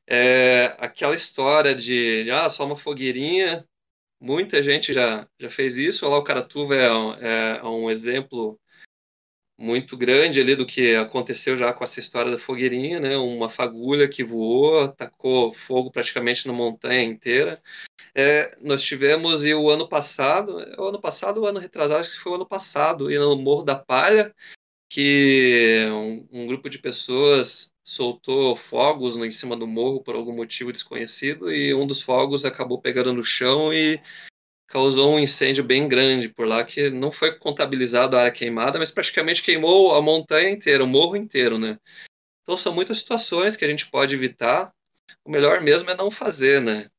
É, 0.07 0.75
aquela 0.80 1.15
história 1.15 1.73
de, 1.73 2.30
ah, 2.31 2.49
só 2.49 2.65
uma 2.65 2.75
fogueirinha, 2.75 3.67
muita 4.19 4.61
gente 4.61 4.93
já, 4.93 5.27
já 5.39 5.49
fez 5.49 5.77
isso. 5.77 6.07
Lá, 6.07 6.17
o 6.17 6.23
Caratuva 6.23 6.75
é, 6.75 6.88
é, 7.21 7.57
é 7.59 7.63
um 7.65 7.89
exemplo 7.89 8.59
muito 9.57 9.95
grande 9.95 10.41
ali 10.41 10.55
do 10.55 10.65
que 10.65 10.95
aconteceu 10.95 11.55
já 11.55 11.71
com 11.73 11.84
essa 11.84 11.99
história 11.99 12.31
da 12.31 12.38
fogueirinha, 12.38 12.99
né? 12.99 13.17
Uma 13.17 13.47
fagulha 13.47 14.09
que 14.09 14.23
voou, 14.23 14.81
atacou 14.81 15.51
fogo 15.51 15.91
praticamente 15.91 16.47
na 16.47 16.53
montanha 16.53 17.03
inteira. 17.03 17.61
É, 18.15 18.55
nós 18.61 18.84
tivemos 18.84 19.45
e 19.45 19.53
o 19.53 19.69
ano 19.69 19.88
passado, 19.88 20.57
o 20.77 20.88
ano 20.88 21.01
passado, 21.01 21.41
o 21.41 21.45
ano 21.45 21.59
retrasado, 21.59 21.99
acho 22.01 22.15
que 22.15 22.23
foi 22.23 22.31
o 22.34 22.35
ano 22.35 22.47
passado, 22.47 23.11
e 23.11 23.17
no 23.17 23.38
Morro 23.38 23.63
da 23.63 23.75
Palha, 23.75 24.34
que 24.89 25.85
um, 25.89 26.27
um 26.31 26.47
grupo 26.47 26.69
de 26.69 26.80
pessoas 26.80 27.73
soltou 27.84 28.55
fogos 28.55 29.18
em 29.18 29.31
cima 29.31 29.57
do 29.57 29.68
morro 29.68 30.01
por 30.01 30.15
algum 30.15 30.34
motivo 30.34 30.72
desconhecido 30.72 31.53
e 31.53 31.73
um 31.73 31.85
dos 31.85 32.01
fogos 32.01 32.45
acabou 32.45 32.80
pegando 32.80 33.11
no 33.11 33.23
chão 33.23 33.73
e 33.73 34.01
causou 34.68 35.15
um 35.15 35.19
incêndio 35.19 35.64
bem 35.64 35.88
grande 35.88 36.30
por 36.30 36.47
lá, 36.47 36.64
que 36.64 36.89
não 36.89 37.11
foi 37.11 37.38
contabilizado 37.38 38.15
a 38.15 38.22
área 38.22 38.31
queimada, 38.31 38.80
mas 38.80 38.89
praticamente 38.89 39.43
queimou 39.43 39.93
a 39.95 40.01
montanha 40.01 40.49
inteira, 40.49 40.84
o 40.84 40.88
morro 40.88 41.15
inteiro, 41.15 41.60
né? 41.60 41.77
Então 42.41 42.57
são 42.57 42.73
muitas 42.73 42.97
situações 42.99 43.55
que 43.55 43.65
a 43.65 43.68
gente 43.68 43.89
pode 43.91 44.15
evitar. 44.15 44.73
O 45.23 45.30
melhor 45.30 45.61
mesmo 45.61 45.89
é 45.89 45.95
não 45.95 46.10
fazer, 46.10 46.61
né? 46.61 46.89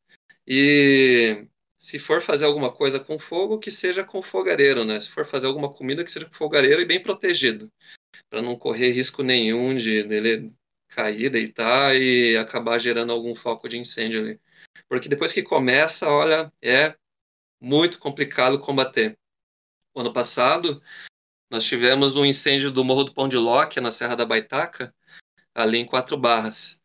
E 0.47 1.47
se 1.78 1.98
for 1.98 2.23
fazer 2.23 2.44
alguma 2.44 2.70
coisa 2.70 3.01
com 3.01 3.19
fogo, 3.19 3.59
que 3.59 3.70
seja 3.70 4.05
com 4.05 4.23
fogareiro, 4.23 4.85
né? 4.85 5.01
Se 5.01 5.09
for 5.09 5.27
fazer 5.27 5.47
alguma 5.47 5.73
comida, 5.73 6.05
que 6.05 6.11
seja 6.11 6.27
com 6.27 6.32
fogareiro 6.32 6.81
e 6.81 6.86
bem 6.86 7.02
protegido, 7.02 7.70
para 8.31 8.40
não 8.40 8.56
correr 8.56 8.93
risco 8.93 9.23
nenhum 9.23 9.74
de 9.74 10.02
dele 10.02 10.52
cair, 10.95 11.29
deitar 11.29 11.97
e 11.97 12.37
acabar 12.37 12.79
gerando 12.79 13.12
algum 13.12 13.35
foco 13.35 13.69
de 13.69 13.79
incêndio 13.79 14.21
ali. 14.21 14.41
Porque 14.89 15.09
depois 15.09 15.33
que 15.33 15.43
começa, 15.43 16.09
olha, 16.09 16.53
é 16.62 16.95
muito 17.61 17.99
complicado 17.99 18.59
combater. 18.59 19.19
Ano 19.97 20.12
passado, 20.12 20.83
nós 21.51 21.65
tivemos 21.65 22.16
um 22.16 22.25
incêndio 22.25 22.71
do 22.71 22.85
Morro 22.85 23.05
do 23.05 23.15
Pão 23.15 23.29
de 23.29 23.37
Ló, 23.37 23.65
que 23.66 23.79
é 23.79 23.83
na 23.83 23.91
Serra 23.91 24.15
da 24.15 24.27
Baitaca, 24.27 24.95
ali 25.55 25.79
em 25.79 25.87
Quatro 25.87 26.16
Barras. 26.16 26.81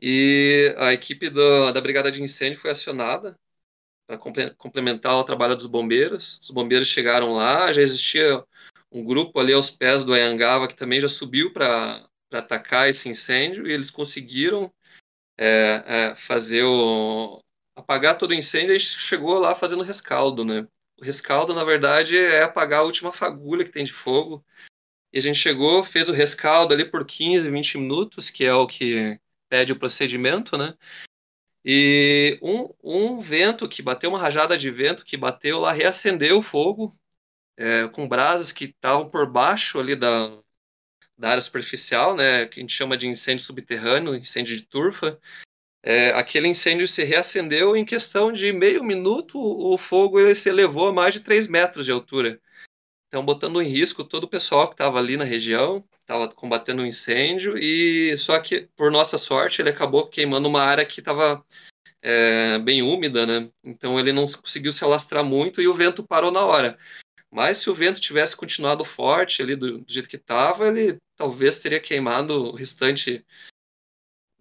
E 0.00 0.74
a 0.78 0.92
equipe 0.92 1.28
do, 1.28 1.72
da 1.72 1.80
Brigada 1.80 2.10
de 2.10 2.22
Incêndio 2.22 2.58
foi 2.58 2.70
acionada 2.70 3.38
para 4.06 4.18
complementar 4.56 5.14
o 5.14 5.24
trabalho 5.24 5.54
dos 5.54 5.66
bombeiros. 5.66 6.38
Os 6.42 6.50
bombeiros 6.50 6.88
chegaram 6.88 7.34
lá, 7.34 7.70
já 7.72 7.82
existia 7.82 8.44
um 8.90 9.04
grupo 9.04 9.38
ali 9.38 9.52
aos 9.52 9.70
pés 9.70 10.02
do 10.02 10.12
Ayangava 10.12 10.66
que 10.66 10.74
também 10.74 11.00
já 11.00 11.08
subiu 11.08 11.52
para 11.52 12.09
atacar 12.32 12.88
esse 12.88 13.08
incêndio 13.08 13.66
e 13.66 13.72
eles 13.72 13.90
conseguiram 13.90 14.72
é, 15.38 15.84
é, 15.86 16.14
fazer 16.14 16.62
o, 16.64 17.42
apagar 17.74 18.18
todo 18.18 18.30
o 18.30 18.34
incêndio, 18.34 18.78
gente 18.78 18.98
chegou 18.98 19.38
lá 19.38 19.54
fazendo 19.54 19.82
rescaldo, 19.82 20.44
né? 20.44 20.66
O 20.98 21.04
rescaldo, 21.04 21.54
na 21.54 21.64
verdade, 21.64 22.16
é 22.16 22.42
apagar 22.42 22.80
a 22.80 22.84
última 22.84 23.12
fagulha 23.12 23.64
que 23.64 23.70
tem 23.70 23.84
de 23.84 23.92
fogo. 23.92 24.44
E 25.12 25.18
a 25.18 25.22
gente 25.22 25.38
chegou, 25.38 25.82
fez 25.82 26.08
o 26.08 26.12
rescaldo 26.12 26.74
ali 26.74 26.84
por 26.84 27.06
15, 27.06 27.50
20 27.50 27.78
minutos, 27.78 28.30
que 28.30 28.44
é 28.44 28.54
o 28.54 28.66
que 28.66 29.18
pede 29.48 29.72
o 29.72 29.78
procedimento, 29.78 30.56
né? 30.56 30.74
E 31.64 32.38
um, 32.42 32.72
um 32.82 33.20
vento 33.20 33.68
que 33.68 33.82
bateu, 33.82 34.10
uma 34.10 34.18
rajada 34.18 34.56
de 34.56 34.70
vento 34.70 35.04
que 35.04 35.16
bateu 35.16 35.60
lá, 35.60 35.72
reacendeu 35.72 36.38
o 36.38 36.42
fogo 36.42 36.94
é, 37.56 37.88
com 37.88 38.08
brasas 38.08 38.52
que 38.52 38.66
estavam 38.66 39.08
por 39.08 39.26
baixo 39.26 39.78
ali 39.78 39.96
da, 39.96 40.38
da 41.20 41.30
área 41.30 41.40
superficial, 41.40 42.16
né? 42.16 42.46
Que 42.46 42.58
a 42.58 42.62
gente 42.62 42.72
chama 42.72 42.96
de 42.96 43.06
incêndio 43.06 43.44
subterrâneo, 43.44 44.16
incêndio 44.16 44.56
de 44.56 44.62
turfa. 44.62 45.20
É, 45.82 46.10
aquele 46.10 46.48
incêndio 46.48 46.88
se 46.88 47.04
reacendeu 47.04 47.76
em 47.76 47.84
questão 47.84 48.32
de 48.32 48.52
meio 48.52 48.82
minuto, 48.82 49.38
o 49.38 49.76
fogo 49.78 50.18
ele 50.18 50.34
se 50.34 50.48
elevou 50.48 50.88
a 50.88 50.92
mais 50.92 51.14
de 51.14 51.20
3 51.20 51.46
metros 51.46 51.84
de 51.84 51.92
altura. 51.92 52.40
Então, 53.08 53.24
botando 53.24 53.60
em 53.60 53.66
risco 53.66 54.04
todo 54.04 54.24
o 54.24 54.28
pessoal 54.28 54.68
que 54.68 54.74
estava 54.74 54.98
ali 54.98 55.16
na 55.16 55.24
região, 55.24 55.84
estava 56.00 56.28
combatendo 56.28 56.80
o 56.80 56.84
um 56.84 56.88
incêndio, 56.88 57.58
e 57.58 58.16
só 58.16 58.38
que, 58.38 58.68
por 58.76 58.90
nossa 58.90 59.18
sorte, 59.18 59.60
ele 59.60 59.70
acabou 59.70 60.06
queimando 60.06 60.48
uma 60.48 60.62
área 60.62 60.86
que 60.86 61.00
estava 61.00 61.44
é, 62.02 62.58
bem 62.60 62.82
úmida, 62.82 63.26
né? 63.26 63.50
Então, 63.64 63.98
ele 63.98 64.12
não 64.12 64.26
conseguiu 64.26 64.72
se 64.72 64.84
alastrar 64.84 65.24
muito 65.24 65.60
e 65.60 65.68
o 65.68 65.74
vento 65.74 66.02
parou 66.02 66.30
na 66.30 66.44
hora. 66.44 66.78
Mas 67.30 67.58
se 67.58 67.70
o 67.70 67.74
vento 67.74 68.00
tivesse 68.00 68.36
continuado 68.36 68.84
forte 68.84 69.42
ali 69.42 69.54
do, 69.56 69.78
do 69.78 69.92
jeito 69.92 70.08
que 70.08 70.16
estava, 70.16 70.68
ele 70.68 70.98
talvez 71.20 71.58
teria 71.58 71.78
queimado 71.78 72.46
o 72.46 72.54
restante 72.54 73.22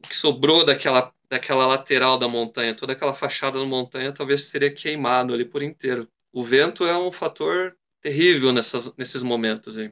que 0.01 0.15
sobrou 0.15 0.64
daquela 0.64 1.14
daquela 1.30 1.68
lateral 1.68 2.18
da 2.18 2.27
montanha, 2.27 2.73
toda 2.73 2.93
aquela 2.93 3.14
fachada 3.14 3.60
da 3.60 3.65
montanha 3.65 4.14
talvez 4.14 4.49
teria 4.49 4.73
queimado 4.73 5.34
ali 5.34 5.43
por 5.43 5.61
inteiro. 5.61 6.10
O 6.31 6.41
vento 6.41 6.88
é 6.88 6.97
um 6.97 7.11
fator 7.11 7.77
terrível 8.01 8.53
nessas, 8.53 8.95
nesses 8.95 9.22
momentos 9.22 9.77
aí. 9.77 9.91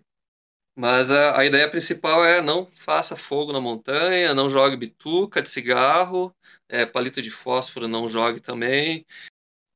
Mas 0.75 1.11
a, 1.11 1.39
a, 1.39 1.45
ideia 1.45 1.69
principal 1.69 2.25
é 2.25 2.41
não 2.41 2.65
faça 2.65 3.15
fogo 3.15 3.51
na 3.51 3.59
montanha, 3.59 4.33
não 4.33 4.49
jogue 4.49 4.77
bituca 4.77 5.41
de 5.41 5.49
cigarro, 5.49 6.33
é, 6.69 6.85
palito 6.85 7.21
de 7.21 7.29
fósforo 7.29 7.87
não 7.87 8.07
jogue 8.07 8.39
também, 8.39 9.05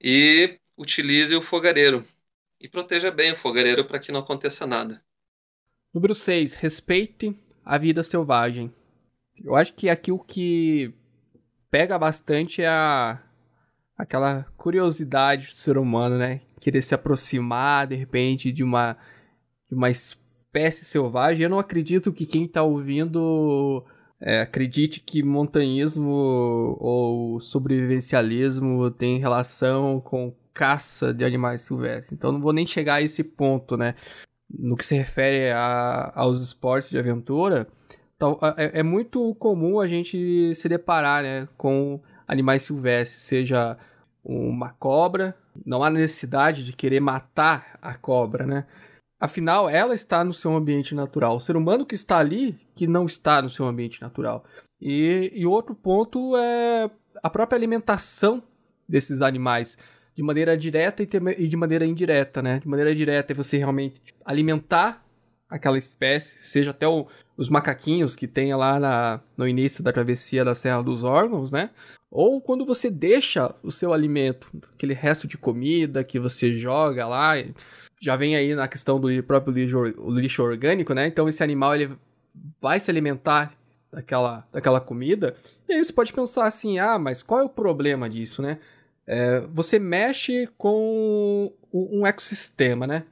e 0.01 0.57
utilize 0.77 1.35
o 1.35 1.41
fogareiro. 1.41 2.07
E 2.59 2.69
proteja 2.69 3.11
bem 3.11 3.33
o 3.33 3.35
fogareiro 3.35 3.85
para 3.85 3.99
que 3.99 4.11
não 4.11 4.21
aconteça 4.21 4.65
nada. 4.65 5.03
Número 5.93 6.13
6. 6.15 6.53
Respeite 6.53 7.35
a 7.65 7.77
vida 7.77 8.01
selvagem. 8.01 8.71
Eu 9.43 9.55
acho 9.55 9.73
que 9.73 9.89
aqui 9.89 10.11
o 10.11 10.19
que 10.19 10.93
pega 11.69 11.99
bastante 11.99 12.61
é 12.61 12.67
a, 12.67 13.21
aquela 13.97 14.45
curiosidade 14.55 15.47
do 15.47 15.53
ser 15.53 15.77
humano, 15.77 16.17
né? 16.17 16.41
Querer 16.61 16.81
se 16.81 16.95
aproximar, 16.95 17.87
de 17.87 17.95
repente, 17.95 18.51
de 18.51 18.63
uma, 18.63 18.95
de 19.69 19.75
uma 19.75 19.89
espécie 19.89 20.85
selvagem. 20.85 21.43
Eu 21.43 21.49
não 21.49 21.59
acredito 21.59 22.13
que 22.13 22.25
quem 22.25 22.45
está 22.45 22.63
ouvindo 22.63 23.83
é, 24.21 24.41
acredite 24.41 25.01
que 25.01 25.21
montanhismo 25.21 26.77
ou 26.79 27.41
sobrevivencialismo 27.41 28.91
tem 28.91 29.19
relação 29.19 29.99
com 29.99 30.33
caça 30.53 31.13
de 31.13 31.25
animais 31.25 31.63
silvestres. 31.63 32.13
Então 32.13 32.31
não 32.31 32.39
vou 32.39 32.53
nem 32.53 32.65
chegar 32.65 32.95
a 32.95 33.01
esse 33.01 33.23
ponto, 33.23 33.75
né? 33.75 33.95
No 34.57 34.75
que 34.75 34.85
se 34.85 34.95
refere 34.95 35.51
a, 35.51 36.11
aos 36.15 36.41
esportes 36.41 36.89
de 36.89 36.99
aventura, 36.99 37.67
então, 38.21 38.37
é, 38.55 38.81
é, 38.81 38.83
muito 38.83 39.33
comum 39.35 39.79
a 39.79 39.87
gente 39.87 40.53
se 40.53 40.69
deparar 40.69 41.23
né, 41.23 41.47
com 41.57 41.99
animais 42.27 42.61
silvestres, 42.61 43.19
seja 43.19 43.75
uma 44.23 44.69
cobra, 44.69 45.35
não 45.65 45.83
há 45.83 45.89
necessidade 45.89 46.63
de 46.63 46.71
querer 46.71 46.99
matar 46.99 47.79
a 47.81 47.95
cobra, 47.95 48.45
né? 48.45 48.67
Afinal, 49.19 49.67
ela 49.67 49.95
está 49.95 50.23
no 50.23 50.33
seu 50.33 50.55
ambiente 50.55 50.93
natural. 50.93 51.35
O 51.35 51.39
ser 51.39 51.55
humano 51.55 51.83
que 51.83 51.95
está 51.95 52.19
ali, 52.19 52.59
que 52.75 52.85
não 52.85 53.07
está 53.07 53.41
no 53.41 53.49
seu 53.49 53.65
ambiente 53.65 53.99
natural. 53.99 54.43
E, 54.79 55.31
e 55.33 55.43
outro 55.45 55.73
ponto 55.73 56.37
é 56.37 56.91
a 57.23 57.29
própria 57.29 57.57
alimentação 57.57 58.43
desses 58.87 59.23
animais, 59.23 59.79
de 60.21 60.25
maneira 60.25 60.55
direta 60.55 61.01
e, 61.01 61.47
de 61.47 61.57
maneira 61.57 61.83
indireta, 61.83 62.43
né? 62.43 62.59
De 62.59 62.67
maneira 62.67 62.93
direta 62.93 63.33
é 63.33 63.35
você 63.35 63.57
realmente 63.57 63.99
alimentar 64.23 65.03
aquela 65.49 65.79
espécie, 65.79 66.37
seja 66.41 66.69
até 66.69 66.87
o, 66.87 67.07
os 67.35 67.49
macaquinhos 67.49 68.15
que 68.15 68.27
tem 68.27 68.53
lá 68.53 68.79
na, 68.79 69.19
no 69.35 69.47
início 69.47 69.83
da 69.83 69.91
travessia 69.91 70.45
da 70.45 70.53
Serra 70.53 70.83
dos 70.83 71.03
Órgãos, 71.03 71.51
né? 71.51 71.71
Ou 72.11 72.39
quando 72.39 72.65
você 72.65 72.89
deixa 72.91 73.53
o 73.63 73.71
seu 73.71 73.91
alimento, 73.91 74.47
aquele 74.75 74.93
resto 74.93 75.27
de 75.27 75.37
comida 75.37 76.03
que 76.03 76.19
você 76.19 76.53
joga 76.53 77.07
lá, 77.07 77.33
já 77.99 78.15
vem 78.15 78.35
aí 78.35 78.53
na 78.53 78.67
questão 78.67 78.99
do 78.99 79.23
próprio 79.23 79.53
lixo, 79.53 79.83
lixo 80.11 80.43
orgânico, 80.43 80.93
né? 80.93 81.07
Então 81.07 81.27
esse 81.27 81.43
animal 81.43 81.75
ele 81.75 81.97
vai 82.61 82.79
se 82.79 82.91
alimentar 82.91 83.53
daquela, 83.91 84.47
daquela 84.53 84.79
comida. 84.79 85.35
E 85.67 85.73
aí 85.73 85.83
você 85.83 85.91
pode 85.91 86.13
pensar 86.13 86.45
assim, 86.45 86.77
ah, 86.77 86.99
mas 86.99 87.23
qual 87.23 87.39
é 87.39 87.43
o 87.43 87.49
problema 87.49 88.07
disso, 88.07 88.43
né? 88.43 88.59
É, 89.07 89.41
você 89.51 89.79
mexe 89.79 90.47
com 90.57 91.51
um 91.73 92.05
ecossistema, 92.05 92.85
né? 92.85 93.05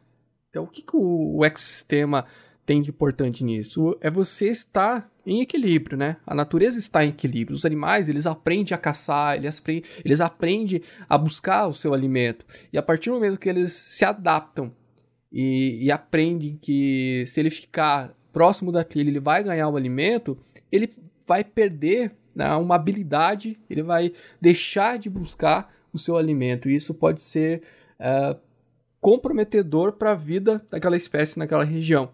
Então 0.50 0.64
o 0.64 0.68
que, 0.68 0.82
que 0.82 0.96
o, 0.96 1.38
o 1.38 1.46
ecossistema 1.46 2.26
tem 2.66 2.82
de 2.82 2.90
importante 2.90 3.44
nisso? 3.44 3.98
É 4.02 4.10
você 4.10 4.48
estar 4.50 5.10
em 5.26 5.42
equilíbrio, 5.42 5.98
né? 5.98 6.18
A 6.26 6.34
natureza 6.34 6.78
está 6.78 7.06
em 7.06 7.10
equilíbrio. 7.10 7.56
Os 7.56 7.66
animais, 7.66 8.10
eles 8.10 8.26
aprendem 8.26 8.74
a 8.74 8.78
caçar, 8.78 9.38
eles, 9.38 9.60
aprendem, 9.60 9.84
eles 10.04 10.22
aprendem 10.22 10.82
a 11.08 11.18
buscar 11.18 11.68
o 11.68 11.74
seu 11.74 11.94
alimento. 11.94 12.46
E 12.74 12.78
a 12.78 12.82
partir 12.82 13.10
do 13.10 13.16
momento 13.16 13.40
que 13.40 13.50
eles 13.50 13.74
se 13.74 14.04
adaptam 14.04 14.72
e, 15.32 15.86
e 15.86 15.92
aprendem 15.92 16.58
que 16.62 17.24
se 17.28 17.40
ele 17.40 17.50
ficar 17.50 18.16
próximo 18.32 18.72
daquele, 18.72 19.10
ele 19.10 19.20
vai 19.20 19.44
ganhar 19.44 19.70
o 19.70 19.78
alimento, 19.78 20.38
ele 20.72 20.92
vai 21.28 21.44
perder 21.44 22.12
né, 22.36 22.52
uma 22.56 22.76
habilidade, 22.76 23.60
ele 23.70 23.84
vai 23.84 24.14
deixar 24.42 24.98
de 24.98 25.10
buscar 25.10 25.72
o 25.94 26.00
seu 26.00 26.18
alimento. 26.18 26.70
E 26.70 26.76
isso 26.76 26.94
pode 26.94 27.22
ser 27.22 27.62
uh, 28.00 28.38
comprometedor 29.00 29.94
para 29.94 30.12
a 30.12 30.16
vida 30.16 30.66
daquela 30.70 30.98
espécie 30.98 31.40
naquela 31.40 31.64
região. 31.64 32.10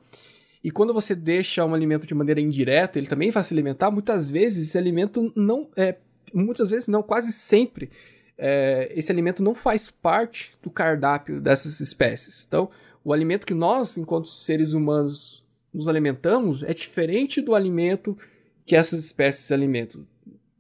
E 0.64 0.72
quando 0.72 0.94
você 0.94 1.14
deixa 1.14 1.64
um 1.64 1.76
alimento 1.76 2.08
de 2.08 2.16
maneira 2.16 2.42
indireta, 2.42 2.98
ele 2.98 3.08
também 3.08 3.32
vai 3.32 3.44
se 3.44 3.54
alimentar. 3.54 3.92
Muitas 3.92 4.30
vezes 4.30 4.70
esse 4.70 4.78
alimento 4.78 5.32
não 5.36 5.70
é, 5.76 5.96
muitas 6.34 6.70
vezes 6.72 6.88
não, 6.88 7.04
quase 7.04 7.32
sempre 7.32 7.90
é, 8.38 8.92
esse 8.96 9.12
alimento 9.12 9.42
não 9.42 9.56
faz 9.56 9.90
parte 9.90 10.54
do 10.62 10.70
cardápio 10.70 11.40
dessas 11.40 11.80
espécies. 11.80 12.46
Então, 12.48 12.70
o 13.04 13.14
alimento 13.14 13.46
que 13.46 13.54
nós, 13.54 13.98
enquanto 13.98 14.28
seres 14.28 14.74
humanos, 14.74 15.44
nos 15.74 15.88
alimentamos 15.88 16.64
é 16.64 16.74
diferente 16.74 17.42
do 17.42 17.54
alimento 17.54 18.18
que 18.66 18.76
essas 18.76 19.04
espécies 19.04 19.52
alimentam. 19.52 20.06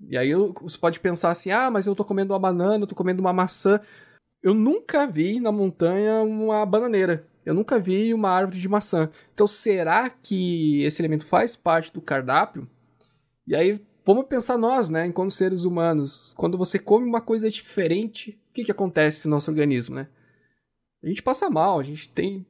E 0.10 0.18
aí 0.18 0.34
você 0.61 0.77
pode 0.77 0.99
pensar 0.99 1.32
assim: 1.32 1.52
ah, 1.52 1.69
mas 1.69 1.86
eu 1.86 1.94
estou 1.94 2.06
comendo 2.06 2.34
uma 2.34 2.40
banana, 2.40 2.80
eu 2.80 2.84
estou 2.84 2.98
comendo 2.98 3.22
uma 3.22 3.34
maçã. 3.34 3.80
Eu 4.41 4.53
nunca 4.53 5.07
vi 5.07 5.40
na 5.40 5.52
montanha 5.52 6.22
uma 6.22 6.65
bananeira. 6.65 7.26
Eu 7.45 7.53
nunca 7.53 7.80
vi 7.80 8.14
uma 8.14 8.30
árvore 8.30 8.60
de 8.60 8.68
maçã. 8.68 9.10
Então, 9.34 9.48
será 9.48 10.10
que 10.10 10.84
esse 10.84 11.02
elemento 11.02 11.26
faz 11.26 11.56
parte 11.56 11.94
do 11.94 12.02
cardápio? 12.02 12.68
E 13.48 13.56
aí, 13.56 13.80
vamos 14.03 14.26
pensar 14.26 14.57
nós, 14.57 14.90
né, 14.90 15.06
enquanto 15.06 15.32
seres 15.32 15.64
humanos. 15.64 16.34
Quando 16.38 16.57
você 16.57 16.80
come 16.80 17.07
uma 17.07 17.22
coisa 17.22 17.49
diferente, 17.49 18.40
o 18.49 18.53
que, 18.53 18.65
que 18.65 18.72
acontece 18.72 19.27
no 19.27 19.36
nosso 19.36 19.52
organismo, 19.52 19.95
né? 19.95 20.07
A 21.03 21.07
gente 21.07 21.22
passa 21.22 21.49
mal, 21.49 21.80
a 21.80 21.84
gente 21.84 22.10
tem 22.10 22.45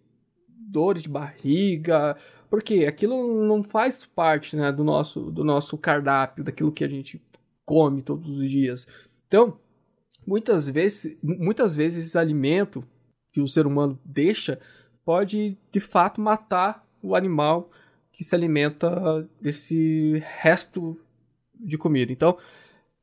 dores 0.48 1.04
de 1.04 1.10
barriga, 1.10 2.18
porque 2.50 2.86
aquilo 2.86 3.46
não 3.46 3.64
faz 3.64 4.06
parte 4.06 4.56
né, 4.56 4.72
do, 4.72 4.84
nosso, 4.84 5.30
do 5.32 5.44
nosso 5.44 5.78
cardápio, 5.78 6.44
daquilo 6.44 6.72
que 6.72 6.84
a 6.84 6.88
gente 6.88 7.22
come 7.66 8.02
todos 8.02 8.38
os 8.38 8.50
dias. 8.50 8.88
Então, 9.28 9.60
muitas 10.26 10.70
vezes, 10.70 11.18
muitas 11.22 11.76
vezes 11.76 12.08
esse 12.08 12.18
alimento 12.18 12.84
que 13.32 13.42
o 13.42 13.48
ser 13.48 13.66
humano 13.68 14.00
deixa 14.06 14.60
pode 15.04 15.58
de 15.72 15.80
fato 15.80 16.22
matar 16.22 16.88
o 17.02 17.16
animal 17.16 17.70
que 18.12 18.24
se 18.24 18.34
alimenta 18.34 19.28
desse 19.42 20.24
resto 20.40 20.98
de 21.54 21.78
comida. 21.78 22.12
Então, 22.12 22.38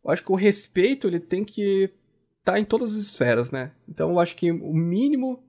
eu 0.05 0.11
acho 0.11 0.25
que 0.25 0.33
o 0.33 0.37
respeito 0.37 1.07
ele 1.07 1.21
tem 1.21 1.45
que 1.45 1.91
estar 2.39 2.53
tá 2.53 2.59
em 2.59 2.65
todas 2.65 2.93
as 2.93 2.99
esferas, 2.99 3.51
né? 3.51 3.73
Então, 3.89 4.11
eu 4.11 4.19
acho 4.19 4.35
que 4.35 4.51
o 4.51 4.75
mínimo 4.75 5.43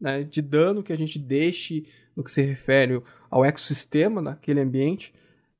né, 0.00 0.22
de 0.22 0.40
dano 0.40 0.82
que 0.82 0.92
a 0.92 0.96
gente 0.96 1.18
deixe 1.18 1.86
no 2.16 2.24
que 2.24 2.30
se 2.30 2.42
refere 2.42 3.02
ao 3.30 3.44
ecossistema 3.44 4.20
naquele 4.20 4.60
ambiente 4.60 5.12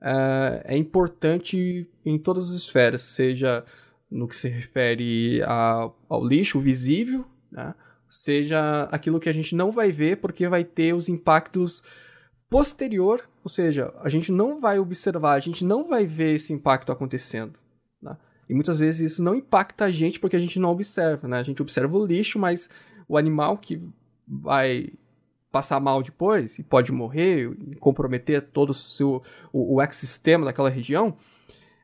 uh, 0.02 0.60
é 0.64 0.76
importante 0.76 1.88
em 2.04 2.18
todas 2.18 2.50
as 2.50 2.56
esferas, 2.56 3.02
seja 3.02 3.64
no 4.10 4.26
que 4.26 4.36
se 4.36 4.48
refere 4.48 5.42
a, 5.42 5.90
ao 6.08 6.26
lixo 6.26 6.58
visível, 6.58 7.24
né? 7.50 7.74
seja 8.08 8.84
aquilo 8.90 9.20
que 9.20 9.28
a 9.28 9.32
gente 9.32 9.54
não 9.54 9.70
vai 9.70 9.92
ver 9.92 10.16
porque 10.16 10.48
vai 10.48 10.64
ter 10.64 10.92
os 10.92 11.08
impactos 11.08 11.82
posterior, 12.48 13.22
ou 13.44 13.48
seja, 13.48 13.94
a 14.00 14.08
gente 14.08 14.32
não 14.32 14.60
vai 14.60 14.78
observar, 14.78 15.34
a 15.34 15.40
gente 15.40 15.64
não 15.64 15.88
vai 15.88 16.04
ver 16.04 16.34
esse 16.34 16.52
impacto 16.52 16.90
acontecendo. 16.90 17.56
Né? 18.02 18.16
E 18.48 18.54
muitas 18.54 18.80
vezes 18.80 19.12
isso 19.12 19.22
não 19.22 19.36
impacta 19.36 19.84
a 19.84 19.90
gente 19.90 20.18
porque 20.18 20.34
a 20.34 20.40
gente 20.40 20.58
não 20.58 20.70
observa, 20.70 21.28
né? 21.28 21.38
A 21.38 21.42
gente 21.44 21.62
observa 21.62 21.96
o 21.96 22.04
lixo, 22.04 22.38
mas 22.40 22.68
o 23.08 23.16
animal 23.16 23.56
que 23.56 23.80
vai 24.26 24.92
passar 25.50 25.80
mal 25.80 26.02
depois 26.02 26.58
e 26.58 26.62
pode 26.62 26.92
morrer 26.92 27.50
e 27.68 27.76
comprometer 27.76 28.42
todo 28.42 28.70
o, 28.70 28.74
seu, 28.74 29.22
o, 29.52 29.76
o 29.76 29.82
ecossistema 29.82 30.44
daquela 30.44 30.70
região, 30.70 31.16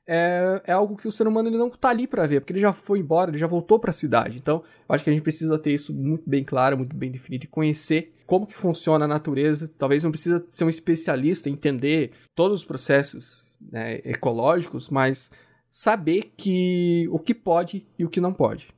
é, 0.06 0.62
é 0.64 0.72
algo 0.72 0.96
que 0.96 1.08
o 1.08 1.12
ser 1.12 1.26
humano 1.26 1.48
ele 1.48 1.58
não 1.58 1.66
está 1.66 1.88
ali 1.88 2.06
para 2.06 2.26
ver, 2.26 2.40
porque 2.40 2.52
ele 2.52 2.60
já 2.60 2.72
foi 2.72 3.00
embora, 3.00 3.30
ele 3.30 3.38
já 3.38 3.46
voltou 3.46 3.78
para 3.78 3.90
a 3.90 3.94
cidade. 3.94 4.38
Então, 4.38 4.62
eu 4.88 4.94
acho 4.94 5.02
que 5.02 5.10
a 5.10 5.12
gente 5.12 5.22
precisa 5.22 5.58
ter 5.58 5.72
isso 5.72 5.92
muito 5.92 6.28
bem 6.28 6.44
claro, 6.44 6.76
muito 6.76 6.94
bem 6.94 7.10
definido 7.10 7.44
e 7.44 7.48
conhecer 7.48 8.14
como 8.24 8.46
que 8.46 8.56
funciona 8.56 9.04
a 9.04 9.08
natureza. 9.08 9.68
Talvez 9.76 10.04
não 10.04 10.12
precisa 10.12 10.46
ser 10.48 10.64
um 10.64 10.70
especialista, 10.70 11.50
entender 11.50 12.12
todos 12.34 12.60
os 12.60 12.64
processos 12.64 13.52
né, 13.60 14.00
ecológicos, 14.04 14.88
mas 14.88 15.30
saber 15.68 16.32
que 16.36 17.08
o 17.10 17.18
que 17.18 17.34
pode 17.34 17.86
e 17.98 18.04
o 18.04 18.08
que 18.08 18.20
não 18.20 18.32
pode. 18.32 18.68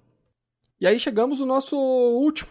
E 0.81 0.86
aí 0.86 0.98
chegamos 0.98 1.40
no 1.40 1.47
nosso 1.47 1.77
último, 1.77 2.48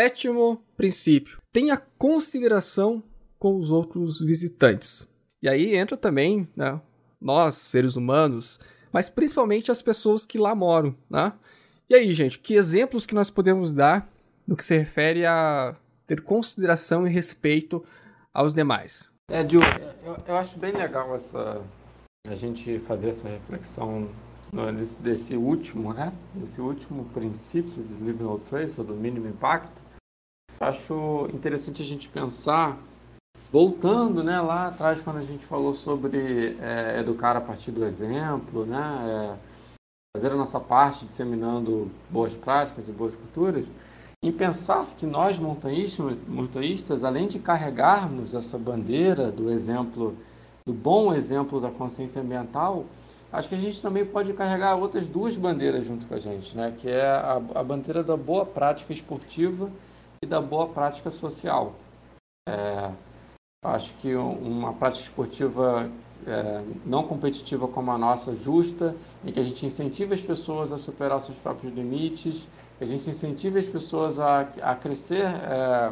sétimo 0.00 0.64
princípio. 0.78 1.38
Tenha 1.52 1.76
consideração 1.98 3.02
com 3.38 3.58
os 3.58 3.70
outros 3.70 4.20
visitantes. 4.20 5.06
E 5.42 5.48
aí 5.48 5.76
entra 5.76 5.94
também 5.94 6.48
né, 6.56 6.80
nós, 7.20 7.56
seres 7.56 7.96
humanos, 7.96 8.58
mas 8.90 9.10
principalmente 9.10 9.70
as 9.70 9.82
pessoas 9.82 10.24
que 10.24 10.38
lá 10.38 10.54
moram, 10.54 10.94
né? 11.08 11.34
E 11.88 11.94
aí, 11.94 12.12
gente, 12.14 12.38
que 12.38 12.54
exemplos 12.54 13.04
que 13.04 13.14
nós 13.14 13.28
podemos 13.28 13.74
dar 13.74 14.08
no 14.46 14.56
que 14.56 14.64
se 14.64 14.76
refere 14.76 15.26
a 15.26 15.76
ter 16.06 16.22
consideração 16.22 17.06
e 17.06 17.10
respeito 17.10 17.84
aos 18.32 18.54
demais? 18.54 19.06
É, 19.30 19.46
Gil, 19.46 19.60
eu, 20.02 20.16
eu 20.28 20.36
acho 20.36 20.58
bem 20.58 20.72
legal 20.72 21.14
essa 21.14 21.60
a 22.26 22.34
gente 22.34 22.78
fazer 22.78 23.08
essa 23.10 23.28
reflexão 23.28 24.08
desse, 24.76 25.02
desse 25.02 25.36
último, 25.36 25.92
né? 25.92 26.12
Desse 26.34 26.60
último 26.60 27.04
princípio 27.06 27.82
de 27.82 27.94
Living 28.04 28.24
No 28.24 28.38
Trace, 28.38 28.80
ou 28.80 28.86
do 28.86 28.94
mínimo 28.94 29.28
impacto. 29.28 29.79
Acho 30.62 31.26
interessante 31.32 31.80
a 31.80 31.84
gente 31.86 32.06
pensar 32.06 32.78
voltando 33.50 34.22
né, 34.22 34.38
lá 34.42 34.66
atrás, 34.66 35.00
quando 35.00 35.16
a 35.16 35.22
gente 35.22 35.42
falou 35.42 35.72
sobre 35.72 36.54
é, 36.60 37.00
educar 37.00 37.34
a 37.34 37.40
partir 37.40 37.70
do 37.70 37.82
exemplo, 37.82 38.66
né, 38.66 39.38
é, 39.38 39.38
fazer 40.14 40.32
a 40.34 40.36
nossa 40.36 40.60
parte 40.60 41.06
disseminando 41.06 41.90
boas 42.10 42.34
práticas 42.34 42.88
e 42.88 42.92
boas 42.92 43.14
culturas, 43.14 43.64
em 44.22 44.30
pensar 44.30 44.84
que 44.98 45.06
nós, 45.06 45.38
montanhistas, 45.38 47.04
além 47.04 47.26
de 47.26 47.38
carregarmos 47.38 48.34
essa 48.34 48.58
bandeira 48.58 49.32
do 49.32 49.50
exemplo, 49.50 50.14
do 50.66 50.74
bom 50.74 51.14
exemplo 51.14 51.58
da 51.58 51.70
consciência 51.70 52.20
ambiental, 52.20 52.84
acho 53.32 53.48
que 53.48 53.54
a 53.54 53.58
gente 53.58 53.80
também 53.80 54.04
pode 54.04 54.34
carregar 54.34 54.74
outras 54.74 55.06
duas 55.06 55.38
bandeiras 55.38 55.86
junto 55.86 56.06
com 56.06 56.14
a 56.14 56.18
gente, 56.18 56.54
né? 56.54 56.74
que 56.76 56.86
é 56.86 57.06
a, 57.06 57.40
a 57.54 57.64
bandeira 57.64 58.04
da 58.04 58.14
boa 58.14 58.44
prática 58.44 58.92
esportiva 58.92 59.70
e 60.22 60.26
da 60.26 60.38
boa 60.38 60.68
prática 60.68 61.10
social. 61.10 61.76
É, 62.46 62.90
acho 63.64 63.94
que 63.94 64.14
uma 64.14 64.74
prática 64.74 65.04
esportiva 65.04 65.90
é, 66.26 66.62
não 66.84 67.04
competitiva 67.04 67.66
como 67.66 67.90
a 67.90 67.96
nossa, 67.96 68.36
justa, 68.36 68.94
em 69.24 69.32
que 69.32 69.40
a 69.40 69.42
gente 69.42 69.64
incentiva 69.64 70.12
as 70.12 70.20
pessoas 70.20 70.72
a 70.72 70.78
superar 70.78 71.22
seus 71.22 71.38
próprios 71.38 71.72
limites, 71.72 72.46
que 72.76 72.84
a 72.84 72.86
gente 72.86 73.08
incentive 73.08 73.60
as 73.60 73.64
pessoas 73.64 74.18
a, 74.18 74.40
a 74.60 74.74
crescer 74.74 75.24
é, 75.24 75.90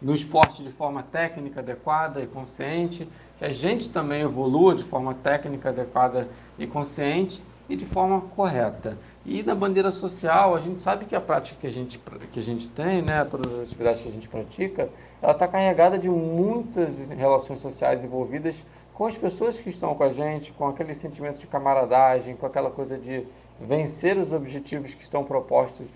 no 0.00 0.14
esporte 0.14 0.62
de 0.62 0.70
forma 0.70 1.02
técnica 1.02 1.58
adequada 1.58 2.22
e 2.22 2.28
consciente, 2.28 3.08
que 3.38 3.44
a 3.44 3.50
gente 3.50 3.88
também 3.88 4.22
evolua 4.22 4.72
de 4.72 4.84
forma 4.84 5.14
técnica 5.14 5.70
adequada 5.70 6.28
e 6.56 6.64
consciente 6.64 7.42
e 7.68 7.74
de 7.74 7.84
forma 7.84 8.20
correta. 8.20 8.96
E 9.24 9.42
na 9.42 9.54
bandeira 9.54 9.90
social, 9.90 10.54
a 10.54 10.60
gente 10.60 10.78
sabe 10.78 11.04
que 11.04 11.14
a 11.14 11.20
prática 11.20 11.58
que 11.60 11.66
a 11.66 11.70
gente, 11.70 12.00
que 12.32 12.38
a 12.38 12.42
gente 12.42 12.70
tem, 12.70 13.02
né, 13.02 13.24
todas 13.24 13.52
as 13.52 13.66
atividades 13.66 14.00
que 14.00 14.08
a 14.08 14.12
gente 14.12 14.28
pratica, 14.28 14.88
ela 15.20 15.32
está 15.32 15.46
carregada 15.46 15.98
de 15.98 16.08
muitas 16.08 17.10
relações 17.10 17.60
sociais 17.60 18.02
envolvidas 18.02 18.56
com 18.94 19.06
as 19.06 19.16
pessoas 19.16 19.60
que 19.60 19.68
estão 19.68 19.94
com 19.94 20.04
a 20.04 20.10
gente, 20.10 20.52
com 20.52 20.66
aquele 20.66 20.94
sentimento 20.94 21.38
de 21.38 21.46
camaradagem, 21.46 22.34
com 22.36 22.46
aquela 22.46 22.70
coisa 22.70 22.96
de 22.96 23.26
vencer 23.60 24.16
os 24.16 24.32
objetivos 24.32 24.94
que 24.94 25.02
estão 25.02 25.22
propostos, 25.22 25.86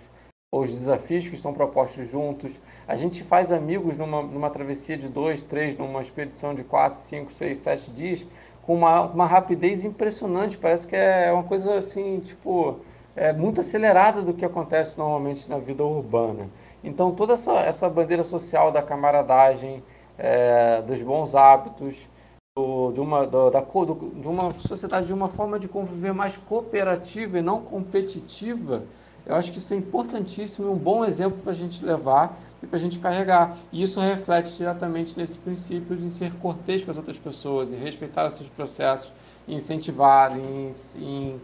os 0.52 0.70
desafios 0.70 1.26
que 1.26 1.34
estão 1.34 1.52
propostos 1.52 2.10
juntos. 2.10 2.52
A 2.86 2.94
gente 2.94 3.22
faz 3.22 3.52
amigos 3.52 3.96
numa, 3.96 4.22
numa 4.22 4.50
travessia 4.50 4.96
de 4.96 5.08
dois, 5.08 5.42
três, 5.44 5.78
numa 5.78 6.02
expedição 6.02 6.54
de 6.54 6.62
quatro, 6.62 7.00
cinco, 7.00 7.32
seis, 7.32 7.58
sete 7.58 7.90
dias, 7.90 8.24
com 8.62 8.74
uma, 8.74 9.02
uma 9.02 9.26
rapidez 9.26 9.84
impressionante. 9.84 10.56
Parece 10.56 10.86
que 10.86 10.96
é 10.96 11.32
uma 11.32 11.44
coisa 11.44 11.76
assim, 11.76 12.20
tipo, 12.20 12.80
é 13.16 13.32
muito 13.32 13.60
acelerada 13.60 14.22
do 14.22 14.34
que 14.34 14.44
acontece 14.44 14.98
normalmente 14.98 15.48
na 15.48 15.58
vida 15.58 15.84
urbana. 15.84 16.48
Então, 16.82 17.14
toda 17.14 17.34
essa, 17.34 17.52
essa 17.60 17.88
bandeira 17.88 18.24
social 18.24 18.70
da 18.70 18.82
camaradagem, 18.82 19.82
é, 20.18 20.82
dos 20.82 21.02
bons 21.02 21.34
hábitos, 21.34 22.08
do, 22.56 22.92
de, 22.92 23.00
uma, 23.00 23.26
do, 23.26 23.50
da, 23.50 23.60
do, 23.60 24.10
de 24.14 24.28
uma 24.28 24.52
sociedade, 24.52 25.06
de 25.06 25.14
uma 25.14 25.28
forma 25.28 25.58
de 25.58 25.66
conviver 25.66 26.12
mais 26.12 26.36
cooperativa 26.36 27.38
e 27.38 27.42
não 27.42 27.60
competitiva, 27.60 28.84
eu 29.26 29.34
acho 29.34 29.52
que 29.52 29.58
isso 29.58 29.72
é 29.72 29.76
importantíssimo, 29.76 30.70
um 30.70 30.76
bom 30.76 31.04
exemplo 31.04 31.38
para 31.42 31.52
a 31.52 31.54
gente 31.54 31.82
levar 31.82 32.38
e 32.62 32.66
para 32.66 32.76
a 32.76 32.80
gente 32.80 32.98
carregar. 32.98 33.56
E 33.72 33.82
isso 33.82 33.98
reflete 33.98 34.54
diretamente 34.54 35.16
nesse 35.16 35.38
princípio 35.38 35.96
de 35.96 36.10
ser 36.10 36.32
cortês 36.34 36.84
com 36.84 36.90
as 36.90 36.96
outras 36.98 37.16
pessoas 37.16 37.72
e 37.72 37.76
respeitar 37.76 38.26
os 38.26 38.34
seus 38.34 38.50
processos, 38.50 39.12
incentivar, 39.48 40.38
em, 40.38 40.70
em, 40.98 41.40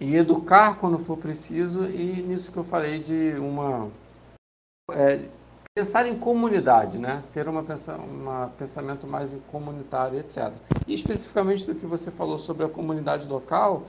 em 0.00 0.14
educar 0.14 0.76
quando 0.76 0.98
for 0.98 1.18
preciso 1.18 1.84
e 1.84 2.22
nisso 2.22 2.50
que 2.50 2.56
eu 2.56 2.64
falei 2.64 2.98
de 3.00 3.34
uma 3.38 3.90
é, 4.92 5.20
pensar 5.74 6.08
em 6.08 6.18
comunidade, 6.18 6.98
né? 6.98 7.22
ter 7.32 7.48
um 7.48 7.62
pensamento 8.56 9.06
mais 9.06 9.36
comunitário, 9.52 10.18
etc. 10.18 10.52
E 10.86 10.94
especificamente 10.94 11.66
do 11.66 11.74
que 11.74 11.86
você 11.86 12.10
falou 12.10 12.38
sobre 12.38 12.64
a 12.64 12.68
comunidade 12.68 13.28
local, 13.28 13.84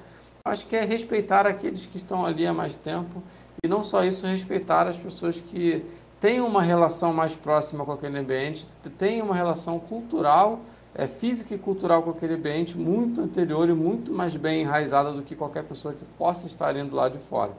acho 0.46 0.68
que 0.68 0.76
é 0.76 0.84
respeitar 0.84 1.48
aqueles 1.48 1.86
que 1.86 1.98
estão 1.98 2.26
ali 2.26 2.46
há 2.46 2.54
mais 2.54 2.76
tempo 2.76 3.24
e 3.64 3.68
não 3.68 3.84
só 3.84 4.04
isso, 4.04 4.28
respeitar 4.28 4.88
as 4.88 4.98
pessoas 4.98 5.40
que 5.40 5.86
têm 6.20 6.42
uma 6.42 6.62
relação 6.62 7.14
mais 7.14 7.36
próxima 7.36 7.86
com 7.86 7.92
aquele 7.94 8.20
ambiente, 8.20 8.68
têm 8.98 9.22
uma 9.22 9.36
relação 9.36 9.80
cultural, 9.80 10.60
é, 10.94 11.08
física 11.08 11.56
e 11.56 11.58
cultural 11.58 12.04
com 12.04 12.12
aquele 12.12 12.34
ambiente 12.36 12.78
muito 12.78 13.22
anterior 13.22 13.70
e 13.70 13.74
muito 13.74 14.12
mais 14.12 14.36
bem 14.36 14.62
enraizada 14.62 15.12
do 15.12 15.24
que 15.24 15.36
qualquer 15.36 15.64
pessoa 15.64 15.94
que 15.94 16.06
possa 16.18 16.48
estar 16.48 16.76
indo 16.76 16.96
lá 16.96 17.10
de 17.10 17.18
fora. 17.18 17.54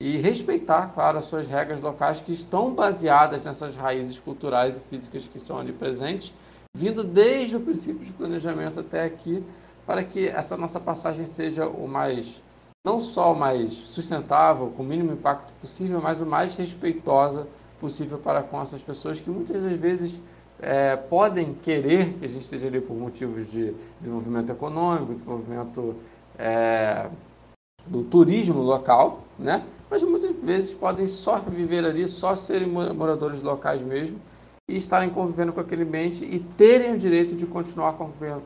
E 0.00 0.16
respeitar, 0.16 0.88
claro, 0.88 1.18
as 1.18 1.24
suas 1.24 1.46
regras 1.46 1.80
locais 1.80 2.20
que 2.20 2.32
estão 2.32 2.74
baseadas 2.74 3.44
nessas 3.44 3.76
raízes 3.76 4.18
culturais 4.18 4.76
e 4.76 4.80
físicas 4.80 5.28
que 5.28 5.38
estão 5.38 5.58
ali 5.58 5.72
presentes, 5.72 6.34
vindo 6.76 7.04
desde 7.04 7.56
o 7.56 7.60
princípio 7.60 8.04
de 8.04 8.12
planejamento 8.12 8.80
até 8.80 9.04
aqui, 9.04 9.44
para 9.86 10.02
que 10.02 10.26
essa 10.26 10.56
nossa 10.56 10.80
passagem 10.80 11.24
seja 11.24 11.68
o 11.68 11.86
mais, 11.86 12.42
não 12.84 13.00
só 13.00 13.32
o 13.32 13.38
mais 13.38 13.70
sustentável, 13.70 14.72
com 14.76 14.82
o 14.82 14.86
mínimo 14.86 15.12
impacto 15.12 15.54
possível, 15.60 16.00
mas 16.02 16.20
o 16.20 16.26
mais 16.26 16.56
respeitosa 16.56 17.46
possível 17.78 18.18
para 18.18 18.42
com 18.42 18.60
essas 18.60 18.82
pessoas 18.82 19.20
que 19.20 19.30
muitas 19.30 19.62
das 19.62 19.74
vezes 19.74 20.20
é, 20.64 20.96
podem 20.96 21.52
querer 21.52 22.14
que 22.14 22.24
a 22.24 22.28
gente 22.28 22.44
esteja 22.44 22.66
ali 22.68 22.80
por 22.80 22.96
motivos 22.96 23.50
de 23.50 23.74
desenvolvimento 24.00 24.50
econômico, 24.50 25.12
desenvolvimento 25.12 25.94
é, 26.38 27.06
do 27.86 28.02
turismo 28.02 28.62
local, 28.62 29.24
né? 29.38 29.62
mas 29.90 30.02
muitas 30.02 30.34
vezes 30.42 30.72
podem 30.72 31.06
só 31.06 31.36
viver 31.36 31.84
ali, 31.84 32.08
só 32.08 32.34
serem 32.34 32.66
moradores 32.66 33.42
locais 33.42 33.82
mesmo 33.82 34.18
e 34.66 34.78
estarem 34.78 35.10
convivendo 35.10 35.52
com 35.52 35.60
aquele 35.60 35.82
ambiente 35.82 36.24
e 36.24 36.40
terem 36.40 36.94
o 36.94 36.98
direito 36.98 37.36
de 37.36 37.44
continuar 37.44 37.98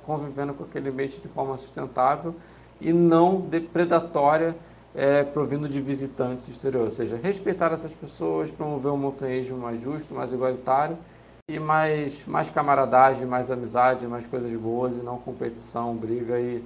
convivendo 0.04 0.54
com 0.54 0.64
aquele 0.64 0.88
ambiente 0.88 1.20
de 1.20 1.28
forma 1.28 1.56
sustentável 1.56 2.34
e 2.80 2.92
não 2.92 3.42
depredatória 3.42 4.56
é, 4.92 5.22
provindo 5.22 5.68
de 5.68 5.80
visitantes 5.80 6.48
exteriores. 6.48 6.94
Ou 6.94 7.06
seja, 7.06 7.20
respeitar 7.22 7.72
essas 7.72 7.92
pessoas, 7.92 8.50
promover 8.50 8.90
um 8.90 8.96
montanhismo 8.96 9.56
mais 9.56 9.80
justo, 9.80 10.12
mais 10.12 10.32
igualitário 10.32 10.98
e 11.48 11.58
mais, 11.58 12.26
mais 12.26 12.50
camaradagem, 12.50 13.26
mais 13.26 13.50
amizade, 13.50 14.06
mais 14.06 14.26
coisas 14.26 14.52
boas 14.52 14.96
e 14.96 15.00
não 15.00 15.18
competição, 15.18 15.96
briga 15.96 16.38
e 16.38 16.62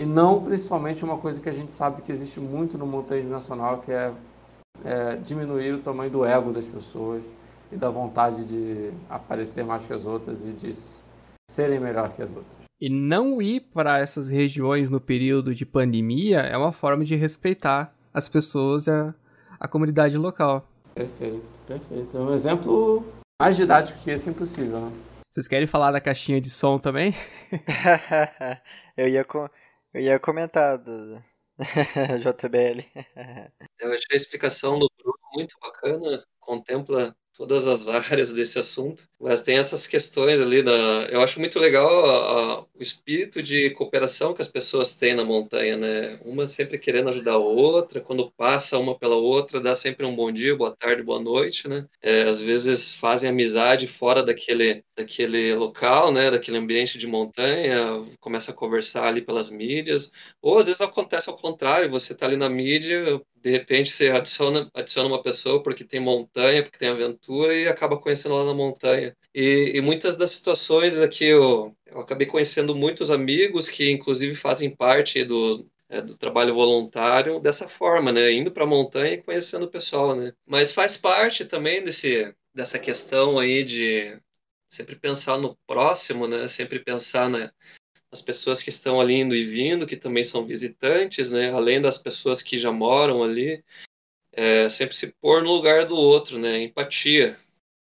e 0.00 0.06
não 0.06 0.40
principalmente 0.40 1.04
uma 1.04 1.18
coisa 1.18 1.40
que 1.40 1.48
a 1.48 1.52
gente 1.52 1.72
sabe 1.72 2.02
que 2.02 2.12
existe 2.12 2.38
muito 2.38 2.78
no 2.78 2.86
montanhismo 2.86 3.30
nacional, 3.30 3.78
que 3.78 3.90
é, 3.90 4.12
é 4.84 5.16
diminuir 5.16 5.74
o 5.74 5.78
tamanho 5.78 6.08
do 6.08 6.24
ego 6.24 6.52
das 6.52 6.66
pessoas 6.66 7.24
e 7.72 7.76
da 7.76 7.90
vontade 7.90 8.44
de 8.44 8.92
aparecer 9.10 9.64
mais 9.64 9.84
que 9.84 9.92
as 9.92 10.06
outras 10.06 10.46
e 10.46 10.52
de 10.52 10.72
serem 11.50 11.80
melhor 11.80 12.12
que 12.12 12.22
as 12.22 12.30
outras. 12.30 12.58
E 12.80 12.88
não 12.88 13.42
ir 13.42 13.58
para 13.74 13.98
essas 13.98 14.28
regiões 14.28 14.88
no 14.88 15.00
período 15.00 15.52
de 15.52 15.66
pandemia 15.66 16.42
é 16.42 16.56
uma 16.56 16.70
forma 16.70 17.04
de 17.04 17.16
respeitar 17.16 17.92
as 18.14 18.28
pessoas 18.28 18.86
e 18.86 18.90
a, 18.92 19.12
a 19.58 19.66
comunidade 19.66 20.16
local. 20.16 20.64
Perfeito, 20.94 21.42
perfeito. 21.66 22.16
É 22.16 22.20
um 22.20 22.32
exemplo 22.32 23.04
mais 23.40 23.56
didático 23.56 23.98
que 24.00 24.10
esse 24.10 24.28
impossível, 24.28 24.80
né? 24.80 24.92
Vocês 25.30 25.46
querem 25.46 25.68
falar 25.68 25.92
da 25.92 26.00
caixinha 26.00 26.40
de 26.40 26.50
som 26.50 26.78
também? 26.78 27.14
eu 28.96 29.08
ia 29.08 29.24
com 29.24 29.48
eu 29.94 30.00
ia 30.00 30.18
comentar 30.18 30.76
do 30.76 31.22
JBL. 32.18 32.84
Eu 33.78 33.92
achei 33.92 34.12
a 34.12 34.16
explicação 34.16 34.78
do 34.78 34.90
Bruno 34.98 35.18
muito 35.34 35.54
bacana, 35.60 36.24
contempla 36.40 37.16
todas 37.38 37.68
as 37.68 37.88
áreas 37.88 38.32
desse 38.32 38.58
assunto, 38.58 39.04
mas 39.20 39.40
tem 39.40 39.56
essas 39.56 39.86
questões 39.86 40.40
ali 40.40 40.60
da. 40.60 40.72
Eu 41.08 41.22
acho 41.22 41.38
muito 41.38 41.60
legal 41.60 41.88
a, 41.88 42.16
a, 42.16 42.60
o 42.60 42.66
espírito 42.80 43.40
de 43.40 43.70
cooperação 43.70 44.34
que 44.34 44.42
as 44.42 44.48
pessoas 44.48 44.92
têm 44.92 45.14
na 45.14 45.24
montanha, 45.24 45.76
né? 45.76 46.18
Uma 46.24 46.48
sempre 46.48 46.78
querendo 46.78 47.08
ajudar 47.10 47.34
a 47.34 47.38
outra, 47.38 48.00
quando 48.00 48.30
passa 48.32 48.76
uma 48.76 48.98
pela 48.98 49.14
outra, 49.14 49.60
dá 49.60 49.72
sempre 49.72 50.04
um 50.04 50.16
bom 50.16 50.32
dia, 50.32 50.56
boa 50.56 50.74
tarde, 50.74 51.02
boa 51.02 51.20
noite, 51.20 51.68
né? 51.68 51.86
É, 52.02 52.22
às 52.22 52.40
vezes 52.40 52.92
fazem 52.92 53.30
amizade 53.30 53.86
fora 53.86 54.22
daquele, 54.22 54.82
daquele 54.96 55.54
local, 55.54 56.10
né? 56.10 56.32
Daquele 56.32 56.58
ambiente 56.58 56.98
de 56.98 57.06
montanha, 57.06 58.04
começa 58.18 58.50
a 58.50 58.54
conversar 58.54 59.06
ali 59.06 59.22
pelas 59.22 59.48
mídias, 59.48 60.10
ou 60.42 60.58
às 60.58 60.66
vezes 60.66 60.80
acontece 60.80 61.30
ao 61.30 61.36
contrário, 61.36 61.88
você 61.88 62.14
tá 62.16 62.26
ali 62.26 62.36
na 62.36 62.48
mídia, 62.48 63.20
de 63.42 63.50
repente 63.50 63.90
você 63.90 64.08
adiciona, 64.08 64.70
adiciona 64.74 65.08
uma 65.08 65.22
pessoa 65.22 65.62
porque 65.62 65.84
tem 65.84 66.00
montanha, 66.00 66.62
porque 66.62 66.78
tem 66.78 66.88
aventura 66.88 67.54
e 67.54 67.68
acaba 67.68 67.98
conhecendo 67.98 68.34
lá 68.36 68.44
na 68.44 68.54
montanha. 68.54 69.16
E, 69.34 69.72
e 69.74 69.80
muitas 69.80 70.16
das 70.16 70.30
situações 70.30 70.98
aqui 70.98 71.24
eu, 71.24 71.74
eu, 71.86 72.00
acabei 72.00 72.26
conhecendo 72.26 72.74
muitos 72.74 73.10
amigos 73.10 73.68
que 73.68 73.90
inclusive 73.90 74.34
fazem 74.34 74.74
parte 74.74 75.24
do, 75.24 75.68
é, 75.88 76.00
do 76.00 76.16
trabalho 76.16 76.54
voluntário 76.54 77.40
dessa 77.40 77.68
forma, 77.68 78.12
né? 78.12 78.32
Indo 78.32 78.50
para 78.50 78.64
a 78.64 78.66
montanha 78.66 79.14
e 79.14 79.22
conhecendo 79.22 79.64
o 79.64 79.70
pessoal, 79.70 80.14
né? 80.14 80.32
Mas 80.46 80.72
faz 80.72 80.96
parte 80.96 81.44
também 81.44 81.82
desse, 81.82 82.34
dessa 82.54 82.78
questão 82.78 83.38
aí 83.38 83.64
de 83.64 84.18
sempre 84.68 84.96
pensar 84.96 85.38
no 85.38 85.56
próximo, 85.66 86.26
né? 86.26 86.46
Sempre 86.46 86.78
pensar 86.78 87.28
na, 87.30 87.52
as 88.12 88.22
pessoas 88.22 88.62
que 88.62 88.70
estão 88.70 89.00
ali 89.00 89.14
indo 89.14 89.34
e 89.34 89.44
vindo, 89.44 89.86
que 89.86 89.96
também 89.96 90.24
são 90.24 90.46
visitantes, 90.46 91.30
né? 91.30 91.50
Além 91.50 91.80
das 91.80 91.98
pessoas 91.98 92.42
que 92.42 92.56
já 92.56 92.72
moram 92.72 93.22
ali, 93.22 93.62
é, 94.32 94.68
sempre 94.68 94.96
se 94.96 95.12
pôr 95.20 95.42
no 95.42 95.52
lugar 95.52 95.84
do 95.84 95.96
outro, 95.96 96.38
né? 96.38 96.62
Empatia. 96.62 97.36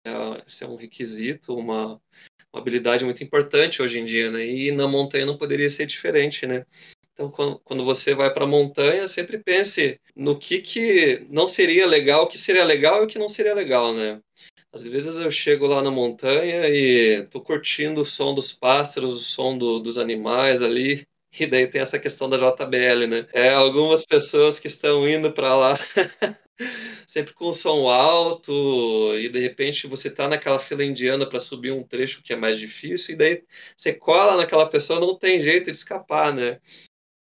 É, 0.07 0.13
esse 0.47 0.65
é 0.65 0.69
um 0.69 0.77
requisito, 0.77 1.57
uma, 1.57 2.01
uma 2.53 2.61
habilidade 2.61 3.05
muito 3.05 3.25
importante 3.25 3.83
hoje 3.83 3.99
em 3.99 4.05
dia, 4.05 4.31
né? 4.31 4.47
E 4.47 4.71
na 4.71 4.87
montanha 4.87 5.27
não 5.27 5.39
poderia 5.39 5.69
ser 5.69 5.87
diferente, 5.87 6.47
né? 6.47 6.65
Então, 7.13 7.31
quando 7.63 7.85
você 7.85 8.13
vai 8.13 8.33
para 8.33 8.43
a 8.43 8.47
montanha, 8.47 9.07
sempre 9.07 9.39
pense 9.39 10.01
no 10.17 10.37
que, 10.37 10.61
que 10.61 11.25
não 11.31 11.47
seria 11.47 11.87
legal, 11.87 12.25
o 12.25 12.27
que 12.27 12.37
seria 12.37 12.65
legal 12.65 13.03
e 13.03 13.05
o 13.05 13.07
que 13.07 13.21
não 13.21 13.29
seria 13.29 13.55
legal, 13.55 13.95
né? 13.95 14.21
Às 14.75 14.85
vezes 14.89 15.21
eu 15.21 15.31
chego 15.31 15.69
lá 15.69 15.81
na 15.81 15.91
montanha 15.91 16.69
e 16.69 17.23
tô 17.31 17.41
curtindo 17.41 18.01
o 18.01 18.05
som 18.05 18.35
dos 18.35 18.53
pássaros, 18.53 19.15
o 19.15 19.21
som 19.21 19.57
do, 19.57 19.79
dos 19.79 19.99
animais 19.99 20.65
ali, 20.65 21.07
e 21.39 21.47
daí 21.47 21.69
tem 21.69 21.81
essa 21.81 21.97
questão 21.97 22.29
da 22.29 22.37
JBL, 22.37 23.07
né? 23.07 23.29
É, 23.33 23.51
algumas 23.55 24.05
pessoas 24.05 24.59
que 24.59 24.67
estão 24.67 25.09
indo 25.09 25.33
para 25.33 25.55
lá 25.55 25.75
sempre 27.07 27.33
com 27.35 27.53
som 27.53 27.89
alto 27.89 28.53
e 29.17 29.29
de 29.29 29.39
repente 29.39 29.87
você 29.87 30.11
tá 30.11 30.27
naquela 30.27 30.59
fila 30.59 30.85
indiana 30.85 31.25
para 31.25 31.39
subir 31.39 31.71
um 31.71 31.85
trecho 31.85 32.21
que 32.21 32.33
é 32.33 32.37
mais 32.37 32.59
difícil 32.59 33.15
e 33.15 33.19
daí 33.19 33.45
você 33.77 33.93
cola 33.93 34.37
naquela 34.37 34.69
pessoa, 34.69 34.99
não 34.99 35.17
tem 35.17 35.39
jeito 35.39 35.71
de 35.71 35.79
escapar, 35.79 36.35
né? 36.35 36.59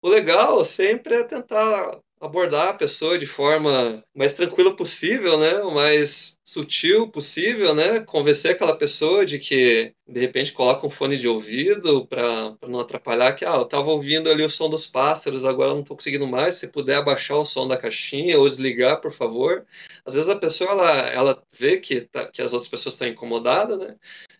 O 0.02 0.10
legal 0.10 0.66
sempre 0.66 1.14
é 1.14 1.24
tentar 1.24 2.00
abordar 2.24 2.70
a 2.70 2.74
pessoa 2.74 3.18
de 3.18 3.26
forma 3.28 4.02
mais 4.16 4.32
tranquila 4.32 4.74
possível, 4.74 5.38
né? 5.38 5.62
O 5.62 5.72
mais 5.72 6.40
sutil 6.44 7.10
possível, 7.10 7.76
né? 7.76 8.00
Convencer 8.00 8.52
aquela 8.52 8.78
pessoa 8.78 9.26
de 9.26 9.38
que 9.40 9.94
de 10.08 10.20
repente 10.22 10.54
coloca 10.54 10.88
um 10.88 10.90
fone 10.90 11.18
de 11.18 11.28
ouvido 11.28 12.08
para 12.08 12.56
não 12.68 12.80
atrapalhar 12.80 13.34
que 13.34 13.44
ah, 13.44 13.56
eu 13.56 13.64
estava 13.64 13.90
ouvindo 13.90 14.30
ali 14.30 14.44
o 14.44 14.50
som 14.50 14.70
dos 14.70 14.88
pássaros, 14.88 15.46
agora 15.46 15.74
não 15.74 15.82
estou 15.82 15.98
conseguindo 15.98 16.26
mais, 16.26 16.56
se 16.56 16.70
puder 16.70 16.96
abaixar 16.96 17.38
o 17.38 17.46
som 17.46 17.68
da 17.68 17.78
caixinha 17.78 18.40
ou 18.40 18.48
desligar, 18.48 19.02
por 19.02 19.12
favor. 19.12 19.66
Às 20.06 20.16
vezes 20.16 20.30
a 20.30 20.36
pessoa 20.38 20.72
ela, 20.72 21.00
ela 21.10 21.44
vê 21.52 21.78
que, 21.78 22.02
tá, 22.02 22.28
que 22.28 22.42
as 22.42 22.54
outras 22.54 22.70
pessoas 22.70 22.96
estão 22.96 23.08
incomodadas, 23.08 23.80
né? 23.80 23.96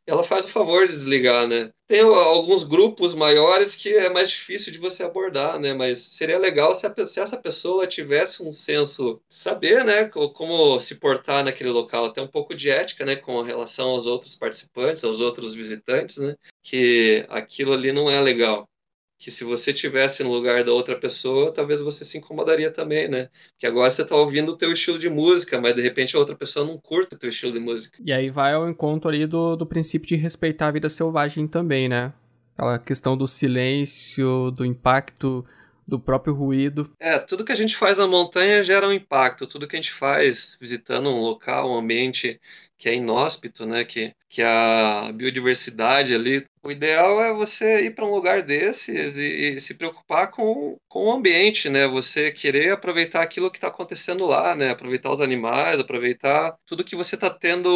Ela 0.06 0.24
faz 0.24 0.46
o 0.46 0.50
favor 0.50 0.86
de 0.86 0.92
desligar, 0.92 1.48
né? 1.48 1.72
Tem 1.88 2.02
alguns 2.02 2.64
grupos 2.64 3.14
maiores 3.14 3.76
que 3.76 3.90
é 3.94 4.10
mais 4.10 4.30
difícil 4.30 4.72
de 4.72 4.78
você 4.78 5.04
abordar, 5.04 5.60
né? 5.60 5.74
Mas 5.74 5.98
seria 5.98 6.38
legal 6.38 6.74
se, 6.74 6.86
a, 6.86 7.06
se 7.06 7.20
essa 7.20 7.38
pessoa 7.38 7.88
tivesse 7.88 8.44
um 8.44 8.52
senso 8.52 9.22
de 9.30 9.36
saber, 9.36 9.84
né? 9.84 10.06
Como 10.06 10.80
se 10.80 10.96
portar 10.96 11.44
naquele 11.44 11.70
local, 11.70 12.06
até 12.06 12.22
um 12.22 12.28
pouco 12.28 12.56
de 12.56 12.70
ética, 12.70 13.06
né? 13.06 13.16
Com 13.16 13.42
relação 13.42 13.90
aos 13.90 14.06
outros 14.06 14.36
participantes, 14.36 15.04
aos 15.04 15.22
outros 15.22 15.54
visitantes, 15.54 16.18
né? 16.18 16.36
Que 16.62 17.26
aquilo 17.30 17.74
ali 17.74 17.92
não 17.92 18.10
é 18.10 18.20
legal 18.20 18.68
que 19.24 19.32
se 19.32 19.46
você 19.46 19.72
tivesse 19.72 20.22
no 20.22 20.34
lugar 20.34 20.66
da 20.66 20.74
outra 20.74 20.98
pessoa, 20.98 21.50
talvez 21.50 21.80
você 21.80 22.04
se 22.04 22.18
incomodaria 22.18 22.70
também, 22.70 23.08
né? 23.08 23.30
Porque 23.52 23.66
agora 23.66 23.90
você 23.90 24.02
está 24.02 24.18
ouvindo 24.18 24.52
o 24.52 24.58
teu 24.58 24.70
estilo 24.74 25.00
de 25.00 25.10
música, 25.10 25.62
mas 25.62 25.74
de 25.74 25.82
repente 25.82 26.14
a 26.14 26.20
outra 26.20 26.36
pessoa 26.36 26.66
não 26.66 26.78
curte 26.78 27.16
o 27.16 27.18
teu 27.18 27.30
estilo 27.30 27.54
de 27.54 27.60
música. 27.60 27.98
E 28.06 28.12
aí 28.12 28.30
vai 28.30 28.54
ao 28.54 28.70
encontro 28.70 29.08
ali 29.08 29.26
do, 29.26 29.56
do 29.56 29.66
princípio 29.66 30.10
de 30.10 30.18
respeitar 30.18 30.68
a 30.68 30.72
vida 30.72 30.90
selvagem 30.90 31.48
também, 31.48 31.88
né? 31.88 32.12
Aquela 32.54 32.78
questão 32.78 33.16
do 33.16 33.26
silêncio, 33.26 34.52
do 34.52 34.66
impacto 34.66 35.46
do 35.88 35.98
próprio 35.98 36.34
ruído. 36.34 36.92
É, 37.00 37.18
tudo 37.18 37.46
que 37.46 37.52
a 37.54 37.56
gente 37.56 37.78
faz 37.78 37.98
na 37.98 38.08
montanha 38.08 38.62
gera 38.62 38.88
um 38.88 38.94
impacto. 38.94 39.48
Tudo 39.48 39.68
que 39.68 39.76
a 39.78 39.82
gente 39.82 39.92
faz 39.92 40.58
visitando 40.60 41.10
um 41.10 41.22
local, 41.22 41.72
um 41.72 41.78
ambiente 41.78 42.42
que 42.84 42.90
é 42.90 42.96
inóspito, 42.96 43.66
né? 43.66 43.86
Que, 43.86 44.14
que 44.28 44.42
a 44.42 45.10
biodiversidade 45.14 46.14
ali. 46.14 46.46
O 46.62 46.70
ideal 46.70 47.22
é 47.24 47.32
você 47.32 47.86
ir 47.86 47.96
para 47.96 48.04
um 48.06 48.12
lugar 48.12 48.42
desses 48.42 49.16
e, 49.16 49.56
e, 49.56 49.60
se 49.62 49.74
preocupar 49.76 50.30
com, 50.30 50.78
com 50.90 51.06
o 51.06 51.12
ambiente, 51.14 51.70
né? 51.70 51.88
Você 51.88 52.30
querer 52.30 52.74
aproveitar 52.74 53.22
aquilo 53.22 53.50
que 53.50 53.58
está 53.58 53.70
acontecendo 53.70 54.26
lá, 54.26 54.54
né? 54.54 54.70
Aproveitar 54.70 55.10
os 55.12 55.22
animais, 55.22 55.80
aproveitar 55.80 56.58
tudo 56.66 56.84
que 56.84 56.96
você 56.96 57.16
está 57.16 57.30
tendo 57.30 57.70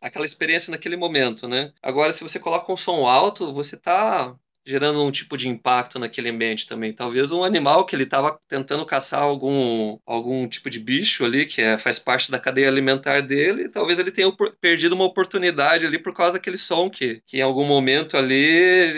aquela 0.00 0.24
experiência 0.24 0.70
naquele 0.70 0.96
momento, 0.96 1.48
né? 1.48 1.72
Agora, 1.82 2.12
se 2.12 2.22
você 2.22 2.38
coloca 2.38 2.72
um 2.72 2.76
som 2.76 3.04
alto, 3.08 3.52
você 3.52 3.74
está 3.74 4.36
gerando 4.66 5.02
um 5.04 5.10
tipo 5.10 5.36
de 5.36 5.48
impacto 5.48 5.98
naquele 5.98 6.30
ambiente 6.30 6.66
também. 6.66 6.92
Talvez 6.92 7.30
um 7.32 7.44
animal 7.44 7.84
que 7.84 7.94
ele 7.94 8.04
estava 8.04 8.38
tentando 8.48 8.84
caçar 8.86 9.22
algum, 9.22 9.98
algum 10.06 10.46
tipo 10.48 10.70
de 10.70 10.80
bicho 10.80 11.24
ali, 11.24 11.44
que 11.44 11.60
é, 11.60 11.76
faz 11.76 11.98
parte 11.98 12.30
da 12.30 12.38
cadeia 12.38 12.68
alimentar 12.68 13.20
dele, 13.20 13.68
talvez 13.68 13.98
ele 13.98 14.10
tenha 14.10 14.30
perdido 14.60 14.94
uma 14.94 15.04
oportunidade 15.04 15.86
ali 15.86 15.98
por 15.98 16.14
causa 16.14 16.34
daquele 16.34 16.56
som 16.56 16.88
que, 16.88 17.22
que 17.26 17.38
em 17.38 17.42
algum 17.42 17.64
momento 17.64 18.16
ali 18.16 18.46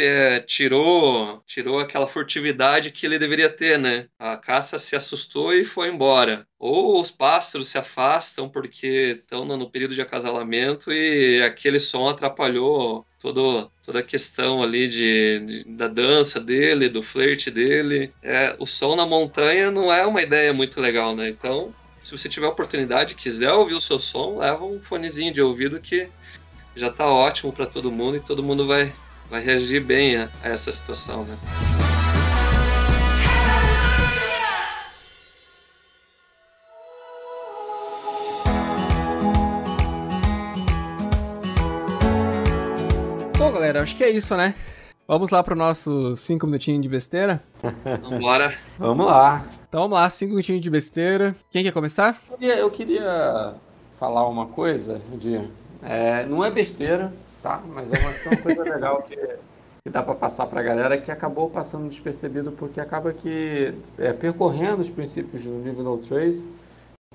é, 0.03 0.41
tirou, 0.41 1.43
tirou 1.47 1.81
aquela 1.81 2.07
furtividade 2.07 2.91
que 2.93 3.07
ele 3.07 3.19
deveria 3.19 3.49
ter, 3.49 3.79
né? 3.79 4.09
A 4.19 4.37
caça 4.37 4.79
se 4.79 4.95
assustou 4.97 5.53
e 5.53 5.65
foi 5.65 5.89
embora. 5.89 6.47
Ou 6.59 7.01
os 7.01 7.11
pássaros 7.11 7.69
se 7.69 7.77
afastam 7.77 8.49
porque 8.49 9.19
estão 9.21 9.45
no 9.45 9.69
período 9.69 9.95
de 9.95 10.01
acasalamento 10.01 10.91
e 10.91 11.43
aquele 11.43 11.79
som 11.79 12.09
atrapalhou 12.09 13.07
todo, 13.19 13.71
toda 13.85 13.99
a 13.99 14.03
questão 14.03 14.63
ali 14.63 14.89
de, 14.89 15.41
de, 15.41 15.65
da 15.65 15.87
dança 15.87 16.41
dele, 16.41 16.89
do 16.89 17.03
flerte 17.03 17.51
dele. 17.51 18.13
É, 18.23 18.57
o 18.59 18.67
som 18.67 18.97
na 18.97 19.05
montanha 19.05 19.71
não 19.71 19.93
é 19.93 20.07
uma 20.07 20.23
ideia 20.23 20.53
muito 20.53 20.81
legal, 20.81 21.15
né? 21.15 21.29
Então, 21.29 21.75
se 22.03 22.17
você 22.17 22.29
tiver 22.29 22.47
oportunidade, 22.47 23.15
quiser 23.15 23.53
ouvir 23.53 23.75
o 23.75 23.81
seu 23.81 23.99
som, 23.99 24.39
leva 24.39 24.65
um 24.65 24.81
fonezinho 24.81 25.33
de 25.33 25.43
ouvido 25.43 25.81
que 25.81 26.09
já 26.75 26.87
está 26.87 27.07
ótimo 27.07 27.53
para 27.53 27.67
todo 27.67 27.91
mundo 27.91 28.17
e 28.17 28.21
todo 28.21 28.43
mundo 28.43 28.67
vai, 28.67 28.93
vai 29.29 29.43
reagir 29.43 29.83
bem 29.83 30.17
a, 30.17 30.31
a 30.43 30.49
essa 30.49 30.73
situação, 30.73 31.25
né? 31.25 31.37
Acho 43.87 43.95
que 43.95 44.03
é 44.03 44.11
isso, 44.11 44.37
né? 44.37 44.53
Vamos 45.07 45.31
lá 45.31 45.45
para 45.45 45.55
o 45.55 45.57
nosso 45.57 46.17
5 46.17 46.45
minutinhos 46.45 46.83
de 46.83 46.89
besteira? 46.89 47.41
Vambora. 48.03 48.53
vamos 48.77 49.07
lá. 49.07 49.47
Então 49.69 49.83
vamos 49.83 49.97
lá, 49.97 50.11
5 50.11 50.31
minutinhos 50.31 50.61
de 50.61 50.69
besteira. 50.69 51.37
Quem 51.53 51.63
quer 51.63 51.71
começar? 51.71 52.21
Eu 52.29 52.37
queria, 52.37 52.59
eu 52.59 52.69
queria 52.69 53.55
falar 54.01 54.27
uma 54.27 54.47
coisa, 54.47 55.01
de, 55.15 55.41
é, 55.85 56.27
não 56.27 56.45
é 56.45 56.51
besteira, 56.51 57.13
tá? 57.41 57.63
Mas 57.73 57.93
é 57.93 57.99
uma, 58.01 58.11
é 58.11 58.29
uma 58.29 58.37
coisa 58.39 58.65
legal 58.65 59.03
que, 59.03 59.15
que 59.15 59.91
dá 59.91 60.03
para 60.03 60.17
passar 60.17 60.47
para 60.47 60.59
a 60.59 60.65
galera 60.65 60.99
que 60.99 61.13
acabou 61.13 61.49
passando 61.49 61.89
despercebido 61.89 62.51
porque 62.51 62.81
acaba 62.81 63.13
que 63.13 63.73
é, 63.97 64.13
percorrendo 64.13 64.83
os 64.83 64.91
princípios 64.91 65.45
do 65.45 65.63
livro 65.63 65.85
No 65.85 65.99
Trace, 65.99 66.45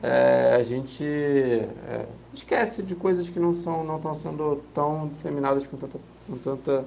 é, 0.01 0.55
a 0.55 0.63
gente 0.63 1.03
é, 1.03 2.05
esquece 2.33 2.81
de 2.81 2.95
coisas 2.95 3.29
que 3.29 3.39
não 3.39 3.53
são 3.53 3.83
não 3.83 3.97
estão 3.97 4.15
sendo 4.15 4.63
tão 4.73 5.09
disseminadas 5.09 5.67
com 5.67 5.75
tanta, 5.77 5.99
com 6.31 6.37
tanta 6.37 6.85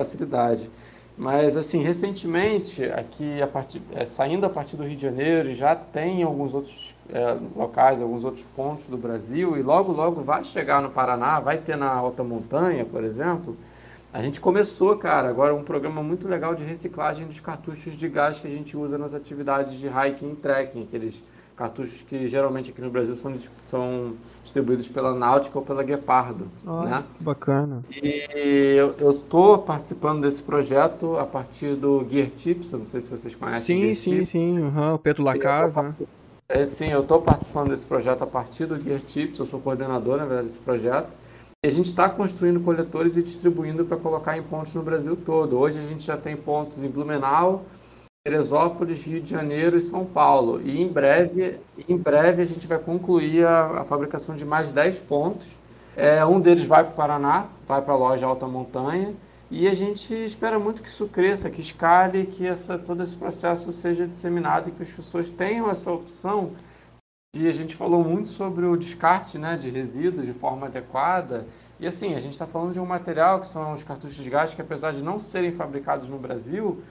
facilidade. 0.00 0.68
Mas 1.16 1.56
assim, 1.56 1.80
recentemente, 1.80 2.84
aqui 2.86 3.40
a 3.40 3.46
partir, 3.46 3.80
é, 3.92 4.04
saindo 4.04 4.44
a 4.44 4.50
partir 4.50 4.76
do 4.76 4.82
Rio 4.82 4.96
de 4.96 5.02
Janeiro, 5.02 5.54
já 5.54 5.76
tem 5.76 6.24
alguns 6.24 6.52
outros 6.52 6.92
é, 7.08 7.36
locais, 7.54 8.02
alguns 8.02 8.24
outros 8.24 8.44
pontos 8.56 8.86
do 8.86 8.96
Brasil, 8.96 9.56
e 9.56 9.62
logo 9.62 9.92
logo 9.92 10.22
vai 10.22 10.42
chegar 10.42 10.82
no 10.82 10.90
Paraná, 10.90 11.38
vai 11.38 11.58
ter 11.58 11.76
na 11.76 11.88
alta 11.88 12.24
montanha, 12.24 12.84
por 12.84 13.04
exemplo. 13.04 13.56
A 14.12 14.20
gente 14.20 14.40
começou, 14.40 14.96
cara, 14.96 15.28
agora 15.28 15.54
um 15.54 15.62
programa 15.62 16.02
muito 16.02 16.26
legal 16.26 16.54
de 16.54 16.64
reciclagem 16.64 17.26
dos 17.26 17.38
cartuchos 17.38 17.96
de 17.96 18.08
gás 18.08 18.40
que 18.40 18.48
a 18.48 18.50
gente 18.50 18.76
usa 18.76 18.98
nas 18.98 19.14
atividades 19.14 19.78
de 19.78 19.86
hiking 19.86 20.32
e 20.32 20.36
trekking, 20.36 20.82
aqueles 20.82 21.22
cartuchos 21.56 22.02
que 22.02 22.26
geralmente 22.26 22.70
aqui 22.70 22.80
no 22.80 22.90
Brasil 22.90 23.14
são, 23.14 23.34
são 23.64 24.14
distribuídos 24.42 24.88
pela 24.88 25.14
Náutica 25.14 25.58
ou 25.58 25.64
pela 25.64 25.82
Guepardo. 25.82 26.48
Oh, 26.66 26.82
né? 26.82 27.04
Bacana. 27.20 27.84
E 27.90 28.76
eu 28.76 29.10
estou 29.10 29.58
participando 29.58 30.22
desse 30.22 30.42
projeto 30.42 31.16
a 31.16 31.24
partir 31.24 31.74
do 31.74 32.06
Gear 32.08 32.30
Tips, 32.30 32.72
eu 32.72 32.80
não 32.80 32.86
sei 32.86 33.00
se 33.00 33.08
vocês 33.08 33.34
conhecem. 33.34 33.80
Sim, 33.80 33.94
sim, 33.94 34.10
Tips. 34.16 34.28
sim, 34.28 34.58
uhum, 34.58 34.94
o 34.94 34.98
Pedro 34.98 35.22
Lacasa. 35.22 35.82
Né? 35.82 35.94
É, 36.48 36.66
sim, 36.66 36.88
eu 36.88 37.00
estou 37.00 37.22
participando 37.22 37.70
desse 37.70 37.86
projeto 37.86 38.22
a 38.22 38.26
partir 38.26 38.66
do 38.66 38.78
Gear 38.78 39.00
Tips, 39.00 39.38
eu 39.38 39.46
sou 39.46 39.60
coordenador, 39.60 40.18
na 40.18 40.24
verdade, 40.24 40.48
desse 40.48 40.58
projeto. 40.58 41.14
E 41.62 41.66
a 41.66 41.70
gente 41.70 41.86
está 41.86 42.10
construindo 42.10 42.60
coletores 42.60 43.16
e 43.16 43.22
distribuindo 43.22 43.86
para 43.86 43.96
colocar 43.96 44.36
em 44.36 44.42
pontos 44.42 44.74
no 44.74 44.82
Brasil 44.82 45.16
todo. 45.16 45.58
Hoje 45.58 45.78
a 45.78 45.82
gente 45.82 46.04
já 46.04 46.14
tem 46.14 46.36
pontos 46.36 46.82
em 46.82 46.88
Blumenau, 46.90 47.64
Teresópolis, 48.26 49.04
Rio 49.04 49.20
de 49.20 49.28
Janeiro 49.28 49.76
e 49.76 49.82
São 49.82 50.06
Paulo. 50.06 50.58
E 50.64 50.80
em 50.80 50.88
breve, 50.88 51.60
em 51.86 51.94
breve 51.94 52.40
a 52.40 52.46
gente 52.46 52.66
vai 52.66 52.78
concluir 52.78 53.44
a, 53.44 53.82
a 53.82 53.84
fabricação 53.84 54.34
de 54.34 54.46
mais 54.46 54.72
10 54.72 54.98
pontos. 55.00 55.46
É, 55.94 56.24
um 56.24 56.40
deles 56.40 56.64
vai 56.64 56.82
para 56.84 56.92
o 56.92 56.96
Paraná, 56.96 57.48
vai 57.68 57.82
para 57.82 57.92
a 57.92 57.96
loja 57.98 58.24
Alta 58.24 58.46
Montanha. 58.46 59.12
E 59.50 59.68
a 59.68 59.74
gente 59.74 60.14
espera 60.14 60.58
muito 60.58 60.82
que 60.82 60.88
isso 60.88 61.06
cresça, 61.06 61.50
que 61.50 61.60
escale, 61.60 62.24
que 62.24 62.46
essa, 62.46 62.78
todo 62.78 63.02
esse 63.02 63.14
processo 63.14 63.70
seja 63.74 64.06
disseminado 64.06 64.70
e 64.70 64.72
que 64.72 64.84
as 64.84 64.88
pessoas 64.88 65.30
tenham 65.30 65.70
essa 65.70 65.92
opção. 65.92 66.52
E 67.36 67.46
a 67.46 67.52
gente 67.52 67.76
falou 67.76 68.02
muito 68.02 68.30
sobre 68.30 68.64
o 68.64 68.74
descarte 68.74 69.36
né, 69.36 69.58
de 69.58 69.68
resíduos 69.68 70.24
de 70.24 70.32
forma 70.32 70.68
adequada. 70.68 71.46
E 71.78 71.86
assim, 71.86 72.14
a 72.14 72.20
gente 72.20 72.32
está 72.32 72.46
falando 72.46 72.72
de 72.72 72.80
um 72.80 72.86
material 72.86 73.38
que 73.40 73.46
são 73.46 73.74
os 73.74 73.84
cartuchos 73.84 74.16
de 74.16 74.30
gás 74.30 74.54
que, 74.54 74.62
apesar 74.62 74.94
de 74.94 75.02
não 75.02 75.20
serem 75.20 75.52
fabricados 75.52 76.08
no 76.08 76.16
Brasil, 76.16 76.82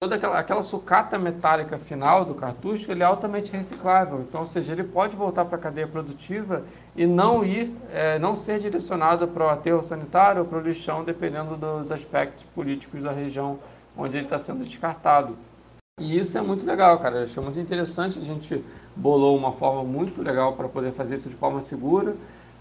toda 0.00 0.16
aquela, 0.16 0.38
aquela 0.38 0.62
sucata 0.62 1.18
metálica 1.18 1.78
final 1.78 2.24
do 2.24 2.34
cartucho 2.34 2.90
ele 2.90 3.02
é 3.02 3.06
altamente 3.06 3.50
reciclável. 3.52 4.20
Então, 4.20 4.42
ou 4.42 4.46
seja, 4.46 4.72
ele 4.72 4.84
pode 4.84 5.16
voltar 5.16 5.44
para 5.44 5.56
a 5.56 5.60
cadeia 5.60 5.86
produtiva 5.86 6.64
e 6.94 7.06
não 7.06 7.44
ir, 7.44 7.74
é, 7.92 8.18
não 8.18 8.36
ser 8.36 8.60
direcionado 8.60 9.26
para 9.28 9.44
o 9.44 9.48
aterro 9.48 9.82
sanitário 9.82 10.42
ou 10.42 10.46
para 10.46 10.58
o 10.58 10.60
lixão, 10.60 11.04
dependendo 11.04 11.56
dos 11.56 11.90
aspectos 11.90 12.42
políticos 12.54 13.02
da 13.02 13.12
região 13.12 13.58
onde 13.96 14.16
ele 14.16 14.26
está 14.26 14.38
sendo 14.38 14.64
descartado. 14.64 15.36
E 16.00 16.18
isso 16.18 16.36
é 16.36 16.40
muito 16.40 16.66
legal, 16.66 16.98
cara. 16.98 17.22
Achamos 17.22 17.56
interessante. 17.56 18.18
A 18.18 18.22
gente 18.22 18.64
bolou 18.96 19.36
uma 19.36 19.52
forma 19.52 19.84
muito 19.84 20.20
legal 20.20 20.54
para 20.54 20.68
poder 20.68 20.92
fazer 20.92 21.14
isso 21.14 21.28
de 21.28 21.36
forma 21.36 21.62
segura. 21.62 22.16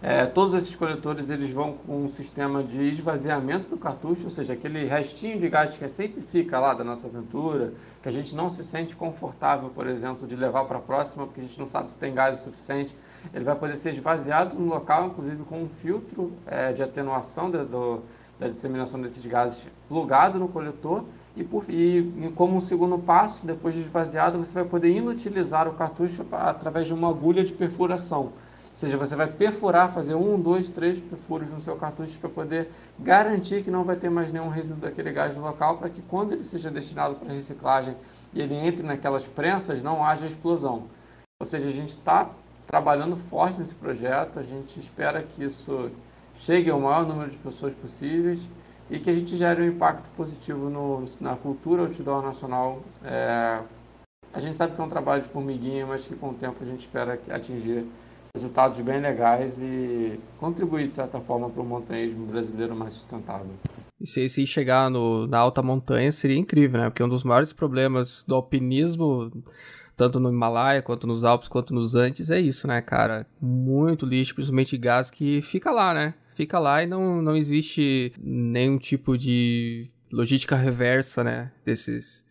É, 0.05 0.25
todos 0.25 0.53
esses 0.53 0.75
coletores 0.75 1.29
eles 1.29 1.49
vão 1.51 1.71
com 1.71 2.03
um 2.03 2.09
sistema 2.09 2.61
de 2.61 2.89
esvaziamento 2.89 3.69
do 3.69 3.77
cartucho, 3.77 4.25
ou 4.25 4.29
seja, 4.29 4.51
aquele 4.51 4.83
restinho 4.83 5.39
de 5.39 5.47
gás 5.47 5.77
que 5.77 5.87
sempre 5.87 6.21
fica 6.21 6.59
lá 6.59 6.73
da 6.73 6.83
nossa 6.83 7.07
aventura, 7.07 7.73
que 8.01 8.09
a 8.09 8.11
gente 8.11 8.35
não 8.35 8.49
se 8.49 8.65
sente 8.65 8.97
confortável, 8.97 9.69
por 9.69 9.87
exemplo, 9.87 10.27
de 10.27 10.35
levar 10.35 10.65
para 10.65 10.77
a 10.77 10.81
próxima, 10.81 11.25
porque 11.25 11.39
a 11.39 11.43
gente 11.45 11.57
não 11.57 11.65
sabe 11.65 11.89
se 11.89 11.97
tem 11.97 12.13
gás 12.13 12.41
o 12.41 12.43
suficiente. 12.43 12.93
Ele 13.33 13.45
vai 13.45 13.55
poder 13.55 13.77
ser 13.77 13.91
esvaziado 13.91 14.57
no 14.57 14.65
local, 14.65 15.07
inclusive 15.07 15.41
com 15.45 15.63
um 15.63 15.69
filtro 15.69 16.33
é, 16.45 16.73
de 16.73 16.83
atenuação 16.83 17.49
da, 17.49 17.63
do, 17.63 18.01
da 18.37 18.49
disseminação 18.49 18.99
desses 19.01 19.25
gases 19.25 19.65
plugado 19.87 20.37
no 20.37 20.49
coletor. 20.49 21.05
E, 21.33 21.45
por, 21.45 21.63
e, 21.69 22.29
como 22.35 22.57
um 22.57 22.61
segundo 22.61 22.99
passo, 22.99 23.47
depois 23.47 23.73
de 23.73 23.79
esvaziado, 23.79 24.37
você 24.37 24.53
vai 24.53 24.65
poder 24.65 24.89
inutilizar 24.89 25.65
o 25.65 25.73
cartucho 25.75 26.25
através 26.29 26.87
de 26.87 26.93
uma 26.93 27.09
agulha 27.09 27.41
de 27.41 27.53
perfuração. 27.53 28.33
Ou 28.73 28.77
seja, 28.77 28.97
você 28.97 29.15
vai 29.15 29.27
perfurar, 29.27 29.91
fazer 29.91 30.15
um, 30.15 30.39
dois, 30.41 30.67
três 30.67 30.99
perfuros 30.99 31.51
no 31.51 31.61
seu 31.61 31.75
cartucho 31.75 32.17
para 32.17 32.27
poder 32.27 32.71
garantir 32.97 33.63
que 33.63 33.69
não 33.69 33.83
vai 33.83 33.95
ter 33.95 34.09
mais 34.09 34.31
nenhum 34.31 34.49
resíduo 34.49 34.81
daquele 34.81 35.11
gás 35.11 35.37
no 35.37 35.43
local, 35.43 35.77
para 35.77 35.91
que 35.91 36.01
quando 36.01 36.31
ele 36.31 36.43
seja 36.43 36.71
destinado 36.71 37.13
para 37.13 37.31
reciclagem 37.31 37.95
e 38.33 38.41
ele 38.41 38.55
entre 38.55 38.83
naquelas 38.83 39.27
prensas, 39.27 39.83
não 39.83 40.03
haja 40.03 40.25
explosão. 40.25 40.85
Ou 41.39 41.45
seja, 41.45 41.69
a 41.69 41.71
gente 41.71 41.89
está 41.89 42.31
trabalhando 42.65 43.15
forte 43.15 43.59
nesse 43.59 43.75
projeto, 43.75 44.39
a 44.39 44.43
gente 44.43 44.79
espera 44.79 45.21
que 45.21 45.43
isso 45.43 45.91
chegue 46.33 46.71
ao 46.71 46.79
maior 46.79 47.05
número 47.05 47.29
de 47.29 47.37
pessoas 47.37 47.75
possíveis 47.75 48.39
e 48.89 48.97
que 48.97 49.07
a 49.07 49.13
gente 49.13 49.37
gere 49.37 49.61
um 49.61 49.67
impacto 49.67 50.09
positivo 50.17 50.71
no, 50.71 51.03
na 51.21 51.35
cultura 51.35 51.83
outdoor 51.83 52.23
nacional. 52.23 52.81
É, 53.03 53.59
a 54.33 54.39
gente 54.39 54.57
sabe 54.57 54.73
que 54.73 54.81
é 54.81 54.83
um 54.83 54.89
trabalho 54.89 55.21
de 55.21 55.27
formiguinha, 55.27 55.85
mas 55.85 56.05
que 56.05 56.15
com 56.15 56.29
o 56.29 56.33
tempo 56.33 56.57
a 56.59 56.65
gente 56.65 56.79
espera 56.79 57.19
atingir 57.29 57.85
resultados 58.35 58.79
bem 58.79 58.99
legais 58.99 59.61
e 59.61 60.19
contribuir, 60.39 60.87
de 60.87 60.95
certa 60.95 61.19
forma, 61.19 61.51
para 61.51 61.61
o 61.61 61.65
montanhismo 61.65 62.25
brasileiro 62.25 62.75
mais 62.75 62.93
sustentável. 62.93 63.53
E 64.01 64.07
se, 64.07 64.27
se 64.27 64.47
chegar 64.47 64.89
no, 64.89 65.27
na 65.27 65.37
alta 65.37 65.61
montanha 65.61 66.11
seria 66.11 66.35
incrível, 66.35 66.81
né? 66.81 66.89
Porque 66.89 67.03
um 67.03 67.09
dos 67.09 67.23
maiores 67.23 67.53
problemas 67.53 68.23
do 68.27 68.33
alpinismo, 68.33 69.31
tanto 69.95 70.19
no 70.19 70.29
Himalaia, 70.29 70.81
quanto 70.81 71.05
nos 71.05 71.23
Alpes, 71.23 71.47
quanto 71.47 71.75
nos 71.75 71.93
Andes, 71.93 72.31
é 72.31 72.39
isso, 72.39 72.67
né, 72.67 72.81
cara? 72.81 73.27
Muito 73.39 74.03
lixo, 74.03 74.33
principalmente 74.33 74.75
gás, 74.79 75.11
que 75.11 75.39
fica 75.43 75.69
lá, 75.69 75.93
né? 75.93 76.15
Fica 76.33 76.57
lá 76.57 76.81
e 76.81 76.87
não, 76.87 77.21
não 77.21 77.37
existe 77.37 78.11
nenhum 78.17 78.79
tipo 78.79 79.15
de 79.15 79.91
logística 80.11 80.55
reversa, 80.55 81.23
né? 81.23 81.51
Desses, 81.63 82.22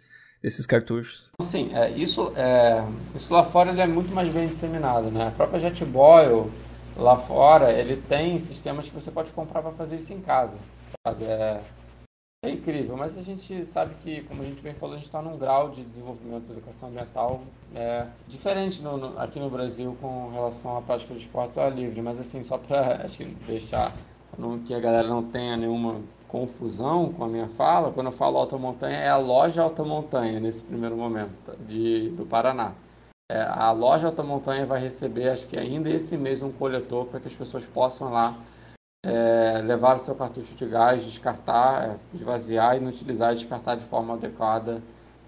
desses 0.42 0.66
cartuchos. 0.66 1.30
Sim, 1.40 1.70
é, 1.72 1.90
isso, 1.90 2.32
é, 2.36 2.84
isso 3.14 3.32
lá 3.32 3.44
fora 3.44 3.70
é 3.80 3.86
muito 3.86 4.12
mais 4.14 4.34
bem 4.34 4.48
disseminado, 4.48 5.10
né? 5.10 5.28
A 5.28 5.30
própria 5.30 5.60
JetBoil 5.60 6.50
lá 6.96 7.16
fora, 7.16 7.72
ele 7.72 7.96
tem 7.96 8.38
sistemas 8.38 8.88
que 8.88 8.94
você 8.94 9.10
pode 9.10 9.30
comprar 9.32 9.62
para 9.62 9.72
fazer 9.72 9.96
isso 9.96 10.12
em 10.12 10.20
casa, 10.20 10.58
sabe? 11.06 11.24
É, 11.24 11.60
é, 12.44 12.50
incrível, 12.50 12.96
mas 12.96 13.16
a 13.16 13.22
gente 13.22 13.64
sabe 13.64 13.94
que, 14.02 14.22
como 14.22 14.42
a 14.42 14.44
gente 14.44 14.60
bem 14.60 14.74
falou, 14.74 14.94
a 14.94 14.98
gente 14.98 15.06
está 15.06 15.22
num 15.22 15.38
grau 15.38 15.70
de 15.70 15.84
desenvolvimento 15.84 16.46
de 16.46 16.52
educação 16.52 16.88
ambiental 16.88 17.40
é, 17.74 18.06
diferente 18.26 18.82
no, 18.82 18.96
no, 18.96 19.18
aqui 19.18 19.38
no 19.38 19.48
Brasil 19.48 19.96
com 20.00 20.30
relação 20.32 20.76
à 20.76 20.82
prática 20.82 21.14
de 21.14 21.20
esportes 21.20 21.56
ao 21.56 21.70
livre, 21.70 22.02
mas 22.02 22.18
assim, 22.18 22.42
só 22.42 22.58
para 22.58 23.06
deixar 23.46 23.92
não, 24.36 24.58
que 24.58 24.74
a 24.74 24.80
galera 24.80 25.06
não 25.06 25.22
tenha 25.22 25.56
nenhuma 25.56 26.00
confusão 26.32 27.12
com 27.12 27.24
a 27.24 27.28
minha 27.28 27.46
fala, 27.46 27.92
quando 27.92 28.06
eu 28.06 28.12
falo 28.12 28.38
alta 28.38 28.56
montanha, 28.56 28.96
é 28.96 29.08
a 29.10 29.18
loja 29.18 29.62
alta 29.62 29.84
montanha 29.84 30.40
nesse 30.40 30.62
primeiro 30.62 30.96
momento 30.96 31.38
tá? 31.44 31.52
de, 31.68 32.08
do 32.08 32.24
Paraná. 32.24 32.72
É, 33.30 33.42
a 33.42 33.70
loja 33.70 34.06
alta 34.06 34.22
montanha 34.22 34.64
vai 34.64 34.80
receber, 34.80 35.28
acho 35.28 35.46
que 35.46 35.58
ainda 35.58 35.90
esse 35.90 36.16
mês, 36.16 36.42
um 36.42 36.50
coletor 36.50 37.04
para 37.06 37.20
que 37.20 37.28
as 37.28 37.34
pessoas 37.34 37.64
possam 37.64 38.10
lá 38.10 38.34
é, 39.04 39.60
levar 39.62 39.96
o 39.96 39.98
seu 39.98 40.14
cartucho 40.14 40.54
de 40.54 40.64
gás, 40.64 41.04
descartar, 41.04 41.90
é, 41.90 41.96
esvaziar 42.14 42.80
e 42.80 42.84
utilizar 42.86 43.32
e 43.32 43.36
descartar 43.36 43.74
de 43.74 43.84
forma 43.84 44.14
adequada 44.14 44.82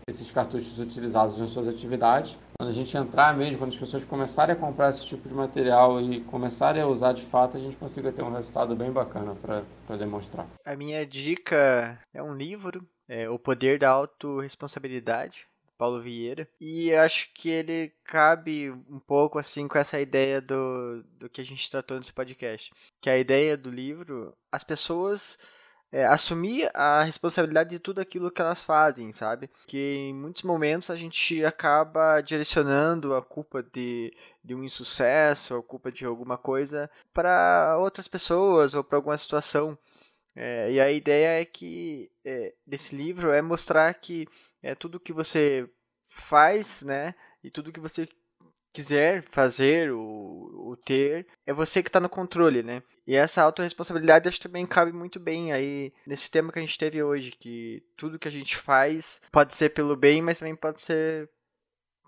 esses 0.08 0.30
cartuchos 0.30 0.78
utilizados 0.78 1.38
nas 1.38 1.50
suas 1.50 1.68
atividades. 1.68 2.38
Quando 2.56 2.68
a 2.68 2.72
gente 2.72 2.96
entrar 2.96 3.36
mesmo, 3.36 3.58
quando 3.58 3.72
as 3.72 3.78
pessoas 3.78 4.04
começarem 4.04 4.54
a 4.54 4.58
comprar 4.58 4.90
esse 4.90 5.04
tipo 5.06 5.28
de 5.28 5.34
material 5.34 6.00
e 6.00 6.20
começarem 6.22 6.82
a 6.82 6.86
usar 6.86 7.12
de 7.12 7.22
fato, 7.22 7.56
a 7.56 7.60
gente 7.60 7.76
consiga 7.76 8.12
ter 8.12 8.22
um 8.22 8.32
resultado 8.32 8.76
bem 8.76 8.92
bacana 8.92 9.34
para 9.34 9.96
demonstrar. 9.96 10.46
A 10.64 10.76
minha 10.76 11.04
dica 11.04 11.98
é 12.12 12.22
um 12.22 12.34
livro, 12.34 12.86
é 13.08 13.28
O 13.28 13.38
Poder 13.38 13.78
da 13.78 13.90
Autoresponsabilidade, 13.90 15.46
Paulo 15.76 16.00
Vieira. 16.00 16.48
E 16.60 16.94
acho 16.94 17.32
que 17.34 17.50
ele 17.50 17.92
cabe 18.04 18.70
um 18.70 19.00
pouco 19.00 19.38
assim 19.38 19.66
com 19.66 19.76
essa 19.76 20.00
ideia 20.00 20.40
do, 20.40 21.02
do 21.18 21.28
que 21.28 21.40
a 21.40 21.44
gente 21.44 21.70
tratou 21.70 21.98
nesse 21.98 22.12
podcast. 22.12 22.72
Que 23.00 23.10
a 23.10 23.18
ideia 23.18 23.56
do 23.56 23.70
livro, 23.70 24.32
as 24.52 24.62
pessoas 24.62 25.36
é, 25.94 26.04
assumir 26.04 26.68
a 26.74 27.04
responsabilidade 27.04 27.70
de 27.70 27.78
tudo 27.78 28.00
aquilo 28.00 28.28
que 28.28 28.42
elas 28.42 28.64
fazem, 28.64 29.12
sabe? 29.12 29.48
Que 29.64 30.08
em 30.08 30.12
muitos 30.12 30.42
momentos 30.42 30.90
a 30.90 30.96
gente 30.96 31.44
acaba 31.44 32.20
direcionando 32.20 33.14
a 33.14 33.22
culpa 33.22 33.62
de, 33.62 34.12
de 34.42 34.56
um 34.56 34.64
insucesso, 34.64 35.54
a 35.54 35.62
culpa 35.62 35.92
de 35.92 36.04
alguma 36.04 36.36
coisa 36.36 36.90
para 37.12 37.78
outras 37.78 38.08
pessoas 38.08 38.74
ou 38.74 38.82
para 38.82 38.98
alguma 38.98 39.16
situação. 39.16 39.78
É, 40.34 40.72
e 40.72 40.80
a 40.80 40.90
ideia 40.90 41.40
é 41.40 41.44
que 41.44 42.10
é, 42.24 42.52
desse 42.66 42.96
livro 42.96 43.30
é 43.30 43.40
mostrar 43.40 43.94
que 43.94 44.26
é 44.60 44.74
tudo 44.74 44.98
que 44.98 45.12
você 45.12 45.70
faz, 46.08 46.82
né? 46.82 47.14
E 47.40 47.52
tudo 47.52 47.70
que 47.70 47.78
você 47.78 48.08
quiser 48.74 49.24
fazer, 49.30 49.92
o, 49.92 50.00
o 50.72 50.76
ter, 50.76 51.26
é 51.46 51.52
você 51.52 51.80
que 51.80 51.88
está 51.88 52.00
no 52.00 52.08
controle, 52.08 52.60
né? 52.60 52.82
E 53.06 53.14
essa 53.14 53.40
autorresponsabilidade 53.42 54.28
acho 54.28 54.38
que 54.38 54.48
também 54.48 54.66
cabe 54.66 54.92
muito 54.92 55.20
bem 55.20 55.52
aí 55.52 55.92
nesse 56.04 56.28
tema 56.28 56.52
que 56.52 56.58
a 56.58 56.62
gente 56.62 56.76
teve 56.76 57.00
hoje, 57.00 57.30
que 57.30 57.84
tudo 57.96 58.18
que 58.18 58.26
a 58.26 58.32
gente 58.32 58.56
faz 58.56 59.20
pode 59.30 59.54
ser 59.54 59.70
pelo 59.70 59.94
bem, 59.96 60.20
mas 60.20 60.40
também 60.40 60.56
pode 60.56 60.80
ser 60.80 61.30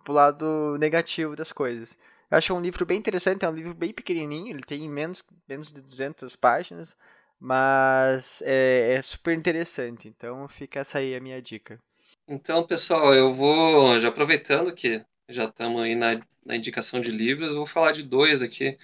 pro 0.04 0.12
lado 0.12 0.76
negativo 0.78 1.36
das 1.36 1.52
coisas. 1.52 1.96
Eu 2.28 2.36
acho 2.36 2.52
um 2.52 2.60
livro 2.60 2.84
bem 2.84 2.98
interessante, 2.98 3.44
é 3.44 3.48
um 3.48 3.54
livro 3.54 3.72
bem 3.72 3.92
pequenininho, 3.92 4.48
ele 4.48 4.62
tem 4.62 4.88
menos, 4.88 5.22
menos 5.48 5.70
de 5.70 5.80
200 5.80 6.34
páginas, 6.34 6.96
mas 7.38 8.42
é, 8.44 8.94
é 8.94 9.02
super 9.02 9.38
interessante, 9.38 10.08
então 10.08 10.48
fica 10.48 10.80
essa 10.80 10.98
aí 10.98 11.14
a 11.14 11.20
minha 11.20 11.40
dica. 11.40 11.78
Então, 12.26 12.66
pessoal, 12.66 13.14
eu 13.14 13.32
vou, 13.32 14.00
já 14.00 14.08
aproveitando 14.08 14.74
que 14.74 15.04
já 15.28 15.44
estamos 15.44 15.82
aí 15.82 15.94
na 15.94 16.20
na 16.46 16.56
indicação 16.56 17.00
de 17.00 17.10
livros, 17.10 17.52
vou 17.52 17.66
falar 17.66 17.92
de 17.92 18.04
dois 18.04 18.42
aqui. 18.42 18.78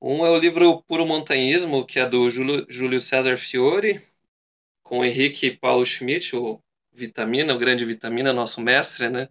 Um 0.00 0.24
é 0.24 0.30
o 0.30 0.38
livro 0.38 0.82
Puro 0.82 1.06
Montanhismo, 1.06 1.84
que 1.84 1.98
é 1.98 2.06
do 2.06 2.30
Júlio, 2.30 2.66
Júlio 2.70 2.98
César 2.98 3.36
Fiore, 3.36 4.00
com 4.82 5.04
Henrique 5.04 5.50
Paulo 5.50 5.84
Schmidt, 5.84 6.34
o 6.34 6.58
Vitamina, 6.90 7.54
o 7.54 7.58
grande 7.58 7.84
Vitamina, 7.84 8.32
nosso 8.32 8.62
mestre, 8.62 9.10
né? 9.10 9.28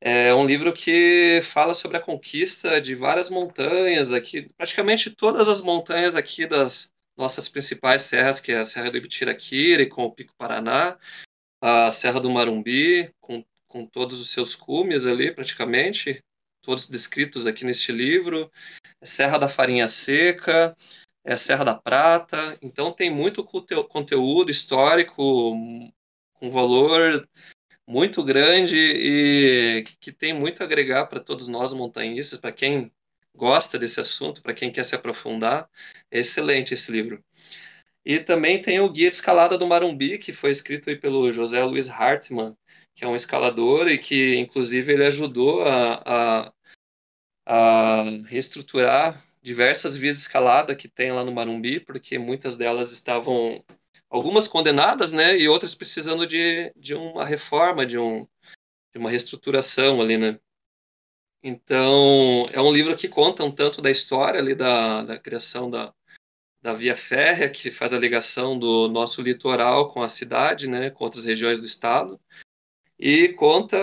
É 0.00 0.32
um 0.32 0.46
livro 0.46 0.72
que 0.72 1.40
fala 1.42 1.74
sobre 1.74 1.98
a 1.98 2.00
conquista 2.00 2.80
de 2.80 2.94
várias 2.94 3.28
montanhas 3.28 4.10
aqui, 4.12 4.48
praticamente 4.56 5.10
todas 5.10 5.48
as 5.48 5.60
montanhas 5.60 6.16
aqui 6.16 6.46
das 6.46 6.90
nossas 7.16 7.48
principais 7.48 8.02
serras, 8.02 8.40
que 8.40 8.52
é 8.52 8.58
a 8.58 8.64
Serra 8.64 8.90
do 8.90 8.96
Ibitiraquiri, 8.96 9.88
com 9.88 10.04
o 10.04 10.12
Pico 10.12 10.34
Paraná, 10.38 10.96
a 11.60 11.90
Serra 11.90 12.20
do 12.20 12.30
Marumbi, 12.30 13.12
com, 13.20 13.44
com 13.68 13.86
todos 13.86 14.18
os 14.20 14.30
seus 14.30 14.56
cumes 14.56 15.06
ali, 15.06 15.30
praticamente, 15.30 16.24
todos 16.62 16.86
descritos 16.86 17.46
aqui 17.46 17.64
neste 17.64 17.92
livro, 17.92 18.50
é 19.00 19.06
Serra 19.06 19.38
da 19.38 19.48
Farinha 19.48 19.88
Seca, 19.88 20.74
é 21.24 21.36
Serra 21.36 21.64
da 21.64 21.74
Prata, 21.74 22.58
então 22.62 22.90
tem 22.90 23.10
muito 23.10 23.44
conteúdo 23.44 24.50
histórico 24.50 25.54
com 26.34 26.50
valor 26.50 27.26
muito 27.86 28.22
grande 28.22 28.76
e 28.76 29.84
que 30.00 30.12
tem 30.12 30.32
muito 30.32 30.62
a 30.62 30.66
agregar 30.66 31.06
para 31.06 31.20
todos 31.20 31.48
nós 31.48 31.72
montanhistas, 31.72 32.38
para 32.38 32.52
quem 32.52 32.92
gosta 33.34 33.78
desse 33.78 34.00
assunto, 34.00 34.42
para 34.42 34.52
quem 34.52 34.70
quer 34.70 34.84
se 34.84 34.94
aprofundar, 34.94 35.68
é 36.10 36.20
excelente 36.20 36.74
esse 36.74 36.90
livro. 36.90 37.22
E 38.04 38.18
também 38.18 38.60
tem 38.60 38.80
o 38.80 38.88
Guia 38.90 39.08
de 39.08 39.14
Escalada 39.14 39.56
do 39.56 39.66
Marumbi, 39.66 40.18
que 40.18 40.32
foi 40.32 40.50
escrito 40.50 40.94
pelo 40.98 41.32
José 41.32 41.62
Luiz 41.64 41.88
Hartmann, 41.88 42.56
que 42.98 43.04
é 43.04 43.08
um 43.08 43.14
escalador 43.14 43.86
e 43.86 43.96
que, 43.96 44.34
inclusive, 44.36 44.92
ele 44.92 45.06
ajudou 45.06 45.62
a, 45.62 46.02
a 46.04 46.52
a 47.50 48.02
reestruturar 48.26 49.18
diversas 49.40 49.96
vias 49.96 50.18
escalada 50.18 50.76
que 50.76 50.86
tem 50.86 51.12
lá 51.12 51.24
no 51.24 51.32
Marumbi, 51.32 51.80
porque 51.80 52.18
muitas 52.18 52.56
delas 52.56 52.92
estavam 52.92 53.64
algumas 54.10 54.46
condenadas, 54.46 55.12
né, 55.12 55.38
e 55.38 55.48
outras 55.48 55.74
precisando 55.74 56.26
de, 56.26 56.70
de 56.76 56.94
uma 56.94 57.24
reforma, 57.24 57.86
de, 57.86 57.98
um, 57.98 58.26
de 58.92 58.98
uma 58.98 59.08
reestruturação 59.08 60.02
ali, 60.02 60.18
né. 60.18 60.38
Então, 61.42 62.50
é 62.52 62.60
um 62.60 62.72
livro 62.72 62.96
que 62.96 63.08
conta 63.08 63.44
um 63.44 63.50
tanto 63.50 63.80
da 63.80 63.90
história 63.90 64.40
ali 64.40 64.54
da, 64.54 65.04
da 65.04 65.18
criação 65.18 65.70
da, 65.70 65.94
da 66.60 66.74
via 66.74 66.96
férrea, 66.96 67.48
que 67.48 67.70
faz 67.70 67.94
a 67.94 67.98
ligação 67.98 68.58
do 68.58 68.88
nosso 68.88 69.22
litoral 69.22 69.88
com 69.88 70.02
a 70.02 70.08
cidade, 70.08 70.68
né, 70.68 70.90
com 70.90 71.04
outras 71.04 71.24
regiões 71.24 71.60
do 71.60 71.64
estado, 71.64 72.20
e 72.98 73.28
conta 73.28 73.76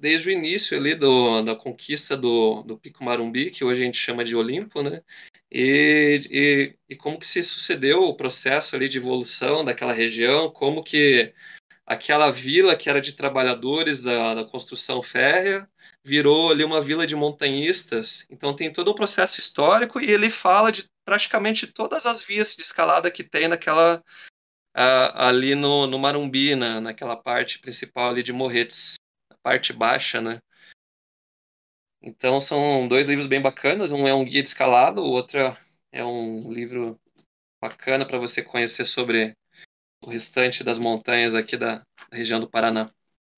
desde 0.00 0.28
o 0.28 0.32
início 0.32 0.76
ali 0.76 0.94
do, 0.94 1.42
da 1.42 1.54
conquista 1.54 2.16
do, 2.16 2.62
do 2.62 2.76
Pico 2.76 3.04
Marumbi, 3.04 3.50
que 3.50 3.64
hoje 3.64 3.82
a 3.82 3.84
gente 3.84 3.98
chama 3.98 4.24
de 4.24 4.34
Olimpo, 4.34 4.82
né, 4.82 5.02
e, 5.50 6.20
e, 6.30 6.76
e 6.88 6.96
como 6.96 7.18
que 7.18 7.26
se 7.26 7.42
sucedeu 7.42 8.02
o 8.02 8.16
processo 8.16 8.74
ali 8.74 8.88
de 8.88 8.98
evolução 8.98 9.64
daquela 9.64 9.92
região, 9.92 10.50
como 10.50 10.82
que 10.82 11.32
aquela 11.86 12.30
vila 12.30 12.74
que 12.74 12.88
era 12.90 13.00
de 13.00 13.12
trabalhadores 13.12 14.00
da, 14.00 14.34
da 14.34 14.44
construção 14.44 15.00
férrea 15.00 15.68
virou 16.04 16.50
ali 16.50 16.64
uma 16.64 16.80
vila 16.80 17.06
de 17.06 17.14
montanhistas. 17.14 18.26
Então 18.30 18.54
tem 18.54 18.72
todo 18.72 18.90
um 18.90 18.94
processo 18.94 19.38
histórico 19.38 20.00
e 20.00 20.10
ele 20.10 20.28
fala 20.28 20.72
de 20.72 20.84
praticamente 21.04 21.66
todas 21.66 22.06
as 22.06 22.22
vias 22.22 22.54
de 22.54 22.62
escalada 22.62 23.10
que 23.10 23.22
tem 23.22 23.48
naquela 23.48 24.02
ali 24.74 25.54
no, 25.54 25.86
no 25.86 25.98
Marumbi, 25.98 26.54
na, 26.54 26.80
naquela 26.80 27.16
parte 27.16 27.58
principal 27.60 28.10
ali 28.10 28.22
de 28.22 28.32
Morretes, 28.32 28.94
a 29.30 29.36
parte 29.42 29.72
baixa, 29.72 30.20
né? 30.20 30.40
Então 32.02 32.40
são 32.40 32.86
dois 32.86 33.06
livros 33.06 33.26
bem 33.26 33.40
bacanas. 33.40 33.92
Um 33.92 34.06
é 34.06 34.12
um 34.12 34.24
guia 34.24 34.42
de 34.42 34.48
escalada, 34.48 35.00
o 35.00 35.10
outro 35.10 35.38
é 35.90 36.04
um 36.04 36.52
livro 36.52 37.00
bacana 37.62 38.04
para 38.04 38.18
você 38.18 38.42
conhecer 38.42 38.84
sobre 38.84 39.34
o 40.04 40.10
restante 40.10 40.62
das 40.62 40.78
montanhas 40.78 41.34
aqui 41.34 41.56
da 41.56 41.82
região 42.12 42.38
do 42.38 42.50
Paraná. 42.50 42.90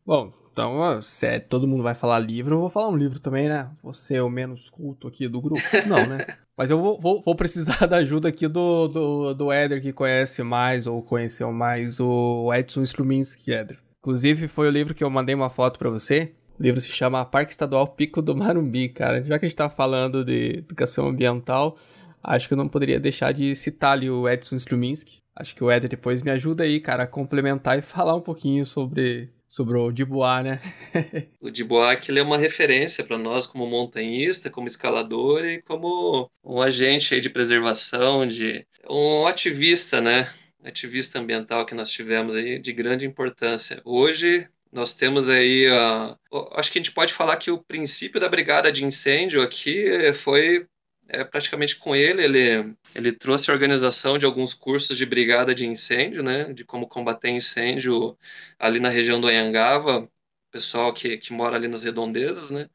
Bom, 0.04 0.32
então, 0.56 1.02
se 1.02 1.26
é, 1.26 1.38
todo 1.38 1.68
mundo 1.68 1.82
vai 1.82 1.92
falar 1.92 2.18
livro, 2.18 2.54
eu 2.54 2.60
vou 2.60 2.70
falar 2.70 2.88
um 2.88 2.96
livro 2.96 3.20
também, 3.20 3.46
né? 3.46 3.68
Você 3.82 4.16
é 4.16 4.22
o 4.22 4.30
menos 4.30 4.70
culto 4.70 5.06
aqui 5.06 5.28
do 5.28 5.38
grupo. 5.38 5.60
Não, 5.86 5.96
né? 6.08 6.24
Mas 6.56 6.70
eu 6.70 6.80
vou, 6.80 6.98
vou, 6.98 7.20
vou, 7.20 7.34
precisar 7.34 7.84
da 7.84 7.98
ajuda 7.98 8.30
aqui 8.30 8.48
do, 8.48 8.88
do, 8.88 9.34
do 9.34 9.52
Éder, 9.52 9.82
que 9.82 9.92
conhece 9.92 10.42
mais, 10.42 10.86
ou 10.86 11.02
conheceu 11.02 11.52
mais, 11.52 12.00
o 12.00 12.50
Edson 12.54 12.82
Struminski, 12.84 13.52
Éder. 13.52 13.78
Inclusive, 14.00 14.48
foi 14.48 14.66
o 14.66 14.70
livro 14.70 14.94
que 14.94 15.04
eu 15.04 15.10
mandei 15.10 15.34
uma 15.34 15.50
foto 15.50 15.78
para 15.78 15.90
você. 15.90 16.32
O 16.58 16.62
livro 16.62 16.80
se 16.80 16.88
chama 16.88 17.22
Parque 17.26 17.50
Estadual 17.50 17.88
Pico 17.88 18.22
do 18.22 18.34
Marumbi, 18.34 18.88
cara. 18.88 19.22
Já 19.22 19.38
que 19.38 19.44
a 19.44 19.48
gente 19.48 19.58
tá 19.58 19.68
falando 19.68 20.24
de 20.24 20.60
educação 20.60 21.06
ambiental, 21.06 21.76
acho 22.24 22.48
que 22.48 22.54
eu 22.54 22.58
não 22.58 22.66
poderia 22.66 22.98
deixar 22.98 23.30
de 23.32 23.54
citar 23.54 23.92
ali 23.92 24.08
o 24.08 24.26
Edson 24.26 24.56
Struminski. 24.56 25.18
Acho 25.36 25.54
que 25.54 25.62
o 25.62 25.70
Éder 25.70 25.90
depois 25.90 26.22
me 26.22 26.30
ajuda 26.30 26.64
aí, 26.64 26.80
cara, 26.80 27.02
a 27.02 27.06
complementar 27.06 27.78
e 27.78 27.82
falar 27.84 28.16
um 28.16 28.22
pouquinho 28.22 28.64
sobre 28.64 29.35
sobre 29.48 29.78
o 29.78 29.90
Dubois, 29.90 30.44
né? 30.44 30.60
o 31.40 31.50
Dubois 31.50 31.98
que 32.00 32.10
ele 32.10 32.20
é 32.20 32.22
uma 32.22 32.38
referência 32.38 33.04
para 33.04 33.18
nós 33.18 33.46
como 33.46 33.66
montanhista, 33.66 34.50
como 34.50 34.66
escalador 34.66 35.44
e 35.44 35.62
como 35.62 36.30
um 36.44 36.60
agente 36.60 37.20
de 37.20 37.30
preservação, 37.30 38.26
de 38.26 38.66
um 38.88 39.26
ativista, 39.26 40.00
né? 40.00 40.28
Ativista 40.64 41.18
ambiental 41.18 41.64
que 41.64 41.74
nós 41.74 41.90
tivemos 41.90 42.36
aí 42.36 42.58
de 42.58 42.72
grande 42.72 43.06
importância. 43.06 43.80
Hoje 43.84 44.48
nós 44.72 44.92
temos 44.92 45.30
aí, 45.30 45.68
uh, 45.68 46.18
acho 46.52 46.70
que 46.70 46.78
a 46.78 46.82
gente 46.82 46.92
pode 46.92 47.12
falar 47.12 47.36
que 47.36 47.50
o 47.50 47.58
princípio 47.58 48.20
da 48.20 48.28
brigada 48.28 48.70
de 48.70 48.84
incêndio 48.84 49.42
aqui 49.42 50.12
foi 50.12 50.66
é, 51.08 51.24
praticamente 51.24 51.76
com 51.76 51.94
ele, 51.94 52.22
ele, 52.22 52.76
ele 52.94 53.12
trouxe 53.12 53.50
a 53.50 53.54
organização 53.54 54.18
de 54.18 54.26
alguns 54.26 54.54
cursos 54.54 54.96
de 54.96 55.06
brigada 55.06 55.54
de 55.54 55.66
incêndio, 55.66 56.22
né, 56.22 56.52
de 56.52 56.64
como 56.64 56.88
combater 56.88 57.30
incêndio 57.30 58.16
ali 58.58 58.80
na 58.80 58.88
região 58.88 59.20
do 59.20 59.28
Anhangava, 59.28 60.08
pessoal 60.50 60.92
que, 60.92 61.18
que 61.18 61.32
mora 61.32 61.56
ali 61.56 61.68
nas 61.68 61.84
redondezas, 61.84 62.50
né, 62.50 62.68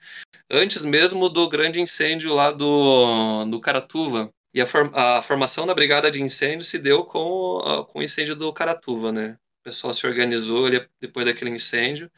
antes 0.49 0.83
mesmo 0.83 1.29
do 1.29 1.49
grande 1.49 1.81
incêndio 1.81 2.33
lá 2.33 2.51
do, 2.51 3.45
do 3.45 3.59
Caratuva. 3.59 4.31
E 4.53 4.59
a, 4.59 4.65
form, 4.65 4.91
a 4.93 5.21
formação 5.21 5.65
da 5.65 5.73
brigada 5.73 6.11
de 6.11 6.21
incêndio 6.21 6.65
se 6.65 6.77
deu 6.77 7.05
com, 7.05 7.85
com 7.87 7.99
o 7.99 8.03
incêndio 8.03 8.35
do 8.35 8.51
Caratuva, 8.51 9.11
né, 9.11 9.37
o 9.61 9.63
pessoal 9.63 9.93
se 9.93 10.05
organizou 10.07 10.65
ali 10.65 10.85
depois 10.99 11.25
daquele 11.25 11.51
incêndio. 11.51 12.11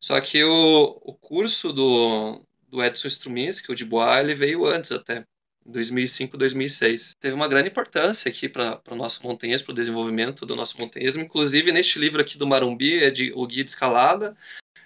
Só 0.00 0.20
que 0.20 0.44
o, 0.44 1.00
o 1.02 1.14
curso 1.14 1.72
do, 1.72 2.40
do 2.68 2.84
Edson 2.84 3.08
Struminski, 3.08 3.72
o 3.72 3.74
de 3.74 3.84
Bois, 3.84 4.20
ele 4.20 4.34
veio 4.34 4.66
antes 4.66 4.92
até. 4.92 5.24
2005, 5.70 6.36
2006. 6.36 7.14
Teve 7.20 7.34
uma 7.34 7.48
grande 7.48 7.68
importância 7.68 8.28
aqui 8.28 8.48
para 8.48 8.80
o 8.90 8.94
nosso 8.94 9.22
montanhismo, 9.22 9.66
para 9.66 9.72
o 9.72 9.74
desenvolvimento 9.74 10.44
do 10.44 10.56
nosso 10.56 10.78
montanhismo. 10.80 11.22
Inclusive, 11.22 11.72
neste 11.72 11.98
livro 11.98 12.20
aqui 12.20 12.36
do 12.36 12.46
Marumbi, 12.46 13.02
é 13.02 13.10
de 13.10 13.32
O 13.34 13.46
Guia 13.46 13.64
de 13.64 13.70
Escalada, 13.70 14.36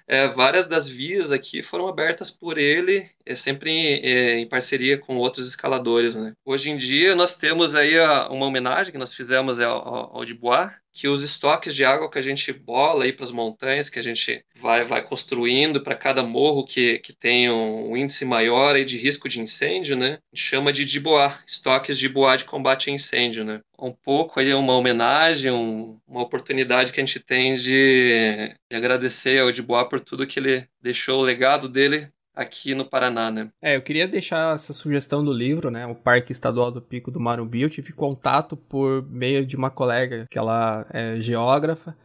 é, 0.07 0.29
várias 0.29 0.67
das 0.67 0.89
vias 0.89 1.33
aqui 1.33 1.63
foram 1.63 1.89
abertas 1.89 2.31
por 2.31 2.59
ele, 2.59 3.09
é 3.25 3.35
sempre 3.35 3.71
em, 3.71 4.01
é, 4.05 4.39
em 4.39 4.49
parceria 4.49 4.99
com 4.99 5.17
outros 5.17 5.49
escaladores. 5.49 6.15
Né? 6.15 6.35
Hoje 6.45 6.71
em 6.71 6.77
dia, 6.77 7.15
nós 7.15 7.35
temos 7.35 7.75
aí 7.75 7.99
a, 7.99 8.29
uma 8.29 8.47
homenagem 8.47 8.93
que 8.93 8.99
nós 8.99 9.15
fizemos 9.15 9.61
ao, 9.61 9.77
ao, 9.77 10.17
ao 10.19 10.25
que 10.95 11.09
os 11.09 11.23
estoques 11.23 11.75
de 11.75 11.85
água 11.85 12.09
que 12.09 12.19
a 12.19 12.23
gente 12.23 12.53
bola 12.53 13.05
aí 13.05 13.13
para 13.13 13.25
as 13.25 13.33
montanhas, 13.33 13.91
que 13.91 13.99
a 13.99 14.03
gente 14.03 14.45
vai, 14.55 14.85
vai 14.85 15.03
construindo 15.03 15.83
para 15.83 15.97
cada 15.97 16.23
morro 16.23 16.65
que, 16.65 17.01
que 17.01 17.13
tem 17.13 17.51
um 17.51 17.97
índice 17.97 18.25
maior 18.25 18.77
aí 18.77 18.85
de 18.85 18.97
risco 18.97 19.29
de 19.29 19.41
incêndio, 19.41 19.97
né? 19.97 20.19
A 20.33 20.37
gente 20.37 20.47
chama 20.47 20.73
de 20.73 20.85
Diboá, 20.85 21.37
estoques 21.45 21.99
de 21.99 22.07
Diboá 22.07 22.37
de 22.37 22.45
combate 22.45 22.91
a 22.91 22.93
incêndio, 22.93 23.45
né? 23.45 23.61
Um 23.79 23.93
pouco 23.93 24.39
aí 24.39 24.53
uma 24.55 24.75
homenagem, 24.75 25.51
um, 25.51 25.99
uma 26.07 26.23
oportunidade 26.23 26.93
que 26.93 27.01
a 27.01 27.05
gente 27.05 27.21
tem 27.21 27.55
de, 27.55 28.55
de 28.71 28.77
agradecer 28.77 29.41
ao 29.41 29.53
Diboá 29.53 29.85
por 29.85 30.01
tudo 30.01 30.27
que 30.27 30.39
ele 30.39 30.67
deixou, 30.81 31.21
o 31.21 31.25
legado 31.25 31.69
dele 31.69 32.09
aqui 32.35 32.75
no 32.75 32.85
Paraná, 32.85 33.31
né? 33.31 33.51
É, 33.63 33.77
eu 33.77 33.83
queria 33.83 34.09
deixar 34.09 34.55
essa 34.55 34.73
sugestão 34.73 35.25
do 35.25 35.33
livro, 35.33 35.71
né? 35.71 35.87
O 35.87 35.95
Parque 35.95 36.33
Estadual 36.33 36.71
do 36.71 36.83
Pico 36.83 37.11
do 37.11 37.21
Marumbi. 37.21 37.63
Eu 37.63 37.71
tive 37.71 37.93
contato 37.93 38.57
por 38.57 39.03
meio 39.09 39.47
de 39.47 39.57
uma 39.57 39.71
colega, 39.71 40.27
que 40.29 40.39
ela 40.39 40.87
é 40.91 41.21
geógrafa, 41.21 41.97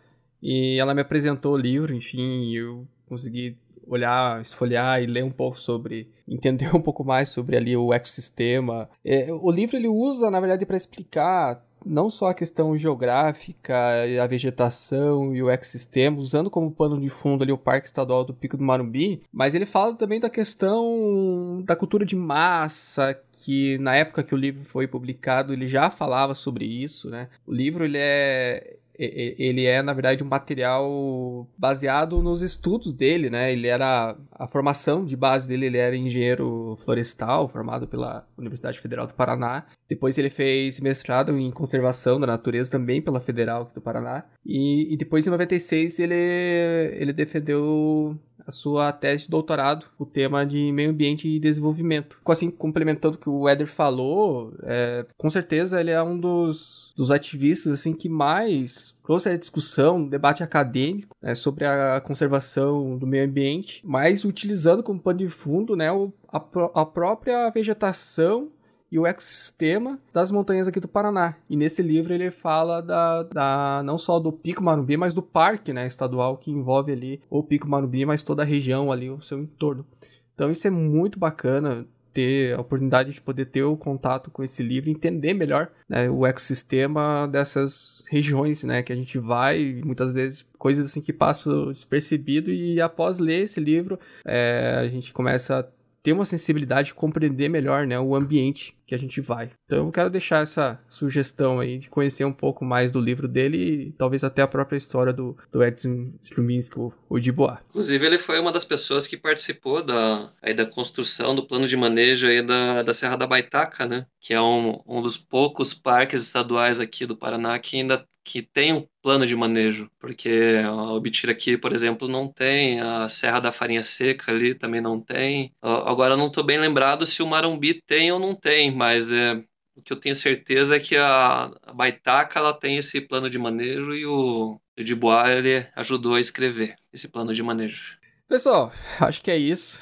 e 0.42 0.78
ela 0.80 0.94
me 0.94 1.02
apresentou 1.02 1.54
o 1.54 1.58
livro, 1.58 1.94
enfim, 1.94 2.54
eu 2.56 2.88
consegui 3.06 3.58
olhar, 3.90 4.42
esfolhar 4.42 5.02
e 5.02 5.06
ler 5.06 5.24
um 5.24 5.32
pouco 5.32 5.60
sobre, 5.60 6.10
entender 6.28 6.74
um 6.76 6.82
pouco 6.82 7.04
mais 7.04 7.30
sobre 7.30 7.58
ali 7.58 7.76
o 7.76 7.94
ecossistema. 7.94 8.90
É, 9.04 9.28
o 9.32 9.52
livro 9.52 9.76
ele 9.76 9.88
usa, 9.88 10.30
na 10.30 10.40
verdade, 10.40 10.66
para 10.66 10.78
explicar 10.78 11.66
não 11.86 12.10
só 12.10 12.28
a 12.28 12.34
questão 12.34 12.78
geográfica, 12.78 13.74
a 14.22 14.28
vegetação 14.28 15.36
e 15.36 15.42
o 15.42 15.50
ecossistema, 15.50 16.20
usando 16.20 16.50
como 16.50 16.72
pano 16.72 17.00
de 17.00 17.10
fundo 17.10 17.44
ali 17.44 17.52
o 17.52 17.58
Parque 17.58 17.88
Estadual 17.88 18.24
do 18.24 18.34
Pico 18.34 18.58
do 18.58 18.64
Marumbi, 18.64 19.24
mas 19.32 19.56
ele 19.56 19.66
fala 19.66 19.96
também 19.96 20.20
da 20.20 20.30
questão 20.30 21.64
da 21.66 21.76
cultura 21.76 22.06
de 22.06 22.16
massa, 22.16 23.18
que 23.38 23.78
na 23.78 23.96
época 23.96 24.24
que 24.24 24.36
o 24.36 24.38
livro 24.38 24.66
foi 24.66 24.88
publicado 24.88 25.54
ele 25.54 25.68
já 25.68 25.90
falava 25.90 26.36
sobre 26.36 26.66
isso, 26.66 27.10
né? 27.10 27.30
O 27.48 27.54
livro 27.54 27.86
ele 27.86 27.98
é 27.98 28.76
ele 29.00 29.66
é, 29.66 29.82
na 29.82 29.94
verdade, 29.94 30.24
um 30.24 30.28
material 30.28 31.48
baseado 31.58 32.22
nos 32.22 32.42
estudos 32.42 32.94
dele, 32.94 33.30
né? 33.30 33.52
Ele 33.52 33.68
era. 33.68 34.18
A 34.32 34.48
formação 34.48 35.06
de 35.06 35.16
base 35.16 35.48
dele, 35.48 35.68
ele 35.68 35.78
era 35.78 35.96
engenheiro 35.96 36.78
florestal, 36.84 37.48
formado 37.48 37.88
pela 37.88 38.28
Universidade 38.38 38.80
Federal 38.80 39.08
do 39.08 39.14
Paraná. 39.14 39.66
Depois 39.90 40.18
ele 40.18 40.30
fez 40.30 40.80
mestrado 40.80 41.36
em 41.38 41.50
conservação 41.50 42.20
da 42.20 42.28
natureza 42.28 42.70
também 42.70 43.02
pela 43.02 43.20
Federal 43.20 43.72
do 43.74 43.82
Paraná. 43.82 44.24
E, 44.46 44.94
e 44.94 44.96
depois, 44.96 45.26
em 45.26 45.32
96, 45.32 45.98
ele, 45.98 46.14
ele 46.14 47.12
defendeu 47.12 48.16
a 48.50 48.52
sua 48.52 48.92
tese 48.92 49.26
de 49.26 49.30
doutorado, 49.30 49.86
o 49.98 50.06
tema 50.06 50.46
de 50.46 50.72
meio 50.72 50.90
ambiente 50.90 51.28
e 51.28 51.40
desenvolvimento. 51.40 52.18
Assim, 52.28 52.50
complementando 52.50 53.16
o 53.16 53.20
que 53.20 53.30
o 53.30 53.48
Eder 53.48 53.68
falou, 53.68 54.54
é, 54.64 55.06
com 55.18 55.30
certeza 55.30 55.80
ele 55.80 55.92
é 55.92 56.02
um 56.02 56.20
dos, 56.20 56.94
dos 56.96 57.12
ativistas 57.12 57.74
assim 57.74 57.94
que 57.94 58.10
mais 58.10 58.96
trouxe 59.04 59.30
a 59.30 59.38
discussão, 59.38 60.08
debate 60.08 60.44
acadêmico 60.44 61.16
né, 61.22 61.34
sobre 61.34 61.66
a 61.66 62.00
conservação 62.00 62.98
do 62.98 63.08
meio 63.08 63.26
ambiente, 63.26 63.82
mas 63.84 64.24
utilizando 64.24 64.84
como 64.84 65.00
pano 65.00 65.20
de 65.20 65.30
fundo 65.30 65.76
né, 65.76 65.90
a, 66.32 66.38
a 66.76 66.86
própria 66.86 67.50
vegetação 67.50 68.50
e 68.92 68.98
o 68.98 69.06
ecossistema 69.06 70.00
das 70.14 70.32
montanhas 70.32 70.68
aqui 70.68 70.80
do 70.80 70.88
Paraná. 70.88 71.36
E 71.50 71.56
nesse 71.56 71.82
livro 71.82 72.14
ele 72.14 72.32
fala 72.32 72.82
da, 72.82 73.24
da 73.24 73.82
não 73.84 73.98
só 73.98 74.20
do 74.20 74.32
Pico 74.32 74.64
Marumbi, 74.64 74.98
mas 74.98 75.14
do 75.14 75.22
parque 75.22 75.72
né, 75.72 75.86
estadual 75.86 76.38
que 76.38 76.52
envolve 76.52 76.92
ali 76.92 77.22
o 77.30 77.44
Pico 77.44 77.68
Marumbi, 77.68 78.06
mas 78.06 78.24
toda 78.24 78.44
a 78.44 78.46
região 78.46 78.92
ali, 78.92 79.10
o 79.10 79.22
seu 79.22 79.40
entorno. 79.40 79.86
Então 80.34 80.50
isso 80.50 80.66
é 80.68 80.72
muito 80.72 81.20
bacana 81.20 81.86
ter 82.14 82.56
a 82.56 82.62
oportunidade 82.62 83.14
de 83.14 83.22
poder 83.22 83.46
ter 83.46 83.64
o 83.64 83.78
contato 83.78 84.32
com 84.32 84.44
esse 84.44 84.64
livro, 84.64 84.90
entender 84.90 85.34
melhor 85.34 85.70
né, 85.88 86.10
o 86.10 86.26
ecossistema 86.26 87.28
dessas 87.28 88.04
regiões, 88.10 88.64
né, 88.64 88.82
que 88.82 88.92
a 88.92 88.96
gente 88.96 89.18
vai, 89.20 89.82
muitas 89.86 90.12
vezes 90.12 90.46
coisas 90.58 90.88
assim 90.88 91.02
que 91.02 91.14
passam 91.14 91.72
despercebido 91.72 92.52
e 92.52 92.82
após 92.82 93.20
ler 93.20 93.44
esse 93.44 93.60
livro 93.60 94.00
é, 94.26 94.76
a 94.80 94.88
gente 94.88 95.14
começa 95.14 95.60
a 95.60 95.68
ter 96.10 96.14
uma 96.14 96.26
sensibilidade, 96.26 96.94
compreender 96.94 97.50
melhor, 97.50 97.86
né, 97.86 98.00
o 98.00 98.16
ambiente 98.16 98.76
que 98.88 98.96
a 98.96 98.98
gente 98.98 99.22
vai. 99.22 99.52
Então 99.70 99.86
eu 99.86 99.92
quero 99.92 100.10
deixar 100.10 100.42
essa 100.42 100.80
sugestão 100.90 101.60
aí 101.60 101.78
de 101.78 101.92
conhecer 101.92 102.26
um 102.26 102.34
pouco 102.34 102.66
mais 102.66 102.92
do 102.92 103.00
livro 103.00 103.28
dele 103.28 103.58
e 103.58 103.92
talvez 103.92 104.24
até 104.24 104.42
a 104.42 104.48
própria 104.48 104.78
história 104.78 105.14
do, 105.14 105.38
do 105.52 105.64
Edson 105.64 106.12
Struminski, 106.24 106.80
o, 106.80 106.92
o 107.08 107.20
Dubois. 107.20 107.60
Inclusive 107.70 108.04
ele 108.04 108.18
foi 108.18 108.40
uma 108.40 108.52
das 108.52 108.66
pessoas 108.66 109.06
que 109.06 109.16
participou 109.16 109.84
da, 109.84 110.28
aí 110.42 110.56
da 110.56 110.66
construção 110.66 111.36
do 111.36 111.46
plano 111.46 111.68
de 111.68 111.78
manejo 111.78 112.26
aí 112.26 112.42
da, 112.42 112.82
da 112.82 112.96
Serra 112.96 113.16
da 113.16 113.28
Baitaca, 113.28 113.86
né? 113.86 114.08
Que 114.20 114.34
é 114.34 114.42
um, 114.42 114.82
um 114.88 115.04
dos 115.04 115.20
poucos 115.20 115.72
parques 115.72 116.24
estaduais 116.24 116.80
aqui 116.80 117.06
do 117.06 117.16
Paraná 117.16 117.60
que 117.60 117.78
ainda 117.78 118.04
que 118.24 118.42
tem 118.42 118.74
um 118.74 118.86
plano 119.02 119.26
de 119.26 119.36
manejo, 119.36 119.90
porque 120.00 120.62
a 120.64 120.94
Obitira 120.94 121.32
aqui, 121.32 121.58
por 121.58 121.74
exemplo, 121.74 122.08
não 122.08 122.28
tem, 122.28 122.80
a 122.80 123.10
Serra 123.10 123.40
da 123.40 123.52
Farinha 123.52 123.82
Seca 123.82 124.32
ali 124.32 124.54
também 124.54 124.82
não 124.82 125.00
tem. 125.00 125.52
Agora 125.62 126.18
não 126.18 126.28
estou 126.28 126.44
bem 126.44 126.60
lembrado 126.60 127.06
se 127.06 127.24
o 127.24 127.28
Marumbi 127.28 127.82
tem 127.88 128.12
ou 128.12 128.20
não 128.20 128.36
tem, 128.36 128.76
mas 128.76 129.12
é, 129.12 129.42
o 129.80 129.82
que 129.82 129.94
eu 129.94 129.98
tenho 129.98 130.16
certeza 130.16 130.76
é 130.76 130.80
que 130.80 130.96
a, 130.98 131.52
a 131.64 131.74
Baitaca 131.74 132.40
ela 132.40 132.54
tem 132.54 132.78
esse 132.78 133.00
plano 133.02 133.30
de 133.30 133.40
manejo 133.40 133.94
e 133.94 134.06
o, 134.06 134.60
o 134.78 134.84
Dubois 134.84 135.32
ele 135.32 135.66
ajudou 135.76 136.16
a 136.16 136.20
escrever 136.20 136.76
esse 136.94 137.08
plano 137.08 137.34
de 137.34 137.42
manejo. 137.42 137.98
Pessoal, 138.28 138.72
acho 139.00 139.22
que 139.22 139.32
é 139.32 139.38
isso. 139.38 139.80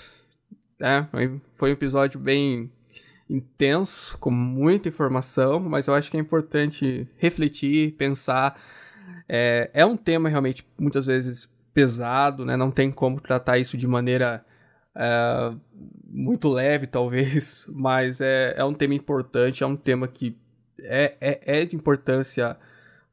É, 0.80 1.06
foi 1.56 1.70
um 1.70 1.74
episódio 1.74 2.20
bem 2.20 2.72
intenso, 3.30 4.18
com 4.20 4.32
muita 4.32 4.88
informação, 4.88 5.60
mas 5.60 5.88
eu 5.88 5.94
acho 5.94 6.10
que 6.10 6.18
é 6.18 6.20
importante 6.20 7.08
refletir, 7.18 7.94
pensar. 7.94 8.62
É, 9.28 9.70
é 9.74 9.86
um 9.86 9.98
tema 9.98 10.30
realmente 10.30 10.66
muitas 10.80 11.08
vezes 11.08 11.52
pesado, 11.74 12.46
né? 12.46 12.56
Não 12.56 12.72
tem 12.72 12.92
como 12.92 13.20
tratar 13.20 13.58
isso 13.58 13.76
de 13.76 13.88
maneira 13.88 14.46
é, 14.98 15.54
muito 16.10 16.50
leve, 16.50 16.88
talvez, 16.88 17.68
mas 17.72 18.20
é, 18.20 18.56
é 18.58 18.64
um 18.64 18.74
tema 18.74 18.96
importante, 18.96 19.64
é 19.64 19.68
um 19.68 19.76
tema 19.76 20.08
que 20.08 20.36
é, 20.80 21.16
é, 21.22 21.62
é 21.62 21.66
de 21.66 21.76
importância 21.76 22.58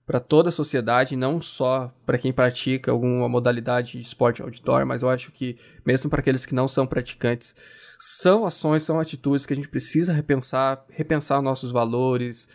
para 0.06 0.20
toda 0.20 0.48
a 0.48 0.52
sociedade, 0.52 1.16
não 1.16 1.40
só 1.40 1.94
para 2.04 2.18
quem 2.18 2.32
pratica 2.32 2.90
alguma 2.90 3.28
modalidade 3.28 3.92
de 3.92 4.00
esporte 4.00 4.42
outdoor, 4.42 4.84
mas 4.84 5.02
eu 5.02 5.08
acho 5.08 5.32
que 5.32 5.56
mesmo 5.84 6.10
para 6.10 6.20
aqueles 6.20 6.44
que 6.44 6.54
não 6.54 6.68
são 6.68 6.86
praticantes, 6.86 7.54
são 7.98 8.44
ações, 8.44 8.82
são 8.82 8.98
atitudes 8.98 9.46
que 9.46 9.52
a 9.52 9.56
gente 9.56 9.68
precisa 9.68 10.12
repensar, 10.12 10.84
repensar 10.90 11.40
nossos 11.40 11.72
valores. 11.72 12.48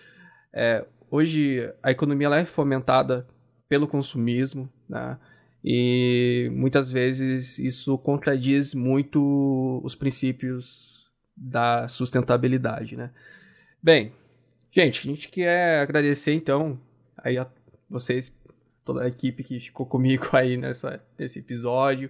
É, 0.53 0.85
hoje 1.09 1.73
a 1.81 1.89
economia 1.89 2.29
é 2.35 2.45
fomentada 2.45 3.27
pelo 3.67 3.87
consumismo, 3.87 4.71
né? 4.87 5.17
E 5.63 6.49
muitas 6.53 6.91
vezes 6.91 7.59
isso 7.59 7.97
contradiz 7.97 8.73
muito 8.73 9.81
os 9.83 9.93
princípios 9.93 11.11
da 11.35 11.87
sustentabilidade, 11.87 12.95
né? 12.95 13.11
Bem, 13.81 14.13
gente, 14.71 15.07
a 15.07 15.11
gente 15.11 15.29
quer 15.29 15.81
agradecer 15.81 16.33
então 16.33 16.79
aí 17.17 17.37
a 17.37 17.47
vocês, 17.89 18.35
toda 18.85 19.03
a 19.03 19.07
equipe 19.07 19.43
que 19.43 19.59
ficou 19.59 19.85
comigo 19.85 20.27
aí 20.35 20.57
nessa, 20.57 21.01
nesse 21.17 21.39
episódio. 21.39 22.09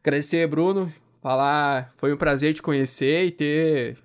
Agradecer, 0.00 0.46
Bruno, 0.46 0.92
falar, 1.22 1.92
foi 1.96 2.12
um 2.12 2.16
prazer 2.16 2.54
te 2.54 2.62
conhecer 2.62 3.26
e 3.26 3.30
ter, 3.30 3.98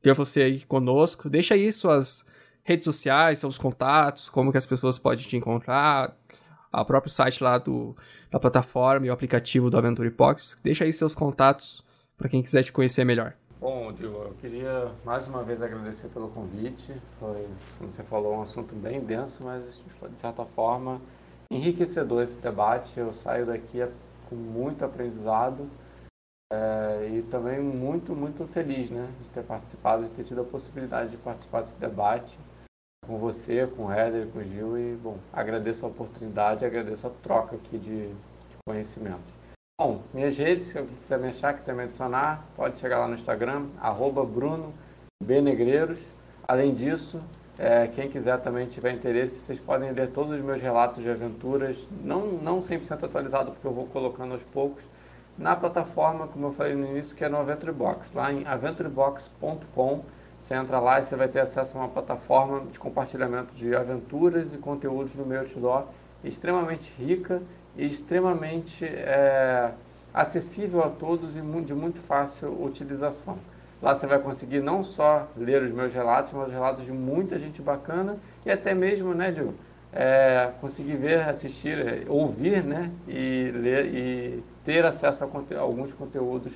ter 0.00 0.14
você 0.14 0.42
aí 0.42 0.60
conosco. 0.60 1.28
Deixa 1.28 1.54
aí 1.54 1.72
suas 1.72 2.24
redes 2.62 2.84
sociais, 2.84 3.38
seus 3.38 3.58
contatos, 3.58 4.28
como 4.28 4.52
que 4.52 4.58
as 4.58 4.66
pessoas 4.66 4.98
podem 4.98 5.26
te 5.26 5.36
encontrar, 5.36 6.16
o 6.72 6.84
próprio 6.84 7.12
site 7.12 7.42
lá 7.42 7.58
do, 7.58 7.96
da 8.30 8.38
plataforma 8.38 9.06
e 9.06 9.10
o 9.10 9.12
aplicativo 9.12 9.70
do 9.70 9.76
Aventure 9.76 10.10
Pockets. 10.10 10.56
Deixa 10.62 10.84
aí 10.84 10.92
seus 10.92 11.14
contatos 11.14 11.84
para 12.16 12.28
quem 12.28 12.42
quiser 12.42 12.62
te 12.62 12.72
conhecer 12.72 13.04
melhor. 13.04 13.34
Bom, 13.60 13.92
Diogo, 13.92 14.22
eu 14.24 14.34
queria 14.40 14.90
mais 15.04 15.28
uma 15.28 15.42
vez 15.42 15.60
agradecer 15.60 16.08
pelo 16.08 16.28
convite. 16.28 16.94
Foi, 17.18 17.46
como 17.76 17.90
você 17.90 18.02
falou, 18.02 18.38
um 18.38 18.42
assunto 18.42 18.74
bem 18.74 19.00
denso, 19.00 19.44
mas 19.44 19.62
de 19.64 20.20
certa 20.20 20.44
forma 20.44 21.00
enriquecedor 21.50 22.22
esse 22.22 22.40
debate. 22.40 22.90
Eu 22.96 23.12
saio 23.12 23.46
daqui 23.46 23.86
com 24.28 24.36
muito 24.36 24.84
aprendizado 24.84 25.68
é, 26.52 27.10
e 27.12 27.22
também 27.22 27.60
muito, 27.60 28.14
muito 28.14 28.46
feliz 28.46 28.88
né, 28.90 29.08
de 29.22 29.28
ter 29.28 29.42
participado, 29.42 30.04
de 30.04 30.10
ter 30.10 30.24
tido 30.24 30.40
a 30.40 30.44
possibilidade 30.44 31.10
de 31.10 31.16
participar 31.18 31.60
desse 31.60 31.78
debate 31.78 32.38
com 33.10 33.18
você, 33.18 33.66
com 33.76 33.86
o 33.86 33.92
Éder, 33.92 34.28
com 34.28 34.38
o 34.38 34.44
Gil. 34.44 34.78
E, 34.78 34.94
bom, 34.94 35.18
agradeço 35.32 35.84
a 35.84 35.88
oportunidade, 35.88 36.64
agradeço 36.64 37.08
a 37.08 37.10
troca 37.10 37.56
aqui 37.56 37.76
de 37.76 38.08
conhecimento. 38.64 39.18
Bom, 39.80 40.02
minhas 40.14 40.36
redes, 40.38 40.66
se 40.66 40.78
alguém 40.78 40.94
quiser 40.94 41.18
me 41.18 41.28
achar, 41.28 41.54
quiser 41.54 41.74
me 41.74 41.82
adicionar, 41.82 42.46
pode 42.54 42.78
chegar 42.78 42.98
lá 42.98 43.08
no 43.08 43.14
Instagram, 43.14 43.66
arroba 43.80 44.24
Bruno 44.24 44.72
Benegreiros. 45.20 45.98
Além 46.46 46.72
disso, 46.72 47.18
é, 47.58 47.88
quem 47.88 48.08
quiser 48.08 48.38
também 48.40 48.68
tiver 48.68 48.92
interesse, 48.92 49.40
vocês 49.40 49.58
podem 49.58 49.90
ler 49.90 50.10
todos 50.10 50.32
os 50.32 50.40
meus 50.40 50.62
relatos 50.62 51.02
de 51.02 51.10
aventuras, 51.10 51.76
não, 52.04 52.26
não 52.26 52.60
100% 52.60 53.02
atualizado, 53.04 53.50
porque 53.52 53.66
eu 53.66 53.72
vou 53.72 53.86
colocando 53.86 54.34
aos 54.34 54.42
poucos, 54.44 54.84
na 55.36 55.56
plataforma, 55.56 56.28
como 56.28 56.46
eu 56.46 56.52
falei 56.52 56.74
no 56.74 56.86
início, 56.86 57.16
que 57.16 57.24
é 57.24 57.28
no 57.28 57.38
Aventurebox. 57.38 58.12
Lá 58.12 58.30
em 58.32 58.46
aventurebox.com, 58.46 60.04
você 60.40 60.54
entra 60.54 60.80
lá 60.80 60.98
e 60.98 61.02
você 61.02 61.14
vai 61.14 61.28
ter 61.28 61.40
acesso 61.40 61.76
a 61.76 61.82
uma 61.82 61.88
plataforma 61.88 62.62
de 62.72 62.78
compartilhamento 62.78 63.54
de 63.54 63.76
aventuras 63.76 64.52
e 64.52 64.56
conteúdos 64.56 65.14
do 65.14 65.24
meu 65.24 65.40
outdoor 65.40 65.84
extremamente 66.24 66.92
rica 66.98 67.42
e 67.76 67.86
extremamente 67.86 68.84
é, 68.84 69.70
acessível 70.12 70.82
a 70.82 70.88
todos 70.88 71.36
e 71.36 71.40
de 71.40 71.74
muito 71.74 72.00
fácil 72.00 72.62
utilização. 72.64 73.38
Lá 73.82 73.94
você 73.94 74.06
vai 74.06 74.18
conseguir 74.18 74.60
não 74.60 74.82
só 74.82 75.26
ler 75.36 75.62
os 75.62 75.70
meus 75.70 75.92
relatos, 75.92 76.32
mas 76.32 76.48
os 76.48 76.52
relatos 76.52 76.84
de 76.84 76.92
muita 76.92 77.38
gente 77.38 77.62
bacana 77.62 78.18
e 78.44 78.50
até 78.50 78.74
mesmo, 78.74 79.14
né, 79.14 79.30
Diogo, 79.30 79.54
é, 79.92 80.50
conseguir 80.60 80.96
ver, 80.96 81.28
assistir, 81.28 82.04
ouvir, 82.08 82.62
né, 82.62 82.90
e 83.08 83.50
ler 83.54 83.86
e 83.86 84.44
ter 84.64 84.84
acesso 84.84 85.24
a, 85.24 85.26
conte 85.26 85.54
alguns 85.54 85.92
conteúdos 85.92 86.52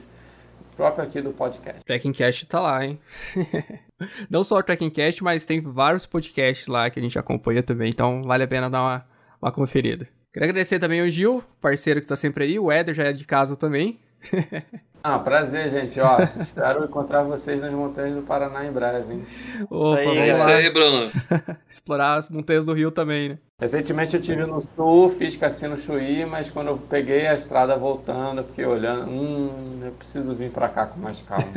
próprios 0.74 1.08
aqui 1.08 1.20
do 1.22 1.32
podcast. 1.32 1.82
Cast 2.12 2.46
tá 2.46 2.60
lá, 2.60 2.84
hein? 2.84 3.00
Não 4.28 4.44
só 4.44 4.58
o 4.58 4.62
Cast, 4.62 5.22
mas 5.22 5.46
tem 5.46 5.60
vários 5.60 6.04
podcasts 6.04 6.66
lá 6.66 6.90
que 6.90 6.98
a 6.98 7.02
gente 7.02 7.18
acompanha 7.18 7.62
também, 7.62 7.90
então 7.90 8.22
vale 8.22 8.44
a 8.44 8.48
pena 8.48 8.68
dar 8.68 8.82
uma, 8.82 9.06
uma 9.40 9.52
conferida. 9.52 10.08
Quero 10.32 10.44
agradecer 10.44 10.78
também 10.78 11.00
ao 11.00 11.08
Gil, 11.08 11.44
parceiro 11.60 12.00
que 12.00 12.06
tá 12.06 12.16
sempre 12.16 12.44
aí, 12.44 12.58
o 12.58 12.70
Éder 12.70 12.94
já 12.94 13.04
é 13.04 13.12
de 13.12 13.24
casa 13.24 13.56
também. 13.56 13.98
Ah, 15.06 15.18
prazer, 15.18 15.68
gente. 15.68 16.00
Ó, 16.00 16.16
espero 16.40 16.82
encontrar 16.82 17.24
vocês 17.24 17.60
nas 17.60 17.70
montanhas 17.70 18.16
do 18.16 18.22
Paraná 18.22 18.64
em 18.64 18.72
breve, 18.72 19.12
hein? 19.12 19.26
Opa, 19.68 20.00
isso 20.00 20.08
aí, 20.08 20.18
é 20.18 20.30
isso 20.30 20.48
aí, 20.48 20.70
Bruno. 20.72 21.12
Explorar 21.68 22.14
as 22.14 22.30
montanhas 22.30 22.64
do 22.64 22.72
Rio 22.72 22.90
também, 22.90 23.28
né? 23.28 23.38
Recentemente 23.64 24.14
eu 24.14 24.20
tive 24.20 24.44
no 24.44 24.60
sul, 24.60 25.08
fiz 25.08 25.38
cassino 25.38 25.78
Chuí, 25.78 26.26
mas 26.26 26.50
quando 26.50 26.66
eu 26.68 26.76
peguei 26.76 27.26
a 27.26 27.34
estrada 27.34 27.74
voltando, 27.74 28.42
eu 28.42 28.44
fiquei 28.44 28.66
olhando, 28.66 29.10
hum, 29.10 29.80
eu 29.82 29.90
preciso 29.92 30.34
vir 30.34 30.50
para 30.50 30.68
cá 30.68 30.84
com 30.84 31.00
mais 31.00 31.22
calma. 31.22 31.50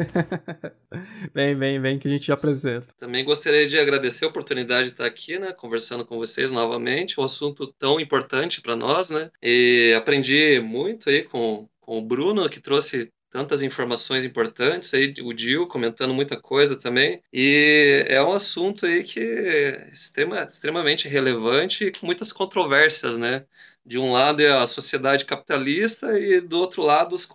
vem, 1.35 1.53
vem, 1.53 1.81
vem 1.81 1.99
que 1.99 2.07
a 2.07 2.11
gente 2.11 2.31
apresenta. 2.31 2.87
Também 2.97 3.25
gostaria 3.25 3.67
de 3.67 3.77
agradecer 3.77 4.23
a 4.23 4.29
oportunidade 4.29 4.83
de 4.83 4.91
estar 4.91 5.05
aqui, 5.05 5.37
né, 5.37 5.51
conversando 5.51 6.05
com 6.05 6.17
vocês 6.17 6.49
novamente, 6.49 7.19
um 7.19 7.25
assunto 7.25 7.67
tão 7.77 7.99
importante 7.99 8.61
para 8.61 8.77
nós, 8.77 9.09
né? 9.09 9.29
E 9.43 9.93
aprendi 9.97 10.61
muito 10.61 11.09
aí 11.09 11.23
com 11.23 11.67
com 11.87 11.99
o 11.99 12.01
Bruno, 12.01 12.49
que 12.49 12.59
trouxe 12.59 13.09
tantas 13.29 13.61
informações 13.61 14.23
importantes 14.23 14.93
aí, 14.93 15.13
o 15.21 15.33
Dil 15.33 15.67
comentando 15.67 16.13
muita 16.13 16.39
coisa 16.39 16.77
também, 16.77 17.21
e 17.31 18.05
é 18.07 18.21
um 18.23 18.31
assunto 18.31 18.85
aí 18.85 19.03
que 19.03 19.19
é 19.19 19.89
extrema, 19.91 20.43
extremamente 20.43 21.07
relevante 21.07 21.85
e 21.85 21.91
com 21.91 22.05
muitas 22.05 22.31
controvérsias, 22.31 23.17
né? 23.17 23.45
De 23.85 23.97
um 23.97 24.11
lado 24.11 24.41
é 24.41 24.49
a 24.49 24.67
sociedade 24.67 25.25
capitalista 25.25 26.19
e 26.19 26.41
do 26.41 26.59
outro 26.59 26.81
lado 26.81 27.15
os 27.15 27.25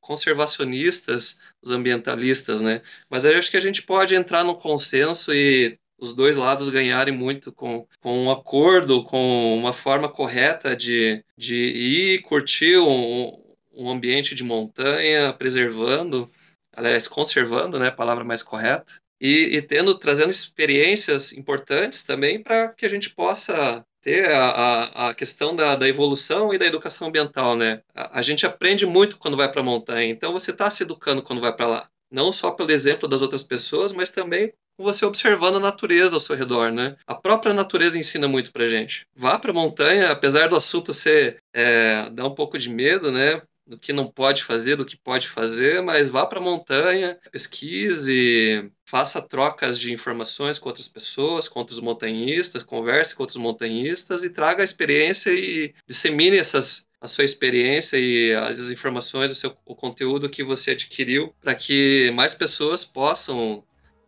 conservacionistas, 0.00 1.36
os 1.62 1.70
ambientalistas, 1.70 2.60
né? 2.60 2.82
Mas 3.10 3.24
eu 3.24 3.38
acho 3.38 3.50
que 3.50 3.56
a 3.58 3.60
gente 3.60 3.82
pode 3.82 4.14
entrar 4.14 4.42
no 4.42 4.56
consenso 4.56 5.34
e 5.34 5.78
os 5.98 6.14
dois 6.14 6.36
lados 6.36 6.68
ganharem 6.68 7.14
muito 7.14 7.52
com, 7.52 7.86
com 8.00 8.24
um 8.24 8.30
acordo, 8.30 9.02
com 9.04 9.56
uma 9.56 9.72
forma 9.72 10.08
correta 10.08 10.76
de, 10.76 11.24
de 11.36 11.56
ir 11.56 12.22
curtir 12.22 12.78
um, 12.78 13.45
um 13.76 13.90
ambiente 13.90 14.34
de 14.34 14.42
montanha, 14.42 15.32
preservando, 15.32 16.28
aliás, 16.74 17.06
conservando, 17.06 17.78
né, 17.78 17.88
a 17.88 17.92
palavra 17.92 18.24
mais 18.24 18.42
correta, 18.42 18.94
e, 19.20 19.56
e 19.56 19.62
tendo, 19.62 19.94
trazendo 19.94 20.30
experiências 20.30 21.32
importantes 21.32 22.04
também 22.04 22.42
para 22.42 22.68
que 22.70 22.84
a 22.84 22.88
gente 22.88 23.10
possa 23.10 23.84
ter 24.02 24.26
a, 24.30 24.50
a, 24.50 25.08
a 25.08 25.14
questão 25.14 25.56
da, 25.56 25.74
da, 25.74 25.88
evolução 25.88 26.52
e 26.54 26.58
da 26.58 26.66
educação 26.66 27.08
ambiental, 27.08 27.56
né? 27.56 27.82
A, 27.94 28.18
a 28.18 28.22
gente 28.22 28.46
aprende 28.46 28.86
muito 28.86 29.18
quando 29.18 29.36
vai 29.36 29.50
para 29.50 29.60
a 29.60 29.64
montanha, 29.64 30.10
então 30.10 30.32
você 30.32 30.50
está 30.50 30.70
se 30.70 30.82
educando 30.82 31.22
quando 31.22 31.40
vai 31.40 31.52
para 31.52 31.66
lá. 31.66 31.90
Não 32.10 32.32
só 32.32 32.52
pelo 32.52 32.70
exemplo 32.70 33.08
das 33.08 33.20
outras 33.20 33.42
pessoas, 33.42 33.92
mas 33.92 34.10
também 34.10 34.52
você 34.78 35.04
observando 35.04 35.56
a 35.56 35.60
natureza 35.60 36.14
ao 36.14 36.20
seu 36.20 36.36
redor, 36.36 36.70
né? 36.70 36.96
A 37.06 37.14
própria 37.14 37.52
natureza 37.52 37.98
ensina 37.98 38.28
muito 38.28 38.52
pra 38.52 38.66
gente. 38.66 39.06
Vá 39.14 39.38
pra 39.38 39.52
montanha, 39.52 40.10
apesar 40.10 40.48
do 40.48 40.56
assunto 40.56 40.92
ser, 40.92 41.38
é, 41.52 42.08
dar 42.10 42.26
um 42.26 42.34
pouco 42.34 42.58
de 42.58 42.68
medo, 42.68 43.10
né? 43.10 43.42
Do 43.66 43.78
que 43.78 43.92
não 43.92 44.06
pode 44.06 44.44
fazer, 44.44 44.76
do 44.76 44.84
que 44.84 44.96
pode 44.96 45.26
fazer, 45.28 45.82
mas 45.82 46.08
vá 46.08 46.24
para 46.24 46.38
a 46.38 46.42
montanha, 46.42 47.18
pesquise, 47.32 48.70
faça 48.84 49.20
trocas 49.20 49.78
de 49.78 49.92
informações 49.92 50.58
com 50.58 50.68
outras 50.68 50.88
pessoas, 50.88 51.48
com 51.48 51.58
outros 51.58 51.80
montanhistas, 51.80 52.62
converse 52.62 53.14
com 53.14 53.22
outros 53.24 53.38
montanhistas 53.38 54.22
e 54.22 54.30
traga 54.30 54.62
a 54.62 54.64
experiência 54.64 55.30
e 55.30 55.74
dissemine 55.86 56.36
essas 56.38 56.86
a 56.98 57.06
sua 57.06 57.24
experiência 57.24 57.98
e 57.98 58.34
as 58.34 58.70
informações, 58.70 59.30
o, 59.30 59.34
seu, 59.34 59.54
o 59.66 59.74
conteúdo 59.74 60.30
que 60.30 60.42
você 60.42 60.70
adquiriu, 60.72 61.32
para 61.40 61.54
que 61.54 62.10
mais 62.12 62.34
pessoas 62.34 62.84
possam 62.84 63.62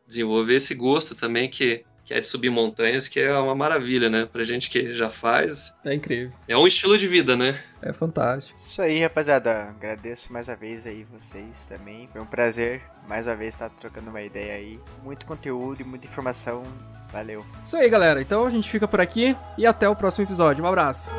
desenvolver 0.06 0.54
esse 0.54 0.74
gosto 0.74 1.14
também 1.14 1.50
que 1.50 1.84
que 2.08 2.14
é 2.14 2.20
de 2.20 2.26
subir 2.26 2.48
montanhas, 2.48 3.06
que 3.06 3.20
é 3.20 3.34
uma 3.34 3.54
maravilha, 3.54 4.08
né? 4.08 4.24
Pra 4.24 4.42
gente 4.42 4.70
que 4.70 4.94
já 4.94 5.10
faz. 5.10 5.74
É 5.84 5.92
incrível. 5.92 6.32
É 6.48 6.56
um 6.56 6.66
estilo 6.66 6.96
de 6.96 7.06
vida, 7.06 7.36
né? 7.36 7.54
É 7.82 7.92
fantástico. 7.92 8.58
Isso 8.58 8.80
aí, 8.80 9.02
rapaziada. 9.02 9.64
Agradeço 9.64 10.32
mais 10.32 10.48
uma 10.48 10.56
vez 10.56 10.86
aí 10.86 11.06
vocês 11.12 11.66
também. 11.66 12.08
Foi 12.10 12.22
um 12.22 12.26
prazer 12.26 12.80
mais 13.06 13.26
uma 13.26 13.36
vez 13.36 13.54
estar 13.54 13.68
trocando 13.68 14.08
uma 14.08 14.22
ideia 14.22 14.54
aí. 14.54 14.80
Muito 15.04 15.26
conteúdo 15.26 15.82
e 15.82 15.84
muita 15.84 16.06
informação. 16.06 16.62
Valeu. 17.12 17.44
Isso 17.62 17.76
aí, 17.76 17.90
galera. 17.90 18.22
Então 18.22 18.46
a 18.46 18.50
gente 18.50 18.70
fica 18.70 18.88
por 18.88 19.02
aqui 19.02 19.36
e 19.58 19.66
até 19.66 19.86
o 19.86 19.94
próximo 19.94 20.24
episódio. 20.24 20.64
Um 20.64 20.66
abraço. 20.66 21.10